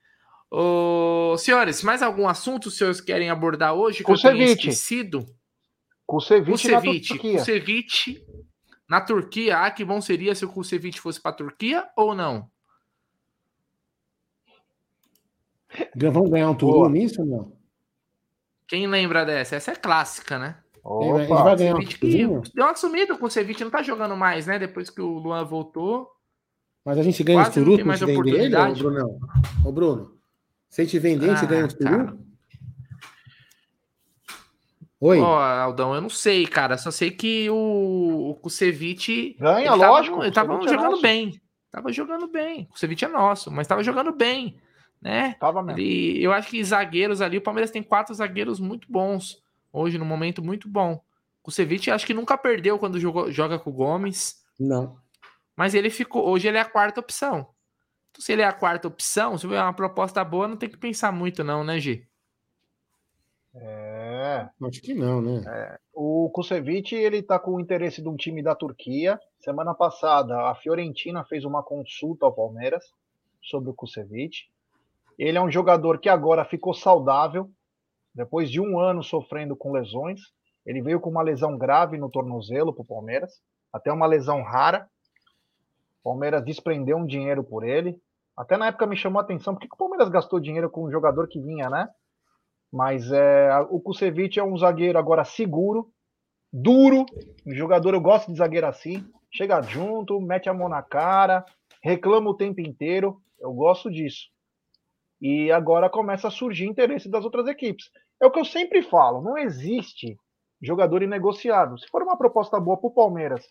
Ô, 0.50 1.36
senhores, 1.38 1.82
mais 1.82 2.02
algum 2.02 2.28
assunto 2.28 2.66
os 2.66 2.76
senhores 2.76 3.00
querem 3.00 3.30
abordar 3.30 3.72
hoje 3.72 3.98
que 3.98 4.04
Kusevich. 4.04 4.40
eu 4.40 4.46
tenha 4.46 4.52
esquecido? 4.52 5.26
Kusevich, 6.04 6.68
na 6.68 6.80
Turquia. 6.80 7.44
na 8.88 9.00
Turquia. 9.00 9.58
Ah, 9.60 9.70
que 9.70 9.84
bom 9.84 10.00
seria 10.00 10.34
se 10.34 10.44
o 10.44 10.52
Kusevich 10.52 11.00
fosse 11.00 11.20
para 11.22 11.32
Turquia 11.32 11.88
ou 11.96 12.14
não? 12.14 12.50
Vamos 15.96 16.30
ganhar 16.30 16.50
um 16.50 16.54
turno 16.54 16.88
nisso 16.90 17.22
ou 17.22 17.26
não? 17.26 17.56
Quem 18.66 18.86
lembra 18.86 19.24
dessa? 19.24 19.56
Essa 19.56 19.70
é 19.72 19.76
clássica, 19.76 20.38
né? 20.38 20.61
Opa, 20.82 21.22
ele 21.22 21.26
vai 21.28 21.56
ganhar 21.56 21.76
um 21.76 22.42
Deu 22.54 22.64
uma 22.64 22.74
sumida 22.74 23.16
com 23.16 23.26
o 23.26 23.30
Ceviche, 23.30 23.62
não 23.62 23.70
tá 23.70 23.82
jogando 23.82 24.16
mais, 24.16 24.46
né? 24.46 24.58
Depois 24.58 24.90
que 24.90 25.00
o 25.00 25.18
Luan 25.18 25.44
voltou. 25.44 26.10
Mas 26.84 26.98
a 26.98 27.02
gente 27.02 27.22
ganha 27.22 27.42
os 27.42 27.48
turus 27.50 27.82
mais 27.84 28.00
vender 28.00 28.40
ele, 28.40 28.56
ô 28.56 28.74
Bruno? 28.74 29.20
Ô 29.64 29.72
Bruno, 29.72 30.18
se 30.68 30.80
a 30.80 30.84
gente 30.84 30.98
vender, 30.98 31.30
a 31.30 31.34
gente 31.34 31.44
ah, 31.44 31.48
ganha 31.48 31.66
os 31.66 31.74
turus? 31.74 32.14
Oi. 35.00 35.20
Ó, 35.20 35.36
oh, 35.36 35.40
Aldão, 35.40 35.94
eu 35.94 36.00
não 36.00 36.08
sei, 36.08 36.46
cara. 36.46 36.76
Só 36.76 36.90
sei 36.90 37.12
que 37.12 37.48
o, 37.50 38.30
o 38.30 38.34
Kusevich. 38.36 39.36
Ganha, 39.38 39.72
ele 39.72 39.76
lógico. 39.76 40.16
Tava, 40.16 40.26
ele 40.26 40.32
tava 40.32 40.68
jogando 40.68 40.98
é 40.98 41.00
bem. 41.00 41.40
Tava 41.70 41.92
jogando 41.92 42.28
bem. 42.28 42.62
O 42.62 42.72
Kusevich 42.72 43.04
é 43.04 43.08
nosso, 43.08 43.50
mas 43.50 43.68
tava 43.68 43.84
jogando 43.84 44.12
bem. 44.12 44.60
Né? 45.00 45.34
Tava 45.38 45.62
mesmo. 45.62 45.80
Ele, 45.80 46.22
eu 46.22 46.32
acho 46.32 46.50
que 46.50 46.62
zagueiros 46.62 47.20
ali, 47.20 47.38
o 47.38 47.42
Palmeiras 47.42 47.70
tem 47.70 47.82
quatro 47.82 48.14
zagueiros 48.14 48.58
muito 48.58 48.90
bons 48.90 49.42
hoje, 49.72 49.98
num 49.98 50.04
momento 50.04 50.42
muito 50.42 50.68
bom. 50.68 51.02
O 51.44 51.50
Ceviche 51.50 51.90
acho 51.90 52.06
que 52.06 52.14
nunca 52.14 52.38
perdeu 52.38 52.78
quando 52.78 53.00
jogou, 53.00 53.30
joga 53.32 53.58
com 53.58 53.70
o 53.70 53.72
Gomes. 53.72 54.42
Não. 54.58 54.96
Mas 55.56 55.74
ele 55.74 55.90
ficou. 55.90 56.26
Hoje 56.28 56.48
ele 56.48 56.58
é 56.58 56.60
a 56.60 56.68
quarta 56.68 57.00
opção. 57.00 57.48
Então, 58.10 58.22
se 58.22 58.32
ele 58.32 58.42
é 58.42 58.46
a 58.46 58.52
quarta 58.52 58.86
opção, 58.86 59.36
se 59.36 59.42
tiver 59.42 59.60
uma 59.60 59.72
proposta 59.72 60.22
boa, 60.22 60.46
não 60.46 60.56
tem 60.56 60.68
que 60.68 60.76
pensar 60.76 61.10
muito, 61.10 61.42
não, 61.42 61.64
né, 61.64 61.80
G? 61.80 62.06
É. 63.54 64.48
Acho 64.62 64.80
que 64.80 64.94
não, 64.94 65.20
né? 65.20 65.42
É. 65.46 65.78
O 65.92 66.30
Kusevich, 66.30 66.94
ele 66.94 67.22
tá 67.22 67.38
com 67.38 67.52
o 67.52 67.60
interesse 67.60 68.00
de 68.00 68.08
um 68.08 68.16
time 68.16 68.42
da 68.42 68.54
Turquia. 68.54 69.20
Semana 69.40 69.74
passada, 69.74 70.50
a 70.50 70.54
Fiorentina 70.54 71.24
fez 71.24 71.44
uma 71.44 71.62
consulta 71.62 72.24
ao 72.24 72.34
Palmeiras 72.34 72.84
sobre 73.42 73.70
o 73.70 73.74
Kusevich. 73.74 74.50
Ele 75.18 75.36
é 75.36 75.40
um 75.40 75.50
jogador 75.50 75.98
que 75.98 76.08
agora 76.08 76.44
ficou 76.44 76.72
saudável, 76.72 77.50
depois 78.14 78.50
de 78.50 78.60
um 78.60 78.78
ano 78.78 79.02
sofrendo 79.02 79.56
com 79.56 79.72
lesões. 79.72 80.20
Ele 80.64 80.82
veio 80.82 81.00
com 81.00 81.10
uma 81.10 81.22
lesão 81.22 81.56
grave 81.56 81.98
no 81.98 82.10
tornozelo 82.10 82.72
para 82.72 82.82
o 82.82 82.86
Palmeiras, 82.86 83.40
até 83.72 83.92
uma 83.92 84.06
lesão 84.06 84.42
rara. 84.42 84.88
O 86.00 86.10
Palmeiras 86.10 86.44
desprendeu 86.44 86.96
um 86.96 87.06
dinheiro 87.06 87.42
por 87.42 87.64
ele. 87.64 88.00
Até 88.36 88.56
na 88.56 88.68
época 88.68 88.86
me 88.86 88.96
chamou 88.96 89.20
a 89.20 89.22
atenção, 89.22 89.54
por 89.54 89.60
que, 89.60 89.68
o 89.72 89.76
Palmeiras 89.76 90.08
gastou 90.08 90.40
dinheiro 90.40 90.70
com 90.70 90.84
um 90.84 90.90
jogador 90.90 91.28
que 91.28 91.40
vinha, 91.40 91.68
né? 91.68 91.88
Mas 92.72 93.10
é, 93.12 93.50
o 93.70 93.78
Kusevich 93.80 94.38
é 94.38 94.44
um 94.44 94.56
zagueiro 94.56 94.98
agora 94.98 95.24
seguro, 95.24 95.90
duro. 96.52 97.04
Um 97.46 97.54
jogador, 97.54 97.92
eu 97.92 98.00
gosto 98.00 98.32
de 98.32 98.38
zagueiro 98.38 98.66
assim. 98.66 99.06
Chega 99.30 99.60
junto, 99.62 100.20
mete 100.20 100.48
a 100.48 100.54
mão 100.54 100.68
na 100.68 100.82
cara, 100.82 101.44
reclama 101.82 102.30
o 102.30 102.36
tempo 102.36 102.60
inteiro. 102.60 103.20
Eu 103.38 103.52
gosto 103.52 103.90
disso. 103.90 104.28
E 105.20 105.52
agora 105.52 105.90
começa 105.90 106.28
a 106.28 106.30
surgir 106.30 106.66
interesse 106.66 107.08
das 107.08 107.24
outras 107.24 107.46
equipes. 107.46 107.90
É 108.22 108.26
o 108.26 108.30
que 108.30 108.38
eu 108.38 108.44
sempre 108.44 108.82
falo, 108.82 109.20
não 109.20 109.36
existe 109.36 110.16
jogador 110.62 111.02
inegociável. 111.02 111.76
Se 111.76 111.88
for 111.88 112.04
uma 112.04 112.16
proposta 112.16 112.60
boa 112.60 112.76
para 112.76 112.86
o 112.86 112.94
Palmeiras 112.94 113.44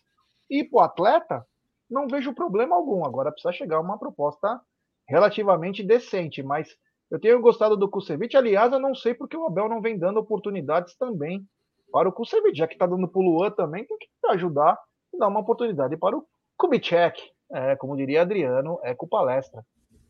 e 0.48 0.64
para 0.64 0.78
o 0.78 0.80
atleta, 0.80 1.46
não 1.90 2.08
vejo 2.08 2.34
problema 2.34 2.74
algum. 2.74 3.04
Agora 3.04 3.30
precisa 3.30 3.52
chegar 3.52 3.78
uma 3.80 3.98
proposta 3.98 4.58
relativamente 5.06 5.82
decente, 5.82 6.42
mas 6.42 6.74
eu 7.10 7.20
tenho 7.20 7.38
gostado 7.42 7.76
do 7.76 7.86
Kusevich. 7.86 8.34
Aliás, 8.34 8.72
eu 8.72 8.80
não 8.80 8.94
sei 8.94 9.12
porque 9.12 9.36
o 9.36 9.44
Abel 9.44 9.68
não 9.68 9.82
vem 9.82 9.98
dando 9.98 10.18
oportunidades 10.18 10.96
também 10.96 11.46
para 11.92 12.08
o 12.08 12.12
Kusevich, 12.12 12.56
já 12.56 12.66
que 12.66 12.72
está 12.72 12.86
dando 12.86 13.06
para 13.06 13.20
o 13.20 13.22
Luan 13.22 13.50
também, 13.50 13.84
tem 13.84 13.98
que 13.98 14.08
ajudar 14.28 14.78
e 15.12 15.18
dar 15.18 15.28
uma 15.28 15.40
oportunidade 15.40 15.98
para 15.98 16.16
o 16.16 16.26
Kubitschek. 16.56 17.20
É, 17.52 17.76
como 17.76 17.94
diria 17.94 18.22
Adriano, 18.22 18.80
é 18.82 18.94
com 18.94 19.06
palestra. 19.06 19.62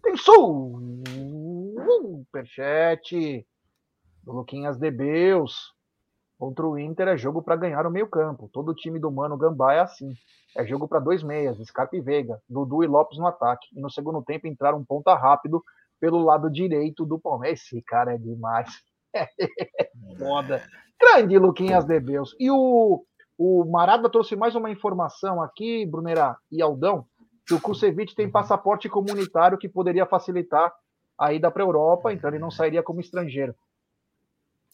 Tem 0.04 0.16
superchat 2.24 3.44
do 4.22 4.32
Luquinhas 4.32 4.78
de 4.78 4.90
Beus. 4.90 5.72
Contra 6.38 6.66
o 6.66 6.78
Inter 6.78 7.08
é 7.08 7.16
jogo 7.16 7.42
para 7.42 7.56
ganhar 7.56 7.86
o 7.86 7.90
meio-campo. 7.90 8.50
Todo 8.52 8.74
time 8.74 8.98
do 8.98 9.12
Mano 9.12 9.36
Gambá 9.36 9.74
é 9.74 9.80
assim. 9.80 10.12
É 10.56 10.66
jogo 10.66 10.88
para 10.88 10.98
dois 10.98 11.22
meias, 11.22 11.56
Scarpe 11.58 11.98
e 11.98 12.00
Veiga, 12.00 12.40
Dudu 12.48 12.82
e 12.82 12.86
Lopes 12.86 13.18
no 13.18 13.26
ataque. 13.26 13.68
E 13.72 13.80
no 13.80 13.90
segundo 13.90 14.22
tempo 14.22 14.46
entrar 14.46 14.74
um 14.74 14.84
ponta 14.84 15.14
rápido 15.14 15.62
pelo 16.00 16.22
lado 16.22 16.50
direito 16.50 17.06
do 17.06 17.18
Palmeiras. 17.18 17.60
Esse 17.60 17.80
cara 17.82 18.14
é 18.14 18.18
demais. 18.18 18.68
Foda. 20.18 20.62
Grande 21.00 21.38
Luquinhas 21.38 21.84
de 21.84 22.00
Beus. 22.00 22.34
E 22.40 22.50
o, 22.50 23.04
o 23.38 23.64
Marada 23.64 24.10
trouxe 24.10 24.34
mais 24.34 24.54
uma 24.54 24.70
informação 24.70 25.40
aqui, 25.40 25.86
Brunerá 25.86 26.36
e 26.50 26.60
Aldão, 26.60 27.06
que 27.46 27.54
o 27.54 27.60
Kusevich 27.60 28.14
tem 28.14 28.30
passaporte 28.30 28.88
comunitário 28.88 29.58
que 29.58 29.68
poderia 29.68 30.06
facilitar 30.06 30.72
a 31.18 31.32
ida 31.32 31.50
para 31.50 31.62
a 31.62 31.66
Europa, 31.66 32.12
então 32.12 32.28
ele 32.30 32.38
não 32.38 32.50
sairia 32.50 32.82
como 32.82 33.00
estrangeiro. 33.00 33.54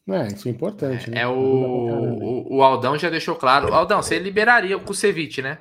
É, 0.08 0.28
isso 0.28 0.48
é 0.48 0.50
importante. 0.50 1.10
É, 1.10 1.14
né? 1.14 1.20
é 1.20 1.26
o, 1.26 1.32
o, 1.32 2.56
o, 2.56 2.62
Aldão 2.62 2.98
já 2.98 3.10
deixou 3.10 3.36
claro. 3.36 3.72
Aldão, 3.74 4.02
você 4.02 4.18
liberaria 4.18 4.76
o 4.76 4.80
Kusevich, 4.80 5.42
né? 5.42 5.58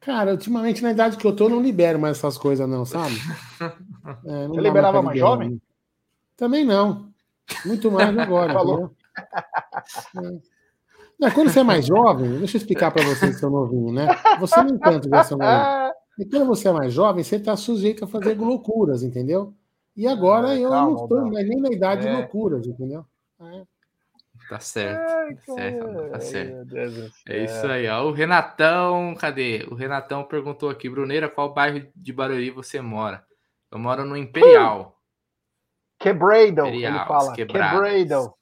Cara, 0.00 0.32
ultimamente, 0.32 0.82
na 0.82 0.90
idade 0.90 1.16
que 1.16 1.26
eu 1.26 1.36
tô, 1.36 1.48
não 1.48 1.60
libero 1.60 1.98
mais 1.98 2.18
essas 2.18 2.38
coisas, 2.38 2.68
não, 2.68 2.84
sabe? 2.84 3.14
É, 4.26 4.48
não 4.48 4.56
você 4.56 4.60
liberava 4.60 5.00
mais 5.00 5.16
jovem? 5.16 5.62
Também 6.36 6.64
não. 6.64 7.08
Muito 7.64 7.88
mais 7.88 8.18
agora. 8.18 8.52
Falou. 8.52 8.90
É. 10.16 10.52
Não, 11.20 11.30
quando 11.30 11.50
você 11.50 11.60
é 11.60 11.62
mais 11.62 11.86
jovem, 11.86 12.38
deixa 12.38 12.56
eu 12.56 12.58
explicar 12.58 12.90
para 12.90 13.04
você, 13.04 13.32
seu 13.32 13.48
novinho, 13.48 13.92
né? 13.92 14.08
Você 14.40 14.60
não 14.60 14.76
tanto, 14.76 15.08
versão 15.08 15.38
novinho. 15.38 15.92
E 16.18 16.24
quando 16.24 16.46
você 16.46 16.66
é 16.66 16.72
mais 16.72 16.92
jovem, 16.92 17.22
você 17.22 17.36
está 17.36 17.56
sujeito 17.56 18.04
a 18.04 18.08
fazer 18.08 18.36
loucuras, 18.36 19.04
entendeu? 19.04 19.54
E 19.96 20.06
agora 20.06 20.56
eu 20.56 20.70
calma, 20.70 20.90
não 20.90 21.02
estou 21.02 21.30
nem 21.30 21.60
na 21.60 21.70
idade 21.70 22.06
é. 22.06 22.10
de 22.10 22.16
loucuras, 22.16 22.66
entendeu? 22.66 23.04
É. 23.40 23.62
Tá 24.48 24.58
certo. 24.58 25.10
Ai, 25.10 25.34
tá 25.34 25.54
certo, 25.54 26.10
tá 26.10 26.20
certo. 26.20 27.14
É 27.28 27.44
isso 27.44 27.66
aí, 27.66 27.88
ó. 27.88 28.04
O 28.04 28.12
Renatão, 28.12 29.14
cadê? 29.14 29.66
O 29.70 29.74
Renatão 29.74 30.24
perguntou 30.24 30.68
aqui, 30.68 30.88
Bruneira, 30.88 31.28
qual 31.28 31.52
bairro 31.52 31.86
de 31.94 32.12
Barueri 32.12 32.50
você 32.50 32.80
mora? 32.80 33.24
Eu 33.70 33.78
moro 33.78 34.04
no 34.04 34.16
Imperial. 34.16 34.98
Quebrado, 35.98 36.66
ele 36.66 36.82
fala. 37.06 37.32
Quebrado. 37.32 38.34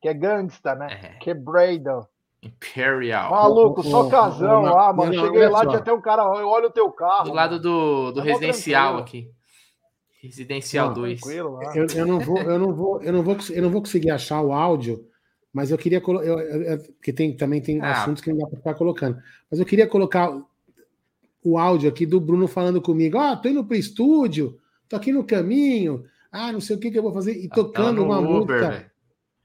Que 0.00 0.08
é 0.08 0.14
gangsta, 0.14 0.74
né? 0.74 0.86
É. 0.90 1.18
Quebrado. 1.18 2.06
Imperial. 2.42 3.30
Maluco, 3.30 3.82
só 3.82 4.08
casão 4.08 4.62
lá, 4.62 4.92
mano. 4.92 5.12
Cheguei 5.12 5.48
lá, 5.48 5.66
tinha 5.66 5.78
até 5.78 5.92
um 5.92 6.00
cara, 6.00 6.24
olha 6.24 6.68
o 6.68 6.72
teu 6.72 6.90
carro. 6.92 7.24
Do 7.24 7.32
lado 7.32 7.58
do, 7.58 8.12
do 8.12 8.20
residencial 8.20 8.98
aqui. 8.98 9.32
Residencial 10.20 10.92
2. 10.92 11.20
Eu, 11.28 11.58
eu, 11.94 12.06
não 12.06 12.18
vou, 12.18 12.38
eu 12.38 12.58
não 12.58 12.72
vou, 12.74 13.02
eu 13.02 13.12
não 13.12 13.22
vou, 13.22 13.40
eu 13.50 13.62
não 13.62 13.70
vou 13.70 13.80
conseguir 13.80 14.10
achar 14.10 14.40
o 14.40 14.52
áudio, 14.52 15.06
mas 15.52 15.70
eu 15.70 15.78
queria 15.78 16.00
colocar, 16.00 16.26
porque 16.96 17.12
tem, 17.12 17.36
também 17.36 17.60
tem 17.60 17.80
ah. 17.80 17.92
assuntos 17.92 18.22
que 18.22 18.30
não 18.30 18.38
dá 18.38 18.46
para 18.46 18.58
ficar 18.58 18.74
colocando. 18.74 19.22
Mas 19.50 19.60
eu 19.60 19.66
queria 19.66 19.86
colocar 19.86 20.36
o 21.44 21.58
áudio 21.58 21.88
aqui 21.88 22.04
do 22.04 22.20
Bruno 22.20 22.48
falando 22.48 22.82
comigo. 22.82 23.16
Ó, 23.16 23.32
oh, 23.32 23.36
tô 23.36 23.48
indo 23.48 23.64
pro 23.64 23.76
estúdio, 23.76 24.58
tô 24.88 24.96
aqui 24.96 25.12
no 25.12 25.24
caminho. 25.24 26.04
Ah, 26.30 26.52
não 26.52 26.60
sei 26.60 26.76
o 26.76 26.78
que 26.78 26.90
que 26.90 26.98
eu 26.98 27.02
vou 27.02 27.12
fazer 27.12 27.36
e 27.36 27.48
ah, 27.50 27.54
tocando 27.54 28.04
uma 28.04 28.18
Uber, 28.18 28.30
música. 28.30 28.70
Véio 28.70 28.90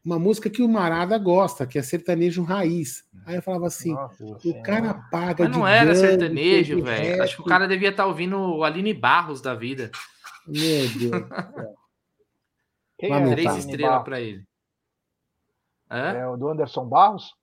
uma 0.04 0.20
música 0.20 0.50
que 0.50 0.62
o 0.62 0.68
Marada 0.68 1.18
gosta, 1.18 1.66
que 1.66 1.80
é 1.80 1.82
sertanejo 1.82 2.44
raiz. 2.44 3.06
Aí 3.26 3.36
eu 3.36 3.42
falava 3.42 3.68
assim: 3.68 3.94
Nossa, 3.94 4.24
o 4.26 4.62
cara 4.62 4.94
paga. 4.94 5.46
Mas 5.46 5.58
não 5.58 5.66
era 5.66 5.96
sertanejo, 5.96 6.84
velho. 6.84 7.24
Acho 7.24 7.38
que 7.38 7.42
o 7.42 7.46
cara 7.46 7.68
devia 7.68 7.90
estar 7.90 8.04
tá 8.04 8.10
ouvindo 8.10 8.38
o 8.38 8.64
Aline 8.64 8.94
Barros 8.94 9.42
da 9.42 9.56
vida. 9.56 9.90
Meu 10.48 10.90
Deus. 10.90 11.28
Quem 12.98 13.14
é 13.14 13.30
Três 13.32 13.58
estrelas 13.58 14.04
para 14.04 14.22
ele. 14.22 14.46
Hã? 15.90 16.14
É 16.14 16.28
o 16.28 16.38
do 16.38 16.50
Anderson 16.50 16.88
Barros? 16.88 17.36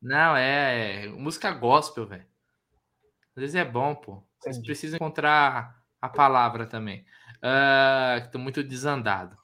Não, 0.00 0.36
é, 0.36 1.06
é 1.06 1.08
música 1.08 1.50
gospel, 1.52 2.06
velho. 2.06 2.26
Às 3.36 3.40
vezes 3.40 3.56
é 3.56 3.64
bom, 3.64 3.94
pô. 3.94 4.22
Vocês 4.38 4.56
Entendi. 4.56 4.66
precisam 4.66 4.96
encontrar 4.96 5.82
a 6.00 6.08
palavra 6.08 6.66
também. 6.66 7.04
Uh, 7.38 8.30
tô 8.30 8.38
muito 8.38 8.62
desandado. 8.62 9.36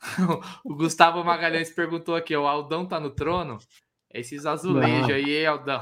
o 0.64 0.74
Gustavo 0.74 1.24
Magalhães 1.24 1.70
perguntou 1.70 2.14
aqui: 2.14 2.36
o 2.36 2.46
Aldão 2.46 2.86
tá 2.86 3.00
no 3.00 3.10
trono? 3.10 3.58
Esses 4.12 4.46
azulejos 4.46 5.08
não. 5.08 5.14
aí, 5.14 5.44
Aldão. 5.44 5.80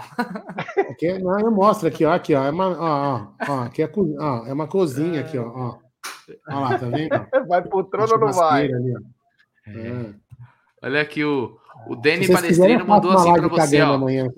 Aqui, 0.90 1.18
não, 1.18 1.38
eu 1.38 1.50
mostro 1.50 1.88
aqui, 1.88 2.04
ó, 2.06 2.12
aqui, 2.12 2.34
ó, 2.34 2.44
é 2.44 2.50
uma, 2.50 2.68
ó, 2.68 3.34
ó, 3.46 3.60
aqui 3.64 3.82
é, 3.82 3.92
ó, 4.18 4.46
é 4.46 4.52
uma 4.52 4.66
cozinha 4.66 5.20
aqui, 5.20 5.36
ó, 5.36 5.48
ó. 5.48 5.78
Olha 6.48 6.58
lá, 6.58 6.78
tá 6.78 6.86
vendo? 6.86 7.08
Vai 7.48 7.62
pro 7.62 7.84
trono 7.84 8.12
ou 8.12 8.18
não 8.18 8.32
vai? 8.32 8.72
Ali, 8.72 8.94
é. 9.66 10.14
Olha 10.82 11.00
aqui, 11.00 11.24
o, 11.24 11.56
o 11.86 11.96
Dani 11.96 12.26
Palestrino 12.26 12.86
mandou 12.86 13.12
assim 13.12 13.32
para 13.32 13.48
você, 13.48 13.80
ó. 13.80 13.92
Amanhã, 13.94 14.28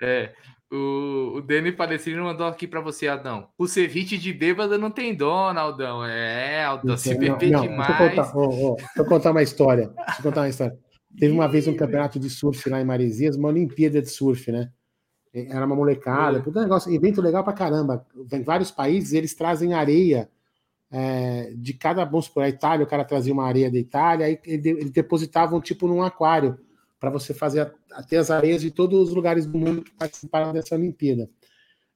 é. 0.00 0.06
é. 0.06 0.32
O, 0.72 1.34
o 1.36 1.42
Dani 1.42 1.70
Palestrino 1.70 2.24
mandou 2.24 2.46
aqui 2.46 2.66
para 2.66 2.80
você, 2.80 3.06
Aldão. 3.06 3.48
O 3.58 3.66
ceviche 3.66 4.16
de 4.16 4.32
bêbado 4.32 4.78
não 4.78 4.90
tem 4.90 5.14
dono, 5.14 5.58
Aldão. 5.58 6.02
É, 6.06 6.64
Aldão, 6.64 6.96
se 6.96 7.14
beber 7.14 7.50
não, 7.50 7.60
demais. 7.60 7.88
Deixa 7.88 8.02
eu, 8.02 8.08
contar, 8.08 8.36
oh, 8.38 8.72
oh, 8.72 8.76
deixa 8.76 8.92
eu 8.96 9.04
contar 9.04 9.30
uma 9.32 9.42
história. 9.42 9.88
Deixa 9.88 10.20
eu 10.20 10.22
contar 10.22 10.40
uma 10.40 10.48
história. 10.48 10.78
Teve 11.18 11.34
uma 11.34 11.46
vez 11.46 11.68
um 11.68 11.76
campeonato 11.76 12.18
de 12.18 12.30
surf 12.30 12.70
lá 12.70 12.80
em 12.80 12.86
Maresias, 12.86 13.36
uma 13.36 13.48
Olimpíada 13.48 14.00
de 14.00 14.08
surf, 14.08 14.50
né? 14.50 14.70
Era 15.34 15.66
uma 15.66 15.76
molecada, 15.76 16.42
puta 16.42 16.62
negócio, 16.62 16.92
evento 16.92 17.20
legal 17.20 17.44
pra 17.44 17.52
caramba. 17.52 18.06
Em 18.32 18.42
vários 18.42 18.70
países 18.70 19.12
eles 19.12 19.34
trazem 19.34 19.74
areia 19.74 20.30
é, 20.92 21.54
de 21.56 21.72
cada, 21.72 22.04
vamos 22.04 22.26
supor, 22.26 22.42
a 22.42 22.48
Itália, 22.50 22.84
o 22.84 22.88
cara 22.88 23.02
trazia 23.02 23.32
uma 23.32 23.46
areia 23.46 23.70
da 23.70 23.78
Itália, 23.78 24.26
aí 24.26 24.38
ele, 24.44 24.68
ele 24.68 24.90
depositava 24.90 25.56
um 25.56 25.60
tipo 25.60 25.88
num 25.88 26.02
aquário 26.02 26.58
para 27.00 27.08
você 27.08 27.32
fazer 27.32 27.74
até 27.92 28.18
as 28.18 28.30
areias 28.30 28.60
de 28.60 28.70
todos 28.70 29.08
os 29.08 29.14
lugares 29.14 29.46
do 29.46 29.58
mundo 29.58 29.82
que 29.82 29.90
participaram 29.92 30.52
dessa 30.52 30.74
Olimpíada. 30.74 31.30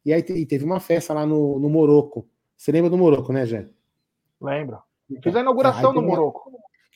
E 0.04 0.12
aí 0.12 0.24
e 0.30 0.46
teve 0.46 0.64
uma 0.64 0.80
festa 0.80 1.12
lá 1.12 1.26
no, 1.26 1.58
no 1.58 1.68
Moroco. 1.68 2.26
Você 2.56 2.72
lembra 2.72 2.88
do 2.88 2.96
Moroco, 2.96 3.32
né, 3.32 3.44
Jé? 3.44 3.68
Lembro. 4.40 4.78
Então, 5.10 5.22
Fiz 5.22 5.36
a 5.36 5.40
inauguração 5.40 5.92
no 5.92 6.00
Moroco. 6.00 6.50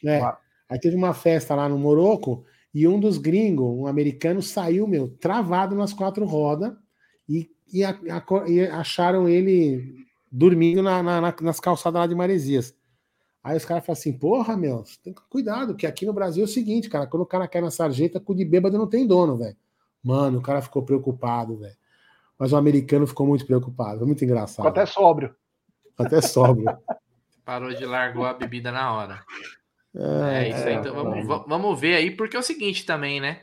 É, 0.04 0.18
claro. 0.18 0.38
Aí 0.70 0.80
teve 0.80 0.96
uma 0.96 1.12
festa 1.12 1.54
lá 1.54 1.68
no 1.68 1.78
Moroco 1.78 2.44
e 2.72 2.88
um 2.88 2.98
dos 2.98 3.18
gringos, 3.18 3.78
um 3.78 3.86
americano, 3.86 4.40
saiu, 4.40 4.86
meu, 4.86 5.08
travado 5.08 5.76
nas 5.76 5.92
quatro 5.92 6.24
rodas 6.24 6.72
e, 7.28 7.50
e, 7.72 7.84
a, 7.84 7.90
a, 7.90 8.48
e 8.48 8.62
acharam 8.62 9.28
ele 9.28 10.06
dormindo 10.30 10.82
na, 10.82 11.02
na, 11.02 11.34
nas 11.40 11.60
calçadas 11.60 12.00
lá 12.00 12.06
de 12.06 12.14
Maresias. 12.14 12.74
Aí 13.42 13.56
os 13.56 13.64
caras 13.64 13.84
falam 13.84 13.98
assim, 13.98 14.12
porra, 14.12 14.56
meu, 14.56 14.84
tem 15.02 15.14
que 15.14 15.22
cuidado, 15.28 15.74
que 15.74 15.86
aqui 15.86 16.04
no 16.04 16.12
Brasil 16.12 16.42
é 16.42 16.44
o 16.44 16.48
seguinte, 16.48 16.90
cara, 16.90 17.06
quando 17.06 17.22
o 17.22 17.26
cara 17.26 17.48
cai 17.48 17.62
na 17.62 17.70
sarjeta, 17.70 18.20
cu 18.20 18.34
de 18.34 18.44
bêbado 18.44 18.76
não 18.76 18.86
tem 18.86 19.06
dono, 19.06 19.36
velho. 19.36 19.56
Mano, 20.02 20.38
o 20.38 20.42
cara 20.42 20.60
ficou 20.60 20.82
preocupado, 20.82 21.56
velho. 21.56 21.76
Mas 22.38 22.52
o 22.52 22.56
americano 22.56 23.06
ficou 23.06 23.26
muito 23.26 23.46
preocupado, 23.46 23.98
foi 23.98 24.06
muito 24.06 24.24
engraçado. 24.24 24.56
Ficou 24.56 24.70
até 24.70 24.86
sóbrio. 24.86 25.34
Até 25.98 26.20
sóbrio. 26.20 26.66
Parou 27.44 27.74
de 27.74 27.84
largar 27.84 28.30
a 28.30 28.34
bebida 28.34 28.70
na 28.70 28.92
hora. 28.92 29.24
É, 29.94 30.44
é 30.44 30.48
isso 30.50 30.68
aí. 30.68 30.74
Então 30.74 30.94
vamos, 30.94 31.26
vamos 31.26 31.80
ver 31.80 31.96
aí, 31.96 32.10
porque 32.10 32.36
é 32.36 32.40
o 32.40 32.42
seguinte 32.42 32.86
também, 32.86 33.20
né? 33.20 33.40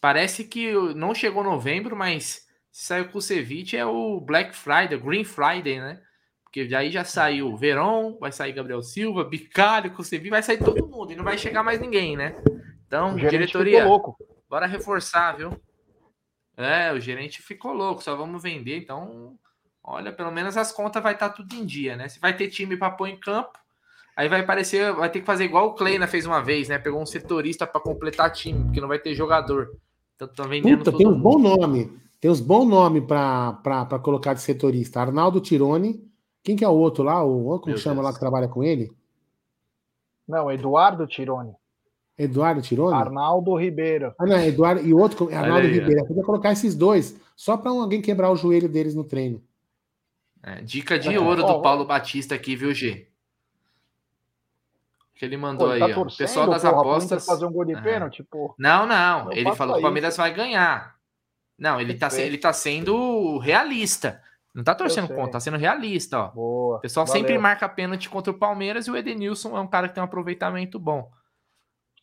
Parece 0.00 0.44
que 0.44 0.72
não 0.94 1.14
chegou 1.14 1.44
novembro, 1.44 1.96
mas 1.96 2.46
se 2.72 2.86
saiu 2.86 3.20
Ceviche 3.20 3.76
é 3.76 3.84
o 3.84 4.18
Black 4.18 4.56
Friday, 4.56 4.98
Green 4.98 5.24
Friday, 5.24 5.78
né? 5.78 6.00
Porque 6.42 6.64
daí 6.64 6.90
já 6.90 7.04
saiu 7.04 7.54
Verón, 7.54 8.16
vai 8.18 8.32
sair 8.32 8.52
Gabriel 8.52 8.82
Silva, 8.82 9.24
Bicalho, 9.24 9.92
Cusevi, 9.92 10.30
vai 10.30 10.42
sair 10.42 10.58
todo 10.58 10.88
mundo 10.88 11.12
e 11.12 11.16
não 11.16 11.22
vai 11.22 11.36
chegar 11.36 11.62
mais 11.62 11.78
ninguém, 11.78 12.16
né? 12.16 12.34
Então, 12.86 13.14
diretoria, 13.14 13.84
louco. 13.86 14.16
bora 14.48 14.66
reforçar, 14.66 15.36
viu? 15.36 15.50
É, 16.56 16.92
o 16.92 17.00
gerente 17.00 17.42
ficou 17.42 17.72
louco, 17.72 18.02
só 18.02 18.14
vamos 18.16 18.42
vender, 18.42 18.78
então, 18.78 19.38
olha, 19.82 20.12
pelo 20.12 20.30
menos 20.30 20.56
as 20.56 20.72
contas 20.72 21.02
vai 21.02 21.14
estar 21.14 21.30
tá 21.30 21.34
tudo 21.34 21.54
em 21.54 21.64
dia, 21.64 21.96
né? 21.96 22.08
Se 22.08 22.20
vai 22.20 22.34
ter 22.34 22.48
time 22.48 22.76
para 22.76 22.90
pôr 22.90 23.08
em 23.08 23.18
campo, 23.18 23.58
aí 24.16 24.28
vai 24.28 24.44
parecer, 24.44 24.92
vai 24.92 25.10
ter 25.10 25.20
que 25.20 25.26
fazer 25.26 25.44
igual 25.44 25.68
o 25.68 25.74
Kleina 25.74 26.06
fez 26.06 26.26
uma 26.26 26.42
vez, 26.42 26.68
né? 26.68 26.78
Pegou 26.78 27.00
um 27.00 27.06
setorista 27.06 27.66
para 27.66 27.80
completar 27.80 28.30
time, 28.30 28.64
porque 28.64 28.80
não 28.80 28.88
vai 28.88 28.98
ter 28.98 29.14
jogador. 29.14 29.78
Então, 30.16 30.28
tá 30.28 30.46
vendendo 30.46 30.84
Puta, 30.84 30.96
tem 30.96 31.06
um 31.06 31.18
bom 31.18 31.38
nome. 31.38 32.01
Tem 32.22 32.30
uns 32.30 32.40
bons 32.40 32.64
nomes 32.66 33.02
para 33.04 33.98
colocar 34.00 34.32
de 34.32 34.40
setorista. 34.40 35.00
Arnaldo 35.00 35.40
Tironi, 35.40 36.08
quem 36.40 36.54
que 36.54 36.64
é 36.64 36.68
o 36.68 36.72
outro 36.72 37.02
lá? 37.02 37.20
O 37.24 37.58
como 37.58 37.74
Meu 37.74 37.76
chama 37.76 37.96
Deus. 37.96 38.04
lá 38.06 38.12
que 38.12 38.20
trabalha 38.20 38.46
com 38.46 38.62
ele? 38.62 38.92
Não, 40.28 40.48
Eduardo 40.48 41.04
Tironi. 41.04 41.52
Eduardo 42.16 42.62
Tironi? 42.62 42.94
Arnaldo 42.94 43.56
Ribeiro. 43.56 44.14
Ah, 44.16 44.24
não, 44.24 44.38
Eduardo 44.38 44.86
e 44.86 44.94
outro, 44.94 45.34
Arnaldo 45.34 45.66
Ribeiro. 45.66 45.98
Eu 45.98 46.06
podia 46.06 46.22
colocar 46.22 46.52
esses 46.52 46.76
dois, 46.76 47.20
só 47.34 47.56
para 47.56 47.72
alguém 47.72 48.00
quebrar 48.00 48.30
o 48.30 48.36
joelho 48.36 48.68
deles 48.68 48.94
no 48.94 49.02
treino. 49.02 49.42
É, 50.44 50.62
dica 50.62 51.00
de 51.00 51.12
é, 51.12 51.18
ouro 51.18 51.44
do 51.44 51.60
Paulo 51.60 51.84
Batista 51.84 52.36
aqui, 52.36 52.54
viu, 52.54 52.72
G? 52.72 53.08
Que 55.16 55.24
ele 55.24 55.36
mandou 55.36 55.66
Pô, 55.66 55.72
ele 55.72 55.80
tá 55.80 55.86
aí, 55.86 55.92
ó. 55.92 56.02
O 56.02 56.16
pessoal 56.16 56.48
das 56.48 56.62
porra, 56.62 56.80
apostas. 56.80 57.26
Fazer 57.26 57.46
um 57.46 57.52
gol 57.52 57.64
de 57.64 57.82
pênalti, 57.82 58.22
pô. 58.22 58.54
Não, 58.56 58.86
não. 58.86 59.24
não 59.24 59.32
ele 59.32 59.52
falou 59.56 59.74
que 59.74 59.80
o 59.80 59.82
Palmeiras 59.82 60.16
vai 60.16 60.32
ganhar. 60.32 61.01
Não, 61.62 61.80
ele 61.80 61.94
tá, 61.94 62.08
ele 62.18 62.38
tá 62.38 62.52
sendo 62.52 63.38
realista. 63.38 64.20
Não 64.52 64.64
tá 64.64 64.74
torcendo 64.74 65.06
contra, 65.06 65.30
tá 65.34 65.40
sendo 65.40 65.56
realista, 65.56 66.18
ó. 66.18 66.28
Boa, 66.32 66.78
o 66.78 66.80
pessoal 66.80 67.06
valeu. 67.06 67.20
sempre 67.22 67.38
marca 67.38 67.68
pênalti 67.68 68.10
contra 68.10 68.32
o 68.32 68.38
Palmeiras 68.38 68.88
e 68.88 68.90
o 68.90 68.96
Edenilson 68.96 69.56
é 69.56 69.60
um 69.60 69.68
cara 69.68 69.86
que 69.88 69.94
tem 69.94 70.02
um 70.02 70.06
aproveitamento 70.06 70.76
bom. 70.76 71.08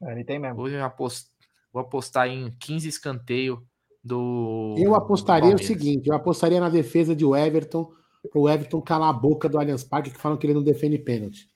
É, 0.02 0.14
ele 0.14 0.24
tem 0.24 0.40
mesmo. 0.40 0.62
Hoje 0.62 0.76
eu 0.76 0.86
aposto, 0.86 1.30
vou 1.74 1.82
apostar 1.82 2.30
em 2.30 2.56
15 2.58 2.88
escanteio 2.88 3.62
do. 4.02 4.76
Eu 4.80 4.96
apostaria 4.96 5.54
o 5.54 5.60
seguinte: 5.60 6.08
eu 6.08 6.16
apostaria 6.16 6.62
na 6.62 6.70
defesa 6.70 7.14
de 7.14 7.26
Everton, 7.26 7.92
pro 8.32 8.48
Everton 8.48 8.82
calar 8.82 9.10
a 9.10 9.14
boca 9.14 9.50
do 9.50 9.60
Allianz 9.60 9.84
Parque, 9.84 10.10
que 10.10 10.18
falam 10.18 10.38
que 10.38 10.48
ele 10.48 10.54
não 10.54 10.64
defende 10.64 10.98
pênalti. 10.98 11.52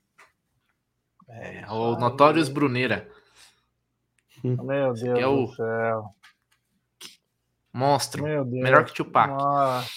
É, 1.29 1.65
o 1.71 1.95
Notórios 1.95 2.49
Bruneira. 2.49 3.09
Meu 4.43 4.93
Deus 4.93 5.03
é 5.03 5.25
o... 5.25 5.45
do 5.45 5.55
céu. 5.55 6.13
Monstro. 7.73 8.23
Melhor 8.45 8.85
que 8.85 8.93
Tupac. 8.93 9.29
Nossa. 9.29 9.89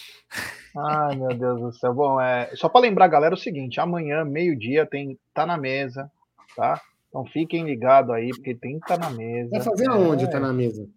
Ai, 0.76 1.16
meu 1.16 1.28
Deus 1.28 1.60
do 1.60 1.72
céu. 1.72 1.94
Bom, 1.94 2.20
é, 2.20 2.50
só 2.54 2.68
para 2.68 2.82
lembrar, 2.82 3.08
galera, 3.08 3.34
o 3.34 3.38
seguinte: 3.38 3.80
amanhã, 3.80 4.24
meio-dia, 4.24 4.86
tem 4.86 5.18
tá 5.32 5.46
na 5.46 5.56
mesa, 5.56 6.10
tá? 6.54 6.80
Então 7.08 7.24
fiquem 7.26 7.64
ligados 7.64 8.14
aí, 8.14 8.28
porque 8.30 8.54
tem 8.54 8.78
tá 8.80 8.96
na 8.96 9.10
mesa. 9.10 9.50
Vai 9.50 9.62
fazer 9.62 9.88
aonde 9.88 10.24
é... 10.24 10.28
tá 10.28 10.40
na 10.40 10.52
mesa? 10.52 10.88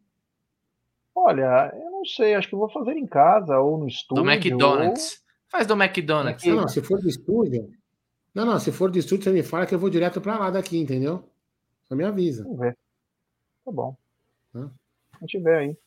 Olha, 1.15 1.71
eu 1.73 1.91
não 1.91 2.05
sei, 2.05 2.35
acho 2.35 2.47
que 2.47 2.55
eu 2.55 2.59
vou 2.59 2.69
fazer 2.69 2.93
em 2.93 3.05
casa 3.05 3.59
ou 3.59 3.77
no 3.77 3.87
estúdio. 3.87 4.23
Do 4.23 4.29
McDonald's. 4.29 5.11
Ou... 5.13 5.29
Faz 5.49 5.65
do 5.65 5.73
McDonald's. 5.73 6.45
Não, 6.45 6.55
não, 6.55 6.67
se 6.67 6.81
for 6.81 6.99
do 6.99 7.09
estúdio. 7.09 7.69
Não, 8.33 8.45
não, 8.45 8.59
se 8.59 8.71
for 8.71 8.91
do 8.91 8.99
estúdio, 8.99 9.23
você 9.23 9.31
me 9.31 9.43
fala 9.43 9.65
que 9.65 9.73
eu 9.73 9.79
vou 9.79 9.89
direto 9.89 10.21
para 10.21 10.37
lá 10.37 10.49
daqui, 10.49 10.77
entendeu? 10.77 11.23
Só 11.85 11.95
me 11.95 12.03
avisa. 12.03 12.43
Vamos 12.43 12.59
ver. 12.59 12.77
Tá 13.65 13.71
bom. 13.71 13.95
Hã? 14.53 14.69
A 15.13 15.19
gente 15.21 15.39
vê 15.39 15.55
aí. 15.55 15.77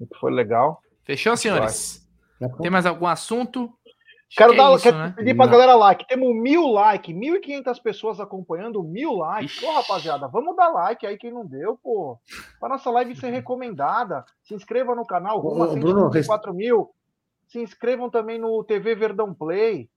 O 0.00 0.06
que 0.06 0.18
foi 0.18 0.32
legal. 0.32 0.82
Fechou, 1.04 1.36
senhores? 1.36 2.06
Tem 2.60 2.70
mais 2.70 2.86
algum 2.86 3.06
assunto? 3.06 3.72
Quero 4.36 4.54
dar, 4.54 4.70
é 4.70 4.74
isso, 4.74 4.82
quero 4.82 4.98
né? 4.98 5.14
pedir 5.16 5.34
pra 5.34 5.46
Não. 5.46 5.52
galera 5.52 5.74
like. 5.74 6.06
Temos 6.06 6.34
mil 6.34 6.66
likes, 6.66 7.14
1.500 7.14 7.82
pessoas 7.82 8.20
acompanhando, 8.20 8.82
mil 8.82 9.14
likes. 9.14 9.58
Pô, 9.58 9.72
rapaziada, 9.72 10.28
vamos 10.28 10.54
dar 10.54 10.68
like 10.68 11.06
aí 11.06 11.16
quem 11.16 11.32
não 11.32 11.46
deu, 11.46 11.78
pô. 11.82 12.18
Pra 12.60 12.68
nossa 12.68 12.90
live 12.90 13.16
ser 13.16 13.30
recomendada. 13.30 14.24
Se 14.42 14.54
inscreva 14.54 14.94
no 14.94 15.06
canal, 15.06 15.40
rumo 15.40 15.64
a 15.64 15.68
104 15.70 16.52
mil. 16.52 16.90
Se 17.46 17.58
inscrevam 17.58 18.10
também 18.10 18.38
no 18.38 18.62
TV 18.62 18.94
Verdão 18.94 19.32
Play. 19.32 19.88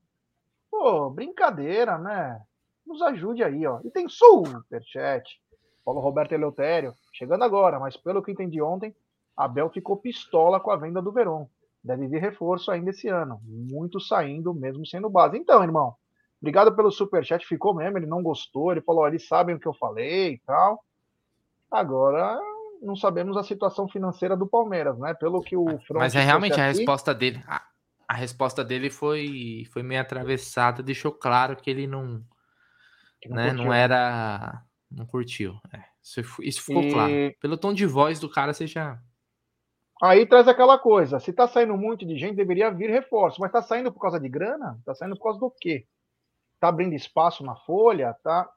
Pô, 0.72 1.10
brincadeira, 1.10 1.98
né? 1.98 2.40
Nos 2.88 3.02
ajude 3.02 3.44
aí, 3.44 3.68
ó. 3.68 3.82
E 3.84 3.92
tem 3.92 4.08
superchat. 4.08 5.42
Paulo 5.84 6.00
Roberto 6.00 6.32
Eleutério, 6.32 6.94
chegando 7.12 7.44
agora, 7.44 7.80
mas 7.80 7.98
pelo 7.98 8.24
que 8.24 8.32
entendi 8.32 8.62
ontem, 8.62 8.96
Abel 9.36 9.70
ficou 9.70 9.98
pistola 9.98 10.60
com 10.60 10.72
a 10.72 10.78
venda 10.78 11.02
do 11.02 11.12
Verón. 11.12 11.48
Deve 11.84 12.08
vir 12.08 12.22
reforço 12.22 12.72
ainda 12.72 12.92
esse 12.92 13.08
ano. 13.08 13.40
Muito 13.44 14.00
saindo, 14.00 14.54
mesmo 14.54 14.86
sendo 14.86 15.10
base. 15.10 15.38
Então, 15.38 15.64
irmão, 15.64 15.96
obrigado 16.40 16.76
pelo 16.76 16.92
superchat. 16.92 17.46
Ficou 17.46 17.74
mesmo, 17.74 17.98
ele 17.98 18.06
não 18.06 18.22
gostou. 18.22 18.72
Ele 18.72 18.82
falou: 18.82 19.08
eles 19.08 19.28
sabem 19.28 19.56
o 19.56 19.60
que 19.60 19.68
eu 19.68 19.74
falei 19.74 20.34
e 20.34 20.40
tal. 20.40 20.84
Agora, 21.72 22.40
não 22.82 22.96
sabemos 22.96 23.38
a 23.38 23.44
situação 23.44 23.88
financeira 23.88 24.36
do 24.36 24.48
Palmeiras, 24.48 24.98
né? 25.00 25.14
Pelo 25.14 25.42
que 25.42 25.56
o 25.56 25.66
Front 25.80 26.00
Mas 26.00 26.16
é 26.16 26.22
realmente 26.22 26.54
aqui... 26.54 26.62
a 26.62 26.68
resposta 26.68 27.14
dele. 27.14 27.44
A, 27.48 27.64
a, 28.08 28.14
resposta 28.14 28.64
dele 28.64 28.90
foi, 28.90 29.66
foi 29.72 29.82
meio 29.82 30.02
atravessada, 30.02 30.84
deixou 30.84 31.12
claro 31.12 31.56
que 31.56 31.70
ele 31.70 31.88
não. 31.88 32.24
não, 33.26 33.36
né, 33.36 33.54
não 33.54 33.74
era. 33.74 34.62
Não 34.92 35.06
curtiu. 35.06 35.58
É, 35.74 35.84
isso, 36.04 36.22
isso 36.42 36.62
ficou 36.64 36.84
e... 36.84 36.92
claro. 36.92 37.14
Pelo 37.40 37.58
tom 37.58 37.74
de 37.74 37.86
voz 37.86 38.20
do 38.20 38.30
cara, 38.30 38.54
você 38.54 38.68
já. 38.68 39.00
Aí 40.02 40.26
traz 40.26 40.48
aquela 40.48 40.80
coisa, 40.80 41.20
se 41.20 41.32
tá 41.32 41.48
saindo 41.48 41.78
muito 41.78 42.06
de 42.06 42.18
gente, 42.18 42.36
deveria 42.36 42.72
vir 42.72 42.90
reforço, 42.90 43.40
mas 43.40 43.52
tá 43.52 43.62
saindo 43.62 43.92
por 43.92 44.02
causa 44.02 44.20
de 44.20 44.28
grana? 44.28 44.80
Tá 44.84 44.96
saindo 44.96 45.16
por 45.16 45.26
causa 45.26 45.40
do 45.40 45.52
quê? 45.52 45.86
Tá 46.60 46.70
abrindo 46.70 46.96
espaço 46.96 47.44
na 47.44 47.56
folha, 47.56 48.16
tá? 48.24 48.50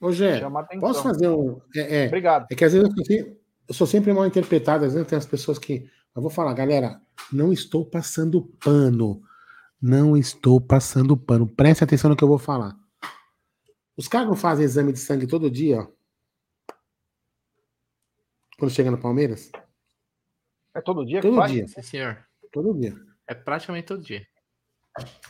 Ô, 0.00 0.10
Gé, 0.10 0.40
posso 0.80 1.02
fazer 1.02 1.28
um... 1.28 1.60
É, 1.76 2.04
é, 2.04 2.06
Obrigado. 2.06 2.46
É 2.50 2.54
que 2.54 2.64
às 2.64 2.72
vezes 2.72 2.88
eu 2.88 3.04
sou, 3.04 3.36
eu 3.68 3.74
sou 3.74 3.86
sempre 3.86 4.14
mal 4.14 4.24
interpretado, 4.24 4.86
às 4.86 4.94
vezes 4.94 5.06
tem 5.06 5.18
as 5.18 5.26
pessoas 5.26 5.58
que... 5.58 5.90
Eu 6.16 6.22
vou 6.22 6.30
falar, 6.30 6.54
galera, 6.54 7.00
não 7.30 7.52
estou 7.52 7.84
passando 7.84 8.42
pano. 8.64 9.22
Não 9.80 10.16
estou 10.16 10.60
passando 10.60 11.16
pano. 11.16 11.46
Preste 11.46 11.84
atenção 11.84 12.10
no 12.10 12.16
que 12.16 12.24
eu 12.24 12.28
vou 12.28 12.38
falar. 12.38 12.74
Os 13.96 14.08
caras 14.08 14.26
não 14.26 14.36
fazem 14.36 14.64
exame 14.64 14.92
de 14.92 14.98
sangue 14.98 15.26
todo 15.26 15.50
dia, 15.50 15.80
ó. 15.80 15.86
Quando 18.58 18.70
chega 18.70 18.90
no 18.90 18.98
Palmeiras? 18.98 19.50
É 20.74 20.80
todo 20.80 21.04
dia 21.04 21.20
todo 21.20 21.32
que 21.32 21.38
faz? 21.38 21.52
dia. 21.52 21.68
Sim, 21.68 21.82
senhor. 21.82 22.24
Todo 22.52 22.74
dia. 22.74 22.94
É 23.26 23.34
praticamente 23.34 23.86
todo 23.86 24.02
dia. 24.02 24.26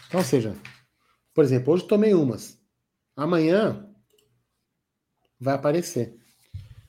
Então, 0.08 0.20
ou 0.20 0.24
seja, 0.24 0.54
por 1.34 1.44
exemplo, 1.44 1.72
hoje 1.72 1.86
tomei 1.86 2.14
umas. 2.14 2.58
Amanhã 3.16 3.88
vai 5.38 5.54
aparecer. 5.54 6.18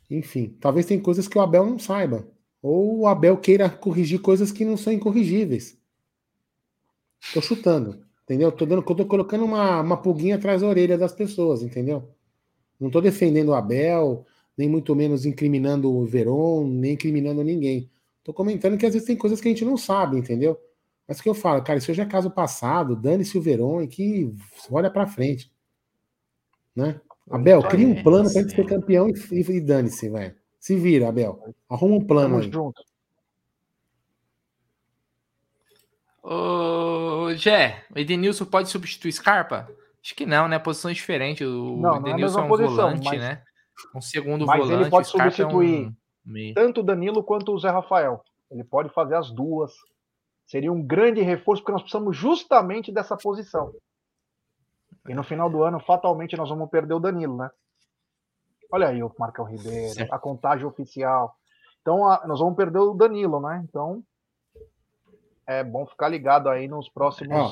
Enfim, 0.09 0.57
talvez 0.59 0.85
tem 0.85 0.99
coisas 0.99 1.27
que 1.27 1.37
o 1.37 1.41
Abel 1.41 1.65
não 1.65 1.79
saiba. 1.79 2.27
Ou 2.61 2.99
o 2.99 3.07
Abel 3.07 3.37
queira 3.37 3.69
corrigir 3.69 4.21
coisas 4.21 4.51
que 4.51 4.65
não 4.65 4.77
são 4.77 4.91
incorrigíveis. 4.91 5.77
Tô 7.33 7.41
chutando, 7.41 8.05
entendeu? 8.23 8.51
Tô, 8.51 8.65
dando, 8.65 8.83
tô 8.83 9.05
colocando 9.05 9.45
uma, 9.45 9.81
uma 9.81 9.97
pulguinha 10.01 10.35
atrás 10.35 10.61
da 10.61 10.67
orelha 10.67 10.97
das 10.97 11.13
pessoas, 11.13 11.63
entendeu? 11.63 12.09
Não 12.79 12.89
tô 12.89 12.99
defendendo 12.99 13.49
o 13.49 13.53
Abel, 13.53 14.25
nem 14.57 14.67
muito 14.67 14.95
menos 14.95 15.25
incriminando 15.25 15.91
o 15.91 16.05
Veron, 16.05 16.67
nem 16.67 16.93
incriminando 16.93 17.43
ninguém. 17.43 17.89
Tô 18.23 18.33
comentando 18.33 18.77
que 18.77 18.85
às 18.85 18.93
vezes 18.93 19.07
tem 19.07 19.17
coisas 19.17 19.41
que 19.41 19.47
a 19.47 19.51
gente 19.51 19.65
não 19.65 19.77
sabe, 19.77 20.17
entendeu? 20.17 20.59
Mas 21.07 21.19
que 21.19 21.27
eu 21.27 21.33
falo, 21.33 21.63
cara, 21.63 21.79
isso 21.79 21.93
já 21.93 22.03
é 22.03 22.05
caso 22.05 22.29
passado, 22.29 22.95
dane-se 22.95 23.37
o 23.37 23.41
Verón 23.41 23.81
e 23.81 23.87
que 23.87 24.33
olha 24.69 24.89
para 24.89 25.07
frente. 25.07 25.51
Né? 26.75 27.01
Abel, 27.29 27.61
cria 27.63 27.87
um 27.87 28.01
plano 28.01 28.31
pra 28.31 28.41
gente 28.41 28.55
ser 28.55 28.65
campeão 28.65 29.09
e, 29.09 29.13
e, 29.31 29.57
e 29.57 29.61
dane-se, 29.61 30.09
velho. 30.09 30.35
Se 30.59 30.75
vira, 30.75 31.09
Abel. 31.09 31.53
Arruma 31.69 31.95
um 31.95 32.05
plano 32.05 32.35
Tamo 32.35 32.43
aí. 32.43 32.51
junto. 32.51 32.83
Ô, 36.23 37.33
Gé, 37.33 37.83
o 37.93 37.97
Edenilson 37.97 38.45
pode 38.45 38.69
substituir 38.69 39.11
Scarpa? 39.11 39.67
Acho 40.03 40.15
que 40.15 40.25
não, 40.25 40.47
né? 40.47 40.59
Posições 40.59 40.95
diferentes. 40.95 41.45
O 41.45 41.77
não, 41.77 41.97
Edenilson 41.97 42.37
não 42.37 42.39
é, 42.39 42.43
é 42.43 42.45
um 42.45 42.49
posição, 42.49 42.75
volante, 42.75 43.05
mas... 43.05 43.19
né? 43.19 43.43
Um 43.95 44.01
segundo 44.01 44.45
mas 44.45 44.59
volante. 44.59 44.81
Ele 44.83 44.89
pode 44.89 45.07
substituir. 45.07 45.85
É 45.85 45.87
um 45.87 45.95
Meio. 46.25 46.53
Tanto 46.53 46.81
o 46.81 46.83
Danilo 46.83 47.23
quanto 47.23 47.53
o 47.53 47.59
Zé 47.59 47.69
Rafael. 47.69 48.23
Ele 48.49 48.63
pode 48.63 48.89
fazer 48.89 49.15
as 49.15 49.31
duas. 49.31 49.73
Seria 50.45 50.71
um 50.71 50.81
grande 50.81 51.21
reforço, 51.21 51.61
porque 51.61 51.71
nós 51.71 51.81
precisamos 51.81 52.15
justamente 52.15 52.91
dessa 52.91 53.15
posição. 53.15 53.73
E 55.07 55.13
no 55.13 55.23
final 55.23 55.49
do 55.49 55.63
ano, 55.63 55.79
fatalmente, 55.79 56.35
nós 56.35 56.49
vamos 56.49 56.69
perder 56.69 56.93
o 56.93 56.99
Danilo, 56.99 57.37
né? 57.37 57.49
Olha 58.71 58.89
aí 58.89 59.01
o 59.01 59.11
Marcão 59.17 59.45
Ribeiro, 59.45 59.93
certo. 59.93 60.13
a 60.13 60.19
contagem 60.19 60.65
oficial. 60.65 61.35
Então, 61.81 62.07
a, 62.07 62.25
nós 62.27 62.39
vamos 62.39 62.55
perder 62.55 62.79
o 62.79 62.93
Danilo, 62.93 63.39
né? 63.41 63.63
Então, 63.67 64.03
é 65.47 65.63
bom 65.63 65.85
ficar 65.85 66.07
ligado 66.07 66.49
aí 66.49 66.67
nos 66.67 66.87
próximos. 66.87 67.35
Ó, 67.35 67.51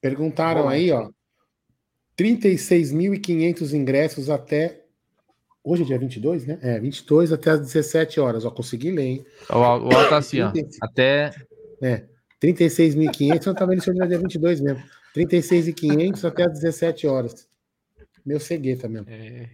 perguntaram 0.00 0.68
aí, 0.68 0.90
ó. 0.92 1.08
36.500 2.18 3.72
ingressos 3.72 4.28
até 4.28 4.79
Hoje 5.62 5.82
é 5.82 5.86
dia 5.86 5.98
22, 5.98 6.46
né? 6.46 6.58
É, 6.62 6.80
22 6.80 7.32
até 7.32 7.50
as 7.50 7.60
17 7.60 8.18
horas. 8.18 8.44
Ó, 8.44 8.50
consegui 8.50 8.90
ler, 8.90 9.02
hein? 9.02 9.26
O, 9.50 9.56
o 9.56 9.62
alto 9.62 10.08
tá 10.08 10.16
assim, 10.16 10.40
ó. 10.40 10.50
Até. 10.80 11.32
É, 11.82 12.04
36.500, 12.42 13.46
não 13.46 13.54
tá 13.54 13.66
vendo 13.66 13.82
se 13.82 13.90
é 13.90 14.06
dia 14.06 14.18
22 14.18 14.60
mesmo. 14.60 14.82
36.500 15.14 16.26
até 16.26 16.44
as 16.44 16.52
17 16.54 17.06
horas. 17.06 17.48
Meu 18.24 18.40
cegueta 18.40 18.88
mesmo. 18.88 19.10
É, 19.10 19.50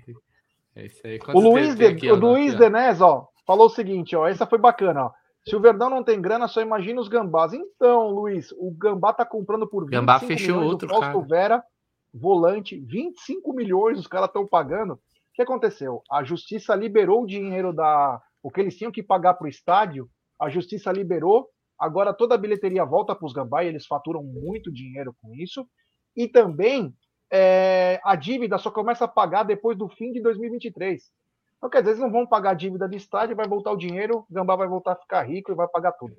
é 0.77 0.87
isso 0.87 1.01
aí. 1.05 1.19
o 1.35 1.41
Luiz, 1.41 1.75
de, 1.75 1.87
aqui, 1.87 2.11
o 2.11 2.15
Luiz 2.15 2.55
Denez, 2.55 3.01
ó, 3.01 3.29
falou 3.45 3.67
o 3.67 3.71
seguinte, 3.71 4.15
ó. 4.15 4.29
Essa 4.29 4.47
foi 4.47 4.59
bacana, 4.59 5.07
ó. 5.07 5.11
Se 5.49 5.57
o 5.57 5.61
Verdão 5.61 5.91
não 5.91 6.05
tem 6.05 6.21
grana, 6.21 6.47
só 6.47 6.61
imagina 6.61 7.01
os 7.01 7.09
gambás. 7.09 7.53
Então, 7.53 8.11
Luiz, 8.11 8.53
o 8.53 8.71
Gambá 8.73 9.13
tá 9.13 9.25
comprando 9.25 9.67
por 9.67 9.85
25 9.85 10.01
Gambá 10.01 10.19
fechou 10.19 10.57
milhões 10.57 10.73
outro, 10.73 10.89
Fausto 10.89 11.23
Vera, 11.23 11.63
volante, 12.13 12.77
25 12.77 13.53
milhões 13.53 13.99
os 13.99 14.09
caras 14.09 14.29
estão 14.29 14.45
pagando 14.45 14.99
que 15.37 15.43
aconteceu? 15.43 16.03
A 16.11 16.25
justiça 16.25 16.75
liberou 16.75 17.23
o 17.23 17.27
dinheiro 17.27 17.73
da. 17.73 18.21
O 18.43 18.51
que 18.51 18.61
eles 18.61 18.77
tinham 18.77 18.91
que 18.91 19.03
pagar 19.03 19.35
para 19.35 19.45
o 19.45 19.49
estádio, 19.49 20.09
a 20.41 20.49
justiça 20.49 20.91
liberou. 20.91 21.49
Agora 21.79 22.15
toda 22.15 22.35
a 22.35 22.39
bilheteria 22.39 22.87
volta 22.87 23.15
para 23.15 23.27
os 23.27 23.35
Gambá 23.35 23.63
e 23.63 23.69
eles 23.69 23.87
faturam 23.87 24.23
muito 24.23 24.73
dinheiro 24.73 25.15
com 25.21 25.35
isso. 25.35 25.69
E 26.17 26.27
também 26.27 26.95
é, 27.31 28.01
a 28.03 28.17
dívida 28.17 28.57
só 28.57 28.71
começa 28.71 29.05
a 29.05 29.09
pagar 29.09 29.43
depois 29.43 29.77
do 29.77 29.89
fim 29.91 30.11
de 30.11 30.23
2023. 30.23 31.03
Então, 31.59 31.69
quer 31.69 31.81
dizer, 31.81 31.91
eles 31.93 32.01
não 32.01 32.11
vão 32.11 32.27
pagar 32.27 32.53
a 32.53 32.55
dívida 32.55 32.89
de 32.89 32.97
estádio, 32.97 33.37
vai 33.37 33.47
voltar 33.47 33.73
o 33.73 33.77
dinheiro, 33.77 34.25
o 34.31 34.35
Gambá 34.35 34.57
vai 34.57 34.69
voltar 34.69 34.93
a 34.93 34.97
ficar 34.97 35.23
rico 35.23 35.53
e 35.53 35.55
vai 35.55 35.69
pagar 35.69 35.93
tudo. 35.93 36.15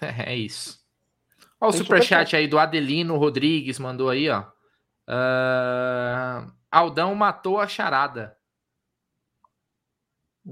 É, 0.00 0.32
é 0.32 0.36
isso. 0.36 0.78
Olha 1.60 1.70
o 1.70 1.72
superchat 1.72 2.36
aí 2.36 2.46
do 2.46 2.58
Adelino 2.58 3.16
Rodrigues, 3.16 3.78
mandou 3.78 4.08
aí, 4.08 4.30
ó. 4.30 4.44
Uh, 5.08 6.57
Aldão 6.70 7.14
matou 7.14 7.58
a 7.58 7.66
charada. 7.66 8.36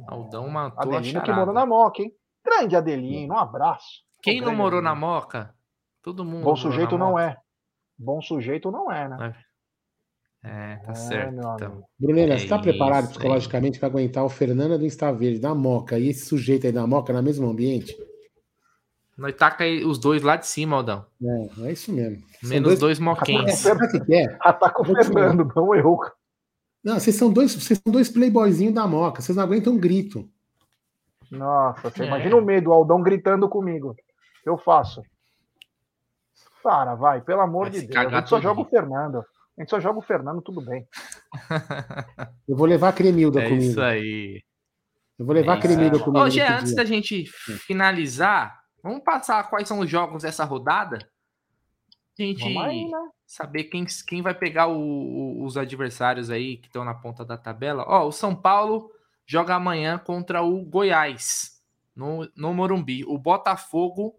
Aldão 0.08 0.48
matou 0.48 0.94
Adelino 0.94 0.98
a 0.98 1.04
charada. 1.04 1.24
que 1.24 1.32
morou 1.32 1.54
na 1.54 1.66
Moca, 1.66 2.02
hein? 2.02 2.12
Grande 2.44 2.76
Adelino, 2.76 3.34
um 3.34 3.38
abraço. 3.38 4.02
Quem 4.22 4.40
não 4.40 4.54
morou 4.54 4.78
Adelino. 4.78 4.94
na 4.94 4.94
Moca? 4.94 5.54
Todo 6.02 6.24
mundo. 6.24 6.44
Bom 6.44 6.56
sujeito 6.56 6.96
não 6.96 7.18
é. 7.18 7.36
Bom 7.98 8.20
sujeito 8.20 8.70
não 8.70 8.90
é, 8.92 9.08
né? 9.08 9.36
É, 10.44 10.76
tá 10.76 10.92
é, 10.92 10.94
certo. 10.94 11.38
Então. 11.38 11.82
Brunena, 11.98 12.34
é 12.34 12.38
você 12.38 12.46
tá 12.46 12.58
preparado 12.58 13.04
isso, 13.04 13.14
psicologicamente 13.14 13.78
para 13.80 13.88
aguentar 13.88 14.24
o 14.24 14.28
Fernando 14.28 14.78
do 14.78 14.86
Insta 14.86 15.12
Verde, 15.12 15.40
da 15.40 15.54
Moca, 15.54 15.98
e 15.98 16.08
esse 16.08 16.26
sujeito 16.26 16.66
aí 16.66 16.72
da 16.72 16.86
Moca 16.86 17.12
no 17.12 17.22
mesmo 17.22 17.48
ambiente? 17.48 17.96
Nós 19.16 19.34
taca 19.34 19.64
os 19.86 19.98
dois 19.98 20.22
lá 20.22 20.36
de 20.36 20.46
cima, 20.46 20.76
Aldão. 20.76 21.06
É, 21.22 21.68
é 21.68 21.72
isso 21.72 21.90
mesmo. 21.92 22.22
São 22.40 22.50
Menos 22.50 22.68
dois, 22.68 22.80
dois 22.80 22.98
moquenses. 22.98 23.60
Sabe 23.60 23.86
o 23.86 24.04
que 24.04 24.14
é? 24.14 24.36
Ataca 24.40 24.82
o 24.82 24.84
Fernando, 24.84 25.50
não 25.56 25.74
eu. 25.74 25.98
Não, 26.84 27.00
vocês 27.00 27.16
são 27.16 27.32
dois, 27.32 27.54
vocês 27.54 27.80
são 27.82 27.92
dois 27.92 28.08
playboyzinhos 28.08 28.74
da 28.74 28.86
Moca, 28.86 29.20
vocês 29.20 29.34
não 29.34 29.42
aguentam 29.42 29.72
um 29.72 29.78
grito. 29.78 30.28
Nossa, 31.30 31.90
você 31.90 32.04
é. 32.04 32.06
imagina 32.06 32.36
o 32.36 32.44
medo, 32.44 32.70
o 32.70 32.72
Aldão 32.72 33.02
gritando 33.02 33.48
comigo. 33.48 33.96
Eu 34.44 34.56
faço. 34.58 35.02
Para, 36.62 36.94
vai, 36.94 37.20
pelo 37.20 37.40
amor 37.40 37.70
vai 37.70 37.80
de 37.80 37.86
Deus. 37.86 38.06
A 38.06 38.08
gente 38.08 38.28
só 38.28 38.40
joga 38.40 38.60
o 38.60 38.64
Fernando. 38.64 39.18
A 39.56 39.62
gente 39.62 39.70
só 39.70 39.80
joga 39.80 39.98
o 39.98 40.02
Fernando, 40.02 40.42
tudo 40.42 40.60
bem. 40.60 40.86
Eu 42.46 42.56
vou 42.56 42.66
levar 42.66 42.90
a 42.90 42.92
Cremilda 42.92 43.40
é 43.40 43.48
comigo. 43.48 43.70
Isso 43.70 43.80
aí. 43.80 44.42
Eu 45.18 45.24
vou 45.24 45.34
levar 45.34 45.54
é 45.54 45.58
a 45.58 45.60
Cremilda 45.60 45.98
comigo. 45.98 46.24
Hoje, 46.24 46.40
antes 46.40 46.68
dia. 46.68 46.76
da 46.76 46.84
gente 46.84 47.24
finalizar, 47.66 48.60
vamos 48.82 49.02
passar 49.04 49.48
quais 49.48 49.68
são 49.68 49.80
os 49.80 49.90
jogos 49.90 50.22
dessa 50.22 50.44
rodada? 50.44 50.98
A 52.18 52.22
gente 52.22 52.58
aí, 52.58 52.88
né? 52.88 53.10
saber 53.26 53.64
quem, 53.64 53.84
quem 54.06 54.22
vai 54.22 54.34
pegar 54.34 54.68
o, 54.68 54.78
o, 54.78 55.44
os 55.44 55.56
adversários 55.56 56.30
aí 56.30 56.56
que 56.56 56.66
estão 56.66 56.84
na 56.84 56.94
ponta 56.94 57.24
da 57.24 57.36
tabela. 57.36 57.84
Ó, 57.86 58.06
o 58.06 58.12
São 58.12 58.34
Paulo 58.34 58.90
joga 59.26 59.54
amanhã 59.54 59.98
contra 59.98 60.42
o 60.42 60.64
Goiás, 60.64 61.62
no, 61.94 62.30
no 62.34 62.54
Morumbi. 62.54 63.04
O 63.04 63.18
Botafogo 63.18 64.14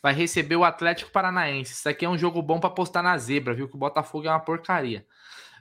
vai 0.00 0.12
receber 0.12 0.56
o 0.56 0.64
Atlético 0.64 1.10
Paranaense. 1.10 1.72
Isso 1.72 1.88
aqui 1.88 2.04
é 2.04 2.08
um 2.08 2.18
jogo 2.18 2.42
bom 2.42 2.60
para 2.60 2.70
postar 2.70 3.02
na 3.02 3.16
zebra, 3.18 3.54
viu? 3.54 3.68
Que 3.68 3.76
o 3.76 3.78
Botafogo 3.78 4.26
é 4.26 4.30
uma 4.30 4.40
porcaria. 4.40 5.06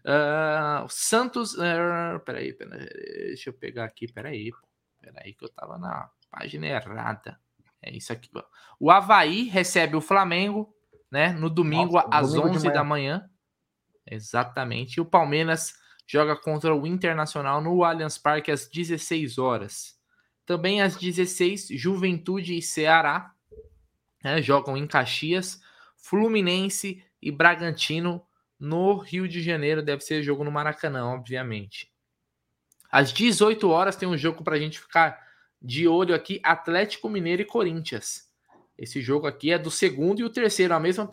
Uh, 0.02 0.86
Santos. 0.90 1.54
Uh, 1.54 2.20
peraí, 2.26 2.54
peraí, 2.54 2.86
deixa 3.28 3.50
eu 3.50 3.54
pegar 3.54 3.86
aqui. 3.86 4.12
Peraí, 4.12 4.52
peraí, 5.00 5.34
que 5.34 5.46
eu 5.46 5.50
tava 5.50 5.78
na 5.78 6.10
página 6.30 6.68
errada. 6.68 7.40
É 7.82 7.92
isso 7.92 8.14
aqui. 8.14 8.30
O 8.80 8.92
Havaí 8.92 9.44
recebe 9.44 9.96
o 9.96 10.02
Flamengo, 10.02 10.74
né? 11.10 11.34
No 11.34 11.50
domingo 11.50 11.94
Nossa, 11.94 12.08
às 12.12 12.34
domingo 12.34 12.56
11 12.56 12.72
da 12.72 12.84
manhã. 12.84 13.30
Exatamente. 14.06 14.96
E 14.96 15.02
o 15.02 15.06
Palmeiras 15.06 15.74
joga 16.08 16.36
contra 16.36 16.76
o 16.76 16.86
Internacional 16.86 17.62
no 17.62 17.84
Allianz 17.84 18.18
Parque 18.18 18.52
às 18.52 18.68
16 18.68 19.38
horas. 19.38 20.00
Também 20.46 20.82
às 20.82 20.96
16, 20.96 21.70
Juventude 21.72 22.58
e 22.58 22.62
Ceará 22.62 23.34
né, 24.24 24.42
jogam 24.42 24.76
em 24.76 24.86
Caxias, 24.86 25.62
Fluminense 25.98 27.04
e 27.22 27.32
Bragantino 27.32 28.24
no 28.60 28.98
Rio 28.98 29.28
de 29.28 29.42
Janeiro. 29.42 29.82
Deve 29.82 30.02
ser 30.02 30.22
jogo 30.22 30.44
no 30.44 30.52
Maracanã, 30.52 31.06
obviamente. 31.06 31.92
Às 32.92 33.14
18 33.14 33.70
horas 33.70 33.96
tem 33.96 34.08
um 34.08 34.18
jogo 34.18 34.44
para 34.44 34.56
a 34.56 34.60
gente 34.60 34.80
ficar 34.80 35.31
de 35.62 35.88
olho 35.88 36.16
aqui: 36.16 36.40
Atlético 36.44 37.10
Mineiro 37.10 37.42
e 37.42 37.46
Corinthians. 37.46 38.30
Esse 38.78 39.02
jogo 39.02 39.28
aqui 39.28 39.52
é 39.52 39.60
do 39.60 39.70
segundo 39.70 40.20
e 40.20 40.24
o 40.24 40.30
terceiro, 40.30 40.74
a 40.74 40.80
mesma 40.80 41.08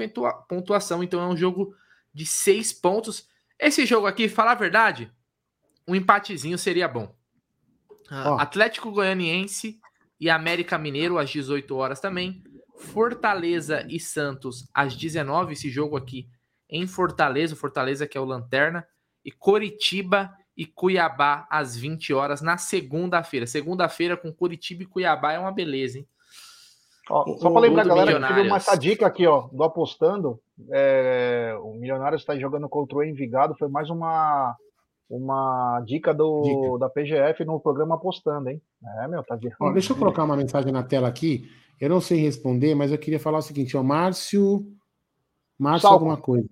pontuação, 0.48 1.02
então 1.02 1.20
é 1.20 1.26
um 1.26 1.36
jogo 1.36 1.74
de 2.14 2.24
seis 2.24 2.72
pontos. 2.72 3.28
Esse 3.58 3.84
jogo 3.84 4.06
aqui, 4.06 4.28
falar 4.28 4.52
a 4.52 4.54
verdade, 4.54 5.12
um 5.86 5.94
empatezinho 5.94 6.56
seria 6.56 6.88
bom. 6.88 7.14
Oh. 8.10 8.40
Atlético 8.40 8.90
Goianiense 8.90 9.78
e 10.18 10.30
América 10.30 10.78
Mineiro 10.78 11.18
às 11.18 11.28
18 11.28 11.74
horas 11.76 12.00
também. 12.00 12.42
Fortaleza 12.78 13.84
e 13.88 14.00
Santos 14.00 14.66
às 14.72 14.96
19, 14.96 15.52
esse 15.52 15.68
jogo 15.68 15.96
aqui 15.96 16.28
em 16.70 16.86
Fortaleza, 16.86 17.56
Fortaleza 17.56 18.06
que 18.06 18.16
é 18.16 18.20
o 18.20 18.24
Lanterna, 18.24 18.86
e 19.24 19.30
Coritiba 19.30 20.34
e 20.58 20.66
Cuiabá 20.66 21.46
às 21.48 21.76
20 21.76 22.12
horas 22.12 22.42
na 22.42 22.58
segunda-feira. 22.58 23.46
Segunda-feira 23.46 24.16
com 24.16 24.32
Curitiba 24.32 24.82
e 24.82 24.86
Cuiabá 24.86 25.32
é 25.32 25.38
uma 25.38 25.52
beleza, 25.52 25.98
hein? 25.98 26.06
Ó, 27.08 27.36
só 27.38 27.48
para 27.48 27.60
lembrar, 27.60 27.86
galera, 27.86 28.26
tive 28.26 28.42
uma 28.42 28.56
essa 28.56 28.76
dica 28.76 29.06
aqui, 29.06 29.24
ó, 29.24 29.48
do 29.52 29.62
apostando. 29.62 30.40
É, 30.72 31.56
o 31.62 31.74
Milionário 31.74 32.16
está 32.16 32.36
jogando 32.36 32.68
contra 32.68 32.98
o 32.98 33.04
Envigado. 33.04 33.54
Foi 33.56 33.68
mais 33.68 33.88
uma, 33.88 34.56
uma 35.08 35.80
dica, 35.86 36.12
do, 36.12 36.42
dica. 36.42 36.78
da 36.80 36.90
PGF 36.90 37.44
no 37.44 37.60
programa 37.60 37.94
apostando, 37.94 38.50
hein? 38.50 38.60
É, 39.02 39.06
meu, 39.06 39.22
tá 39.22 39.36
vendo? 39.36 39.54
Ó, 39.60 39.70
deixa 39.70 39.92
eu 39.92 39.96
colocar 39.96 40.24
uma 40.24 40.36
mensagem 40.36 40.72
na 40.72 40.82
tela 40.82 41.06
aqui. 41.06 41.48
Eu 41.80 41.88
não 41.88 42.00
sei 42.00 42.20
responder, 42.20 42.74
mas 42.74 42.90
eu 42.90 42.98
queria 42.98 43.20
falar 43.20 43.38
o 43.38 43.42
seguinte: 43.42 43.76
ó, 43.76 43.82
Márcio. 43.82 44.66
Márcio, 45.56 45.88
Salve. 45.88 46.04
alguma 46.04 46.16
coisa. 46.16 46.48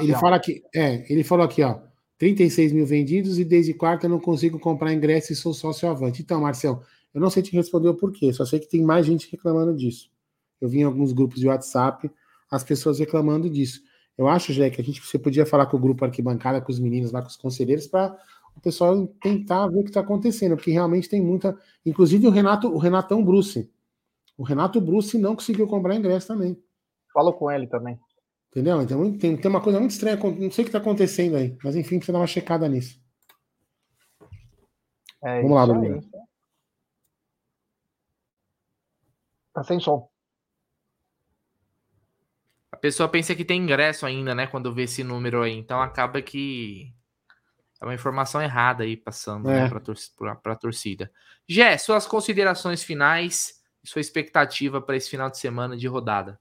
Ele 0.00 0.14
fala 0.14 0.36
aqui, 0.36 0.62
é, 0.74 1.10
ele 1.10 1.22
falou 1.22 1.44
aqui, 1.44 1.62
ó. 1.62 1.78
36 2.18 2.72
mil 2.72 2.86
vendidos 2.86 3.38
e 3.38 3.44
desde 3.44 3.74
quarta 3.74 4.06
eu 4.06 4.10
não 4.10 4.20
consigo 4.20 4.58
comprar 4.58 4.92
ingresso 4.92 5.32
e 5.32 5.36
sou 5.36 5.52
sócio 5.52 5.88
avante. 5.88 6.22
Então, 6.22 6.40
Marcel, 6.40 6.82
eu 7.12 7.20
não 7.20 7.30
sei 7.30 7.42
te 7.42 7.52
responder 7.52 7.88
o 7.88 7.94
porquê, 7.94 8.32
só 8.32 8.44
sei 8.44 8.58
que 8.58 8.68
tem 8.68 8.82
mais 8.82 9.06
gente 9.06 9.30
reclamando 9.30 9.76
disso. 9.76 10.10
Eu 10.60 10.68
vi 10.68 10.80
em 10.80 10.84
alguns 10.84 11.12
grupos 11.12 11.40
de 11.40 11.46
WhatsApp 11.46 12.10
as 12.50 12.64
pessoas 12.64 12.98
reclamando 12.98 13.50
disso. 13.50 13.82
Eu 14.16 14.28
acho, 14.28 14.52
Jé, 14.52 14.70
que 14.70 14.80
a 14.80 14.84
gente 14.84 15.00
você 15.00 15.18
podia 15.18 15.44
falar 15.44 15.66
com 15.66 15.76
o 15.76 15.80
grupo 15.80 16.04
arquibancada, 16.04 16.60
com 16.60 16.70
os 16.70 16.78
meninos 16.78 17.10
lá, 17.10 17.20
com 17.20 17.28
os 17.28 17.36
conselheiros, 17.36 17.86
para 17.86 18.16
o 18.56 18.60
pessoal 18.60 19.06
tentar 19.20 19.66
ver 19.66 19.80
o 19.80 19.82
que 19.82 19.90
está 19.90 20.00
acontecendo, 20.00 20.56
porque 20.56 20.70
realmente 20.70 21.08
tem 21.08 21.20
muita. 21.20 21.58
Inclusive 21.84 22.26
o 22.26 22.30
Renato, 22.30 22.68
o 22.68 22.78
Renatão 22.78 23.24
Bruce. 23.24 23.70
O 24.38 24.42
Renato 24.42 24.80
Bruce 24.80 25.18
não 25.18 25.34
conseguiu 25.34 25.66
comprar 25.66 25.96
ingresso 25.96 26.28
também. 26.28 26.56
Falo 27.12 27.32
com 27.32 27.50
ele 27.50 27.66
também. 27.66 27.98
Entendeu? 28.54 28.80
Então 28.80 29.18
tem, 29.18 29.36
tem 29.36 29.50
uma 29.50 29.60
coisa 29.60 29.80
muito 29.80 29.90
estranha, 29.90 30.16
não 30.16 30.48
sei 30.48 30.62
o 30.62 30.66
que 30.66 30.68
está 30.68 30.78
acontecendo 30.78 31.34
aí, 31.36 31.58
mas 31.64 31.74
enfim, 31.74 31.96
precisa 31.96 32.12
dar 32.12 32.20
uma 32.20 32.26
checada 32.28 32.68
nisso. 32.68 33.02
É 35.24 35.42
Vamos 35.42 35.56
lá, 35.56 35.66
Bruno. 35.66 36.00
Tá 39.52 39.64
sem 39.64 39.80
som. 39.80 40.08
A 42.70 42.76
pessoa 42.76 43.08
pensa 43.08 43.34
que 43.34 43.44
tem 43.44 43.60
ingresso 43.60 44.06
ainda, 44.06 44.36
né? 44.36 44.46
Quando 44.46 44.72
vê 44.72 44.84
esse 44.84 45.02
número 45.02 45.42
aí. 45.42 45.54
Então 45.54 45.82
acaba 45.82 46.22
que 46.22 46.94
é 47.80 47.84
uma 47.84 47.94
informação 47.94 48.40
errada 48.40 48.84
aí 48.84 48.96
passando 48.96 49.48
né, 49.48 49.58
é. 49.58 49.62
né, 49.64 50.36
para 50.40 50.52
a 50.52 50.56
torcida. 50.56 51.10
Gé, 51.48 51.76
suas 51.76 52.06
considerações 52.06 52.84
finais 52.84 53.60
e 53.82 53.88
sua 53.88 54.00
expectativa 54.00 54.80
para 54.80 54.96
esse 54.96 55.10
final 55.10 55.28
de 55.28 55.38
semana 55.38 55.76
de 55.76 55.88
rodada. 55.88 56.38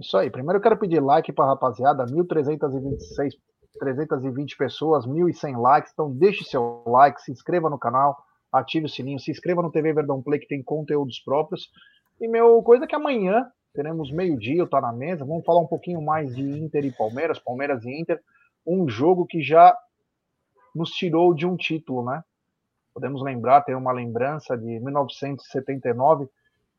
Isso 0.00 0.16
aí. 0.16 0.30
Primeiro 0.30 0.58
eu 0.58 0.62
quero 0.62 0.78
pedir 0.78 1.00
like 1.00 1.32
para 1.32 1.44
a 1.44 1.48
rapaziada, 1.48 2.06
1.326, 2.06 3.32
320 3.78 4.56
pessoas, 4.56 5.06
1.100 5.06 5.60
likes. 5.60 5.92
Então 5.92 6.10
deixe 6.10 6.42
seu 6.44 6.82
like, 6.86 7.20
se 7.20 7.30
inscreva 7.30 7.68
no 7.68 7.78
canal, 7.78 8.16
ative 8.50 8.86
o 8.86 8.88
sininho, 8.88 9.20
se 9.20 9.30
inscreva 9.30 9.62
no 9.62 9.70
TV 9.70 9.92
Verdão 9.92 10.22
Play 10.22 10.40
que 10.40 10.48
tem 10.48 10.62
conteúdos 10.62 11.20
próprios. 11.20 11.68
E 12.20 12.26
meu 12.26 12.62
coisa 12.62 12.86
que 12.86 12.94
amanhã 12.94 13.46
teremos 13.74 14.10
meio-dia, 14.10 14.66
tá 14.66 14.80
na 14.80 14.92
mesa, 14.92 15.24
vamos 15.24 15.44
falar 15.44 15.60
um 15.60 15.66
pouquinho 15.66 16.02
mais 16.02 16.34
de 16.34 16.42
Inter 16.42 16.84
e 16.84 16.90
Palmeiras, 16.90 17.38
Palmeiras 17.38 17.84
e 17.84 18.00
Inter, 18.00 18.20
um 18.66 18.88
jogo 18.88 19.26
que 19.26 19.42
já 19.42 19.76
nos 20.74 20.90
tirou 20.90 21.34
de 21.34 21.46
um 21.46 21.56
título, 21.56 22.04
né? 22.04 22.22
Podemos 22.92 23.22
lembrar, 23.22 23.62
ter 23.62 23.76
uma 23.76 23.92
lembrança 23.92 24.56
de 24.56 24.80
1979, 24.80 26.28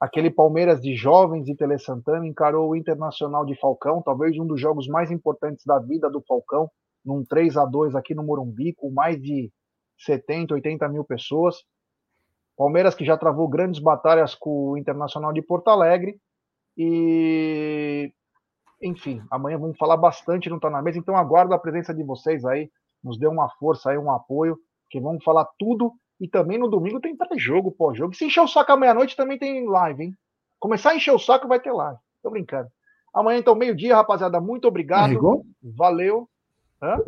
Aquele 0.02 0.32
Palmeiras 0.32 0.82
de 0.82 0.96
jovens 0.96 1.46
de 1.46 1.56
Tele 1.56 1.78
Santana 1.78 2.26
encarou 2.26 2.72
o 2.72 2.76
Internacional 2.76 3.46
de 3.46 3.56
Falcão, 3.60 4.02
talvez 4.02 4.36
um 4.40 4.48
dos 4.48 4.60
jogos 4.60 4.88
mais 4.88 5.12
importantes 5.12 5.64
da 5.64 5.78
vida 5.78 6.10
do 6.10 6.24
Falcão, 6.28 6.72
num 7.06 7.24
3 7.24 7.56
a 7.56 7.66
2 7.66 7.94
aqui 7.94 8.16
no 8.16 8.24
Morumbi, 8.24 8.74
com 8.74 8.90
mais 8.90 9.22
de 9.22 9.52
70, 10.00 10.56
80 10.56 10.90
mil 10.90 11.04
pessoas. 11.04 11.64
Palmeiras 12.58 12.96
que 12.96 13.06
já 13.06 13.16
travou 13.16 13.48
grandes 13.48 13.80
batalhas 13.80 14.34
com 14.34 14.72
o 14.72 14.78
Internacional 14.78 15.32
de 15.32 15.44
Porto 15.44 15.68
Alegre. 15.68 16.20
E, 16.76 18.12
enfim, 18.82 19.22
amanhã 19.30 19.60
vamos 19.60 19.78
falar 19.78 19.98
bastante 19.98 20.50
no 20.50 20.60
Tá 20.60 20.72
na 20.72 20.82
Mesa, 20.82 20.98
então 20.98 21.16
aguardo 21.16 21.54
a 21.54 21.60
presença 21.60 21.94
de 21.94 22.04
vocês 22.04 22.44
aí, 22.44 22.72
nos 23.04 23.20
dê 23.20 23.28
uma 23.28 23.50
força 23.60 23.92
aí, 23.92 24.00
um 24.00 24.10
apoio, 24.10 24.58
que 24.90 25.00
vamos 25.00 25.24
falar 25.24 25.48
tudo 25.60 25.94
e 26.22 26.28
também 26.28 26.58
no 26.60 26.70
domingo 26.70 27.00
tem 27.02 27.16
pré-jogo, 27.16 27.72
pós-jogo. 27.72 28.14
Se 28.14 28.26
encher 28.26 28.42
o 28.42 28.48
saco 28.48 28.72
à 28.72 28.78
meia-noite 28.78 29.16
também 29.18 29.38
tem 29.40 29.68
live, 29.68 30.04
hein? 30.04 30.18
Começar 30.60 30.92
a 30.92 30.96
encher 30.96 31.12
o 31.12 31.18
saco 31.20 31.48
vai 31.48 31.60
ter 31.60 31.72
live. 31.72 31.98
Tô 32.22 32.30
brincando. 32.30 32.70
Amanhã, 33.14 33.40
então, 33.40 33.56
meio-dia, 33.56 33.96
rapaziada. 33.96 34.40
Muito 34.40 34.68
obrigado. 34.68 35.06
Arregou? 35.06 35.44
Valeu. 35.62 36.30
Hã? 36.82 37.00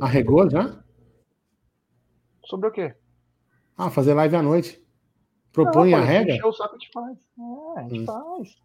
Arregou 0.00 0.48
já? 0.50 0.74
Sobre 2.44 2.68
o 2.68 2.72
quê? 2.72 2.94
Ah, 3.76 3.90
fazer 3.90 4.14
live 4.14 4.34
à 4.36 4.42
noite. 4.42 4.82
Propõe 5.52 5.90
Não, 5.90 5.98
a 5.98 6.02
regra? 6.02 6.32
encher 6.34 6.46
o 6.46 6.52
saco, 6.52 6.74
a 6.74 6.78
gente 6.78 6.90
faz. 6.92 7.18
É, 7.76 7.78
a 7.80 7.82
gente 7.82 8.00
Hum. 8.00 8.06
faz. 8.06 8.56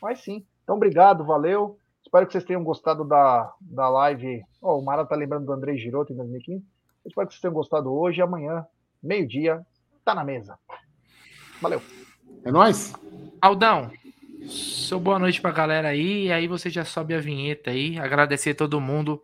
Faz 0.00 0.20
sim. 0.22 0.46
Então, 0.62 0.76
obrigado, 0.76 1.24
valeu. 1.24 1.78
Espero 2.02 2.26
que 2.26 2.32
vocês 2.32 2.44
tenham 2.44 2.62
gostado 2.62 3.04
da, 3.04 3.52
da 3.60 3.88
live. 3.88 4.42
Ó, 4.62 4.78
o 4.78 4.84
Mara 4.84 5.04
tá 5.04 5.16
lembrando 5.16 5.46
do 5.46 5.52
André 5.52 5.76
Giroto 5.76 6.12
em 6.12 6.16
2015. 6.16 6.64
Espero 7.04 7.26
que 7.26 7.32
vocês 7.34 7.40
tenham 7.40 7.54
gostado 7.54 7.92
hoje. 7.92 8.22
Amanhã, 8.22 8.64
meio-dia, 9.06 9.64
tá 10.04 10.14
na 10.14 10.24
mesa. 10.24 10.58
Valeu. 11.60 11.80
É 12.44 12.50
nóis? 12.52 12.92
Aldão, 13.40 13.90
seu 14.48 15.00
boa 15.00 15.18
noite 15.18 15.40
pra 15.40 15.50
galera 15.50 15.88
aí. 15.88 16.26
E 16.26 16.32
aí 16.32 16.46
você 16.46 16.68
já 16.68 16.84
sobe 16.84 17.14
a 17.14 17.20
vinheta 17.20 17.70
aí. 17.70 17.98
Agradecer 17.98 18.50
a 18.50 18.54
todo 18.54 18.80
mundo 18.80 19.22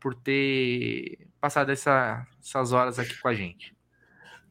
por 0.00 0.14
ter 0.14 1.28
passado 1.40 1.70
essa- 1.70 2.26
essas 2.42 2.72
horas 2.72 2.98
aqui 2.98 3.16
com 3.20 3.28
a 3.28 3.34
gente. 3.34 3.74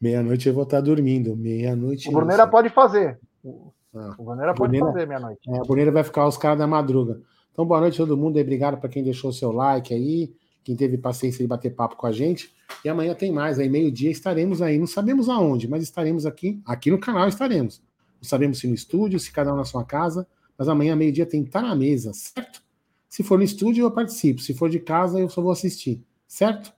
Meia-noite 0.01 0.47
eu 0.47 0.53
vou 0.53 0.63
estar 0.63 0.81
dormindo. 0.81 1.35
Meia-noite. 1.35 2.09
O 2.09 2.11
Bruneira 2.11 2.47
pode 2.47 2.69
fazer. 2.69 3.19
O 3.43 3.71
Ah. 3.93 4.15
o 4.17 4.23
Bruneira 4.23 4.53
pode 4.53 4.71
Bruneira- 4.71 4.85
fazer 4.93 5.05
meia-noite. 5.07 5.39
É, 5.49 5.57
a 5.57 5.63
Bruneira 5.63 5.91
vai 5.91 6.03
ficar 6.03 6.25
os 6.25 6.37
caras 6.37 6.57
da 6.57 6.65
madruga. 6.65 7.21
Então, 7.51 7.65
boa 7.65 7.81
noite 7.81 7.95
a 8.01 8.05
todo 8.05 8.17
mundo. 8.17 8.39
e 8.39 8.41
Obrigado 8.41 8.79
para 8.79 8.89
quem 8.89 9.03
deixou 9.03 9.29
o 9.29 9.33
seu 9.33 9.51
like 9.51 9.93
aí, 9.93 10.33
quem 10.63 10.75
teve 10.75 10.97
paciência 10.97 11.39
de 11.39 11.47
bater 11.47 11.73
papo 11.73 11.95
com 11.95 12.07
a 12.07 12.11
gente. 12.11 12.53
E 12.83 12.89
amanhã 12.89 13.13
tem 13.13 13.31
mais, 13.31 13.59
aí 13.59 13.69
meio-dia 13.69 14.11
estaremos 14.11 14.61
aí. 14.61 14.77
Não 14.77 14.87
sabemos 14.87 15.29
aonde, 15.29 15.67
mas 15.67 15.83
estaremos 15.83 16.25
aqui, 16.25 16.61
aqui 16.65 16.91
no 16.91 16.99
canal 16.99 17.27
estaremos. 17.27 17.81
Não 18.21 18.27
sabemos 18.27 18.59
se 18.59 18.67
no 18.67 18.73
estúdio, 18.73 19.19
se 19.19 19.31
cada 19.31 19.53
um 19.53 19.57
na 19.57 19.65
sua 19.65 19.83
casa, 19.83 20.27
mas 20.57 20.67
amanhã 20.67 20.95
meio-dia 20.95 21.25
tem 21.25 21.43
tá 21.43 21.61
na 21.61 21.75
mesa, 21.75 22.13
certo? 22.13 22.61
Se 23.09 23.23
for 23.23 23.37
no 23.37 23.43
estúdio 23.43 23.83
eu 23.83 23.91
participo, 23.91 24.41
se 24.41 24.53
for 24.53 24.69
de 24.69 24.79
casa 24.79 25.19
eu 25.19 25.27
só 25.27 25.41
vou 25.41 25.51
assistir, 25.51 26.01
certo? 26.27 26.71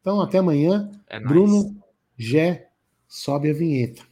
Então 0.00 0.20
até 0.20 0.38
amanhã. 0.38 0.90
É 1.08 1.18
Bruno 1.18 1.64
nice. 1.64 1.76
Gé, 2.16 2.68
sobe 3.08 3.50
a 3.50 3.54
vinheta. 3.54 4.02